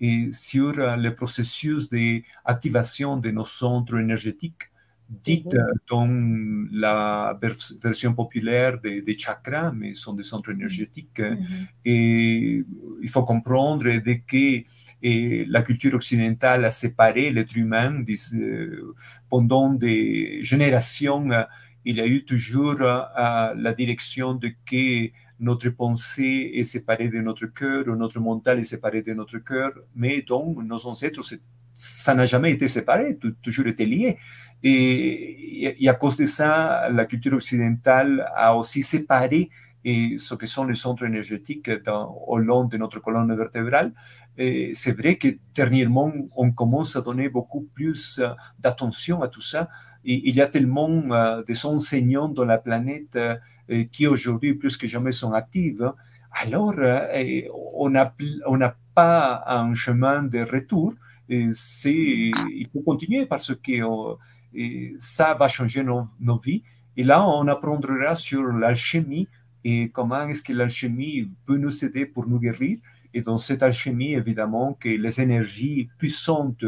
et 0.00 0.28
sur 0.32 0.78
euh, 0.78 0.96
le 0.96 1.14
processus 1.14 1.88
d'activation 1.90 3.16
de 3.16 3.30
nos 3.30 3.44
centres 3.44 3.98
énergétiques, 3.98 4.64
dites 5.08 5.54
mhm. 5.54 5.72
dans 5.88 6.68
la 6.72 7.38
version 7.82 8.14
populaire 8.14 8.78
des, 8.80 9.18
chakras, 9.18 9.72
mais 9.72 9.94
sont 9.94 10.14
des 10.14 10.24
centres 10.24 10.50
énergétiques. 10.50 11.20
Mhm. 11.20 11.38
Et 11.84 12.64
il 13.02 13.08
faut 13.08 13.24
comprendre 13.24 13.84
de 13.84 14.14
que 14.26 14.64
la 15.02 15.62
culture 15.62 15.94
occidentale 15.94 16.64
a 16.64 16.70
séparé 16.70 17.30
l'être 17.30 17.56
humain 17.56 18.04
euh, 18.34 18.94
pendant 19.28 19.72
des 19.72 20.40
générations. 20.42 21.28
Il 21.84 21.96
y 21.96 22.00
a 22.00 22.06
eu 22.06 22.24
toujours 22.24 22.82
euh, 22.82 23.54
la 23.56 23.72
direction 23.72 24.34
de 24.34 24.48
que 24.66 25.10
notre 25.40 25.68
pensée 25.70 26.52
est 26.54 26.64
séparée 26.64 27.08
de 27.08 27.20
notre 27.20 27.46
cœur, 27.46 27.86
notre 27.86 28.20
mental 28.20 28.58
est 28.58 28.64
séparé 28.64 29.02
de 29.02 29.12
notre 29.12 29.38
cœur, 29.38 29.72
mais 29.94 30.22
donc 30.22 30.62
nos 30.64 30.86
ancêtres, 30.86 31.22
ça 31.74 32.14
n'a 32.14 32.24
jamais 32.24 32.52
été 32.52 32.66
séparé, 32.66 33.18
toujours 33.42 33.66
été 33.68 33.86
lié. 33.86 34.18
Et, 34.62 35.88
à 35.88 35.94
cause 35.94 36.16
de 36.16 36.24
ça, 36.24 36.88
la 36.90 37.04
culture 37.04 37.34
occidentale 37.34 38.28
a 38.34 38.56
aussi 38.56 38.82
séparé 38.82 39.50
ce 39.84 40.34
que 40.34 40.46
sont 40.46 40.64
les 40.64 40.74
centres 40.74 41.04
énergétiques 41.04 41.70
dans, 41.84 42.10
au 42.26 42.38
long 42.38 42.64
de 42.64 42.76
notre 42.76 43.00
colonne 43.00 43.34
vertébrale. 43.36 43.92
C'est 44.36 44.96
vrai 44.96 45.16
que 45.16 45.28
dernièrement, 45.54 46.12
on 46.36 46.50
commence 46.50 46.96
à 46.96 47.00
donner 47.00 47.28
beaucoup 47.28 47.68
plus 47.74 48.20
d'attention 48.58 49.22
à 49.22 49.28
tout 49.28 49.40
ça. 49.40 49.68
Il 50.10 50.34
y 50.34 50.40
a 50.40 50.46
tellement 50.46 50.88
des 51.46 51.66
enseignants 51.66 52.28
dans 52.28 52.46
la 52.46 52.56
planète 52.56 53.16
euh, 53.16 53.84
qui 53.92 54.06
aujourd'hui 54.06 54.54
plus 54.54 54.78
que 54.78 54.86
jamais 54.86 55.12
sont 55.12 55.32
actives, 55.34 55.92
alors 56.32 56.74
euh, 56.78 57.42
on 57.74 57.90
n'a 57.90 58.76
pas 58.94 59.44
un 59.46 59.74
chemin 59.74 60.22
de 60.22 60.40
retour. 60.40 60.94
il 61.28 62.66
faut 62.72 62.80
continuer 62.80 63.26
parce 63.26 63.54
que 63.54 63.82
euh, 63.82 64.96
ça 64.98 65.34
va 65.34 65.48
changer 65.48 65.84
nos, 65.84 66.38
vies. 66.38 66.62
Et 66.96 67.04
là, 67.04 67.26
on 67.26 67.46
apprendra 67.46 68.14
sur 68.14 68.44
l'alchimie 68.46 69.28
et 69.62 69.90
comment 69.90 70.26
est-ce 70.26 70.42
que 70.42 70.52
l'alchimie 70.52 71.30
peut 71.44 71.58
nous 71.58 71.84
aider 71.84 72.06
pour 72.06 72.26
nous 72.26 72.38
guérir. 72.38 72.78
Et 73.14 73.20
dans 73.20 73.38
cette 73.38 73.62
alchimie, 73.62 74.14
évidemment, 74.14 74.74
que 74.80 74.88
les 74.88 75.20
énergies 75.20 75.88
puissantes 75.98 76.64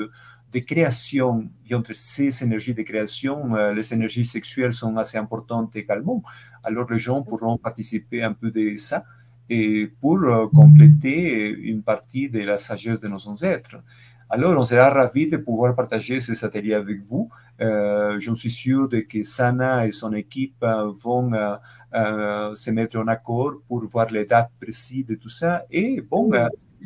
de 0.52 0.59
création, 0.60 1.48
et 1.68 1.74
entre 1.74 1.93
ces 1.93 2.43
énergies 2.43 2.74
de 2.74 2.82
création, 2.82 3.55
euh, 3.55 3.72
les 3.72 3.93
énergies 3.94 4.24
sexuelles 4.24 4.72
sont 4.72 4.97
assez 4.97 5.18
importantes 5.18 5.74
également. 5.77 6.22
Alors 6.64 6.90
les 6.90 6.98
gens 6.98 7.22
pourront 7.22 7.56
participer 7.56 8.22
un 8.22 8.32
peu 8.32 8.51
de 8.51 8.77
ça 8.77 9.05
et 9.48 9.90
pour 10.01 10.18
euh, 10.18 10.47
compléter 10.48 11.48
une 11.48 11.82
partie 11.82 12.28
de 12.28 12.40
la 12.40 12.56
sagesse 12.56 13.01
de 13.01 13.09
nos 13.09 13.27
ancêtres. 13.28 13.77
Alors, 14.32 14.56
on 14.56 14.64
sera 14.64 14.90
ravis 14.90 15.28
de 15.28 15.39
pouvoir 15.39 15.74
partager 15.74 16.20
ces 16.20 16.44
ateliers 16.44 16.74
avec 16.74 17.01
vous. 17.02 17.28
Euh, 17.60 18.16
je 18.20 18.32
suis 18.36 18.51
sûr 18.51 18.89
que 19.09 19.24
Sana 19.24 19.89
et 19.89 19.90
son 19.90 20.12
équipe 20.12 20.64
vont 21.02 21.32
se 21.93 22.71
mettre 22.71 22.99
en 22.99 23.09
accord 23.09 23.55
pour 23.67 23.85
voir 23.87 24.07
les 24.11 24.25
dates 24.25 24.53
précises 24.61 25.07
de 25.07 25.15
tout 25.15 25.29
ça. 25.29 25.65
Et 25.71 26.01
bon, 26.01 26.31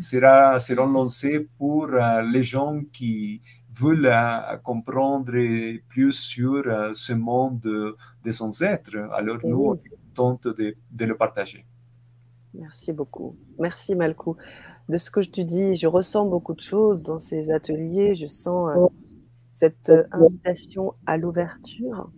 sera, 0.01 0.59
seront 0.60 0.86
lancés 0.86 1.48
pour 1.59 1.89
les 1.89 2.43
gens 2.43 2.81
qui 2.93 3.40
veulent 3.72 4.12
comprendre 4.62 5.32
plus 5.89 6.12
sur 6.12 6.64
ce 6.94 7.12
monde 7.12 7.97
des 8.24 8.40
ancêtres. 8.43 8.97
Alors, 9.12 9.39
nous, 9.44 9.72
on 9.72 9.81
tente 10.14 10.48
de, 10.48 10.76
de 10.90 11.05
le 11.05 11.16
partager. 11.16 11.66
Merci 12.55 12.93
beaucoup. 12.93 13.36
Merci 13.59 13.94
Malkou. 13.97 14.36
De 14.89 14.97
ce 14.98 15.10
que 15.10 15.22
je 15.22 15.31
te 15.31 15.40
dis, 15.40 15.76
je 15.76 15.86
ressens 15.86 16.26
beaucoup 16.26 16.55
de 16.55 16.60
choses 16.60 17.02
dans 17.02 17.18
ces 17.18 17.51
ateliers. 17.51 18.14
Je 18.14 18.26
sens 18.26 18.90
cette 19.52 19.93
invitation 20.12 20.94
à 21.06 21.16
l'ouverture, 21.16 22.10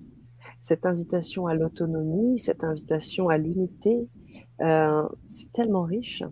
cette 0.60 0.86
invitation 0.86 1.46
à 1.46 1.54
l'autonomie, 1.54 2.38
cette 2.38 2.64
invitation 2.64 3.28
à 3.28 3.38
l'unité. 3.38 4.08
Euh, 4.60 5.08
c'est 5.28 5.52
tellement 5.52 5.82
riche. 5.82 6.22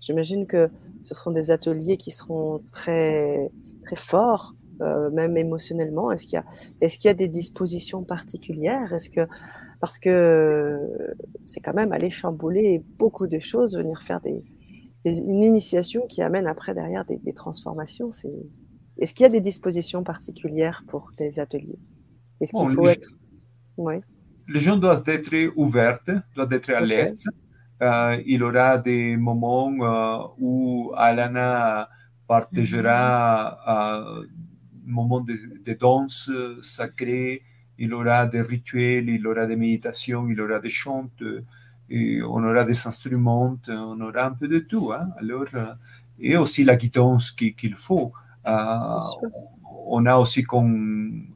J'imagine 0.00 0.46
que 0.46 0.68
ce 1.02 1.14
seront 1.14 1.30
des 1.30 1.50
ateliers 1.50 1.96
qui 1.96 2.10
seront 2.10 2.62
très, 2.72 3.50
très 3.84 3.96
forts, 3.96 4.54
euh, 4.80 5.10
même 5.10 5.36
émotionnellement. 5.36 6.10
Est-ce 6.10 6.24
qu'il 6.26 6.34
y, 6.34 6.38
a, 6.38 6.44
est 6.80 6.88
qu'il 6.88 7.06
y 7.06 7.08
a 7.08 7.14
des 7.14 7.28
dispositions 7.28 8.02
particulières? 8.02 8.92
Est-ce 8.92 9.10
que 9.10 9.26
parce 9.80 9.98
que 9.98 10.78
c'est 11.44 11.60
quand 11.60 11.74
même 11.74 11.92
aller 11.92 12.08
chambouler 12.08 12.84
beaucoup 12.98 13.26
de 13.26 13.40
choses, 13.40 13.76
venir 13.76 14.00
faire 14.02 14.20
des, 14.20 14.44
une 15.04 15.42
initiation 15.42 16.06
qui 16.06 16.22
amène 16.22 16.46
après 16.46 16.74
derrière 16.74 17.04
des, 17.04 17.16
des 17.16 17.32
transformations. 17.32 18.10
C'est... 18.10 18.32
Est-ce 18.98 19.14
qu'il 19.14 19.24
y 19.24 19.26
a 19.26 19.30
des 19.30 19.40
dispositions 19.40 20.04
particulières 20.04 20.84
pour 20.86 21.10
les 21.18 21.40
ateliers? 21.40 21.78
Est-ce 22.40 22.52
qu'il 22.52 22.70
faut 22.70 22.86
être... 22.86 23.08
Oui. 23.76 23.94
Les 24.48 24.60
gens 24.60 24.76
doivent 24.76 25.04
être 25.06 25.52
ouverts, 25.56 26.00
doivent 26.34 26.52
être 26.52 26.70
à 26.70 26.80
l'aise. 26.80 27.28
Euh, 27.82 28.22
il 28.26 28.40
y 28.40 28.42
aura 28.42 28.78
des 28.78 29.16
moments 29.16 29.72
euh, 29.80 30.28
où 30.38 30.92
Alana 30.96 31.88
partagera 32.28 33.58
un 33.66 34.22
moment 34.86 35.20
de, 35.20 35.34
de 35.64 35.72
danse 35.72 36.30
sacrée, 36.62 37.42
il 37.78 37.90
y 37.90 37.92
aura 37.92 38.26
des 38.26 38.42
rituels, 38.42 39.08
il 39.08 39.20
y 39.20 39.26
aura 39.26 39.46
des 39.46 39.56
méditations, 39.56 40.28
il 40.28 40.36
y 40.36 40.40
aura 40.40 40.60
des 40.60 40.70
chants. 40.70 41.10
et 41.90 42.22
on 42.22 42.44
aura 42.44 42.64
des 42.64 42.86
instruments, 42.86 43.58
on 43.68 44.00
aura 44.00 44.26
un 44.26 44.32
peu 44.32 44.48
de 44.48 44.60
tout. 44.60 44.92
Hein. 44.92 45.08
Alors, 45.18 45.46
et 46.20 46.36
aussi 46.36 46.62
la 46.64 46.76
guidance 46.76 47.32
qu'il 47.32 47.74
faut. 47.74 48.12
on 48.44 50.06
a 50.06 50.16
aussi 50.16 50.44
comme 50.44 51.31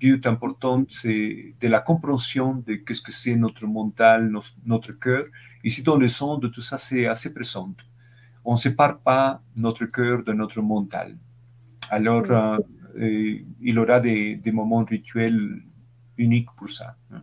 but 0.00 0.26
important, 0.26 0.84
c'est 0.88 1.54
de 1.60 1.68
la 1.68 1.80
compréhension 1.80 2.62
de 2.66 2.74
qu'est-ce 2.74 3.02
que 3.02 3.12
c'est 3.12 3.36
notre 3.36 3.66
mental, 3.66 4.32
notre, 4.64 4.92
cœur. 4.92 5.24
Ici, 5.62 5.82
dans 5.82 5.96
le 5.96 6.08
son 6.08 6.38
de 6.38 6.48
tout 6.48 6.60
ça, 6.60 6.78
c'est 6.78 7.06
assez 7.06 7.34
présent. 7.34 7.74
On 8.44 8.52
ne 8.52 8.58
sépare 8.58 8.98
pas 8.98 9.42
notre 9.56 9.84
cœur 9.84 10.24
de 10.24 10.32
notre 10.32 10.62
mental. 10.62 11.16
Alors, 11.90 12.24
euh, 12.30 13.38
il 13.60 13.78
aura 13.78 14.00
des, 14.00 14.36
des, 14.36 14.52
moments 14.52 14.84
rituels 14.84 15.62
uniques 16.16 16.48
pour 16.56 16.70
ça. 16.70 16.96
Hein. 17.12 17.22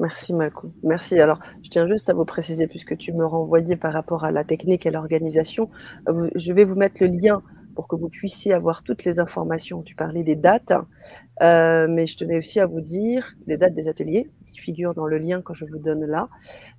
Merci 0.00 0.32
Malcolm. 0.32 0.72
Merci. 0.82 1.18
Alors, 1.20 1.38
je 1.62 1.68
tiens 1.68 1.86
juste 1.86 2.10
à 2.10 2.14
vous 2.14 2.24
préciser, 2.24 2.66
puisque 2.66 2.96
tu 2.96 3.12
me 3.12 3.24
renvoyais 3.24 3.76
par 3.76 3.92
rapport 3.92 4.24
à 4.24 4.32
la 4.32 4.44
technique 4.44 4.84
et 4.86 4.90
l'organisation, 4.90 5.70
euh, 6.08 6.28
je 6.34 6.52
vais 6.52 6.64
vous 6.64 6.74
mettre 6.74 6.96
le 7.00 7.08
lien 7.08 7.42
pour 7.74 7.88
que 7.88 7.96
vous 7.96 8.08
puissiez 8.08 8.52
avoir 8.52 8.82
toutes 8.82 9.04
les 9.04 9.18
informations. 9.18 9.82
Tu 9.82 9.94
parlais 9.94 10.22
des 10.22 10.36
dates, 10.36 10.72
euh, 11.42 11.86
mais 11.88 12.06
je 12.06 12.16
tenais 12.16 12.38
aussi 12.38 12.60
à 12.60 12.66
vous 12.66 12.80
dire 12.80 13.34
les 13.46 13.56
dates 13.56 13.74
des 13.74 13.88
ateliers 13.88 14.30
qui 14.46 14.58
figurent 14.58 14.94
dans 14.94 15.06
le 15.06 15.18
lien 15.18 15.42
que 15.42 15.54
je 15.54 15.64
vous 15.64 15.78
donne 15.78 16.04
là. 16.04 16.28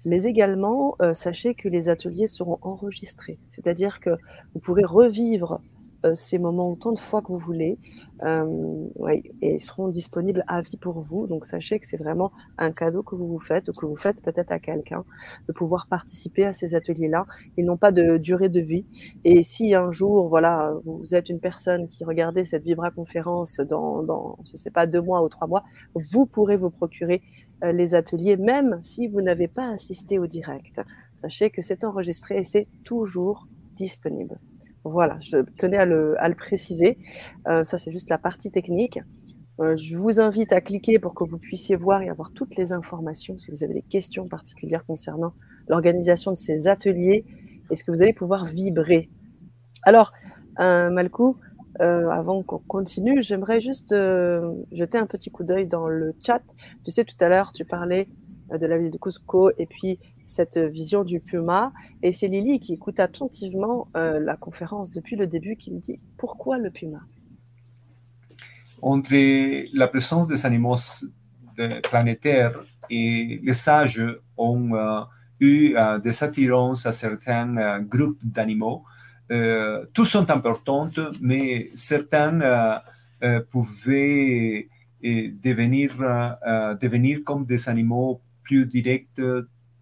Mais 0.06 0.24
également, 0.24 0.96
euh, 1.02 1.14
sachez 1.14 1.56
que 1.56 1.68
les 1.68 1.90
ateliers 1.90 2.28
seront 2.28 2.60
enregistrés, 2.62 3.40
c'est-à-dire 3.48 4.00
que 4.00 4.12
vous 4.54 4.60
pourrez 4.60 4.86
revivre 4.86 5.62
ces 6.14 6.38
moments 6.38 6.70
autant 6.70 6.92
de 6.92 7.00
fois 7.00 7.22
que 7.22 7.28
vous 7.28 7.38
voulez. 7.38 7.78
Euh, 8.24 8.88
et 9.42 9.56
ils 9.56 9.60
seront 9.60 9.90
disponibles 9.90 10.44
à 10.48 10.62
vie 10.62 10.78
pour 10.78 11.00
vous. 11.00 11.28
Donc 11.28 11.46
sachez 11.46 11.80
que 11.80 11.86
c'est 11.86 11.98
vraiment 11.98 12.32
un 12.58 12.72
cadeau 12.72 13.04
que 13.04 13.16
vous 13.16 13.28
vous 13.28 13.40
faites 13.40 13.70
ou 13.70 13.74
que 13.74 13.86
vous 13.86 13.96
faites 13.96 14.22
peut-être 14.22 14.52
à 14.52 14.60
quelqu'un 14.60 15.04
de 15.48 15.54
pouvoir 15.54 15.88
participer 15.88 16.46
à 16.46 16.54
ces 16.54 16.76
ateliers-là. 16.76 17.26
Ils 17.58 17.66
n'ont 17.66 17.78
pas 17.78 17.92
de 17.92 18.18
durée 18.18 18.50
de 18.50 18.62
vie. 18.62 18.86
Et 19.26 19.44
si 19.44 19.74
un 19.74 19.92
jour, 19.92 20.30
voilà, 20.30 20.74
vous 20.86 21.16
êtes 21.16 21.30
une 21.30 21.40
personne 21.40 21.88
qui 21.88 22.06
regardait 22.06 22.46
cette 22.46 22.64
Vibra 22.64 22.92
conférence 22.92 23.58
dans, 23.58 24.04
dans 24.04 24.38
je 24.50 24.58
sais 24.58 24.72
pas, 24.72 24.88
deux 24.88 25.02
mois 25.02 25.24
ou 25.24 25.30
trois 25.30 25.48
mois, 25.48 25.64
vous 25.96 26.26
pourrez 26.26 26.58
vous 26.58 26.70
procurer 26.70 27.22
euh, 27.64 27.72
les 27.72 27.96
ateliers, 27.96 28.38
même 28.38 28.80
si 28.84 29.08
vous 29.08 29.22
n'avez 29.22 29.48
pas 29.48 29.70
assisté 29.70 30.20
au 30.20 30.28
direct. 30.28 30.82
Sachez 31.18 31.50
que 31.50 31.62
c'est 31.62 31.84
enregistré 31.84 32.38
et 32.38 32.44
c'est 32.44 32.68
toujours 32.84 33.48
disponible. 33.76 34.40
Voilà, 34.86 35.18
je 35.22 35.38
tenais 35.58 35.78
à 35.78 35.86
le, 35.86 36.36
préciser. 36.36 36.98
Euh, 37.48 37.64
ça, 37.64 37.78
c'est 37.78 37.92
juste 37.92 38.10
la 38.10 38.18
partie 38.18 38.52
technique. 38.52 39.00
Euh, 39.60 39.78
je 39.78 39.96
vous 39.96 40.20
invite 40.20 40.52
à 40.52 40.60
cliquer 40.60 41.00
pour 41.00 41.14
que 41.14 41.24
vous 41.24 41.38
puissiez 41.38 41.76
voir 41.76 42.02
et 42.02 42.10
avoir 42.10 42.34
toutes 42.34 42.58
les 42.58 42.74
informations 42.74 43.38
si 43.38 43.52
vous 43.52 43.64
avez 43.64 43.74
des 43.74 43.82
questions 43.82 44.28
particulières 44.28 44.86
concernant 44.86 45.34
l'organisation 45.70 46.32
de 46.32 46.36
ces 46.36 46.68
ateliers 46.68 47.24
et 47.70 47.76
ce 47.76 47.84
que 47.84 47.92
vous 47.92 48.02
allez 48.02 48.14
pouvoir 48.14 48.46
vibrer. 48.46 49.10
Alors, 49.84 50.12
euh, 50.60 50.90
Malkou, 50.90 51.38
avant 51.80 52.44
qu'on 52.44 52.60
continue, 52.60 53.22
j'aimerais 53.22 53.60
juste 53.60 53.96
jeter 54.72 54.98
un 54.98 55.08
petit 55.08 55.32
coup 55.32 55.44
d'œil 55.44 55.66
dans 55.66 55.88
le 55.88 56.14
chat. 56.24 56.44
Tu 56.84 56.92
sais, 56.92 57.04
tout 57.04 57.16
à 57.20 57.30
l'heure, 57.30 57.52
tu 57.52 57.66
parlais 57.66 58.10
de 58.52 58.66
la 58.66 58.78
ville 58.78 58.92
de 58.92 58.98
Cusco 58.98 59.50
et 59.58 59.66
puis 59.66 60.00
cette 60.26 60.58
vision 60.58 61.04
du 61.04 61.20
puma. 61.20 61.74
Et 62.02 62.12
c'est 62.12 62.28
Lily 62.28 62.60
qui 62.60 62.74
écoute 62.74 63.00
attentivement 63.00 63.88
euh, 63.96 64.20
la 64.20 64.36
conférence 64.36 64.92
depuis 64.92 65.16
le 65.16 65.28
début 65.28 65.56
qui 65.56 65.72
me 65.72 65.80
dit 65.80 66.00
pourquoi 66.18 66.58
le 66.58 66.70
puma? 66.72 67.02
Entre 68.82 69.14
la 69.76 69.88
présence 69.88 70.28
des 70.28 70.46
animaux 70.46 70.76
planétaires 71.84 72.64
et 72.90 73.40
les 73.42 73.54
sages 73.54 74.04
ont 74.38 74.76
euh, 74.76 75.02
eu 75.40 75.76
euh, 75.76 76.00
des 76.00 76.24
attirances 76.24 76.86
à 76.86 76.92
certains 76.92 77.82
groupes 77.82 78.20
d'animaux. 78.24 78.84
tous 79.94 80.06
sont 80.06 80.30
importants, 80.30 80.92
mais 81.22 81.72
certains 81.74 82.82
pouvaient 83.50 84.68
devenir, 85.02 85.90
devenir 86.84 87.24
comme 87.24 87.46
des 87.46 87.68
animaux 87.68 88.22
plus 88.44 88.66
directs 88.66 89.22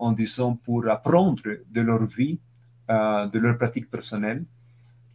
en 0.01 0.11
disant 0.11 0.55
pour 0.55 0.87
apprendre 0.89 1.43
de 1.75 1.81
leur 1.81 2.03
vie, 2.05 2.39
euh, 2.89 3.27
de 3.27 3.39
leur 3.39 3.55
pratique 3.57 3.89
personnelle. 3.89 4.43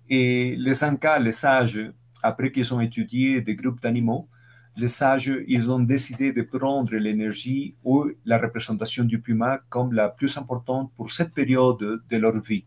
Et 0.09 0.55
les 0.57 0.85
Anka, 0.85 1.19
les 1.19 1.33
sages, 1.33 1.81
après 2.23 2.53
qu'ils 2.53 2.73
ont 2.73 2.81
étudié 2.81 3.41
des 3.41 3.57
groupes 3.57 3.83
d'animaux, 3.83 4.29
les 4.77 4.89
sages, 4.89 5.33
ils 5.49 5.71
ont 5.71 5.81
décidé 5.81 6.33
de 6.33 6.43
prendre 6.43 6.95
l'énergie 6.95 7.75
ou 7.83 7.95
la 8.25 8.39
représentation 8.39 9.05
du 9.05 9.19
puma 9.21 9.61
comme 9.69 9.93
la 9.93 10.09
plus 10.09 10.37
importante 10.37 10.93
pour 10.97 11.11
cette 11.11 11.35
période 11.35 12.01
de 12.11 12.17
leur 12.17 12.39
vie, 12.39 12.65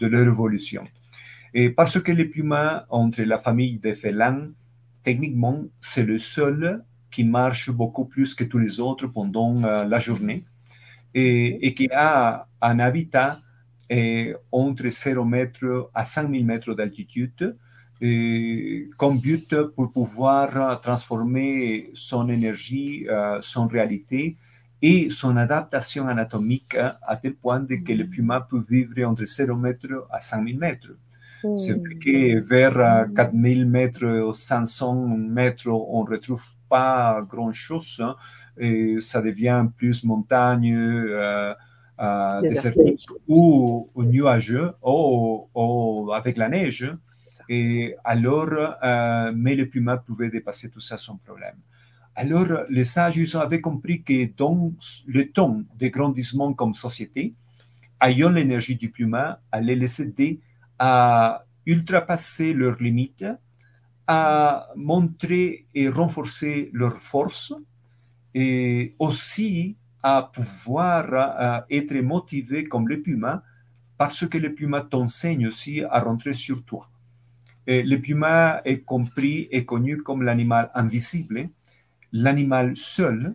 de 0.00 0.06
leur 0.06 0.26
évolution. 0.26 0.84
Et 1.52 1.68
parce 1.68 2.00
que 2.00 2.12
les 2.12 2.26
pumas, 2.26 2.86
entre 2.88 3.22
la 3.22 3.38
famille 3.38 3.78
des 3.78 3.94
félins, 3.94 4.48
techniquement, 5.02 5.64
c'est 5.80 6.04
le 6.04 6.18
seul 6.18 6.82
qui 7.10 7.24
marche 7.24 7.70
beaucoup 7.70 8.06
plus 8.06 8.34
que 8.34 8.44
tous 8.44 8.58
les 8.58 8.80
autres 8.80 9.06
pendant 9.06 9.62
euh, 9.64 9.84
la 9.84 9.98
journée 9.98 10.44
et, 11.18 11.74
qui 11.74 11.88
a 11.92 12.46
un 12.60 12.78
habitat 12.78 13.40
entre 14.52 14.88
0 14.88 15.24
mètres 15.24 15.90
à 15.94 16.04
5000 16.04 16.44
mètres 16.44 16.74
d'altitude, 16.74 17.56
comme 18.96 19.18
but 19.18 19.54
pour 19.74 19.90
pouvoir 19.90 20.80
transformer 20.80 21.90
son 21.94 22.28
énergie, 22.28 23.06
euh, 23.08 23.38
son 23.42 23.66
réalité 23.66 24.36
et 24.80 25.10
son 25.10 25.36
adaptation 25.36 26.06
anatomique 26.06 26.76
à 26.76 27.16
tel 27.16 27.34
point 27.34 27.64
que 27.66 27.92
le 27.92 28.06
puma 28.06 28.40
peut 28.40 28.62
vivre 28.68 29.04
entre 29.04 29.24
0 29.24 29.56
mètres 29.56 30.06
à 30.10 30.20
5000 30.20 30.58
mètres. 30.58 30.94
C'est 31.56 31.74
vrai 31.74 31.94
que 31.94 32.40
vers 32.40 33.06
4000 33.14 33.66
mètres 33.66 34.04
ou 34.04 34.34
500 34.34 35.06
mètres, 35.16 35.68
on 35.68 36.04
ne 36.04 36.10
retrouve 36.10 36.44
pas 36.68 37.24
grand-chose. 37.28 38.04
Et 38.58 38.96
ça 39.00 39.22
devient 39.22 39.66
plus 39.76 40.04
montagne, 40.04 40.74
euh, 40.74 41.54
euh 42.00 42.40
désertique 42.42 43.06
ou, 43.26 43.88
nuageux 43.96 44.72
ou, 44.82 46.10
avec 46.14 46.36
la 46.36 46.48
neige. 46.48 46.90
Et 47.48 47.94
alors, 48.04 48.50
mais 49.34 49.54
le 49.54 49.66
puma 49.68 49.96
pouvait 49.96 50.30
dépasser 50.30 50.70
tout 50.70 50.80
ça 50.80 50.96
sans 50.96 51.16
problème. 51.16 51.56
Alors, 52.20 52.64
les 52.68 52.82
sages 52.82 53.36
avaient 53.36 53.60
compris 53.60 54.02
que 54.02 54.36
dans 54.36 54.72
le 55.06 55.30
temps 55.30 55.62
de 55.78 55.86
grandissement 55.86 56.52
comme 56.52 56.74
société, 56.74 57.32
ayant 58.02 58.30
l'énergie 58.30 58.74
du 58.74 58.90
puma 58.90 59.40
allait 59.52 59.76
les 59.76 60.02
aider 60.02 60.40
à 60.80 61.44
ultrapasser 61.64 62.54
leurs 62.54 62.82
limites, 62.82 63.26
à 64.08 64.68
montrer 64.74 65.66
et 65.74 65.88
renforcer 65.88 66.70
leur 66.72 66.96
force 66.96 67.54
et 68.34 68.94
aussi 68.98 69.76
à 70.02 70.30
pouvoir 70.32 71.64
être 71.70 71.94
motivé 72.02 72.64
comme 72.64 72.88
le 72.88 73.00
puma 73.00 73.42
parce 73.98 74.26
que 74.26 74.38
le 74.38 74.54
puma 74.54 74.80
t'enseigne 74.80 75.48
aussi 75.48 75.82
à 75.82 76.00
rentrer 76.00 76.32
sur 76.32 76.64
toi. 76.64 76.88
Et 77.66 77.82
le 77.82 78.00
puma 78.00 78.62
est 78.64 78.80
compris 78.80 79.48
et 79.50 79.66
connu 79.66 79.98
comme 79.98 80.22
l'animal 80.22 80.70
invisible, 80.74 81.50
l'animal 82.12 82.76
seul, 82.76 83.34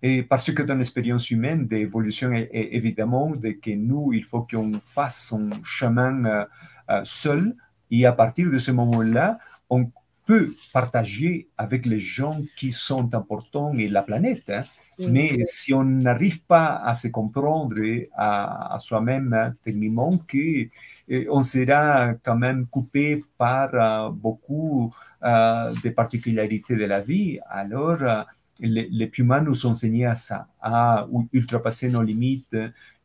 et 0.00 0.22
parce 0.22 0.52
que 0.52 0.62
dans 0.62 0.76
l'expérience 0.76 1.30
humaine 1.30 1.66
d'évolution, 1.66 2.32
évidemment, 2.32 3.34
de 3.34 3.50
que 3.50 3.74
nous, 3.74 4.12
il 4.12 4.22
faut 4.22 4.42
qu'on 4.42 4.72
fasse 4.80 5.26
son 5.26 5.50
chemin 5.64 6.24
euh, 6.24 6.44
euh, 6.90 7.00
seul, 7.04 7.56
et 7.90 8.06
à 8.06 8.12
partir 8.12 8.50
de 8.50 8.58
ce 8.58 8.70
moment-là, 8.70 9.38
on 9.68 9.90
peut 10.28 10.54
partager 10.74 11.48
avec 11.56 11.86
les 11.86 11.98
gens 11.98 12.38
qui 12.58 12.70
sont 12.72 13.14
importants 13.14 13.72
et 13.78 13.88
la 13.88 14.02
planète. 14.02 14.50
Hein. 14.50 14.62
Mais 14.98 15.38
si 15.44 15.72
on 15.72 15.84
n'arrive 15.84 16.42
pas 16.42 16.76
à 16.84 16.92
se 16.92 17.08
comprendre 17.08 17.76
à, 18.14 18.76
soi-même 18.78 19.32
hein, 19.32 19.54
techniquement, 19.64 20.18
que, 20.28 20.68
eh, 21.08 21.26
on 21.30 21.42
sera 21.42 22.12
quand 22.22 22.36
même 22.36 22.66
coupé 22.66 23.24
par 23.38 23.70
euh, 23.72 24.10
beaucoup 24.10 24.92
euh, 25.22 25.72
de 25.82 25.88
particularités 25.88 26.76
de 26.76 26.84
la 26.84 27.00
vie. 27.00 27.38
Alors, 27.48 28.02
euh, 28.02 28.22
les, 28.60 28.86
les, 28.90 29.06
pumas 29.06 29.40
nous 29.40 29.64
enseignaient 29.64 30.04
à 30.04 30.16
ça, 30.16 30.48
à 30.60 31.06
ultrapasser 31.32 31.88
nos 31.88 32.02
limites, 32.02 32.54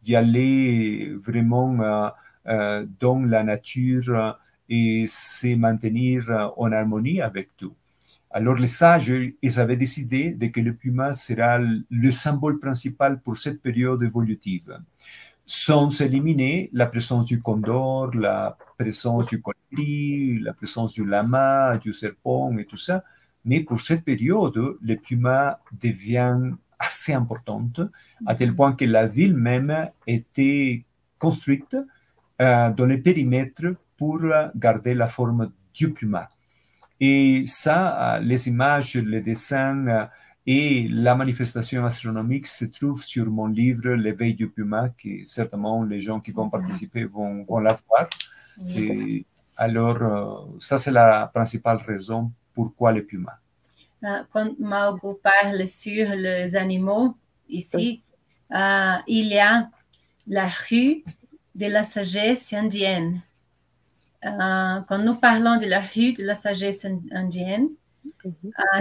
d'y 0.03 0.15
aller 0.17 1.13
vraiment 1.15 2.11
dans 2.45 3.23
la 3.23 3.43
nature 3.43 4.37
et 4.69 5.05
se 5.07 5.55
maintenir 5.55 6.29
euh, 6.29 6.47
en 6.57 6.71
harmonie 6.71 7.21
avec 7.21 7.55
tout. 7.57 7.73
Alors 8.31 8.55
les 8.55 8.67
sages, 8.67 9.13
ils 9.41 9.59
avaient 9.59 9.77
décidé 9.77 10.31
de 10.31 10.47
que 10.47 10.59
le 10.59 10.73
puma 10.73 11.13
sera 11.13 11.59
le 11.59 12.11
symbole 12.11 12.59
principal 12.59 13.21
pour 13.21 13.37
cette 13.37 13.61
période 13.61 14.01
évolutive, 14.01 14.79
sans 15.45 16.01
éliminer 16.01 16.69
la 16.73 16.87
présence 16.87 17.25
du 17.25 17.41
condor, 17.41 18.15
la 18.15 18.57
présence 18.77 19.27
du 19.27 19.39
colibri, 19.39 20.39
la 20.39 20.53
présence 20.53 20.93
du 20.93 21.05
lama, 21.05 21.77
du 21.77 21.93
serpent 21.93 22.57
et 22.57 22.65
tout 22.65 22.77
ça. 22.77 23.03
Mais 23.45 23.59
pour 23.59 23.81
cette 23.81 24.03
période, 24.03 24.77
le 24.81 24.95
puma 24.95 25.59
devient 25.79 26.53
assez 26.79 27.13
importante, 27.13 27.81
à 28.25 28.33
tel 28.33 28.55
point 28.55 28.73
que 28.73 28.85
la 28.85 29.05
ville 29.05 29.35
même 29.35 29.89
était 30.07 30.85
construite 31.19 31.77
dans 32.39 32.85
le 32.87 32.99
périmètre 32.99 33.75
pour 34.03 34.19
garder 34.55 34.93
la 34.93 35.07
forme 35.07 35.51
du 35.73 35.93
plumard. 35.93 36.31
Et 36.99 37.43
ça, 37.45 38.19
les 38.21 38.49
images, 38.49 38.95
les 38.95 39.21
dessins 39.21 40.09
et 40.45 40.89
la 40.89 41.15
manifestation 41.15 41.85
astronomique 41.85 42.47
se 42.47 42.65
trouvent 42.65 43.03
sur 43.03 43.31
mon 43.31 43.47
livre 43.47 43.91
L'éveil 44.05 44.33
du 44.33 44.49
puma, 44.49 44.89
que 44.89 45.23
certainement 45.23 45.83
les 45.83 46.01
gens 46.01 46.19
qui 46.19 46.31
vont 46.31 46.49
participer 46.49 47.05
vont, 47.05 47.43
vont 47.43 47.59
la 47.59 47.73
voir. 47.87 48.09
Et 48.75 49.25
alors, 49.55 50.01
euh, 50.01 50.57
ça, 50.59 50.77
c'est 50.77 50.91
la 50.91 51.31
principale 51.33 51.77
raison 51.77 52.31
pourquoi 52.53 52.91
les 52.91 53.03
pumas. 53.03 53.39
Ah, 54.03 54.25
quand 54.33 54.59
Margot 54.59 55.17
parle 55.31 55.65
sur 55.65 56.09
les 56.09 56.57
animaux, 56.57 57.15
ici, 57.47 58.03
euh, 58.51 58.95
il 59.07 59.27
y 59.27 59.39
a 59.39 59.69
la 60.27 60.47
rue 60.67 61.03
de 61.55 61.67
la 61.67 61.83
sagesse 61.83 62.51
indienne. 62.51 63.21
Euh, 64.25 64.79
quand 64.87 64.99
nous 64.99 65.15
parlons 65.15 65.57
de 65.57 65.65
la 65.65 65.81
rue 65.81 66.13
de 66.13 66.23
la 66.23 66.35
sagesse 66.35 66.85
indienne, 67.11 67.69
mm 68.25 68.31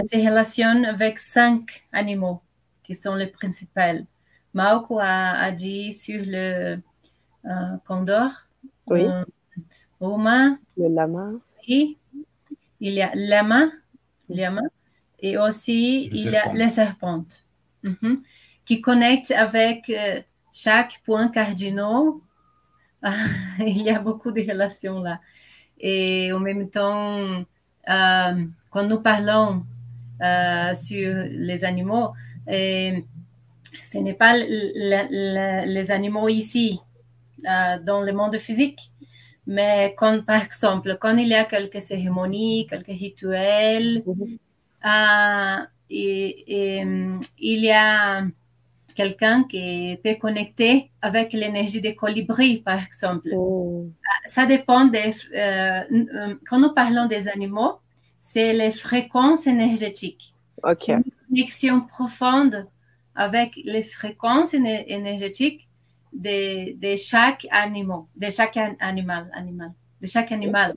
se 0.09 0.17
relationne 0.17 0.85
avec 0.85 1.19
cinq 1.19 1.83
animaux 1.91 2.41
qui 2.83 2.95
sont 2.95 3.15
les 3.15 3.27
principaux. 3.27 4.05
Marco 4.53 4.99
a, 5.01 5.51
dit 5.51 5.91
sur 5.93 6.23
le 6.25 6.77
condor, 7.85 8.31
oui. 8.87 9.05
le 9.99 10.87
lama, 10.87 11.31
et 11.67 11.97
il 12.79 12.93
y 12.93 13.01
a 13.01 13.11
lama, 13.13 13.69
lama. 14.29 14.61
Et 15.19 15.37
aussi 15.37 16.05
il 16.05 16.31
y 16.31 16.35
a 16.35 16.53
les 16.53 16.69
serpentes. 16.69 17.45
Mhm, 17.83 18.21
qui 18.65 18.79
connectent 18.79 19.31
avec 19.31 19.91
chaque 20.53 21.01
point 21.05 21.27
cardinal. 21.27 22.13
Il 23.59 23.81
y 23.81 23.89
a 23.89 23.99
beaucoup 23.99 24.31
de 24.31 24.39
relations 24.39 25.01
là. 25.01 25.19
Et 25.85 26.31
en 26.31 26.39
même 26.39 26.69
temps, 26.69 27.43
euh, 27.89 28.45
quand 28.71 28.87
nous 28.87 29.01
parlons 29.01 29.65
euh, 30.21 30.73
sur 30.75 31.13
les 31.29 31.65
animaux, 31.65 32.13
ce 32.47 33.97
n'est 33.97 34.13
pas 34.13 34.37
les 34.37 35.91
animaux 35.91 36.29
ici, 36.29 36.79
euh, 37.45 37.79
dans 37.83 38.01
le 38.01 38.13
monde 38.13 38.37
physique, 38.37 38.79
mais 39.45 39.93
quand, 39.97 40.23
par 40.25 40.41
exemple, 40.41 40.97
quand 41.01 41.17
il 41.17 41.27
y 41.27 41.33
a 41.33 41.43
quelques 41.43 41.81
cérémonies, 41.81 42.65
quelques 42.67 42.87
rituels, 42.87 44.03
et, 45.89 46.81
il 47.39 47.59
y 47.59 47.71
a 47.71 48.25
quelqu'un 48.93 49.43
qui 49.43 49.99
peut 50.03 50.15
connecter 50.15 50.91
avec 51.01 51.33
l'énergie 51.33 51.81
des 51.81 51.95
colibris, 51.95 52.57
par 52.57 52.83
exemple. 52.83 53.29
Oh. 53.33 53.87
Ça 54.25 54.45
dépend 54.45 54.85
des... 54.85 55.13
Euh, 55.35 55.81
euh, 55.91 56.35
quand 56.47 56.59
nous 56.59 56.73
parlons 56.73 57.07
des 57.07 57.27
animaux, 57.27 57.79
c'est 58.19 58.53
les 58.53 58.71
fréquences 58.71 59.47
énergétiques. 59.47 60.33
C'est 60.79 60.93
une 60.93 61.03
connexion 61.27 61.81
profonde 61.81 62.67
avec 63.15 63.59
les 63.63 63.81
fréquences 63.81 64.53
énergétiques 64.53 65.67
de, 66.13 66.73
de 66.79 66.95
chaque 66.95 67.45
animal, 67.51 68.03
de 68.15 68.29
chaque 68.29 68.57
animal, 68.79 69.29
animal, 69.33 69.71
de 70.01 70.07
chaque 70.07 70.31
animal. 70.31 70.75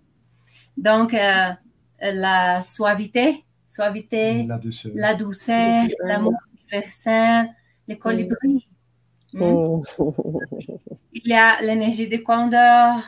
Donc, 0.77 1.15
euh, 1.15 1.51
la 2.01 2.63
suavité, 2.63 3.45
suavité, 3.67 4.45
la 4.45 4.59
douceur, 4.59 4.93
la 4.95 5.15
douceur, 5.15 5.77
l'amour 6.05 6.35
universel, 6.53 7.49
les 7.89 7.99
colibris. 7.99 8.69
Mm. 9.33 9.43
Oh. 9.43 9.83
Il 11.13 11.27
y 11.27 11.35
a 11.35 11.61
l'énergie 11.61 12.09
des 12.09 12.23
condors. 12.23 13.01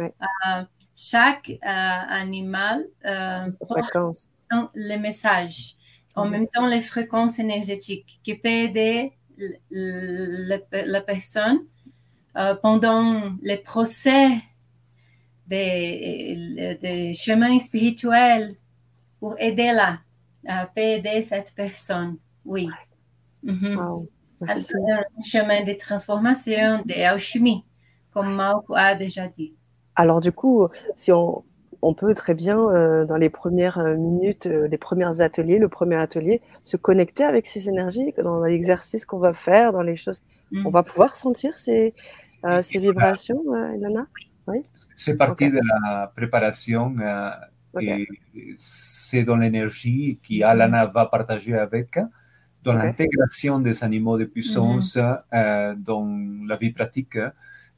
Euh, 0.00 0.64
chaque 0.94 1.50
euh, 1.50 1.58
animal 1.62 2.86
euh, 3.04 3.50
porte 3.66 4.34
les 4.74 4.98
messages. 4.98 5.74
En 6.14 6.28
même 6.28 6.48
temps, 6.48 6.66
les 6.66 6.80
fréquences 6.80 7.38
énergétiques 7.38 8.18
qui 8.24 8.34
peuvent 8.34 8.52
aider 8.52 9.12
la 9.70 11.00
personne 11.00 11.60
pendant 12.60 13.32
les 13.40 13.58
procès 13.58 14.30
des, 15.46 16.76
des 16.82 17.14
chemins 17.14 17.56
spirituels 17.60 18.56
pour 19.20 19.36
aider 19.38 19.70
la, 19.72 20.00
peut 20.74 20.80
aider 20.80 21.22
cette 21.22 21.52
personne. 21.54 22.16
Oui. 22.44 22.68
Mhm. 23.42 24.06
un 24.42 25.22
chemin 25.22 25.64
de 25.64 25.72
transformation, 25.78 26.82
d'alchimie, 26.84 27.64
comme 28.12 28.34
Marco 28.34 28.74
a 28.74 28.94
déjà 28.94 29.28
dit. 29.28 29.54
Alors 29.94 30.20
du 30.20 30.32
coup, 30.32 30.68
si 30.94 31.10
on, 31.12 31.44
on 31.82 31.94
peut 31.94 32.14
très 32.14 32.34
bien, 32.34 32.58
euh, 32.58 33.04
dans 33.04 33.16
les 33.16 33.30
premières 33.30 33.78
euh, 33.78 33.96
minutes, 33.96 34.46
euh, 34.46 34.66
les 34.68 34.78
premiers 34.78 35.20
ateliers, 35.20 35.58
le 35.58 35.68
premier 35.68 35.96
atelier, 35.96 36.40
se 36.60 36.76
connecter 36.76 37.24
avec 37.24 37.46
ces 37.46 37.68
énergies, 37.68 38.12
dans 38.22 38.44
l'exercice 38.44 39.04
qu'on 39.04 39.18
va 39.18 39.32
faire, 39.32 39.72
dans 39.72 39.82
les 39.82 39.96
choses. 39.96 40.22
Mm. 40.50 40.66
On 40.66 40.70
va 40.70 40.82
pouvoir 40.82 41.14
sentir 41.14 41.56
ces, 41.56 41.94
ces 42.62 42.78
vibrations, 42.78 43.42
Elana 43.74 44.06
Oui. 44.46 44.64
C'est 44.96 45.16
partie 45.16 45.50
de 45.50 45.60
la 45.88 46.12
préparation. 46.16 46.94
et 47.80 48.06
C'est 48.56 49.24
dans 49.24 49.36
l'énergie 49.36 50.18
qu'Alana 50.22 50.86
va 50.86 51.06
partager 51.06 51.54
avec 51.54 51.98
dans 52.68 52.74
l'intégration 52.74 53.60
des 53.60 53.82
animaux 53.82 54.18
de 54.18 54.26
puissance 54.26 54.98
euh, 54.98 55.74
dans 55.74 56.06
la 56.46 56.56
vie 56.56 56.70
pratique 56.70 57.18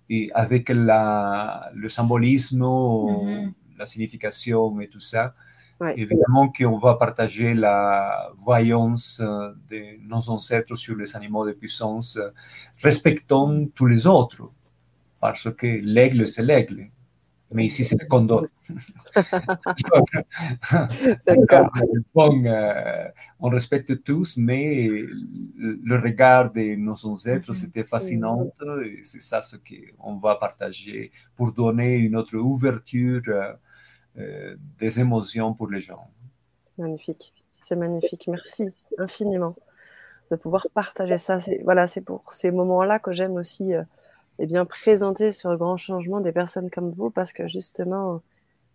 et 0.08 0.30
avec 0.34 0.68
la, 0.68 1.70
le 1.74 1.88
symbolisme, 1.88 2.64
la 3.78 3.86
signification 3.86 4.80
et 4.80 4.88
tout 4.88 5.04
ça. 5.12 5.34
Évidemment 5.96 6.50
qu'on 6.50 6.76
va 6.76 6.94
partager 6.96 7.54
la 7.54 8.30
voyance 8.36 9.22
de 9.70 9.80
nos 10.06 10.28
ancêtres 10.28 10.74
sur 10.74 10.96
les 10.96 11.16
animaux 11.16 11.46
de 11.46 11.52
puissance, 11.52 12.18
respectant 12.82 13.66
tous 13.74 13.86
les 13.86 14.06
autres, 14.06 14.50
parce 15.20 15.48
que 15.54 15.68
l'aigle, 15.94 16.26
c'est 16.26 16.42
l'aigle 16.42 16.90
mais 17.52 17.66
ici 17.66 17.84
c'est 17.84 18.00
le 18.00 18.06
condor. 18.06 18.46
bon, 22.14 22.44
euh, 22.46 23.08
on 23.40 23.48
respecte 23.48 24.04
tous, 24.04 24.36
mais 24.36 24.88
le 25.56 25.96
regard 25.96 26.52
de 26.52 26.76
nos 26.76 27.04
ancêtres, 27.06 27.52
c'était 27.52 27.84
fascinant 27.84 28.52
et 28.84 29.02
c'est 29.04 29.20
ça 29.20 29.40
ce 29.40 29.56
qu'on 29.56 30.16
va 30.18 30.36
partager 30.36 31.10
pour 31.36 31.52
donner 31.52 31.96
une 31.96 32.16
autre 32.16 32.36
ouverture 32.36 33.22
euh, 33.28 33.52
euh, 34.18 34.56
des 34.78 35.00
émotions 35.00 35.52
pour 35.54 35.68
les 35.68 35.80
gens. 35.80 36.08
Magnifique, 36.78 37.34
c'est 37.60 37.76
magnifique, 37.76 38.28
merci 38.28 38.68
infiniment 38.98 39.56
de 40.30 40.36
pouvoir 40.36 40.68
partager 40.72 41.18
ça. 41.18 41.38
Voilà, 41.64 41.88
c'est 41.88 42.02
pour 42.02 42.32
ces 42.32 42.52
moments-là 42.52 43.00
que 43.00 43.12
j'aime 43.12 43.34
aussi 43.34 43.72
et 44.40 44.46
bien, 44.46 44.64
présenter 44.64 45.32
sur 45.32 45.50
le 45.50 45.58
grand 45.58 45.76
changement 45.76 46.20
des 46.20 46.32
personnes 46.32 46.70
comme 46.70 46.90
vous 46.90 47.10
parce 47.10 47.32
que 47.32 47.46
justement, 47.46 48.22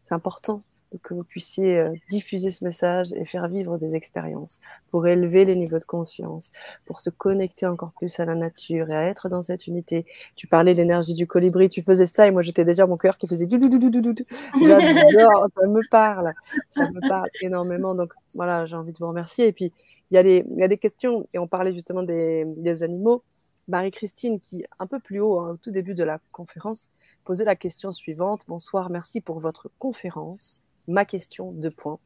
c'est 0.04 0.14
important 0.14 0.62
que 1.02 1.14
vous 1.14 1.24
puissiez 1.24 1.78
euh, 1.78 1.94
diffuser 2.10 2.52
ce 2.52 2.64
message 2.64 3.12
et 3.14 3.26
faire 3.26 3.48
vivre 3.48 3.78
des 3.78 3.96
expériences 3.96 4.60
pour 4.92 5.08
élever 5.08 5.44
les 5.44 5.56
niveaux 5.56 5.80
de 5.80 5.84
conscience, 5.86 6.52
pour 6.86 7.00
se 7.00 7.10
connecter 7.10 7.66
encore 7.66 7.92
plus 7.94 8.20
à 8.20 8.26
la 8.26 8.36
nature 8.36 8.90
et 8.90 8.96
à 8.96 9.08
être 9.08 9.28
dans 9.28 9.42
cette 9.42 9.68
unité. 9.68 10.06
Tu 10.36 10.48
parlais 10.48 10.74
de 10.74 10.78
l'énergie 10.78 11.14
du 11.14 11.28
colibri, 11.28 11.68
tu 11.68 11.82
faisais 11.82 12.08
ça 12.08 12.28
et 12.28 12.32
moi 12.32 12.44
j'étais 12.44 12.64
déjà 12.64 12.86
mon 12.86 12.98
cœur 12.98 13.18
qui 13.18 13.28
faisait 13.28 13.48
du 13.48 13.60
J'adore, 13.60 15.48
ça 15.56 15.68
me 15.68 15.90
parle, 15.90 16.34
ça 16.70 16.90
me 16.90 17.10
parle 17.10 17.30
énormément. 17.42 17.96
Donc 17.96 18.14
voilà, 18.36 18.66
j'ai 18.66 18.76
envie 18.76 18.94
de 18.94 18.98
vous 19.00 19.08
remercier. 19.08 19.48
Et 19.48 19.52
puis 19.52 19.72
il 20.12 20.20
y 20.20 20.60
y 20.60 20.64
a 20.64 20.68
des 20.68 20.78
questions 20.78 21.28
et 21.34 21.40
on 21.40 21.48
parlait 21.48 21.74
justement 21.74 22.04
des, 22.04 22.46
des 22.46 22.84
animaux. 22.84 23.24
Marie-Christine, 23.68 24.40
qui, 24.40 24.66
un 24.80 24.88
peu 24.88 25.00
plus 25.00 25.20
haut, 25.20 25.40
hein, 25.40 25.52
au 25.52 25.58
tout 25.58 25.72
début 25.72 25.96
de 25.96 26.04
la 26.04 26.20
conférence, 26.32 26.90
posait 27.24 27.46
la 27.46 27.56
question 27.56 27.92
suivante. 27.92 28.44
Bonsoir, 28.48 28.90
merci 28.90 29.22
pour 29.22 29.40
votre 29.40 29.72
conférence. 29.80 30.62
Ma 30.88 31.06
question, 31.06 31.52
deux 31.52 31.72
points. 31.72 32.00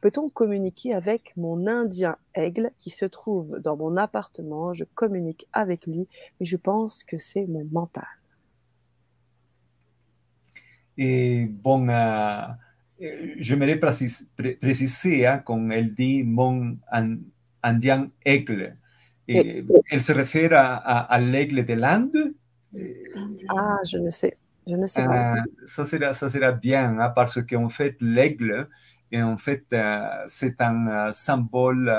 Peut-on 0.00 0.28
communiquer 0.28 0.92
avec 0.92 1.34
mon 1.36 1.66
Indien 1.66 2.16
aigle 2.34 2.72
qui 2.78 2.90
se 2.90 3.04
trouve 3.06 3.58
dans 3.60 3.76
mon 3.76 3.96
appartement? 3.96 4.74
Je 4.74 4.84
communique 4.84 5.46
avec 5.52 5.86
lui, 5.86 6.08
mais 6.38 6.46
je 6.46 6.56
pense 6.56 7.04
que 7.04 7.16
c'est 7.16 7.46
mon 7.46 7.64
mental. 7.64 8.04
Et 10.96 11.46
bon, 11.46 11.88
euh, 11.88 12.46
j'aimerais 13.38 13.76
préciser, 13.76 14.26
préciser 14.60 15.26
hein, 15.26 15.38
quand 15.38 15.70
elle 15.70 15.94
dit 15.94 16.22
mon 16.22 16.76
Indien 17.62 18.10
aigle. 18.24 18.76
Et 19.28 19.64
elle 19.90 20.02
se 20.02 20.12
réfère 20.12 20.52
à, 20.52 21.00
à, 21.00 21.18
l'aigle 21.18 21.64
de 21.64 21.74
l'Inde. 21.74 22.34
Ah, 23.48 23.78
je 23.88 23.98
ne 23.98 24.10
sais, 24.10 24.36
je 24.66 24.74
ne 24.74 24.86
sais 24.86 25.04
pas. 25.04 25.34
Ça, 25.66 25.84
sera, 25.84 26.12
ça 26.12 26.28
sera 26.28 26.52
bien, 26.52 26.98
hein, 26.98 27.10
parce 27.10 27.40
qu'en 27.42 27.68
fait, 27.68 27.96
l'aigle, 28.00 28.68
en 29.14 29.36
fait, 29.38 29.64
euh, 29.72 30.22
c'est 30.26 30.60
un 30.60 30.88
euh, 30.88 31.12
symbole 31.12 31.92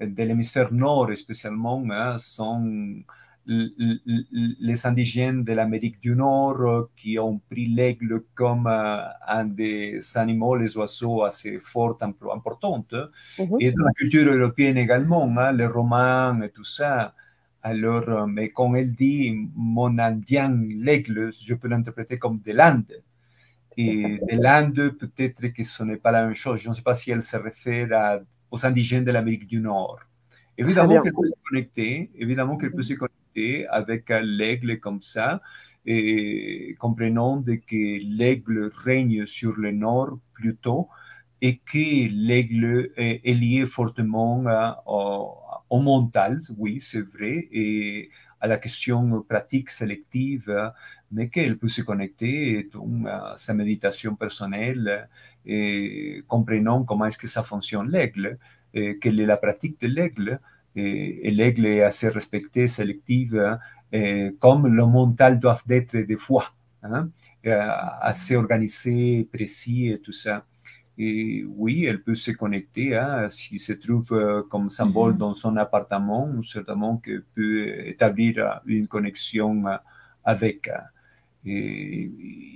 de 0.00 0.22
l'hémisphère 0.22 0.72
nord 0.72 1.10
spécialement 1.16 1.82
hein, 1.90 2.16
sont 2.18 3.02
les 3.46 4.86
indigènes 4.86 5.42
de 5.42 5.52
l'Amérique 5.52 6.00
du 6.00 6.14
Nord 6.14 6.88
qui 6.96 7.18
ont 7.18 7.38
pris 7.50 7.66
l'aigle 7.66 8.22
comme 8.34 8.66
un 8.66 9.44
des 9.44 9.98
animaux, 10.16 10.54
les 10.56 10.76
oiseaux 10.76 11.24
assez 11.24 11.58
fort, 11.58 11.98
importantes. 12.00 12.94
Mhm. 13.38 13.56
Et 13.60 13.72
dans 13.72 13.84
la 13.84 13.92
culture 13.92 14.32
européenne 14.32 14.76
également, 14.76 15.24
hein, 15.38 15.52
les 15.52 15.66
Romains 15.66 16.40
et 16.42 16.50
tout 16.50 16.64
ça. 16.64 17.14
Alors, 17.64 18.26
mais 18.26 18.50
quand 18.50 18.74
elle 18.74 18.94
dit 18.94 19.48
mon 19.54 19.98
indien, 19.98 20.56
l'aigle, 20.78 21.32
je 21.32 21.54
peux 21.54 21.68
l'interpréter 21.68 22.18
comme 22.18 22.40
de 22.40 22.52
l'Inde. 22.52 23.02
Et 23.76 24.18
de 24.30 24.42
l'Inde, 24.42 24.96
peut-être 24.98 25.46
que 25.48 25.62
ce 25.62 25.82
n'est 25.82 25.96
pas 25.96 26.10
la 26.10 26.24
même 26.26 26.34
chose. 26.34 26.60
Je 26.60 26.68
ne 26.68 26.74
sais 26.74 26.82
pas 26.82 26.94
si 26.94 27.10
elle 27.10 27.22
se 27.22 27.36
réfère 27.36 28.20
aux 28.50 28.66
indigènes 28.66 29.04
de 29.04 29.12
l'Amérique 29.12 29.46
du 29.46 29.60
Nord. 29.60 30.00
Évidemment 30.58 31.00
qu'elle 31.00 31.14
peut 31.14 31.26
se 31.26 31.32
connecter, 31.48 32.10
évidemment 32.16 32.56
qu'elle 32.56 32.72
peut 32.72 32.82
se 32.82 32.94
connecter 32.94 33.21
avec 33.70 34.10
l'aigle 34.22 34.80
comme 34.80 35.02
ça, 35.02 35.40
et 35.84 36.76
comprenant 36.78 37.42
que 37.42 38.16
l'aigle 38.16 38.70
règne 38.84 39.26
sur 39.26 39.56
le 39.56 39.72
nord 39.72 40.18
plutôt, 40.34 40.88
et 41.40 41.58
que 41.58 42.08
l'aigle 42.10 42.90
est, 42.96 43.34
lié 43.34 43.66
fortement 43.66 44.44
au, 44.86 45.34
au 45.70 45.80
mental, 45.80 46.40
oui, 46.56 46.80
c'est 46.80 47.00
vrai, 47.00 47.48
et 47.50 48.10
à 48.40 48.46
la 48.46 48.58
question 48.58 49.22
pratique 49.22 49.70
sélective, 49.70 50.72
mais 51.10 51.28
qu'elle 51.28 51.58
peut 51.58 51.68
se 51.68 51.82
connecter 51.82 52.68
à 53.06 53.34
sa 53.36 53.54
méditation 53.54 54.14
personnelle, 54.14 55.08
et 55.46 56.22
comprenant 56.28 56.84
comment 56.84 57.06
est-ce 57.06 57.18
que 57.18 57.26
ça 57.26 57.42
fonctionne 57.42 57.90
l'aigle, 57.90 58.38
quelle 58.72 59.20
est 59.20 59.26
la 59.26 59.36
pratique 59.36 59.80
de 59.80 59.88
l'aigle, 59.88 60.40
et, 60.76 61.30
l'aigle 61.30 61.66
est 61.66 61.82
assez 61.82 62.08
respecté, 62.08 62.66
sélective, 62.66 63.58
comme 64.40 64.66
le 64.66 64.86
mental 64.86 65.38
doit 65.38 65.60
être 65.68 65.96
des 65.96 66.16
fois, 66.16 66.46
hein, 66.82 67.10
assez 68.00 68.36
organisé, 68.36 69.28
précis 69.30 69.88
et 69.88 69.98
tout 69.98 70.12
ça. 70.12 70.44
Et 70.98 71.44
oui, 71.56 71.84
elle 71.86 72.02
peut 72.02 72.14
se 72.14 72.30
connecter, 72.32 72.96
hein, 72.96 73.30
s'il 73.30 73.60
se 73.60 73.72
trouve 73.72 74.12
euh, 74.12 74.42
comme 74.42 74.68
symbole 74.68 75.14
mm-hmm. 75.14 75.16
dans 75.18 75.34
son 75.34 75.56
appartement, 75.56 76.28
certainement 76.44 76.98
qu'elle 76.98 77.24
peut 77.34 77.86
établir 77.86 78.38
euh, 78.38 78.50
une 78.66 78.86
connexion 78.88 79.66
euh, 79.66 79.76
avec. 80.24 80.70
Et 81.44 82.10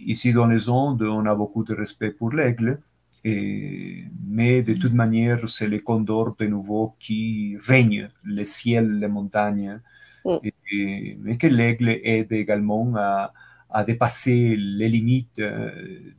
ici 0.07 0.33
dans 0.33 0.47
les 0.47 0.69
ondes, 0.69 1.03
on 1.03 1.25
a 1.27 1.35
beaucoup 1.35 1.65
de 1.65 1.75
respect 1.75 2.11
pour 2.11 2.31
l'aigle, 2.31 2.81
mais 3.27 4.63
de 4.63 4.75
toute 4.75 4.93
manière, 4.93 5.49
c'est 5.49 5.67
le 5.67 5.81
condor 5.81 6.37
de 6.39 6.47
nouveau 6.47 6.95
qui 7.01 7.57
règne 7.65 8.09
le 8.23 8.45
ciel, 8.45 8.99
les 8.99 9.09
montagnes, 9.09 9.81
mm. 10.25 10.37
et, 10.73 11.19
mais 11.21 11.37
que 11.37 11.47
l'aigle 11.47 11.89
aide 12.03 12.33
également 12.33 12.93
à, 12.97 13.33
à 13.71 13.85
dépasser 13.85 14.57
les 14.57 14.89
limites 14.89 15.41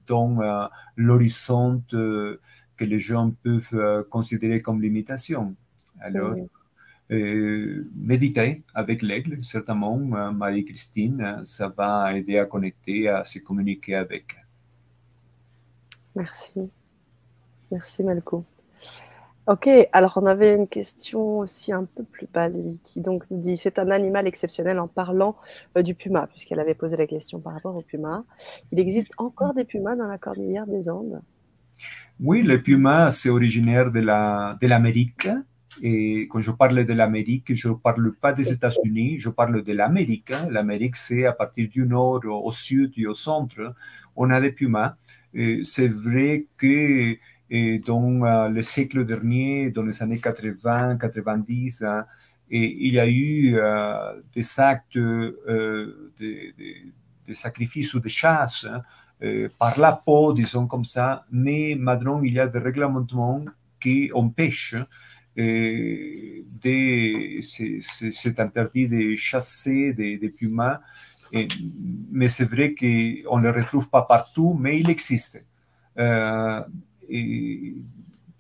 dans 0.08 0.70
l'horizon 0.96 1.84
que 1.90 2.40
les 2.80 3.00
gens 3.00 3.32
peuvent 3.44 4.06
considérer 4.10 4.62
comme 4.62 4.82
limitation. 4.82 5.56
Alors, 6.00 6.36
euh, 7.10 7.90
méditer 7.96 8.64
avec 8.74 9.02
l'aigle, 9.02 9.44
certainement, 9.44 9.98
Marie-Christine, 9.98 11.42
ça 11.46 11.70
va 11.70 12.16
aider 12.18 12.38
à 12.38 12.46
connecter, 12.46 13.08
à 13.08 13.24
se 13.24 13.40
communiquer 13.40 13.96
avec. 13.96 14.36
Merci. 16.16 16.70
Merci 17.72 18.04
Malco. 18.04 18.46
Ok, 19.48 19.70
alors 19.94 20.20
on 20.22 20.26
avait 20.26 20.56
une 20.56 20.68
question 20.68 21.40
aussi 21.40 21.72
un 21.72 21.86
peu 21.86 22.04
plus 22.04 22.28
bas, 22.34 22.50
qui 22.84 23.00
donc 23.00 23.24
nous 23.32 23.40
dit 23.40 23.56
c'est 23.56 23.80
un 23.80 23.92
animal 23.92 24.28
exceptionnel 24.28 24.78
en 24.78 24.90
parlant 24.90 25.38
euh, 25.78 25.82
du 25.82 25.96
puma, 25.96 26.28
puisqu'elle 26.28 26.60
avait 26.60 26.74
posé 26.74 26.98
la 26.98 27.08
question 27.08 27.40
par 27.40 27.54
rapport 27.54 27.74
au 27.74 27.82
puma. 27.82 28.26
Il 28.74 28.80
existe 28.80 29.12
encore 29.18 29.54
des 29.54 29.64
pumas 29.64 29.96
dans 29.96 30.08
la 30.08 30.18
cordillère 30.18 30.68
des 30.68 30.90
Andes? 30.90 31.22
Oui, 32.20 32.42
le 32.42 32.62
puma, 32.62 33.10
c'est 33.10 33.30
originaire 33.30 33.90
de 33.90 34.68
l'Amérique. 34.68 35.30
Et 35.82 36.28
quand 36.28 36.42
je 36.42 36.52
parle 36.52 36.84
de 36.86 36.94
l'Amérique, 36.94 37.54
je 37.54 37.70
ne 37.70 37.76
parle 37.76 38.14
pas 38.16 38.34
des 38.34 38.52
États-Unis, 38.52 39.20
je 39.20 39.30
parle 39.30 39.64
de 39.64 39.74
l'Amérique. 39.74 40.34
L'Amérique, 40.50 40.98
c'est 40.98 41.26
à 41.26 41.32
partir 41.32 41.70
du 41.70 41.86
nord 41.86 42.22
au 42.26 42.52
sud 42.52 42.92
et 42.98 43.08
au 43.08 43.14
centre, 43.14 43.76
on 44.16 44.30
a 44.30 44.42
des 44.42 44.52
pumas. 44.52 44.96
C'est 45.64 45.88
vrai 45.88 46.48
que 46.58 47.16
et 47.50 47.80
dans 47.80 48.24
euh, 48.24 48.50
le 48.50 48.62
siècle 48.64 49.06
dernier, 49.06 49.72
dans 49.72 49.84
les 49.84 50.04
années 50.04 50.20
80, 50.20 50.98
90, 50.98 51.84
hein, 51.84 52.06
et 52.50 52.88
il 52.88 52.94
y 52.94 53.00
a 53.00 53.08
eu 53.08 53.58
euh, 53.58 54.22
des 54.34 54.60
actes 54.60 54.98
euh, 54.98 56.12
de, 56.20 57.34
sacrifice 57.34 57.94
ou 57.94 58.00
de 58.00 58.08
chasse 58.08 58.66
hein, 58.66 58.82
par 59.60 59.78
la 59.80 59.92
peau, 59.94 60.34
disons 60.34 60.66
comme 60.66 60.86
ça, 60.86 61.26
mais 61.32 61.76
maintenant 61.78 62.22
il 62.22 62.34
y 62.34 62.40
a 62.40 62.48
des 62.48 62.60
réglements 62.60 63.06
qui 63.82 64.12
empêchent 64.14 64.76
c'est 65.36 66.46
interdit 68.40 68.88
de 68.88 69.16
chasser 69.16 69.94
des, 69.94 70.18
des 70.18 70.30
pumas, 70.30 70.80
mais 72.12 72.30
c'est 72.30 72.46
vrai 72.46 72.74
qu'on 72.74 73.40
ne 73.40 73.44
les 73.44 73.62
retrouve 73.62 73.90
pas 73.90 74.02
partout, 74.02 74.58
mais 74.60 74.80
il 74.80 74.90
existe 74.90 75.44
et 77.10 77.76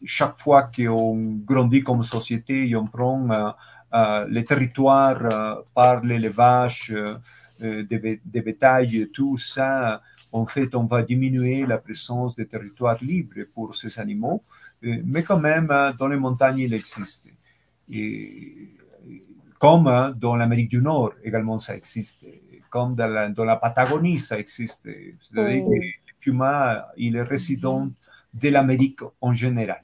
chaque 0.03 0.39
fois 0.39 0.69
qu'on 0.75 1.39
grandit 1.45 1.83
comme 1.83 2.03
société 2.03 2.69
et 2.69 2.75
on 2.75 2.85
prend 2.85 3.29
euh, 3.29 3.49
euh, 3.93 4.27
les 4.29 4.45
territoires 4.45 5.25
euh, 5.25 5.55
par 5.73 6.03
l'élevage 6.03 6.95
des, 7.59 8.21
des 8.23 8.41
bétails, 8.41 9.09
tout 9.11 9.39
ça, 9.39 9.99
en 10.31 10.45
fait, 10.45 10.75
on 10.75 10.85
va 10.85 11.01
diminuer 11.01 11.65
la 11.65 11.79
présence 11.79 12.35
des 12.35 12.45
territoires 12.45 13.03
libres 13.03 13.45
pour 13.51 13.75
ces 13.75 13.99
animaux, 13.99 14.43
mais 14.83 15.23
quand 15.23 15.39
même, 15.39 15.73
dans 15.97 16.07
les 16.07 16.17
montagnes, 16.17 16.59
il 16.59 16.73
existe. 16.75 17.29
Et, 17.89 18.69
comme 19.57 20.15
dans 20.19 20.35
l'Amérique 20.35 20.69
du 20.69 20.83
Nord, 20.83 21.13
également, 21.23 21.57
ça 21.57 21.75
existe. 21.75 22.27
Comme 22.69 22.93
dans 22.93 23.07
la, 23.07 23.29
dans 23.29 23.43
la 23.43 23.55
Patagonie, 23.55 24.19
ça 24.19 24.37
existe. 24.37 24.83
C'est-à-dire 24.83 25.65
que 25.65 25.71
le 25.71 26.19
puma, 26.19 26.89
il 26.95 27.15
est 27.15 27.23
résident 27.23 27.89
de 28.41 28.49
l'Amérique 28.49 29.01
en 29.21 29.33
général. 29.33 29.83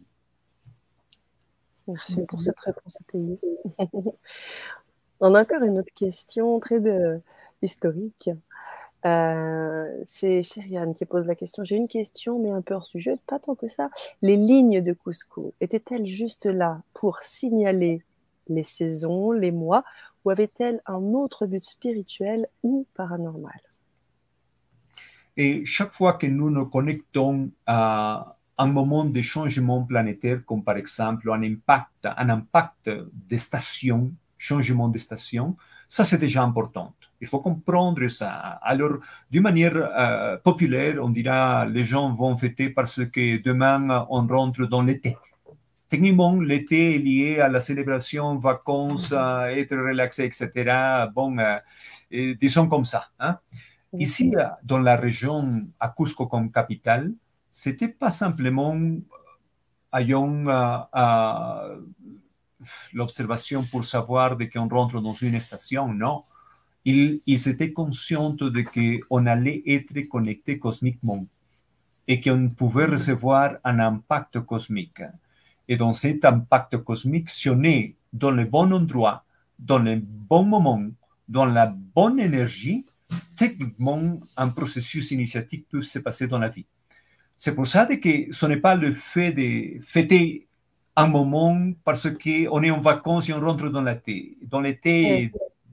Merci 1.88 2.26
pour 2.28 2.42
cette 2.42 2.60
réponse 2.60 2.98
On 5.20 5.36
a 5.36 5.42
encore 5.42 5.64
une 5.64 5.80
autre 5.80 5.94
question 5.96 6.60
très 6.60 6.82
historique. 7.62 8.30
Euh, 9.06 10.04
c'est 10.08 10.44
Chériane 10.44 10.94
qui 10.94 11.06
pose 11.06 11.28
la 11.28 11.36
question. 11.36 11.64
J'ai 11.64 11.76
une 11.76 11.88
question, 11.88 12.40
mais 12.40 12.52
un 12.52 12.62
peu 12.62 12.74
hors 12.74 12.86
sujet, 12.86 13.18
pas 13.28 13.40
tant 13.40 13.56
que 13.56 13.68
ça. 13.68 13.90
Les 14.22 14.38
lignes 14.38 14.82
de 14.82 14.94
Cusco 14.94 15.54
étaient-elles 15.60 16.06
juste 16.06 16.46
là 16.46 16.82
pour 16.94 17.20
signaler 17.20 18.02
les 18.48 18.64
saisons, 18.64 19.32
les 19.32 19.52
mois, 19.52 19.84
ou 20.24 20.30
avaient-elles 20.30 20.82
un 20.86 21.12
autre 21.12 21.46
but 21.46 21.64
spirituel 21.64 22.48
ou 22.64 22.86
paranormal? 22.94 23.60
Et 25.36 25.66
chaque 25.66 25.92
fois 25.92 26.14
que 26.14 26.28
nous 26.28 26.50
nous 26.50 26.66
connectons 26.66 27.50
à 27.66 28.38
un 28.58 28.68
moment 28.68 29.06
de 29.06 29.22
changement 29.22 29.84
planétaire, 29.84 30.46
comme 30.46 30.64
par 30.64 30.78
exemple 30.78 31.32
un 31.32 31.42
impact, 31.44 32.06
un 32.06 32.30
impact 32.30 32.90
de 32.90 33.38
station, 33.38 34.12
changement 34.38 34.90
de 34.90 34.98
station, 34.98 35.56
ça 35.88 36.04
c'est 36.04 36.18
déjà 36.18 36.44
important. 36.44 36.94
Il 37.22 37.28
faut 37.28 37.40
comprendre 37.40 38.06
ça. 38.10 38.60
Alors, 38.62 38.98
d'une 39.32 39.44
manière 39.44 39.76
euh, 39.78 40.38
populaire, 40.38 40.98
on 41.02 41.10
dira 41.10 41.66
les 41.66 41.84
gens 41.84 42.12
vont 42.12 42.36
fêter 42.36 42.70
parce 42.70 43.06
que 43.06 43.42
demain 43.42 44.06
on 44.10 44.28
rentre 44.28 44.66
dans 44.66 44.82
l'été. 44.82 45.18
Techniquement, 45.88 46.40
l'été 46.42 46.96
est 46.96 47.00
lié 47.00 47.40
à 47.40 47.50
la 47.50 47.60
célébration, 47.60 48.36
vacances, 48.36 49.12
mm-hmm. 49.12 49.58
être 49.58 49.76
relaxé, 49.78 50.26
etc. 50.26 50.50
Bon, 51.14 51.38
euh, 51.38 52.36
disons 52.42 52.68
comme 52.68 52.84
ça. 52.84 53.06
Hein. 53.20 53.38
Ici, 54.00 54.34
dans 54.64 54.80
la 54.80 54.96
région 54.96 55.68
à 55.80 55.94
Cusco 55.96 56.26
comme 56.26 56.52
capitale, 56.52 57.14
c'était 57.54 57.88
pas 57.88 58.10
simplement 58.10 58.76
ayant 59.94 60.44
à, 60.48 61.70
l'observation 62.94 63.64
pour 63.64 63.86
savoir 63.86 64.36
de 64.36 64.46
qu'on 64.46 64.68
rentre 64.68 65.00
dans 65.00 65.14
une 65.14 65.40
station, 65.40 65.94
non. 65.94 66.24
Ils, 66.84 67.22
ils 67.28 67.48
étaient 67.48 67.72
conscients 67.72 68.32
de 68.32 68.64
qu'on 68.74 69.26
allait 69.28 69.62
être 69.68 70.00
connecté 70.10 70.58
cosmiquement 70.58 71.26
et 72.08 72.20
qu'on 72.20 72.50
pouvait 72.50 72.88
recevoir 72.88 73.58
un 73.64 73.80
impact 73.80 74.40
cosmique. 74.42 75.04
Et 75.68 75.78
dans 75.78 75.94
cet 75.94 76.26
impact 76.26 76.78
cosmique, 76.78 77.30
si 77.30 77.50
on 77.50 77.64
est 77.64 77.96
dans 78.12 78.32
le 78.32 78.46
bon 78.46 78.74
endroit, 78.74 79.24
dans 79.60 79.80
le 79.80 80.02
bon 80.04 80.44
moment, 80.44 80.84
dans 81.30 81.46
la 81.46 81.68
bonne 81.68 82.20
énergie, 82.20 82.86
techniquement, 83.38 84.20
un 84.36 84.50
processus 84.50 85.12
initiatique 85.12 85.68
peut 85.70 85.84
se 85.84 86.00
passer 86.00 86.28
dans 86.28 86.40
la 86.40 86.50
vie. 86.50 86.66
C'est 87.38 87.56
pour 87.56 87.68
ça 87.68 87.86
que 87.86 88.32
ce 88.32 88.46
n'est 88.46 88.58
pas 88.58 88.76
le 88.76 88.94
fait 88.94 89.34
de 89.34 89.80
fêter 89.82 90.48
un 90.96 91.08
moment 91.08 91.72
parce 91.84 92.10
qu'on 92.10 92.64
est 92.64 92.72
en 92.72 92.80
vacances 92.80 93.30
et 93.30 93.34
on 93.34 93.40
rentre 93.40 93.70
dans 93.70 93.82
l'été. 93.82 94.38
Dans 94.44 94.62
l'été, 94.62 95.32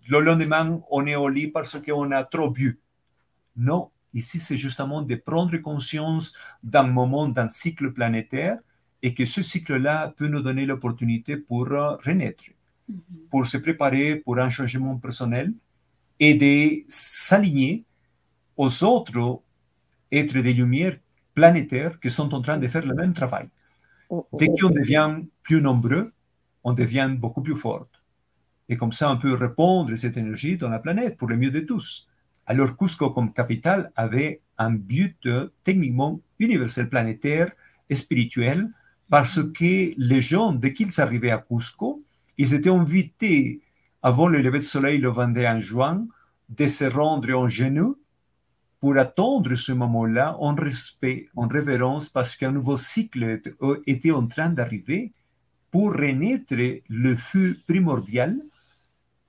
le 0.08 0.20
lendemain, 0.20 0.80
on 0.90 1.06
est 1.06 1.16
au 1.16 1.28
lit 1.28 1.48
parce 1.48 1.78
qu'on 1.80 2.10
a 2.10 2.24
trop 2.24 2.50
bu. 2.50 2.80
Non, 3.56 3.90
ici, 4.14 4.40
c'est 4.40 4.56
justement 4.56 5.02
de 5.02 5.14
prendre 5.14 5.56
conscience 5.58 6.32
d'un 6.62 6.84
moment, 6.84 7.28
d'un 7.28 7.48
cycle 7.48 7.92
planétaire 7.92 8.58
et 9.02 9.14
que 9.14 9.24
ce 9.24 9.42
cycle-là 9.42 10.14
peut 10.16 10.28
nous 10.28 10.40
donner 10.40 10.66
l'opportunité 10.66 11.36
pour 11.36 11.68
renaître, 11.68 12.44
mm-hmm. 12.90 13.28
pour 13.30 13.46
se 13.46 13.58
préparer 13.58 14.16
pour 14.16 14.38
un 14.38 14.48
changement 14.48 14.96
personnel 14.96 15.52
et 16.18 16.34
de 16.34 16.84
s'aligner 16.88 17.84
aux 18.56 18.84
autres 18.84 19.42
êtres 20.10 20.40
de 20.40 20.50
lumière 20.50 20.96
planétaires 21.34 21.98
qui 22.00 22.10
sont 22.10 22.34
en 22.34 22.40
train 22.40 22.58
de 22.58 22.68
faire 22.68 22.84
le 22.84 22.94
même 22.94 23.12
travail. 23.12 23.48
Dès 24.32 24.48
qu'on 24.48 24.70
devient 24.70 25.18
plus 25.42 25.62
nombreux, 25.62 26.12
on 26.64 26.72
devient 26.72 27.10
beaucoup 27.16 27.42
plus 27.42 27.56
fort. 27.56 27.86
Et 28.68 28.76
comme 28.76 28.92
ça, 28.92 29.10
on 29.12 29.18
peut 29.18 29.34
répondre 29.34 29.94
cette 29.96 30.16
énergie 30.16 30.56
dans 30.56 30.68
la 30.68 30.78
planète 30.78 31.16
pour 31.16 31.28
le 31.28 31.36
mieux 31.36 31.50
de 31.50 31.60
tous. 31.60 32.08
Alors, 32.46 32.76
Cusco, 32.76 33.10
comme 33.10 33.32
capitale, 33.32 33.92
avait 33.96 34.40
un 34.58 34.72
but 34.72 35.28
techniquement 35.64 36.20
universel, 36.38 36.88
planétaire 36.88 37.52
et 37.88 37.94
spirituel, 37.94 38.68
parce 39.08 39.42
que 39.42 39.94
les 39.96 40.20
gens, 40.20 40.52
dès 40.52 40.72
qu'ils 40.72 41.00
arrivaient 41.00 41.30
à 41.30 41.38
Cusco, 41.38 42.02
ils 42.38 42.54
étaient 42.54 42.70
invités 42.70 43.60
avant 44.02 44.28
le 44.28 44.40
lever 44.40 44.60
du 44.60 44.64
soleil 44.64 44.98
le 44.98 45.10
21 45.10 45.58
juin 45.58 46.06
de 46.48 46.66
se 46.66 46.84
rendre 46.84 47.32
en 47.36 47.48
genoux 47.48 47.98
pour 48.80 48.96
attendre 48.96 49.54
ce 49.54 49.72
moment-là 49.72 50.36
en 50.40 50.54
respect, 50.54 51.28
en 51.36 51.46
révérence, 51.46 52.08
parce 52.08 52.34
qu'un 52.36 52.52
nouveau 52.52 52.78
cycle 52.78 53.40
était 53.86 54.10
en 54.10 54.26
train 54.26 54.48
d'arriver 54.48 55.12
pour 55.70 55.92
renaître 55.92 56.54
le 56.88 57.16
feu 57.16 57.58
primordial 57.66 58.36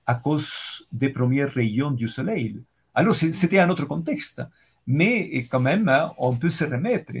à 0.06 0.14
cause 0.14 0.86
des 0.90 1.10
premiers 1.10 1.44
rayons 1.44 1.90
du 1.90 2.08
soleil. 2.08 2.60
Alors, 2.94 3.14
c'était 3.14 3.58
un 3.58 3.70
autre 3.70 3.84
contexte, 3.84 4.42
mais 4.86 5.46
quand 5.50 5.60
même, 5.60 5.90
on 6.18 6.34
peut 6.34 6.50
se 6.50 6.64
remettre. 6.64 7.12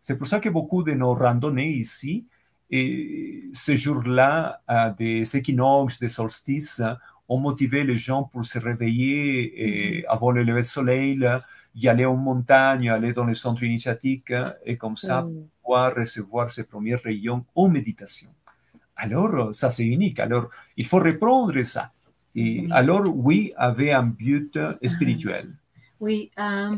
C'est 0.00 0.16
pour 0.16 0.26
ça 0.26 0.40
que 0.40 0.48
beaucoup 0.48 0.82
de 0.82 0.92
nos 0.92 1.14
randonnées 1.14 1.72
ici, 1.72 2.24
et 2.70 3.50
ce 3.52 3.76
jour-là, 3.76 4.62
des 4.98 5.36
équinoxes, 5.36 5.98
des 5.98 6.08
solstices, 6.08 6.82
ont 7.28 7.38
motivé 7.38 7.84
les 7.84 7.96
gens 7.96 8.24
pour 8.24 8.44
se 8.44 8.58
réveiller 8.58 9.98
et 9.98 10.06
avant 10.06 10.30
le 10.30 10.42
lever 10.42 10.62
du 10.62 10.68
soleil, 10.68 11.28
y 11.74 11.88
aller 11.88 12.04
en 12.04 12.16
montagne, 12.16 12.88
aller 12.90 13.12
dans 13.12 13.24
les 13.24 13.34
centres 13.34 13.62
initiatiques 13.62 14.32
et 14.64 14.76
comme 14.76 14.96
ça 14.96 15.26
pouvoir 15.62 15.94
recevoir 15.94 16.50
ces 16.50 16.64
premiers 16.64 16.96
rayons 16.96 17.44
en 17.54 17.68
méditation. 17.68 18.30
Alors, 18.96 19.52
ça 19.54 19.70
c'est 19.70 19.86
unique. 19.86 20.20
Alors, 20.20 20.48
il 20.76 20.86
faut 20.86 20.98
reprendre 20.98 21.60
ça. 21.62 21.92
Et 22.34 22.66
alors, 22.70 23.02
oui, 23.14 23.52
avait 23.56 23.92
un 23.92 24.04
but 24.04 24.58
spirituel. 24.84 25.54
Oui, 26.00 26.30
euh, 26.38 26.70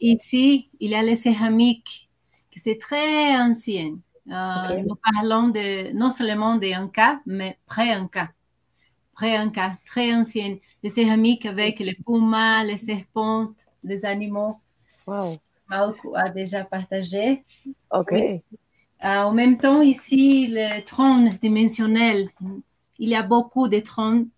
ici, 0.00 0.68
il 0.80 0.90
y 0.90 0.94
a 0.94 1.02
les 1.02 1.16
céramiques, 1.16 2.08
qui 2.50 2.58
c'est 2.58 2.78
très 2.78 3.36
ancien. 3.36 3.96
Euh, 4.30 4.82
nous 4.86 4.96
parlons 5.12 5.48
de, 5.48 5.92
non 5.92 6.10
seulement 6.10 6.56
d'un 6.56 6.88
cas, 6.88 7.20
mais 7.26 7.58
pré-Inca. 7.66 8.30
Pré-Inca, 9.14 9.78
très 9.84 10.12
ancienne. 10.14 10.58
Les 10.82 10.90
céramiques 10.90 11.46
avec 11.46 11.78
les 11.78 11.96
pumas, 12.04 12.64
les 12.64 12.78
serpents, 12.78 13.52
des 13.82 14.04
animaux. 14.04 14.56
Wow. 15.06 15.38
a 16.14 16.28
déjà 16.30 16.64
partagé. 16.64 17.44
OK. 17.90 18.12
Euh, 18.12 18.40
en 19.00 19.32
même 19.32 19.58
temps, 19.58 19.82
ici, 19.82 20.48
le 20.50 20.80
trône 20.84 21.30
dimensionnel, 21.42 22.28
il 22.98 23.08
y 23.08 23.16
a 23.16 23.22
beaucoup 23.22 23.66
de 23.66 23.80
trônes 23.80 24.28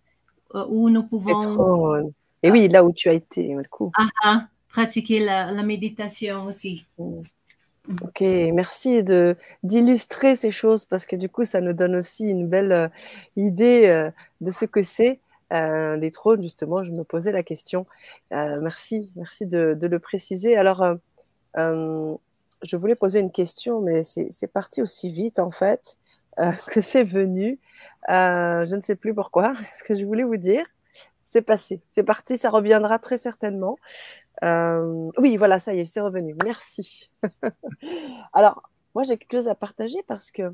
euh, 0.55 0.65
où 0.69 0.89
nous 0.89 1.03
pouvons. 1.03 2.11
Et 2.41 2.51
oui, 2.51 2.67
là 2.67 2.83
où 2.83 2.91
tu 2.91 3.09
as 3.09 3.13
été, 3.13 3.55
coup. 3.69 3.91
Ah, 3.95 4.07
ah, 4.23 4.47
pratiquer 4.69 5.19
la, 5.19 5.61
méditation 5.63 6.45
aussi. 6.45 6.85
Mm. 6.97 7.21
Ok, 8.01 8.21
merci 8.21 9.03
de 9.03 9.37
d'illustrer 9.61 10.35
ces 10.35 10.49
choses 10.49 10.85
parce 10.85 11.05
que 11.05 11.15
du 11.15 11.29
coup, 11.29 11.45
ça 11.45 11.61
nous 11.61 11.73
donne 11.73 11.95
aussi 11.95 12.23
une 12.23 12.47
belle 12.47 12.71
euh, 12.71 12.87
idée 13.35 14.09
de 14.41 14.49
ce 14.49 14.65
que 14.65 14.81
c'est 14.81 15.19
euh, 15.53 15.95
les 15.95 16.11
trônes, 16.11 16.41
justement, 16.41 16.83
je 16.83 16.91
me 16.91 17.03
posais 17.03 17.31
la 17.31 17.43
question. 17.43 17.85
Euh, 18.33 18.59
merci, 18.61 19.11
merci 19.15 19.45
de, 19.45 19.77
le 19.79 19.99
préciser. 19.99 20.57
Alors, 20.57 20.83
euh, 21.57 22.15
je 22.63 22.77
voulais 22.77 22.95
poser 22.95 23.19
une 23.19 23.31
question, 23.31 23.81
mais 23.81 24.03
c'est 24.03 24.51
parti 24.51 24.81
aussi 24.81 25.11
vite, 25.11 25.39
en 25.39 25.51
fait, 25.51 25.97
que 26.67 26.81
c'est 26.81 27.03
venu. 27.03 27.59
je 28.07 28.75
ne 28.75 28.81
sais 28.81 28.95
plus 28.95 29.13
pourquoi. 29.13 29.53
Ce 29.77 29.83
que 29.83 29.95
je 29.95 30.05
voulais 30.05 30.23
vous 30.23 30.37
dire, 30.37 30.65
c'est 31.27 31.41
passé, 31.41 31.81
c'est 31.89 32.03
parti, 32.03 32.37
ça 32.37 32.49
reviendra 32.49 32.99
très 32.99 33.17
certainement. 33.17 33.77
oui, 34.41 35.37
voilà, 35.37 35.59
ça 35.59 35.73
y 35.73 35.79
est, 35.79 35.85
c'est 35.85 36.01
revenu. 36.01 36.35
Merci. 36.43 37.09
Alors, 38.33 38.69
moi, 38.95 39.03
j'ai 39.03 39.17
quelque 39.17 39.37
chose 39.37 39.47
à 39.47 39.55
partager 39.55 40.01
parce 40.07 40.31
que 40.31 40.53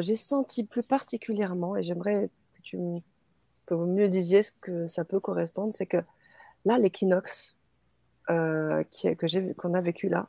j'ai 0.00 0.16
senti 0.16 0.64
plus 0.64 0.82
particulièrement, 0.82 1.76
et 1.76 1.82
j'aimerais 1.82 2.28
que 2.54 2.62
tu 2.62 2.76
me 2.76 3.00
que 3.72 3.76
vous 3.78 3.86
mieux 3.86 4.08
disiez 4.08 4.42
ce 4.42 4.52
que 4.60 4.86
ça 4.86 5.02
peut 5.02 5.18
correspondre, 5.18 5.72
c'est 5.72 5.86
que 5.86 5.96
là, 6.66 6.76
l'équinoxe 6.76 7.56
euh, 8.28 8.84
qu'on 9.56 9.72
a 9.72 9.80
vécu 9.80 10.10
là 10.10 10.28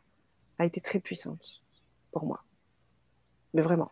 a 0.59 0.65
été 0.65 0.79
très 0.79 0.99
puissante 0.99 1.61
pour 2.13 2.25
moi. 2.25 2.41
Mais 3.53 3.61
vraiment. 3.61 3.91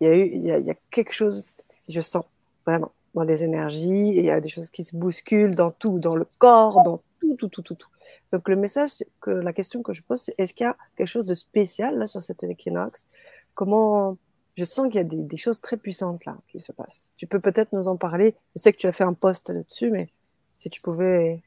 Il 0.00 0.06
y 0.06 0.10
a, 0.10 0.16
eu, 0.16 0.26
il 0.26 0.68
y 0.68 0.76
quelque 0.90 1.14
chose, 1.14 1.62
je 1.88 2.00
sens 2.02 2.26
vraiment, 2.66 2.92
dans 3.14 3.22
les 3.22 3.42
énergies, 3.42 4.08
il 4.08 4.24
y 4.24 4.30
a 4.30 4.40
des 4.40 4.50
choses 4.50 4.68
qui 4.68 4.84
se 4.84 4.94
bousculent 4.94 5.54
dans 5.54 5.70
tout, 5.70 5.98
dans 5.98 6.16
le 6.16 6.26
corps, 6.38 6.82
dans 6.82 7.00
tout, 7.20 7.36
tout, 7.36 7.48
tout, 7.48 7.62
tout. 7.62 7.74
tout. 7.74 7.88
Donc 8.32 8.48
le 8.50 8.56
message, 8.56 9.02
que 9.22 9.30
la 9.30 9.54
question 9.54 9.82
que 9.82 9.94
je 9.94 10.02
pose, 10.02 10.20
c'est 10.20 10.34
est-ce 10.36 10.52
qu'il 10.52 10.64
y 10.64 10.68
a 10.68 10.76
quelque 10.96 11.08
chose 11.08 11.26
de 11.26 11.34
spécial 11.34 11.96
là 11.96 12.06
sur 12.06 12.20
cet 12.20 12.42
équinoxe? 12.42 13.06
Comment 13.54 14.18
je 14.56 14.64
sens 14.64 14.86
qu'il 14.86 14.96
y 14.96 14.98
a 14.98 15.04
des, 15.04 15.36
choses 15.36 15.60
très 15.60 15.76
puissantes 15.76 16.24
là 16.24 16.38
qui 16.48 16.60
se 16.60 16.72
passent. 16.72 17.10
Tu 17.16 17.26
peux 17.26 17.40
peut-être 17.40 17.72
nous 17.72 17.88
en 17.88 17.96
parler. 17.96 18.36
Je 18.54 18.62
sais 18.62 18.72
que 18.72 18.78
tu 18.78 18.86
as 18.86 18.92
fait 18.92 19.04
un 19.04 19.14
post 19.14 19.50
là-dessus, 19.50 19.90
mais 19.90 20.08
si 20.56 20.70
tu 20.70 20.80
pouvais. 20.80 21.42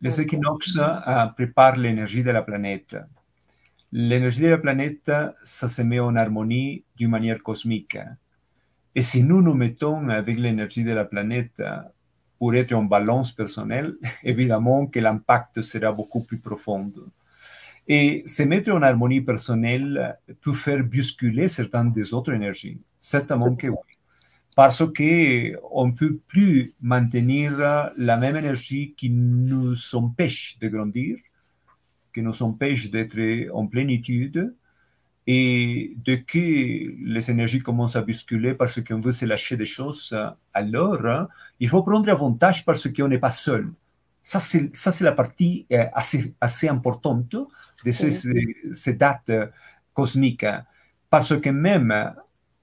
Les 0.00 0.20
équinoxes 0.20 0.76
euh, 0.78 1.26
préparent 1.28 1.76
l'énergie 1.76 2.22
de 2.22 2.30
la 2.30 2.42
planète. 2.42 2.96
L'énergie 3.92 4.42
de 4.42 4.48
la 4.48 4.58
planète, 4.58 5.10
ça 5.42 5.68
se 5.68 5.82
met 5.82 6.00
en 6.00 6.16
harmonie 6.16 6.84
d'une 6.96 7.10
manière 7.10 7.42
cosmique. 7.42 7.96
Et 8.94 9.02
si 9.02 9.22
nous 9.22 9.40
nous 9.40 9.54
mettons 9.54 10.08
avec 10.08 10.38
l'énergie 10.38 10.84
de 10.84 10.92
la 10.92 11.04
planète 11.04 11.62
pour 12.38 12.54
être 12.54 12.72
en 12.72 12.82
balance 12.82 13.32
personnelle, 13.32 13.94
évidemment 14.24 14.86
que 14.86 14.98
l'impact 14.98 15.62
sera 15.62 15.92
beaucoup 15.92 16.24
plus 16.24 16.38
profond. 16.38 16.92
Et 17.86 18.22
se 18.26 18.42
mettre 18.44 18.72
en 18.72 18.82
harmonie 18.82 19.20
personnelle 19.20 20.18
peut 20.40 20.52
faire 20.52 20.82
bousculer 20.82 21.48
certaines 21.48 21.92
des 21.92 22.14
autres 22.14 22.32
énergies. 22.32 22.78
Certainement 22.98 23.54
que 23.54 23.66
oui. 23.66 23.76
Parce 24.56 24.78
qu'on 24.78 25.86
ne 25.86 25.92
peut 25.92 26.18
plus 26.28 26.72
maintenir 26.80 27.52
la 27.96 28.16
même 28.16 28.36
énergie 28.36 28.94
qui 28.96 29.10
nous 29.10 29.74
empêche 29.94 30.58
de 30.60 30.68
grandir, 30.68 31.16
qui 32.14 32.22
nous 32.22 32.42
empêche 32.42 32.90
d'être 32.90 33.50
en 33.52 33.66
plénitude, 33.66 34.54
et 35.26 35.94
de 36.04 36.16
que 36.16 36.38
les 36.38 37.30
énergies 37.30 37.60
commencent 37.60 37.96
à 37.96 38.02
bousculer 38.02 38.54
parce 38.54 38.80
qu'on 38.82 39.00
veut 39.00 39.12
se 39.12 39.24
lâcher 39.24 39.56
des 39.56 39.64
choses, 39.64 40.14
alors 40.52 41.28
il 41.58 41.68
faut 41.68 41.82
prendre 41.82 42.10
avantage 42.10 42.64
parce 42.64 42.86
qu'on 42.92 43.08
n'est 43.08 43.18
pas 43.18 43.30
seul. 43.30 43.72
Ça, 44.26 44.40
c'est 44.40 45.00
la 45.02 45.12
partie 45.12 45.66
euh, 45.70 45.84
assez, 45.92 46.34
assez 46.40 46.66
importante 46.66 47.36
de 47.84 47.90
ces, 47.90 48.94
dates 48.94 49.28
euh, 49.28 49.46
cosmiques. 49.92 50.46
Parce 51.10 51.38
que 51.38 51.50
même 51.50 52.14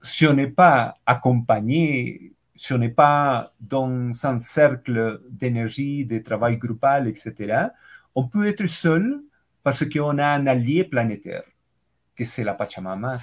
si 0.02 0.26
on 0.26 0.34
n'est 0.34 0.50
pas 0.50 0.96
accompagné, 1.06 2.32
si 2.56 2.72
on 2.72 2.78
n'est 2.78 2.88
pas 2.88 3.54
dans 3.60 4.10
un 4.26 4.38
cercle 4.38 5.22
d'énergie, 5.30 6.04
de 6.04 6.18
travail 6.18 6.56
groupal, 6.56 7.06
etc., 7.06 7.68
on 8.16 8.26
peut 8.26 8.48
être 8.48 8.66
seul 8.66 9.22
parce 9.62 9.88
qu'on 9.88 10.18
a 10.18 10.26
un 10.26 10.48
allié 10.48 10.82
planétaire, 10.82 11.44
que 12.16 12.24
c'est 12.24 12.42
la 12.42 12.54
Pachamama, 12.54 13.20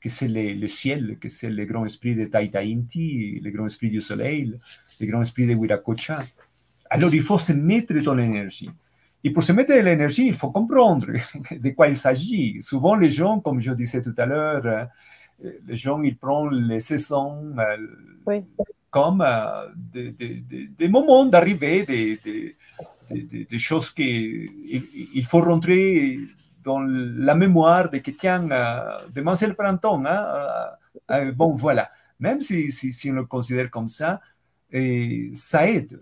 que 0.00 0.08
c'est 0.08 0.26
le, 0.28 0.66
ciel, 0.66 1.18
que 1.20 1.28
c'est 1.28 1.50
le 1.50 1.64
grand 1.66 1.86
esprit 1.86 2.16
de 2.16 2.24
Taita 2.24 2.62
Inti, 2.62 3.38
le 3.38 3.50
grand 3.50 3.66
esprit 3.66 3.90
du 3.90 4.00
soleil, 4.00 4.58
le 5.00 5.06
grand 5.06 5.22
esprit 5.22 5.46
de 5.46 5.54
Wiracocha. 5.54 6.24
Alors 6.90 7.14
il 7.14 7.22
faut 7.22 7.38
se 7.38 7.52
mettre 7.52 7.94
dans 7.94 8.14
l'énergie. 8.14 8.70
Et 9.24 9.30
pour 9.30 9.42
se 9.42 9.52
mettre 9.52 9.74
dans 9.74 9.84
l'énergie, 9.84 10.26
il 10.26 10.34
faut 10.34 10.50
comprendre 10.50 11.08
de 11.50 11.70
quoi 11.70 11.88
il 11.88 11.96
s'agit. 11.96 12.62
Souvent, 12.62 12.94
les 12.94 13.10
gens, 13.10 13.40
comme 13.40 13.58
je 13.58 13.72
disais 13.72 14.02
tout 14.02 14.14
à 14.18 14.26
l'heure, 14.26 14.64
euh, 14.64 15.50
les 15.66 15.76
gens, 15.76 16.00
ils 16.02 16.16
prennent 16.16 16.68
les 16.68 16.80
saisons 16.80 17.54
euh, 17.58 18.40
comme 18.90 19.22
euh, 19.22 19.66
des, 19.92 20.88
moments 20.88 21.26
d'arrivée, 21.26 21.84
des, 23.10 23.58
choses 23.58 23.90
qu'il 23.90 25.24
faut 25.28 25.40
rentrer 25.40 26.18
dans 26.62 26.80
la 26.80 27.34
mémoire 27.34 27.90
de 27.90 27.98
que, 27.98 28.10
tiens, 28.12 28.40
demain 29.12 29.34
c'est 29.34 29.46
le 29.46 29.54
printemps, 29.54 30.02
hein, 30.06 31.32
bon, 31.34 31.54
voilà. 31.54 31.90
Même 32.18 32.40
si, 32.40 32.72
si, 32.72 33.10
on 33.10 33.14
le 33.14 33.24
considère 33.24 33.70
comme 33.70 33.88
ça, 33.88 34.20
et 34.70 35.30
ça 35.34 35.68
aide. 35.68 36.00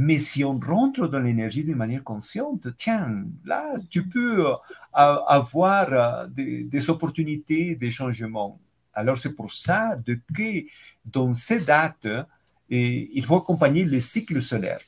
Mais 0.00 0.18
si 0.18 0.44
on 0.44 0.60
rentre 0.60 1.08
dans 1.08 1.18
l'énergie 1.18 1.64
d'une 1.64 1.74
manière 1.74 2.04
consciente, 2.04 2.68
tiens, 2.76 3.24
là, 3.44 3.74
tu 3.90 4.06
peux 4.06 4.44
avoir 4.92 6.28
des, 6.28 6.62
des 6.62 6.88
opportunités, 6.88 7.74
des 7.74 7.90
changements. 7.90 8.60
Alors, 8.94 9.18
c'est 9.18 9.34
pour 9.34 9.50
ça 9.50 9.98
que 10.32 10.66
dans 11.04 11.34
ces 11.34 11.58
dates, 11.58 12.06
et 12.70 13.10
il 13.12 13.24
faut 13.24 13.34
accompagner 13.34 13.84
les 13.84 13.98
cycles 13.98 14.40
solaires. 14.40 14.78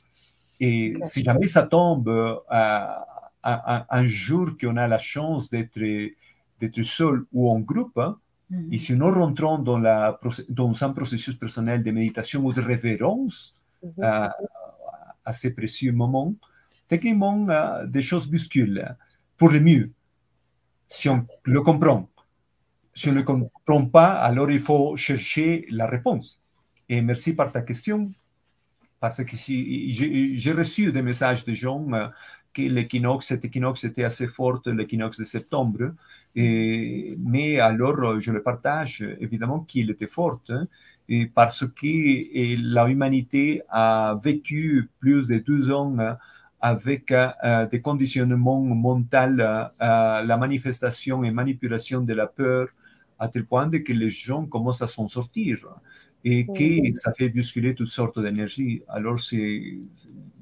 Et 0.61 0.95
si 1.03 1.25
jamais 1.25 1.49
ça 1.49 1.65
tombe 1.65 2.09
à, 2.49 3.05
un 3.43 4.05
jour 4.05 4.51
qu'on 4.61 4.77
a 4.77 4.87
la 4.87 4.99
chance 4.99 5.51
d'être 5.51 5.81
d'être 6.61 6.83
seul 6.83 7.25
ou 7.33 7.51
en 7.51 7.59
groupe, 7.59 7.99
hein, 7.99 8.17
et 8.71 8.79
si 8.79 8.95
nous 8.95 9.11
rentrons 9.11 9.59
dans, 9.59 9.79
la, 9.79 10.21
dans 10.51 10.85
un 10.85 10.91
processus 10.91 11.35
personnel 11.35 11.83
de 11.83 11.91
méditation 11.91 12.45
ou 12.45 12.53
de 12.53 12.61
révérence 12.61 13.57
à, 15.25 15.33
ces 15.33 15.55
précieux 15.55 15.93
moments, 15.93 16.35
techniquement, 16.89 17.49
euh, 17.49 17.87
des 17.87 18.03
choses 18.03 18.29
bousculent 18.29 18.97
pour 19.37 19.51
le 19.51 19.61
mieux, 19.61 19.91
si 20.89 21.09
on 21.09 21.27
le 21.45 21.61
comprend. 21.63 22.09
Si 22.93 23.09
on 23.09 23.13
ne 23.13 23.19
le 23.19 23.23
comprend 23.23 23.87
pas, 23.87 24.15
alors 24.15 24.51
il 24.51 24.61
faut 24.61 24.97
chercher 24.97 25.67
la 25.71 25.87
réponse. 25.87 26.43
Et 26.89 27.01
merci 27.03 27.35
par 27.35 27.53
ta 27.53 27.63
question, 27.63 28.13
parce 28.99 29.25
que 29.25 29.37
si, 29.37 29.93
j'ai 29.93 30.53
reçu 30.53 30.93
des 30.93 31.03
messages 31.03 31.45
de 31.45 31.55
gens 31.55 31.93
euh, 31.93 32.09
que 32.53 32.63
l'équinoxe, 32.63 33.27
cet 33.27 33.45
équinoxe 33.45 33.85
était 33.85 34.05
assez 34.05 34.27
fort, 34.27 34.61
l'équinoxe 34.67 35.19
de 35.19 35.25
septembre, 35.25 35.95
mais 36.35 37.61
alors 37.61 38.21
je 38.21 38.33
le 38.33 38.43
partage 38.43 39.07
évidemment 39.21 39.61
qu'il 39.61 39.91
était 39.91 40.07
fort, 40.07 40.41
hein, 40.49 40.67
et 41.11 41.27
parce 41.27 41.67
que 41.67 42.57
la 42.73 42.89
humanité 42.89 43.63
a 43.69 44.17
vécu 44.23 44.89
plus 45.01 45.27
de 45.27 45.39
12 45.39 45.73
ans 45.73 45.97
hein, 45.99 46.17
avec 46.61 47.11
euh, 47.11 47.67
des 47.67 47.81
conditionnements 47.81 48.61
mentaux, 48.63 49.17
euh, 49.17 49.69
la 49.79 50.37
manifestation 50.39 51.25
et 51.25 51.33
manipulation 51.33 52.01
de 52.03 52.15
la 52.15 52.29
peur, 52.29 52.69
à 53.19 53.27
tel 53.27 53.45
point 53.45 53.69
que 53.69 53.93
les 53.93 54.09
gens 54.09 54.47
commencent 54.47 54.83
à 54.83 54.87
s'en 54.87 55.09
sortir 55.09 55.67
et 56.25 56.47
que 56.47 56.97
ça 56.97 57.13
fait 57.13 57.29
bousculer 57.29 57.75
toutes 57.75 57.89
sortes 57.89 58.21
d'énergie. 58.21 58.83
Alors, 58.89 59.19
c'est 59.19 59.79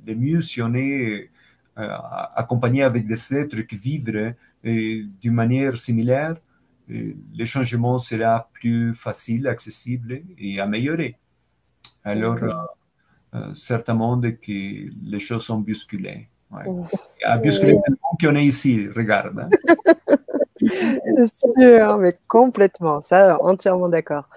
le 0.07 0.15
mieux 0.15 0.43
si 0.43 0.61
on 0.61 0.75
est 0.75 1.31
euh, 1.79 1.97
accompagné 2.37 2.83
avec 2.83 3.07
des 3.07 3.35
êtres 3.35 3.63
qui 3.63 3.77
vivent 3.77 4.35
d'une 4.63 5.33
manière 5.33 5.79
similaire, 5.79 6.37
le 6.89 7.45
changement 7.45 7.99
sera 7.99 8.49
plus 8.53 8.95
facile, 8.95 9.47
accessible 9.47 10.23
et 10.39 10.61
amélioré. 10.61 11.19
Alors, 12.05 12.43
euh, 12.43 12.53
euh, 13.35 13.55
certainement 13.55 14.19
que 14.21 14.91
les 15.03 15.21
choses 15.21 15.45
sont 15.45 15.61
bousculées. 15.61 16.29
Ouais. 16.51 16.65
À 17.25 17.37
bousculer 17.37 17.79
tellement 17.85 18.17
qu'on 18.21 18.37
est 18.37 18.47
ici, 18.47 18.89
regarde. 18.89 19.39
Hein. 19.39 19.51
C'est 20.61 21.51
sûr, 21.59 21.99
mais 21.99 22.19
complètement, 22.27 23.01
ça, 23.01 23.39
entièrement 23.43 23.89
d'accord. 23.89 24.29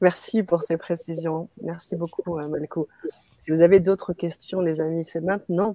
Merci 0.00 0.42
pour 0.42 0.62
ces 0.62 0.76
précisions. 0.76 1.48
Merci 1.62 1.96
beaucoup, 1.96 2.38
euh, 2.38 2.48
Malco. 2.48 2.88
Si 3.38 3.50
vous 3.50 3.60
avez 3.60 3.80
d'autres 3.80 4.12
questions, 4.12 4.60
les 4.60 4.80
amis, 4.80 5.04
c'est 5.04 5.20
maintenant. 5.20 5.74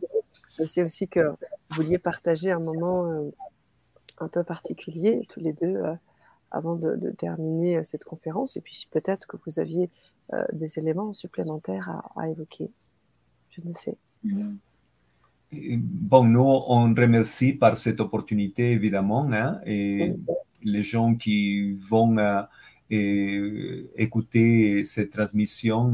Je 0.57 0.65
sais 0.65 0.84
aussi 0.84 1.07
que 1.07 1.19
vous 1.19 1.35
vouliez 1.76 1.99
partager 1.99 2.52
un 2.52 2.60
moment 2.60 3.06
euh, 3.06 3.31
un 4.19 4.27
peu 4.27 4.43
particulier, 4.43 5.26
tous 5.30 5.39
les 5.39 5.53
deux, 5.53 5.76
avant 6.56 6.76
de, 6.76 7.11
terminer 7.11 7.84
cette 7.84 8.03
conférence. 8.03 8.57
Et 8.57 8.61
puis 8.61 8.88
peut-être 8.91 9.27
que 9.27 9.38
vous 9.45 9.60
aviez 9.60 9.90
des 10.53 10.80
éléments 10.80 11.14
supplémentaires 11.14 12.02
à, 12.15 12.30
évoquer. 12.30 12.72
Je 13.52 13.61
ne 13.64 13.73
sais. 13.73 13.98
Bon, 15.52 16.23
nous, 16.23 16.41
on 16.41 16.94
remercie 16.94 17.53
par 17.53 17.77
cette 17.77 17.99
opportunité, 17.99 18.72
évidemment, 18.72 19.32
hein, 19.32 19.60
et 19.65 20.14
les 20.64 20.82
gens 20.82 21.15
qui 21.15 21.73
vont 21.73 22.18
et 22.90 23.86
écouter 23.95 24.86
cette 24.86 25.11
transmission. 25.11 25.94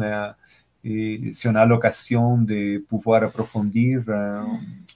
et 0.84 1.32
si 1.32 1.48
on 1.48 1.56
a 1.56 1.66
l'occasion 1.66 2.38
de 2.40 2.80
pouvoir 2.80 3.24
approfondir, 3.24 4.04
euh, 4.08 4.42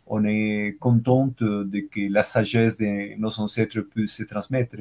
on 0.07 0.23
est 0.25 0.77
content 0.79 1.27
de 1.39 1.79
que 1.91 2.11
la 2.11 2.23
sagesse 2.23 2.77
de 2.77 3.17
nos 3.17 3.39
ancêtres 3.39 3.81
puisse 3.81 4.15
se 4.17 4.23
transmettre 4.23 4.77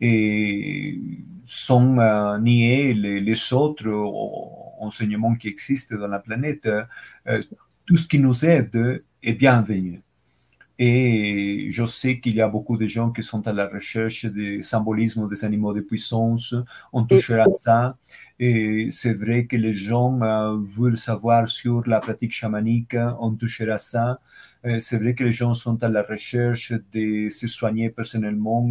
et 0.00 0.98
sans 1.46 1.98
euh, 1.98 2.38
nier 2.38 2.94
les, 2.94 3.52
autres 3.52 3.88
enseignements 4.78 5.34
qui 5.34 5.48
existent 5.48 5.96
dans 5.96 6.08
la 6.08 6.20
planète. 6.20 6.66
Euh, 6.66 7.42
tout 7.84 7.96
ce 7.96 8.06
qui 8.06 8.18
nous 8.18 8.44
aide 8.44 9.02
est 9.22 9.32
bienvenu. 9.32 10.00
Et 10.82 11.68
je 11.70 11.84
sais 11.84 12.20
qu'il 12.20 12.36
y 12.36 12.40
a 12.40 12.48
beaucoup 12.48 12.78
de 12.78 12.86
gens 12.86 13.10
qui 13.10 13.22
sont 13.22 13.46
à 13.46 13.52
la 13.52 13.68
recherche 13.68 14.24
des 14.24 14.62
symbolismes 14.62 15.28
des 15.28 15.44
animaux 15.44 15.74
de 15.74 15.82
puissance. 15.82 16.54
On 16.94 17.04
touchera 17.04 17.42
à 17.44 17.52
ça. 17.52 17.98
Et 18.38 18.88
c'est 18.90 19.12
vrai 19.12 19.44
que 19.44 19.56
les 19.56 19.74
gens 19.74 20.18
euh, 20.22 20.56
veulent 20.64 20.96
savoir 20.96 21.48
sur 21.48 21.86
la 21.86 22.00
pratique 22.00 22.32
chamanique. 22.32 22.96
On 23.20 23.32
touchera 23.32 23.74
à 23.74 23.78
ça. 23.78 24.20
C'est 24.78 24.98
vrai 24.98 25.14
que 25.14 25.24
les 25.24 25.32
gens 25.32 25.52
sont 25.52 25.82
à 25.84 25.88
la 25.88 26.02
recherche 26.02 26.72
de 26.94 27.28
se 27.28 27.46
soigner 27.46 27.90
personnellement, 27.90 28.70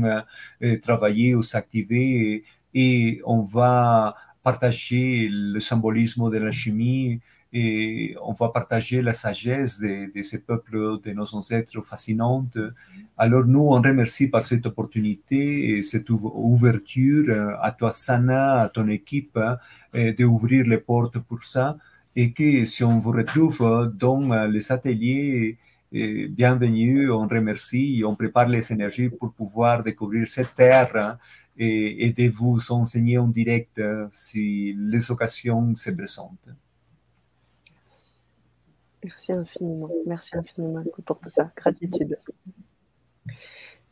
euh, 0.64 0.78
travailler 0.80 1.36
ou 1.36 1.44
s'activer. 1.44 2.44
Et, 2.74 3.22
on 3.26 3.42
va 3.42 4.16
partager 4.44 5.30
le 5.32 5.60
symbolisme 5.60 6.32
de 6.32 6.38
la 6.40 6.52
chimie 6.52 7.20
et 7.52 8.16
on 8.22 8.34
va 8.34 8.50
partager 8.50 9.02
la 9.02 9.14
sagesse 9.14 9.80
de, 9.80 10.12
de, 10.14 10.22
ces 10.22 10.40
peuples, 10.40 11.00
de 11.04 11.12
nos 11.12 11.34
ancêtres 11.34 11.82
fascinantes. 11.82 12.58
Alors 13.18 13.46
nous, 13.46 13.62
on 13.62 13.82
remercie 13.82 14.30
par 14.30 14.46
cette 14.46 14.66
opportunité 14.66 15.72
et 15.78 15.84
cette 15.84 16.10
ouverture 16.10 17.26
euh, 17.30 17.56
à 17.62 17.72
toi, 17.72 17.92
Sana, 17.92 18.62
à 18.62 18.70
ton 18.70 18.88
équipe, 18.88 19.38
hein, 19.38 19.58
d'ouvrir 20.18 20.66
les 20.66 20.78
portes 20.78 21.20
pour 21.20 21.44
ça. 21.44 21.78
Et 22.16 22.32
que 22.34 22.66
si 22.66 22.84
on 22.84 23.00
vous 23.00 23.12
retrouve 23.12 23.94
dans 23.96 24.32
euh, 24.32 24.48
les 24.48 24.72
ateliers, 24.72 25.58
bienvenue, 25.92 27.10
on 27.10 27.28
remercie, 27.28 28.04
on 28.06 28.16
prépare 28.16 28.48
les 28.48 28.72
énergies 28.72 29.10
pour 29.10 29.34
pouvoir 29.34 29.84
découvrir 29.84 30.28
cette 30.28 30.54
terre 30.54 30.96
hein, 30.96 31.18
et, 31.58 32.14
de 32.16 32.30
vous 32.30 32.72
enseigner 32.72 33.18
en 33.18 33.28
direct 33.28 33.80
euh, 33.80 34.08
si 34.12 34.76
les 34.78 35.12
occasions 35.12 35.76
se 35.76 35.92
présentent. 35.92 36.50
Merci 39.04 39.32
infiniment. 39.32 39.90
Merci 40.06 40.38
infiniment 40.38 40.84
pour 41.06 41.20
tout 41.20 41.30
ça. 41.30 41.50
Gratitude. 41.56 42.18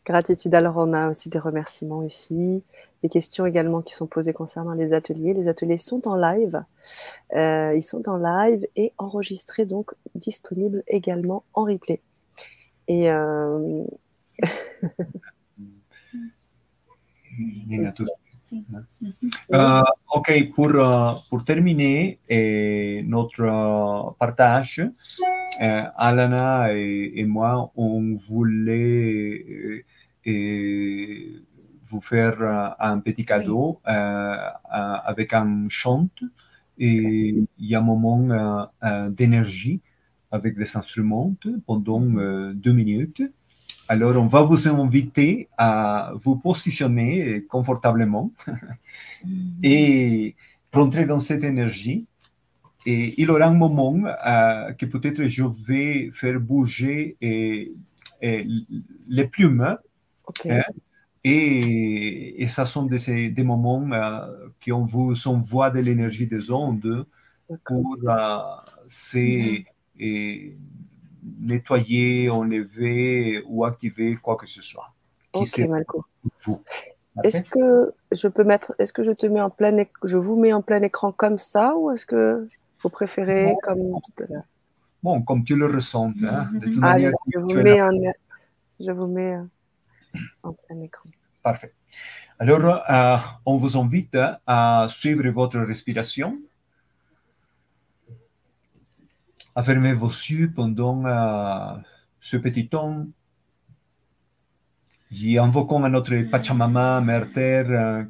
Gratitude. 0.06 0.56
Alors, 0.56 0.78
on 0.78 0.94
a 0.94 1.10
aussi 1.10 1.30
des 1.30 1.40
remerciements 1.40 2.04
ici, 2.04 2.64
des 3.04 3.10
questions 3.10 3.46
également 3.46 3.82
qui 3.82 3.94
sont 3.94 4.08
posées 4.08 4.34
concernant 4.34 4.74
les 4.74 4.94
ateliers. 4.94 5.34
Les 5.34 5.48
ateliers 5.48 5.78
sont 5.78 6.08
en 6.08 6.16
live. 6.16 6.64
Euh, 7.36 7.76
ils 7.76 7.84
sont 7.84 8.08
en 8.08 8.18
live 8.18 8.66
et 8.76 8.94
enregistrés, 8.98 9.66
donc 9.66 9.94
disponibles 10.16 10.84
également 10.88 11.44
en 11.54 11.64
replay. 11.64 12.02
Et. 12.88 13.12
Euh... 13.12 13.84
Uh, 19.52 19.84
ok, 20.14 20.52
pour, 20.54 20.70
uh, 20.70 21.16
pour 21.30 21.44
terminer 21.44 22.20
eh, 22.30 23.04
notre 23.06 23.44
uh, 23.44 24.16
partage, 24.20 24.82
eh, 25.60 25.84
Alana 25.96 26.74
et, 26.74 27.14
et, 27.16 27.26
moi, 27.26 27.72
on 27.76 28.16
voulait 28.16 29.86
eh, 30.26 31.42
vous 31.84 32.02
faire 32.02 32.76
un 32.80 33.00
petit 33.00 33.26
cadeau 33.26 33.80
oui. 33.88 33.94
avec 35.06 35.34
un 35.34 35.68
chant 35.70 36.10
et 36.78 37.36
il 37.58 37.66
y 37.66 37.76
a 37.76 37.80
un 37.80 37.82
moment 37.82 38.70
d'énergie 39.10 39.80
avec 40.30 40.58
des 40.58 40.76
instruments 40.76 41.34
pendant 41.66 42.02
deux 42.54 42.74
minutes. 42.74 43.24
Alors, 43.90 44.16
on 44.18 44.26
va 44.26 44.42
vous 44.42 44.68
inviter 44.68 45.48
à 45.58 46.12
vous 46.16 46.36
positionner 46.36 47.44
confortablement. 47.50 48.32
Et 49.64 50.36
rentrer 50.74 51.06
dans 51.06 51.20
cette 51.20 51.44
énergie. 51.44 52.06
Et 52.86 53.22
il 53.22 53.28
y 53.28 53.30
aura 53.30 53.46
un 53.46 53.54
moment 53.54 53.98
euh, 54.06 54.74
que 54.74 54.86
peut-être 54.86 55.26
je 55.26 55.44
vais 55.68 56.10
faire 56.12 56.40
bouger 56.40 57.18
et, 57.22 57.74
les 58.22 59.28
plumes. 59.28 59.78
Hein, 60.46 60.62
et, 61.24 62.42
et, 62.42 62.48
ça 62.48 62.66
sont 62.66 62.86
des, 62.86 63.30
des 63.30 63.44
moments 63.44 63.86
euh, 63.92 64.48
qui 64.60 64.72
on 64.72 64.84
vous 64.84 65.28
envoie 65.28 65.70
de 65.70 65.80
l'énergie 65.80 66.28
des 66.28 66.50
ondes 66.52 67.06
pour 67.66 67.98
euh, 68.08 68.38
ces, 68.88 69.66
et, 70.00 70.56
nettoyer, 71.40 72.30
enlever 72.30 73.44
ou 73.48 73.66
activer 73.66 74.16
quoi 74.16 74.36
que 74.36 74.48
ce 74.48 74.62
soit. 74.62 74.94
Ok, 75.34 75.58
Malco. 75.68 76.06
Vous. 76.44 76.62
Est-ce 77.24 77.44
que 77.44 77.94
je 78.12 78.28
peux 78.28 78.44
mettre, 78.44 78.76
est-ce 78.80 78.94
que 78.94 79.04
je 79.04 79.12
te 79.12 79.26
mets 79.26 79.42
en 79.42 79.50
plein, 79.50 79.86
je 80.04 80.18
vous 80.18 80.40
mets 80.40 80.54
en 80.54 80.62
plein 80.62 80.82
écran 80.82 81.12
comme 81.12 81.38
ça 81.38 81.76
ou 81.76 81.92
est-ce 81.92 82.06
que 82.06 82.48
vous 82.84 82.90
préférez 82.90 83.56
comme 83.64 84.00
Bon, 85.04 85.22
comme 85.22 85.44
tu 85.44 85.56
le 85.56 85.68
ressens. 85.68 86.14
Hein, 86.24 86.50
de 86.54 86.66
toute 86.66 86.78
manière, 86.78 87.12
je, 87.34 87.40
vous 87.40 87.54
mets 87.54 87.82
en, 87.82 87.92
je 88.80 88.92
vous 88.92 89.08
mets 89.08 89.38
en 90.44 90.54
plein 90.54 90.82
écran. 90.82 91.10
Parfait. 91.44 91.74
Alors, 92.40 92.84
euh, 92.90 93.18
on 93.46 93.56
vous 93.56 93.78
invite 93.78 94.18
à 94.46 94.88
suivre 94.90 95.28
votre 95.30 95.60
respiration, 95.60 96.38
à 99.58 99.64
fermer 99.64 99.96
vos 99.96 100.10
yeux 100.10 100.52
pendant 100.54 101.04
euh, 101.04 101.76
ce 102.22 102.38
petit 102.38 102.70
temps 102.70 103.08
y 105.10 105.40
invoquons 105.40 105.84
à 105.84 105.90
notre 105.90 106.16
Pachamama, 106.30 107.02
Mère 107.02 107.32
Terre, 107.34 107.72
euh, 107.72 108.04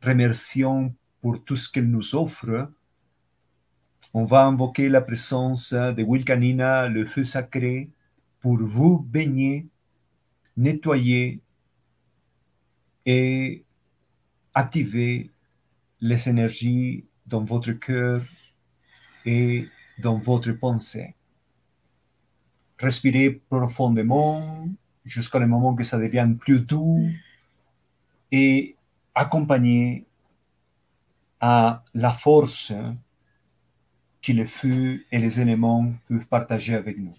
remercions 0.00 0.94
pour 1.20 1.42
tout 1.42 1.56
ce 1.56 1.68
qu'elle 1.68 1.90
nous 1.90 2.14
offre. 2.14 2.70
On 4.14 4.24
va 4.24 4.44
invoquer 4.44 4.88
la 4.88 5.00
présence 5.00 5.72
de 5.72 6.04
Wilkanina, 6.04 6.86
le 6.86 7.06
feu 7.06 7.24
sacré, 7.24 7.90
pour 8.38 8.58
vous 8.58 9.00
baigner, 9.00 9.66
nettoyer 10.56 11.40
et 13.04 13.64
activer 14.54 15.32
les 16.00 16.28
énergies 16.28 17.04
dans 17.26 17.42
votre 17.42 17.72
cœur 17.72 18.22
et 19.24 19.68
dans 19.98 20.18
votre 20.18 20.52
pensée. 20.52 21.14
Respirez 22.78 23.30
profondément 23.30 24.68
jusqu'à 25.04 25.38
le 25.38 25.46
moment 25.46 25.74
que 25.74 25.84
ça 25.84 25.98
devienne 25.98 26.36
plus 26.36 26.60
doux 26.60 27.08
et 28.30 28.76
accompagné 29.14 30.04
à 31.40 31.84
la 31.94 32.10
force 32.10 32.72
que 34.22 34.32
le 34.32 34.46
feu 34.46 35.04
et 35.12 35.18
les 35.18 35.40
éléments 35.40 35.92
peuvent 36.08 36.26
partager 36.26 36.74
avec 36.74 36.98
nous. 36.98 37.14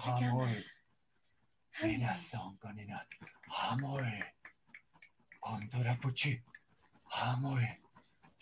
Kanina 0.00 0.28
amor. 0.28 0.48
Nina 1.82 2.16
son 2.16 2.56
kanina 2.62 3.00
amor. 3.70 4.06
Kontora 5.40 5.96
puchi 6.00 6.40
amor. 7.22 7.60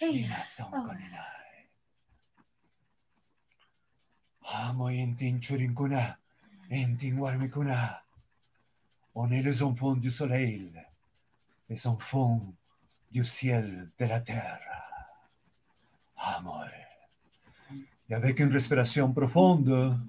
Nina 0.01 0.45
son 0.45 0.71
kanina. 0.71 1.25
Amo 4.51 4.89
entin 4.89 5.41
churin 5.41 5.75
kuna, 5.75 6.17
entin 6.71 7.19
warmi 7.19 7.51
kuna. 7.51 8.03
On 9.15 9.31
est 9.31 9.43
les 9.43 9.63
enfants 9.63 9.97
du 9.97 10.11
soleil, 10.11 10.73
les 11.69 11.87
enfants 11.87 12.41
du 13.11 13.25
ciel, 13.25 13.91
de 13.99 14.05
la 14.07 14.21
terre. 14.21 14.61
Amor. 16.17 16.69
Et 18.09 18.15
avec 18.15 18.39
une 18.39 18.51
respiration 18.51 19.13
profonde, 19.13 20.01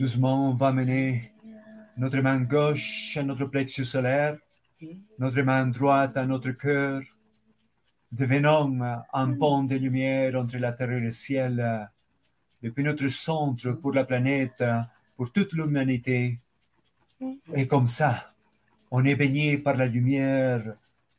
doucement, 0.00 0.48
on 0.48 0.54
va 0.54 0.72
mener 0.72 1.30
notre 1.98 2.20
main 2.20 2.40
gauche 2.40 3.18
à 3.18 3.22
notre 3.22 3.44
plexus 3.44 3.84
solaire, 3.84 4.38
notre 5.18 5.42
main 5.42 5.66
droite 5.66 6.16
à 6.16 6.24
notre 6.24 6.52
cœur, 6.52 7.02
devenant 8.10 8.80
un 9.12 9.32
pont 9.34 9.64
de 9.64 9.76
lumière 9.76 10.36
entre 10.36 10.56
la 10.56 10.72
terre 10.72 10.92
et 10.92 11.00
le 11.00 11.10
ciel, 11.10 11.86
depuis 12.62 12.82
notre 12.82 13.08
centre 13.08 13.72
pour 13.72 13.92
la 13.92 14.04
planète, 14.04 14.64
pour 15.18 15.30
toute 15.32 15.52
l'humanité. 15.52 16.38
Et 17.52 17.66
comme 17.66 17.86
ça, 17.86 18.32
on 18.90 19.04
est 19.04 19.16
baigné 19.16 19.58
par 19.58 19.76
la 19.76 19.86
lumière 19.86 20.62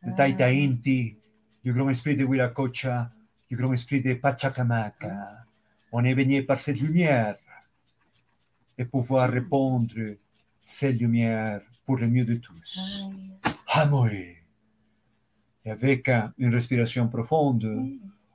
de 0.01 0.11
Taita 0.17 0.47
Inti, 0.47 1.17
du 1.63 1.71
grand 1.71 1.91
esprit 1.91 2.17
de 2.17 2.25
Huiracocha, 2.25 3.11
du 3.47 3.55
grand 3.55 3.73
esprit 3.73 4.01
de 4.01 4.15
Pachacamac. 4.15 5.05
On 5.91 6.03
est 6.03 6.15
baigné 6.15 6.41
par 6.41 6.57
cette 6.57 6.79
lumière 6.79 7.35
et 8.77 8.85
pouvoir 8.85 9.29
répondre 9.29 9.95
cette 10.63 10.99
lumière 10.99 11.61
pour 11.85 11.97
le 11.97 12.07
mieux 12.07 12.25
de 12.25 12.35
tous. 12.35 13.05
Amor. 13.67 14.07
Et 14.09 14.41
avec 15.65 16.09
une 16.37 16.53
respiration 16.53 17.07
profonde, 17.07 17.87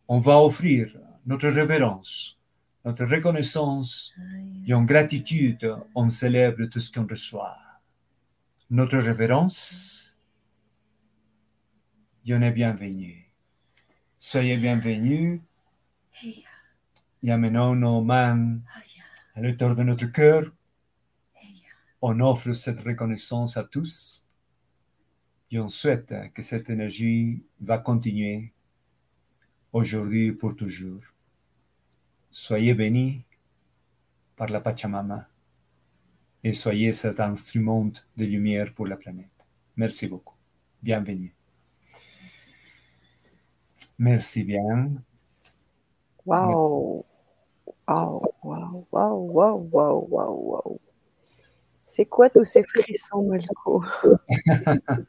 on 0.09 0.19
va 0.19 0.41
offrir 0.41 0.97
notre 1.27 1.49
révérence, 1.49 2.39
notre 2.85 3.05
reconnaissance 3.05 4.15
et 4.67 4.75
en 4.75 4.85
gratitude, 4.85 5.77
on 5.95 6.11
célèbre 6.11 6.67
tout 6.67 6.81
ce 6.81 6.93
qu'on 6.93 7.07
reçoit. 7.07 7.57
Notre 8.71 8.99
révérence, 8.99 10.17
Dieu 12.25 12.41
est 12.41 12.51
bienvenu. 12.53 13.33
Soyez 14.19 14.57
bienvenus. 14.57 15.41
Et 17.23 17.31
amenons 17.31 17.75
nos 17.75 18.03
mains 18.03 18.59
à 19.37 19.43
l'auteur 19.43 19.77
de 19.77 19.83
notre 19.83 20.07
cœur. 20.07 20.51
On 22.01 22.19
offre 22.21 22.53
cette 22.55 22.81
reconnaissance 22.81 23.57
à 23.57 23.65
tous 23.65 24.27
et 25.51 25.61
on 25.61 25.69
souhaite 25.69 26.13
que 26.35 26.43
cette 26.43 26.71
énergie 26.71 27.45
va 27.61 27.79
continuer 27.79 28.53
aujourd'hui 29.73 30.33
pour 30.33 30.57
toujours. 30.57 31.03
Soyez 32.31 32.75
bénis 32.75 33.25
par 34.37 34.49
la 34.49 34.61
Pachamama 34.61 35.29
et 36.43 36.55
soyez 36.55 36.93
cet 36.93 37.21
instrument 37.21 37.91
de 38.17 38.25
lumière 38.25 38.73
pour 38.75 38.87
la 38.87 38.97
planète. 38.97 39.31
Merci 39.77 40.07
beaucoup. 40.07 40.35
Bienvenue. 40.83 41.35
Merci 43.99 44.45
bien. 44.45 44.93
Waouh! 46.25 47.05
Waouh, 47.89 48.21
waouh, 48.43 48.87
waouh, 48.91 49.31
waouh, 49.31 49.69
waouh, 49.71 50.07
waouh, 50.11 50.51
waouh. 50.51 50.81
C'est 51.87 52.07
quoi 52.07 52.29
tous 52.29 52.45
ces 52.45 52.65
frissons, 52.65 53.23
Malco? 53.23 53.85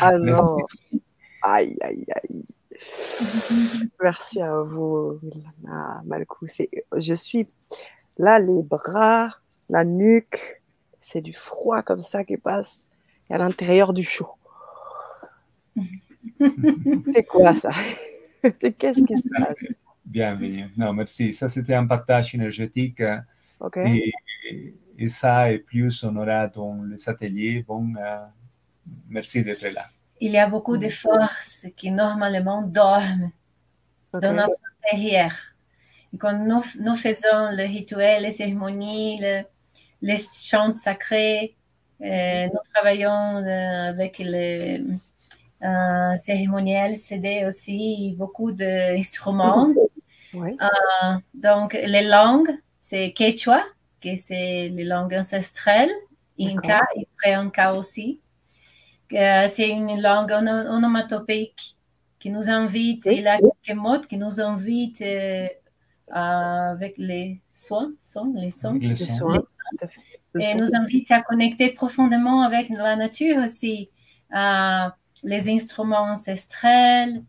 ah 0.00 0.16
non! 0.16 0.56
Aïe, 1.42 1.76
aïe, 1.82 2.06
aïe. 2.14 2.44
Merci 4.02 4.40
à 4.40 4.62
vous, 4.62 5.20
Milana, 5.22 6.02
Malco. 6.06 6.46
Je 6.96 7.14
suis 7.14 7.46
là, 8.16 8.38
les 8.38 8.62
bras, 8.62 9.28
la 9.68 9.84
nuque, 9.84 10.62
c'est 10.98 11.20
du 11.20 11.34
froid 11.34 11.82
comme 11.82 12.00
ça 12.00 12.24
qui 12.24 12.38
passe, 12.38 12.88
et 13.28 13.34
à 13.34 13.38
l'intérieur 13.38 13.92
du 13.92 14.02
chaud. 14.02 14.30
C'est 17.12 17.24
quoi 17.24 17.54
ça? 17.54 17.70
Qu'est-ce 18.78 19.04
qui 19.04 19.18
se 19.18 19.28
passe? 19.28 19.64
Bienvenue. 20.18 20.70
Non, 20.76 20.92
merci. 20.92 21.32
Ça, 21.32 21.48
c'était 21.48 21.74
un 21.74 21.88
partage 21.88 22.36
énergétique. 22.36 23.02
Ok. 23.58 23.78
Et, 23.78 24.12
et, 24.96 25.08
ça, 25.08 25.50
et 25.50 25.58
plus, 25.58 26.04
on 26.04 26.14
aura 26.14 26.46
dans 26.46 26.84
les 26.84 27.08
ateliers. 27.08 27.64
Bon, 27.66 27.92
euh, 27.98 28.18
merci 29.08 29.42
d'être 29.42 29.66
là. 29.70 29.86
Il 30.20 30.30
y 30.30 30.38
a 30.38 30.48
beaucoup 30.48 30.76
de 30.76 30.88
forces 30.88 31.66
qui 31.76 31.90
normalement 31.90 32.62
dorment 32.62 33.32
Ok. 34.12 34.22
dans 34.22 34.32
notre 34.34 34.56
intérieur. 34.84 35.32
Et 36.12 36.16
quand 36.16 36.38
nous, 36.38 36.62
nous 36.78 36.94
faisons 36.94 37.50
le 37.50 37.64
rituel, 37.66 38.22
les 38.22 38.30
cérémonies, 38.30 39.18
le- 39.20 39.42
les 40.00 40.18
chants 40.18 40.74
sacrés, 40.74 41.56
euh, 42.02 42.46
nous 42.46 42.60
travaillons 42.72 43.38
euh, 43.38 43.88
avec 43.88 44.20
le 44.20 44.78
euh, 45.64 46.16
cérémoniel 46.18 46.96
CD 46.98 47.44
aussi, 47.48 48.14
beaucoup 48.16 48.52
d'instruments. 48.52 49.74
Oui. 50.36 50.56
Euh, 50.62 51.14
donc, 51.34 51.74
les 51.74 52.02
langues, 52.06 52.50
c'est 52.80 53.12
quechua, 53.12 53.62
que 54.00 54.16
c'est 54.16 54.68
les 54.68 54.84
langues 54.84 55.14
ancestrales, 55.14 55.90
inca 56.40 56.80
et 56.96 57.06
pré-inca 57.18 57.74
aussi. 57.74 58.20
Euh, 59.12 59.46
c'est 59.48 59.68
une 59.68 60.00
langue 60.00 60.32
ono- 60.32 60.68
onomatopéique 60.76 61.76
qui 62.18 62.30
nous 62.30 62.48
invite, 62.50 63.02
Oui. 63.06 63.16
il 63.18 63.28
a 63.28 63.38
quelques 63.38 63.76
mots 63.78 64.00
qui 64.00 64.16
nous 64.16 64.40
invitent 64.40 65.02
euh, 65.02 65.46
avec 66.08 66.94
les 66.98 67.40
sons, 67.50 67.92
sons, 68.00 68.32
les 68.36 68.50
sons, 68.50 68.74
Les 68.74 68.88
Les 68.88 68.96
sons. 68.96 69.14
soins, 69.26 69.38
tout 69.38 69.84
à 69.84 69.88
fait. 69.88 70.00
Le 70.32 70.40
et 70.42 70.44
son. 70.58 70.64
nous 70.64 70.74
invite 70.74 71.10
à 71.12 71.20
connecter 71.22 71.70
profondément 71.70 72.42
avec 72.42 72.68
la 72.70 72.96
nature 72.96 73.36
aussi. 73.42 73.90
Euh, 74.34 74.88
les 75.22 75.48
instruments 75.48 76.02
ancestrales, 76.12 77.22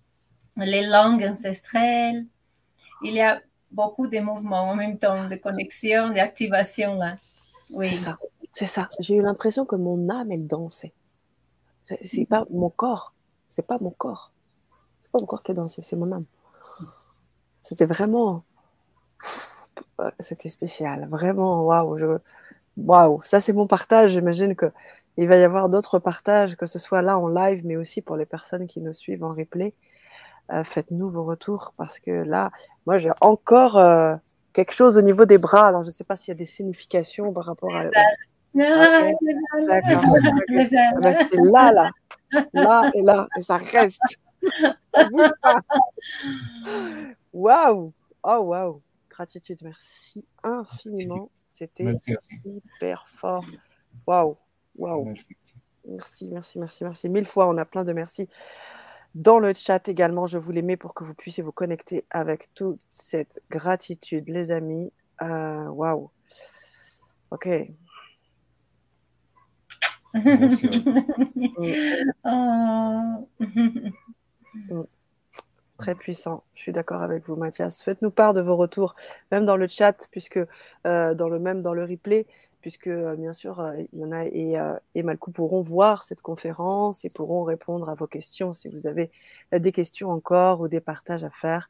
les 0.58 0.88
langues 0.88 1.24
ancestrales. 1.24 2.26
Il 3.06 3.14
y 3.14 3.22
a 3.22 3.42
beaucoup 3.72 4.08
de 4.08 4.20
mouvements 4.20 4.70
en 4.70 4.76
même 4.76 4.98
temps, 4.98 5.28
de 5.30 5.36
connexion, 5.36 6.10
d'activation 6.10 6.96
là. 6.96 7.18
Oui. 7.72 7.90
C'est 7.90 7.96
ça, 7.98 8.18
c'est 8.52 8.66
ça. 8.66 8.90
J'ai 9.00 9.16
eu 9.16 9.22
l'impression 9.22 9.66
que 9.66 9.76
mon 9.76 10.10
âme, 10.10 10.32
elle 10.32 10.48
dansait. 10.48 10.94
C'est 11.82 12.26
pas 12.26 12.46
mon 12.50 12.70
corps, 12.70 13.14
c'est 13.48 13.66
pas 13.68 13.78
mon 13.80 13.92
corps. 13.92 14.32
C'est 15.00 15.12
pas 15.12 15.20
mon 15.20 15.26
corps 15.28 15.44
qui 15.44 15.54
dansait, 15.54 15.82
c'est 15.84 15.96
mon 15.96 16.12
âme. 16.12 16.26
C'était 17.62 17.86
vraiment. 17.86 18.44
euh, 20.02 20.12
C'était 20.20 20.50
spécial, 20.50 21.08
vraiment, 21.10 21.64
waouh. 21.64 22.20
Waouh, 22.78 23.22
ça 23.24 23.40
c'est 23.40 23.54
mon 23.54 23.68
partage. 23.68 24.12
J'imagine 24.12 24.56
que 24.56 24.72
il 25.18 25.28
va 25.30 25.38
y 25.38 25.44
avoir 25.44 25.70
d'autres 25.70 26.00
partages, 26.00 26.58
que 26.58 26.66
ce 26.66 26.78
soit 26.78 27.02
là 27.02 27.18
en 27.18 27.28
live, 27.30 27.66
mais 27.66 27.78
aussi 27.78 28.02
pour 28.02 28.18
les 28.18 28.26
personnes 28.26 28.68
qui 28.68 28.82
nous 28.82 28.92
suivent 28.94 29.24
en 29.24 29.34
replay. 29.34 29.74
Euh, 30.52 30.64
Faites-nous 30.64 31.10
vos 31.10 31.24
retours 31.24 31.74
parce 31.78 32.00
que 32.00 32.12
là, 32.12 32.52
moi 32.86 32.98
j'ai 32.98 33.12
encore 33.20 33.78
euh, 33.78 34.16
quelque 34.54 34.74
chose 34.74 34.98
au 34.98 35.02
niveau 35.02 35.26
des 35.26 35.38
bras. 35.40 35.68
Alors 35.68 35.84
je 35.84 35.90
sais 35.90 36.04
pas 36.04 36.16
s'il 36.16 36.32
y 36.32 36.36
a 36.36 36.38
des 36.38 36.46
significations 36.46 37.34
par 37.34 37.46
rapport 37.46 37.76
à. 37.76 37.82
Ah, 37.84 38.02
Ok. 38.58 38.62
les 39.22 39.68
D'accord. 39.68 39.90
ailes, 39.90 40.34
ok. 40.38 40.44
les 40.50 40.76
ailes. 40.76 40.94
Ah 40.96 41.00
bah, 41.02 41.14
c'est 41.14 41.42
là, 41.42 41.72
là, 41.74 41.92
là 42.54 42.92
et 42.94 43.02
là, 43.02 43.28
et 43.38 43.42
ça 43.42 43.58
reste. 43.58 44.00
Waouh! 47.34 47.92
Oh 48.24 48.40
waouh! 48.44 48.82
Gratitude, 49.10 49.60
merci 49.62 50.26
infiniment. 50.44 51.30
C'était 51.50 51.96
hyper 52.46 53.08
fort. 53.10 53.44
Waouh! 54.08 54.38
Waouh! 54.78 55.06
Merci. 55.06 55.36
Merci, 55.88 56.30
merci, 56.32 56.60
merci, 56.60 56.84
merci. 56.84 57.10
Mille 57.10 57.26
fois, 57.26 57.48
on 57.48 57.58
a 57.58 57.66
plein 57.66 57.84
de 57.84 57.94
merci. 57.94 58.28
Dans 59.16 59.40
le 59.40 59.54
chat 59.54 59.88
également, 59.88 60.28
je 60.28 60.38
vous 60.38 60.52
les 60.52 60.62
mets 60.62 60.76
pour 60.76 60.94
que 60.94 61.06
vous 61.06 61.14
puissiez 61.14 61.42
vous 61.42 61.54
connecter 61.54 62.06
avec 62.12 62.54
toute 62.54 62.82
cette 62.92 63.42
gratitude, 63.50 64.28
les 64.28 64.52
amis. 64.52 64.92
Euh, 65.22 65.70
Waouh! 65.70 66.10
Ok. 67.32 67.48
Merci. 70.14 70.70
Oh. 74.72 74.88
Très 75.78 75.94
puissant. 75.96 76.44
Je 76.54 76.62
suis 76.62 76.72
d'accord 76.72 77.02
avec 77.02 77.28
vous, 77.28 77.36
Mathias. 77.36 77.82
Faites-nous 77.84 78.12
part 78.12 78.34
de 78.34 78.42
vos 78.42 78.56
retours, 78.56 78.96
même 79.32 79.46
dans 79.46 79.58
le 79.58 79.68
chat, 79.68 80.08
puisque 80.10 80.40
dans 80.86 81.30
le 81.30 81.38
même 81.40 81.62
dans 81.62 81.74
le 81.74 81.84
replay, 81.84 82.26
puisque 82.66 82.90
bien 82.90 83.32
sûr, 83.32 83.64
il 83.94 84.00
y 84.00 84.04
en 84.04 84.12
a 84.12 84.26
et, 84.26 84.56
et 84.96 85.04
Malcou 85.04 85.30
pourront 85.30 85.62
voir 85.62 86.02
cette 86.02 86.24
conférence 86.24 87.06
et 87.06 87.10
pourront 87.10 87.44
répondre 87.44 87.88
à 87.90 87.94
vos 87.94 88.08
questions 88.08 88.56
si 88.56 88.70
vous 88.70 88.88
avez 88.88 89.12
des 89.56 89.72
questions 89.72 90.10
encore 90.10 90.62
ou 90.62 90.68
des 90.68 90.80
partages 90.80 91.24
à 91.24 91.30
faire. 91.30 91.70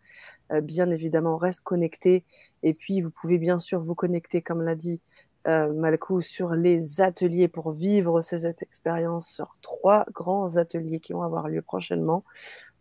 bien 0.62 0.90
évidemment, 0.92 1.34
on 1.34 1.38
reste 1.38 1.60
connecté. 1.66 2.24
Et 2.64 2.74
puis, 2.74 3.02
vous 3.02 3.10
pouvez 3.10 3.40
bien 3.40 3.60
sûr 3.60 3.82
vous 3.82 3.94
connecter, 3.94 4.42
comme 4.42 4.62
l'a 4.62 4.76
dit 4.76 5.02
euh, 5.48 5.74
Malcou 5.74 6.22
sur 6.22 6.56
les 6.56 7.02
ateliers 7.02 7.48
pour 7.48 7.72
vivre 7.72 8.22
cette 8.22 8.64
expérience 8.64 9.28
sur 9.28 9.52
trois 9.62 10.06
grands 10.12 10.56
ateliers 10.56 11.00
qui 11.00 11.14
vont 11.14 11.22
avoir 11.22 11.50
lieu 11.50 11.62
prochainement, 11.62 12.24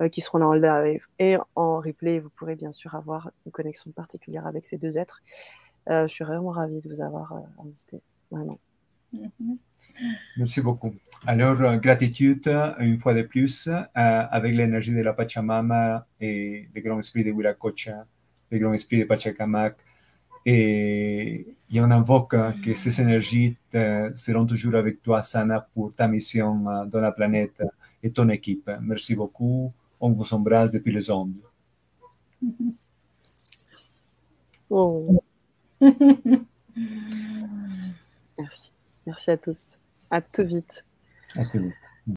euh, 0.01 0.09
qui 0.09 0.23
seront 0.23 0.41
en 0.41 0.55
live 0.55 1.05
et 1.19 1.37
en 1.57 1.81
replay. 1.81 2.21
Vous 2.21 2.31
pourrez 2.31 2.55
bien 2.55 2.73
sûr 2.73 2.95
avoir 2.95 3.33
une 3.45 3.53
connexion 3.53 3.91
particulière 3.91 4.47
avec 4.47 4.65
ces 4.65 4.79
deux 4.79 4.97
êtres. 4.97 5.21
Euh, 5.91 6.07
je 6.07 6.13
suis 6.13 6.25
vraiment 6.25 6.51
ravie 6.51 6.81
de 6.81 6.89
vous 6.89 7.01
avoir 7.01 7.33
invité, 7.65 8.01
vraiment. 8.31 8.59
Mm-hmm. 9.15 9.57
Merci 10.39 10.61
beaucoup. 10.61 10.95
Alors, 11.27 11.77
gratitude 11.77 12.49
une 12.79 12.99
fois 12.99 13.15
de 13.15 13.23
plus 13.23 13.69
avec 13.95 14.55
l'énergie 14.55 14.95
de 14.95 15.03
la 15.03 15.13
Pachamama 15.13 16.07
et 16.21 16.69
le 16.75 16.81
grand 16.81 16.99
esprit 16.99 17.23
de 17.23 17.31
Huiracocha, 17.31 18.07
le 18.51 18.59
grand 18.59 18.73
esprit 18.73 18.99
de 18.99 19.05
Pachacamac 19.05 19.77
et, 20.47 21.47
on 21.77 21.91
invoque 21.91 22.37
que 22.63 22.75
ces 22.75 23.01
énergies 23.01 23.57
seront 24.15 24.47
toujours 24.47 24.75
avec 24.75 25.03
toi, 25.03 25.23
Sana, 25.23 25.67
pour 25.75 25.95
ta 25.95 26.07
mission 26.07 26.69
euh, 26.69 26.85
dans 26.85 27.01
la 27.01 27.13
planète 27.13 27.63
et 28.03 28.11
ton 28.11 28.29
équipe. 28.29 28.71
Merci 28.81 29.15
beaucoup. 29.15 29.73
On 30.01 30.11
vous 30.11 30.35
embrasse 30.35 30.71
depuis 30.71 30.93
les 30.93 31.11
ondes. 31.11 31.37
Oh. 34.71 35.23
Merci. 38.39 38.73
Merci 39.07 39.31
à 39.31 39.37
tous. 39.37 39.79
À 40.11 40.21
tout 40.21 40.45
vite. 40.45 40.85
À 41.37 41.45
tout 41.45 41.61
vite. 41.61 41.75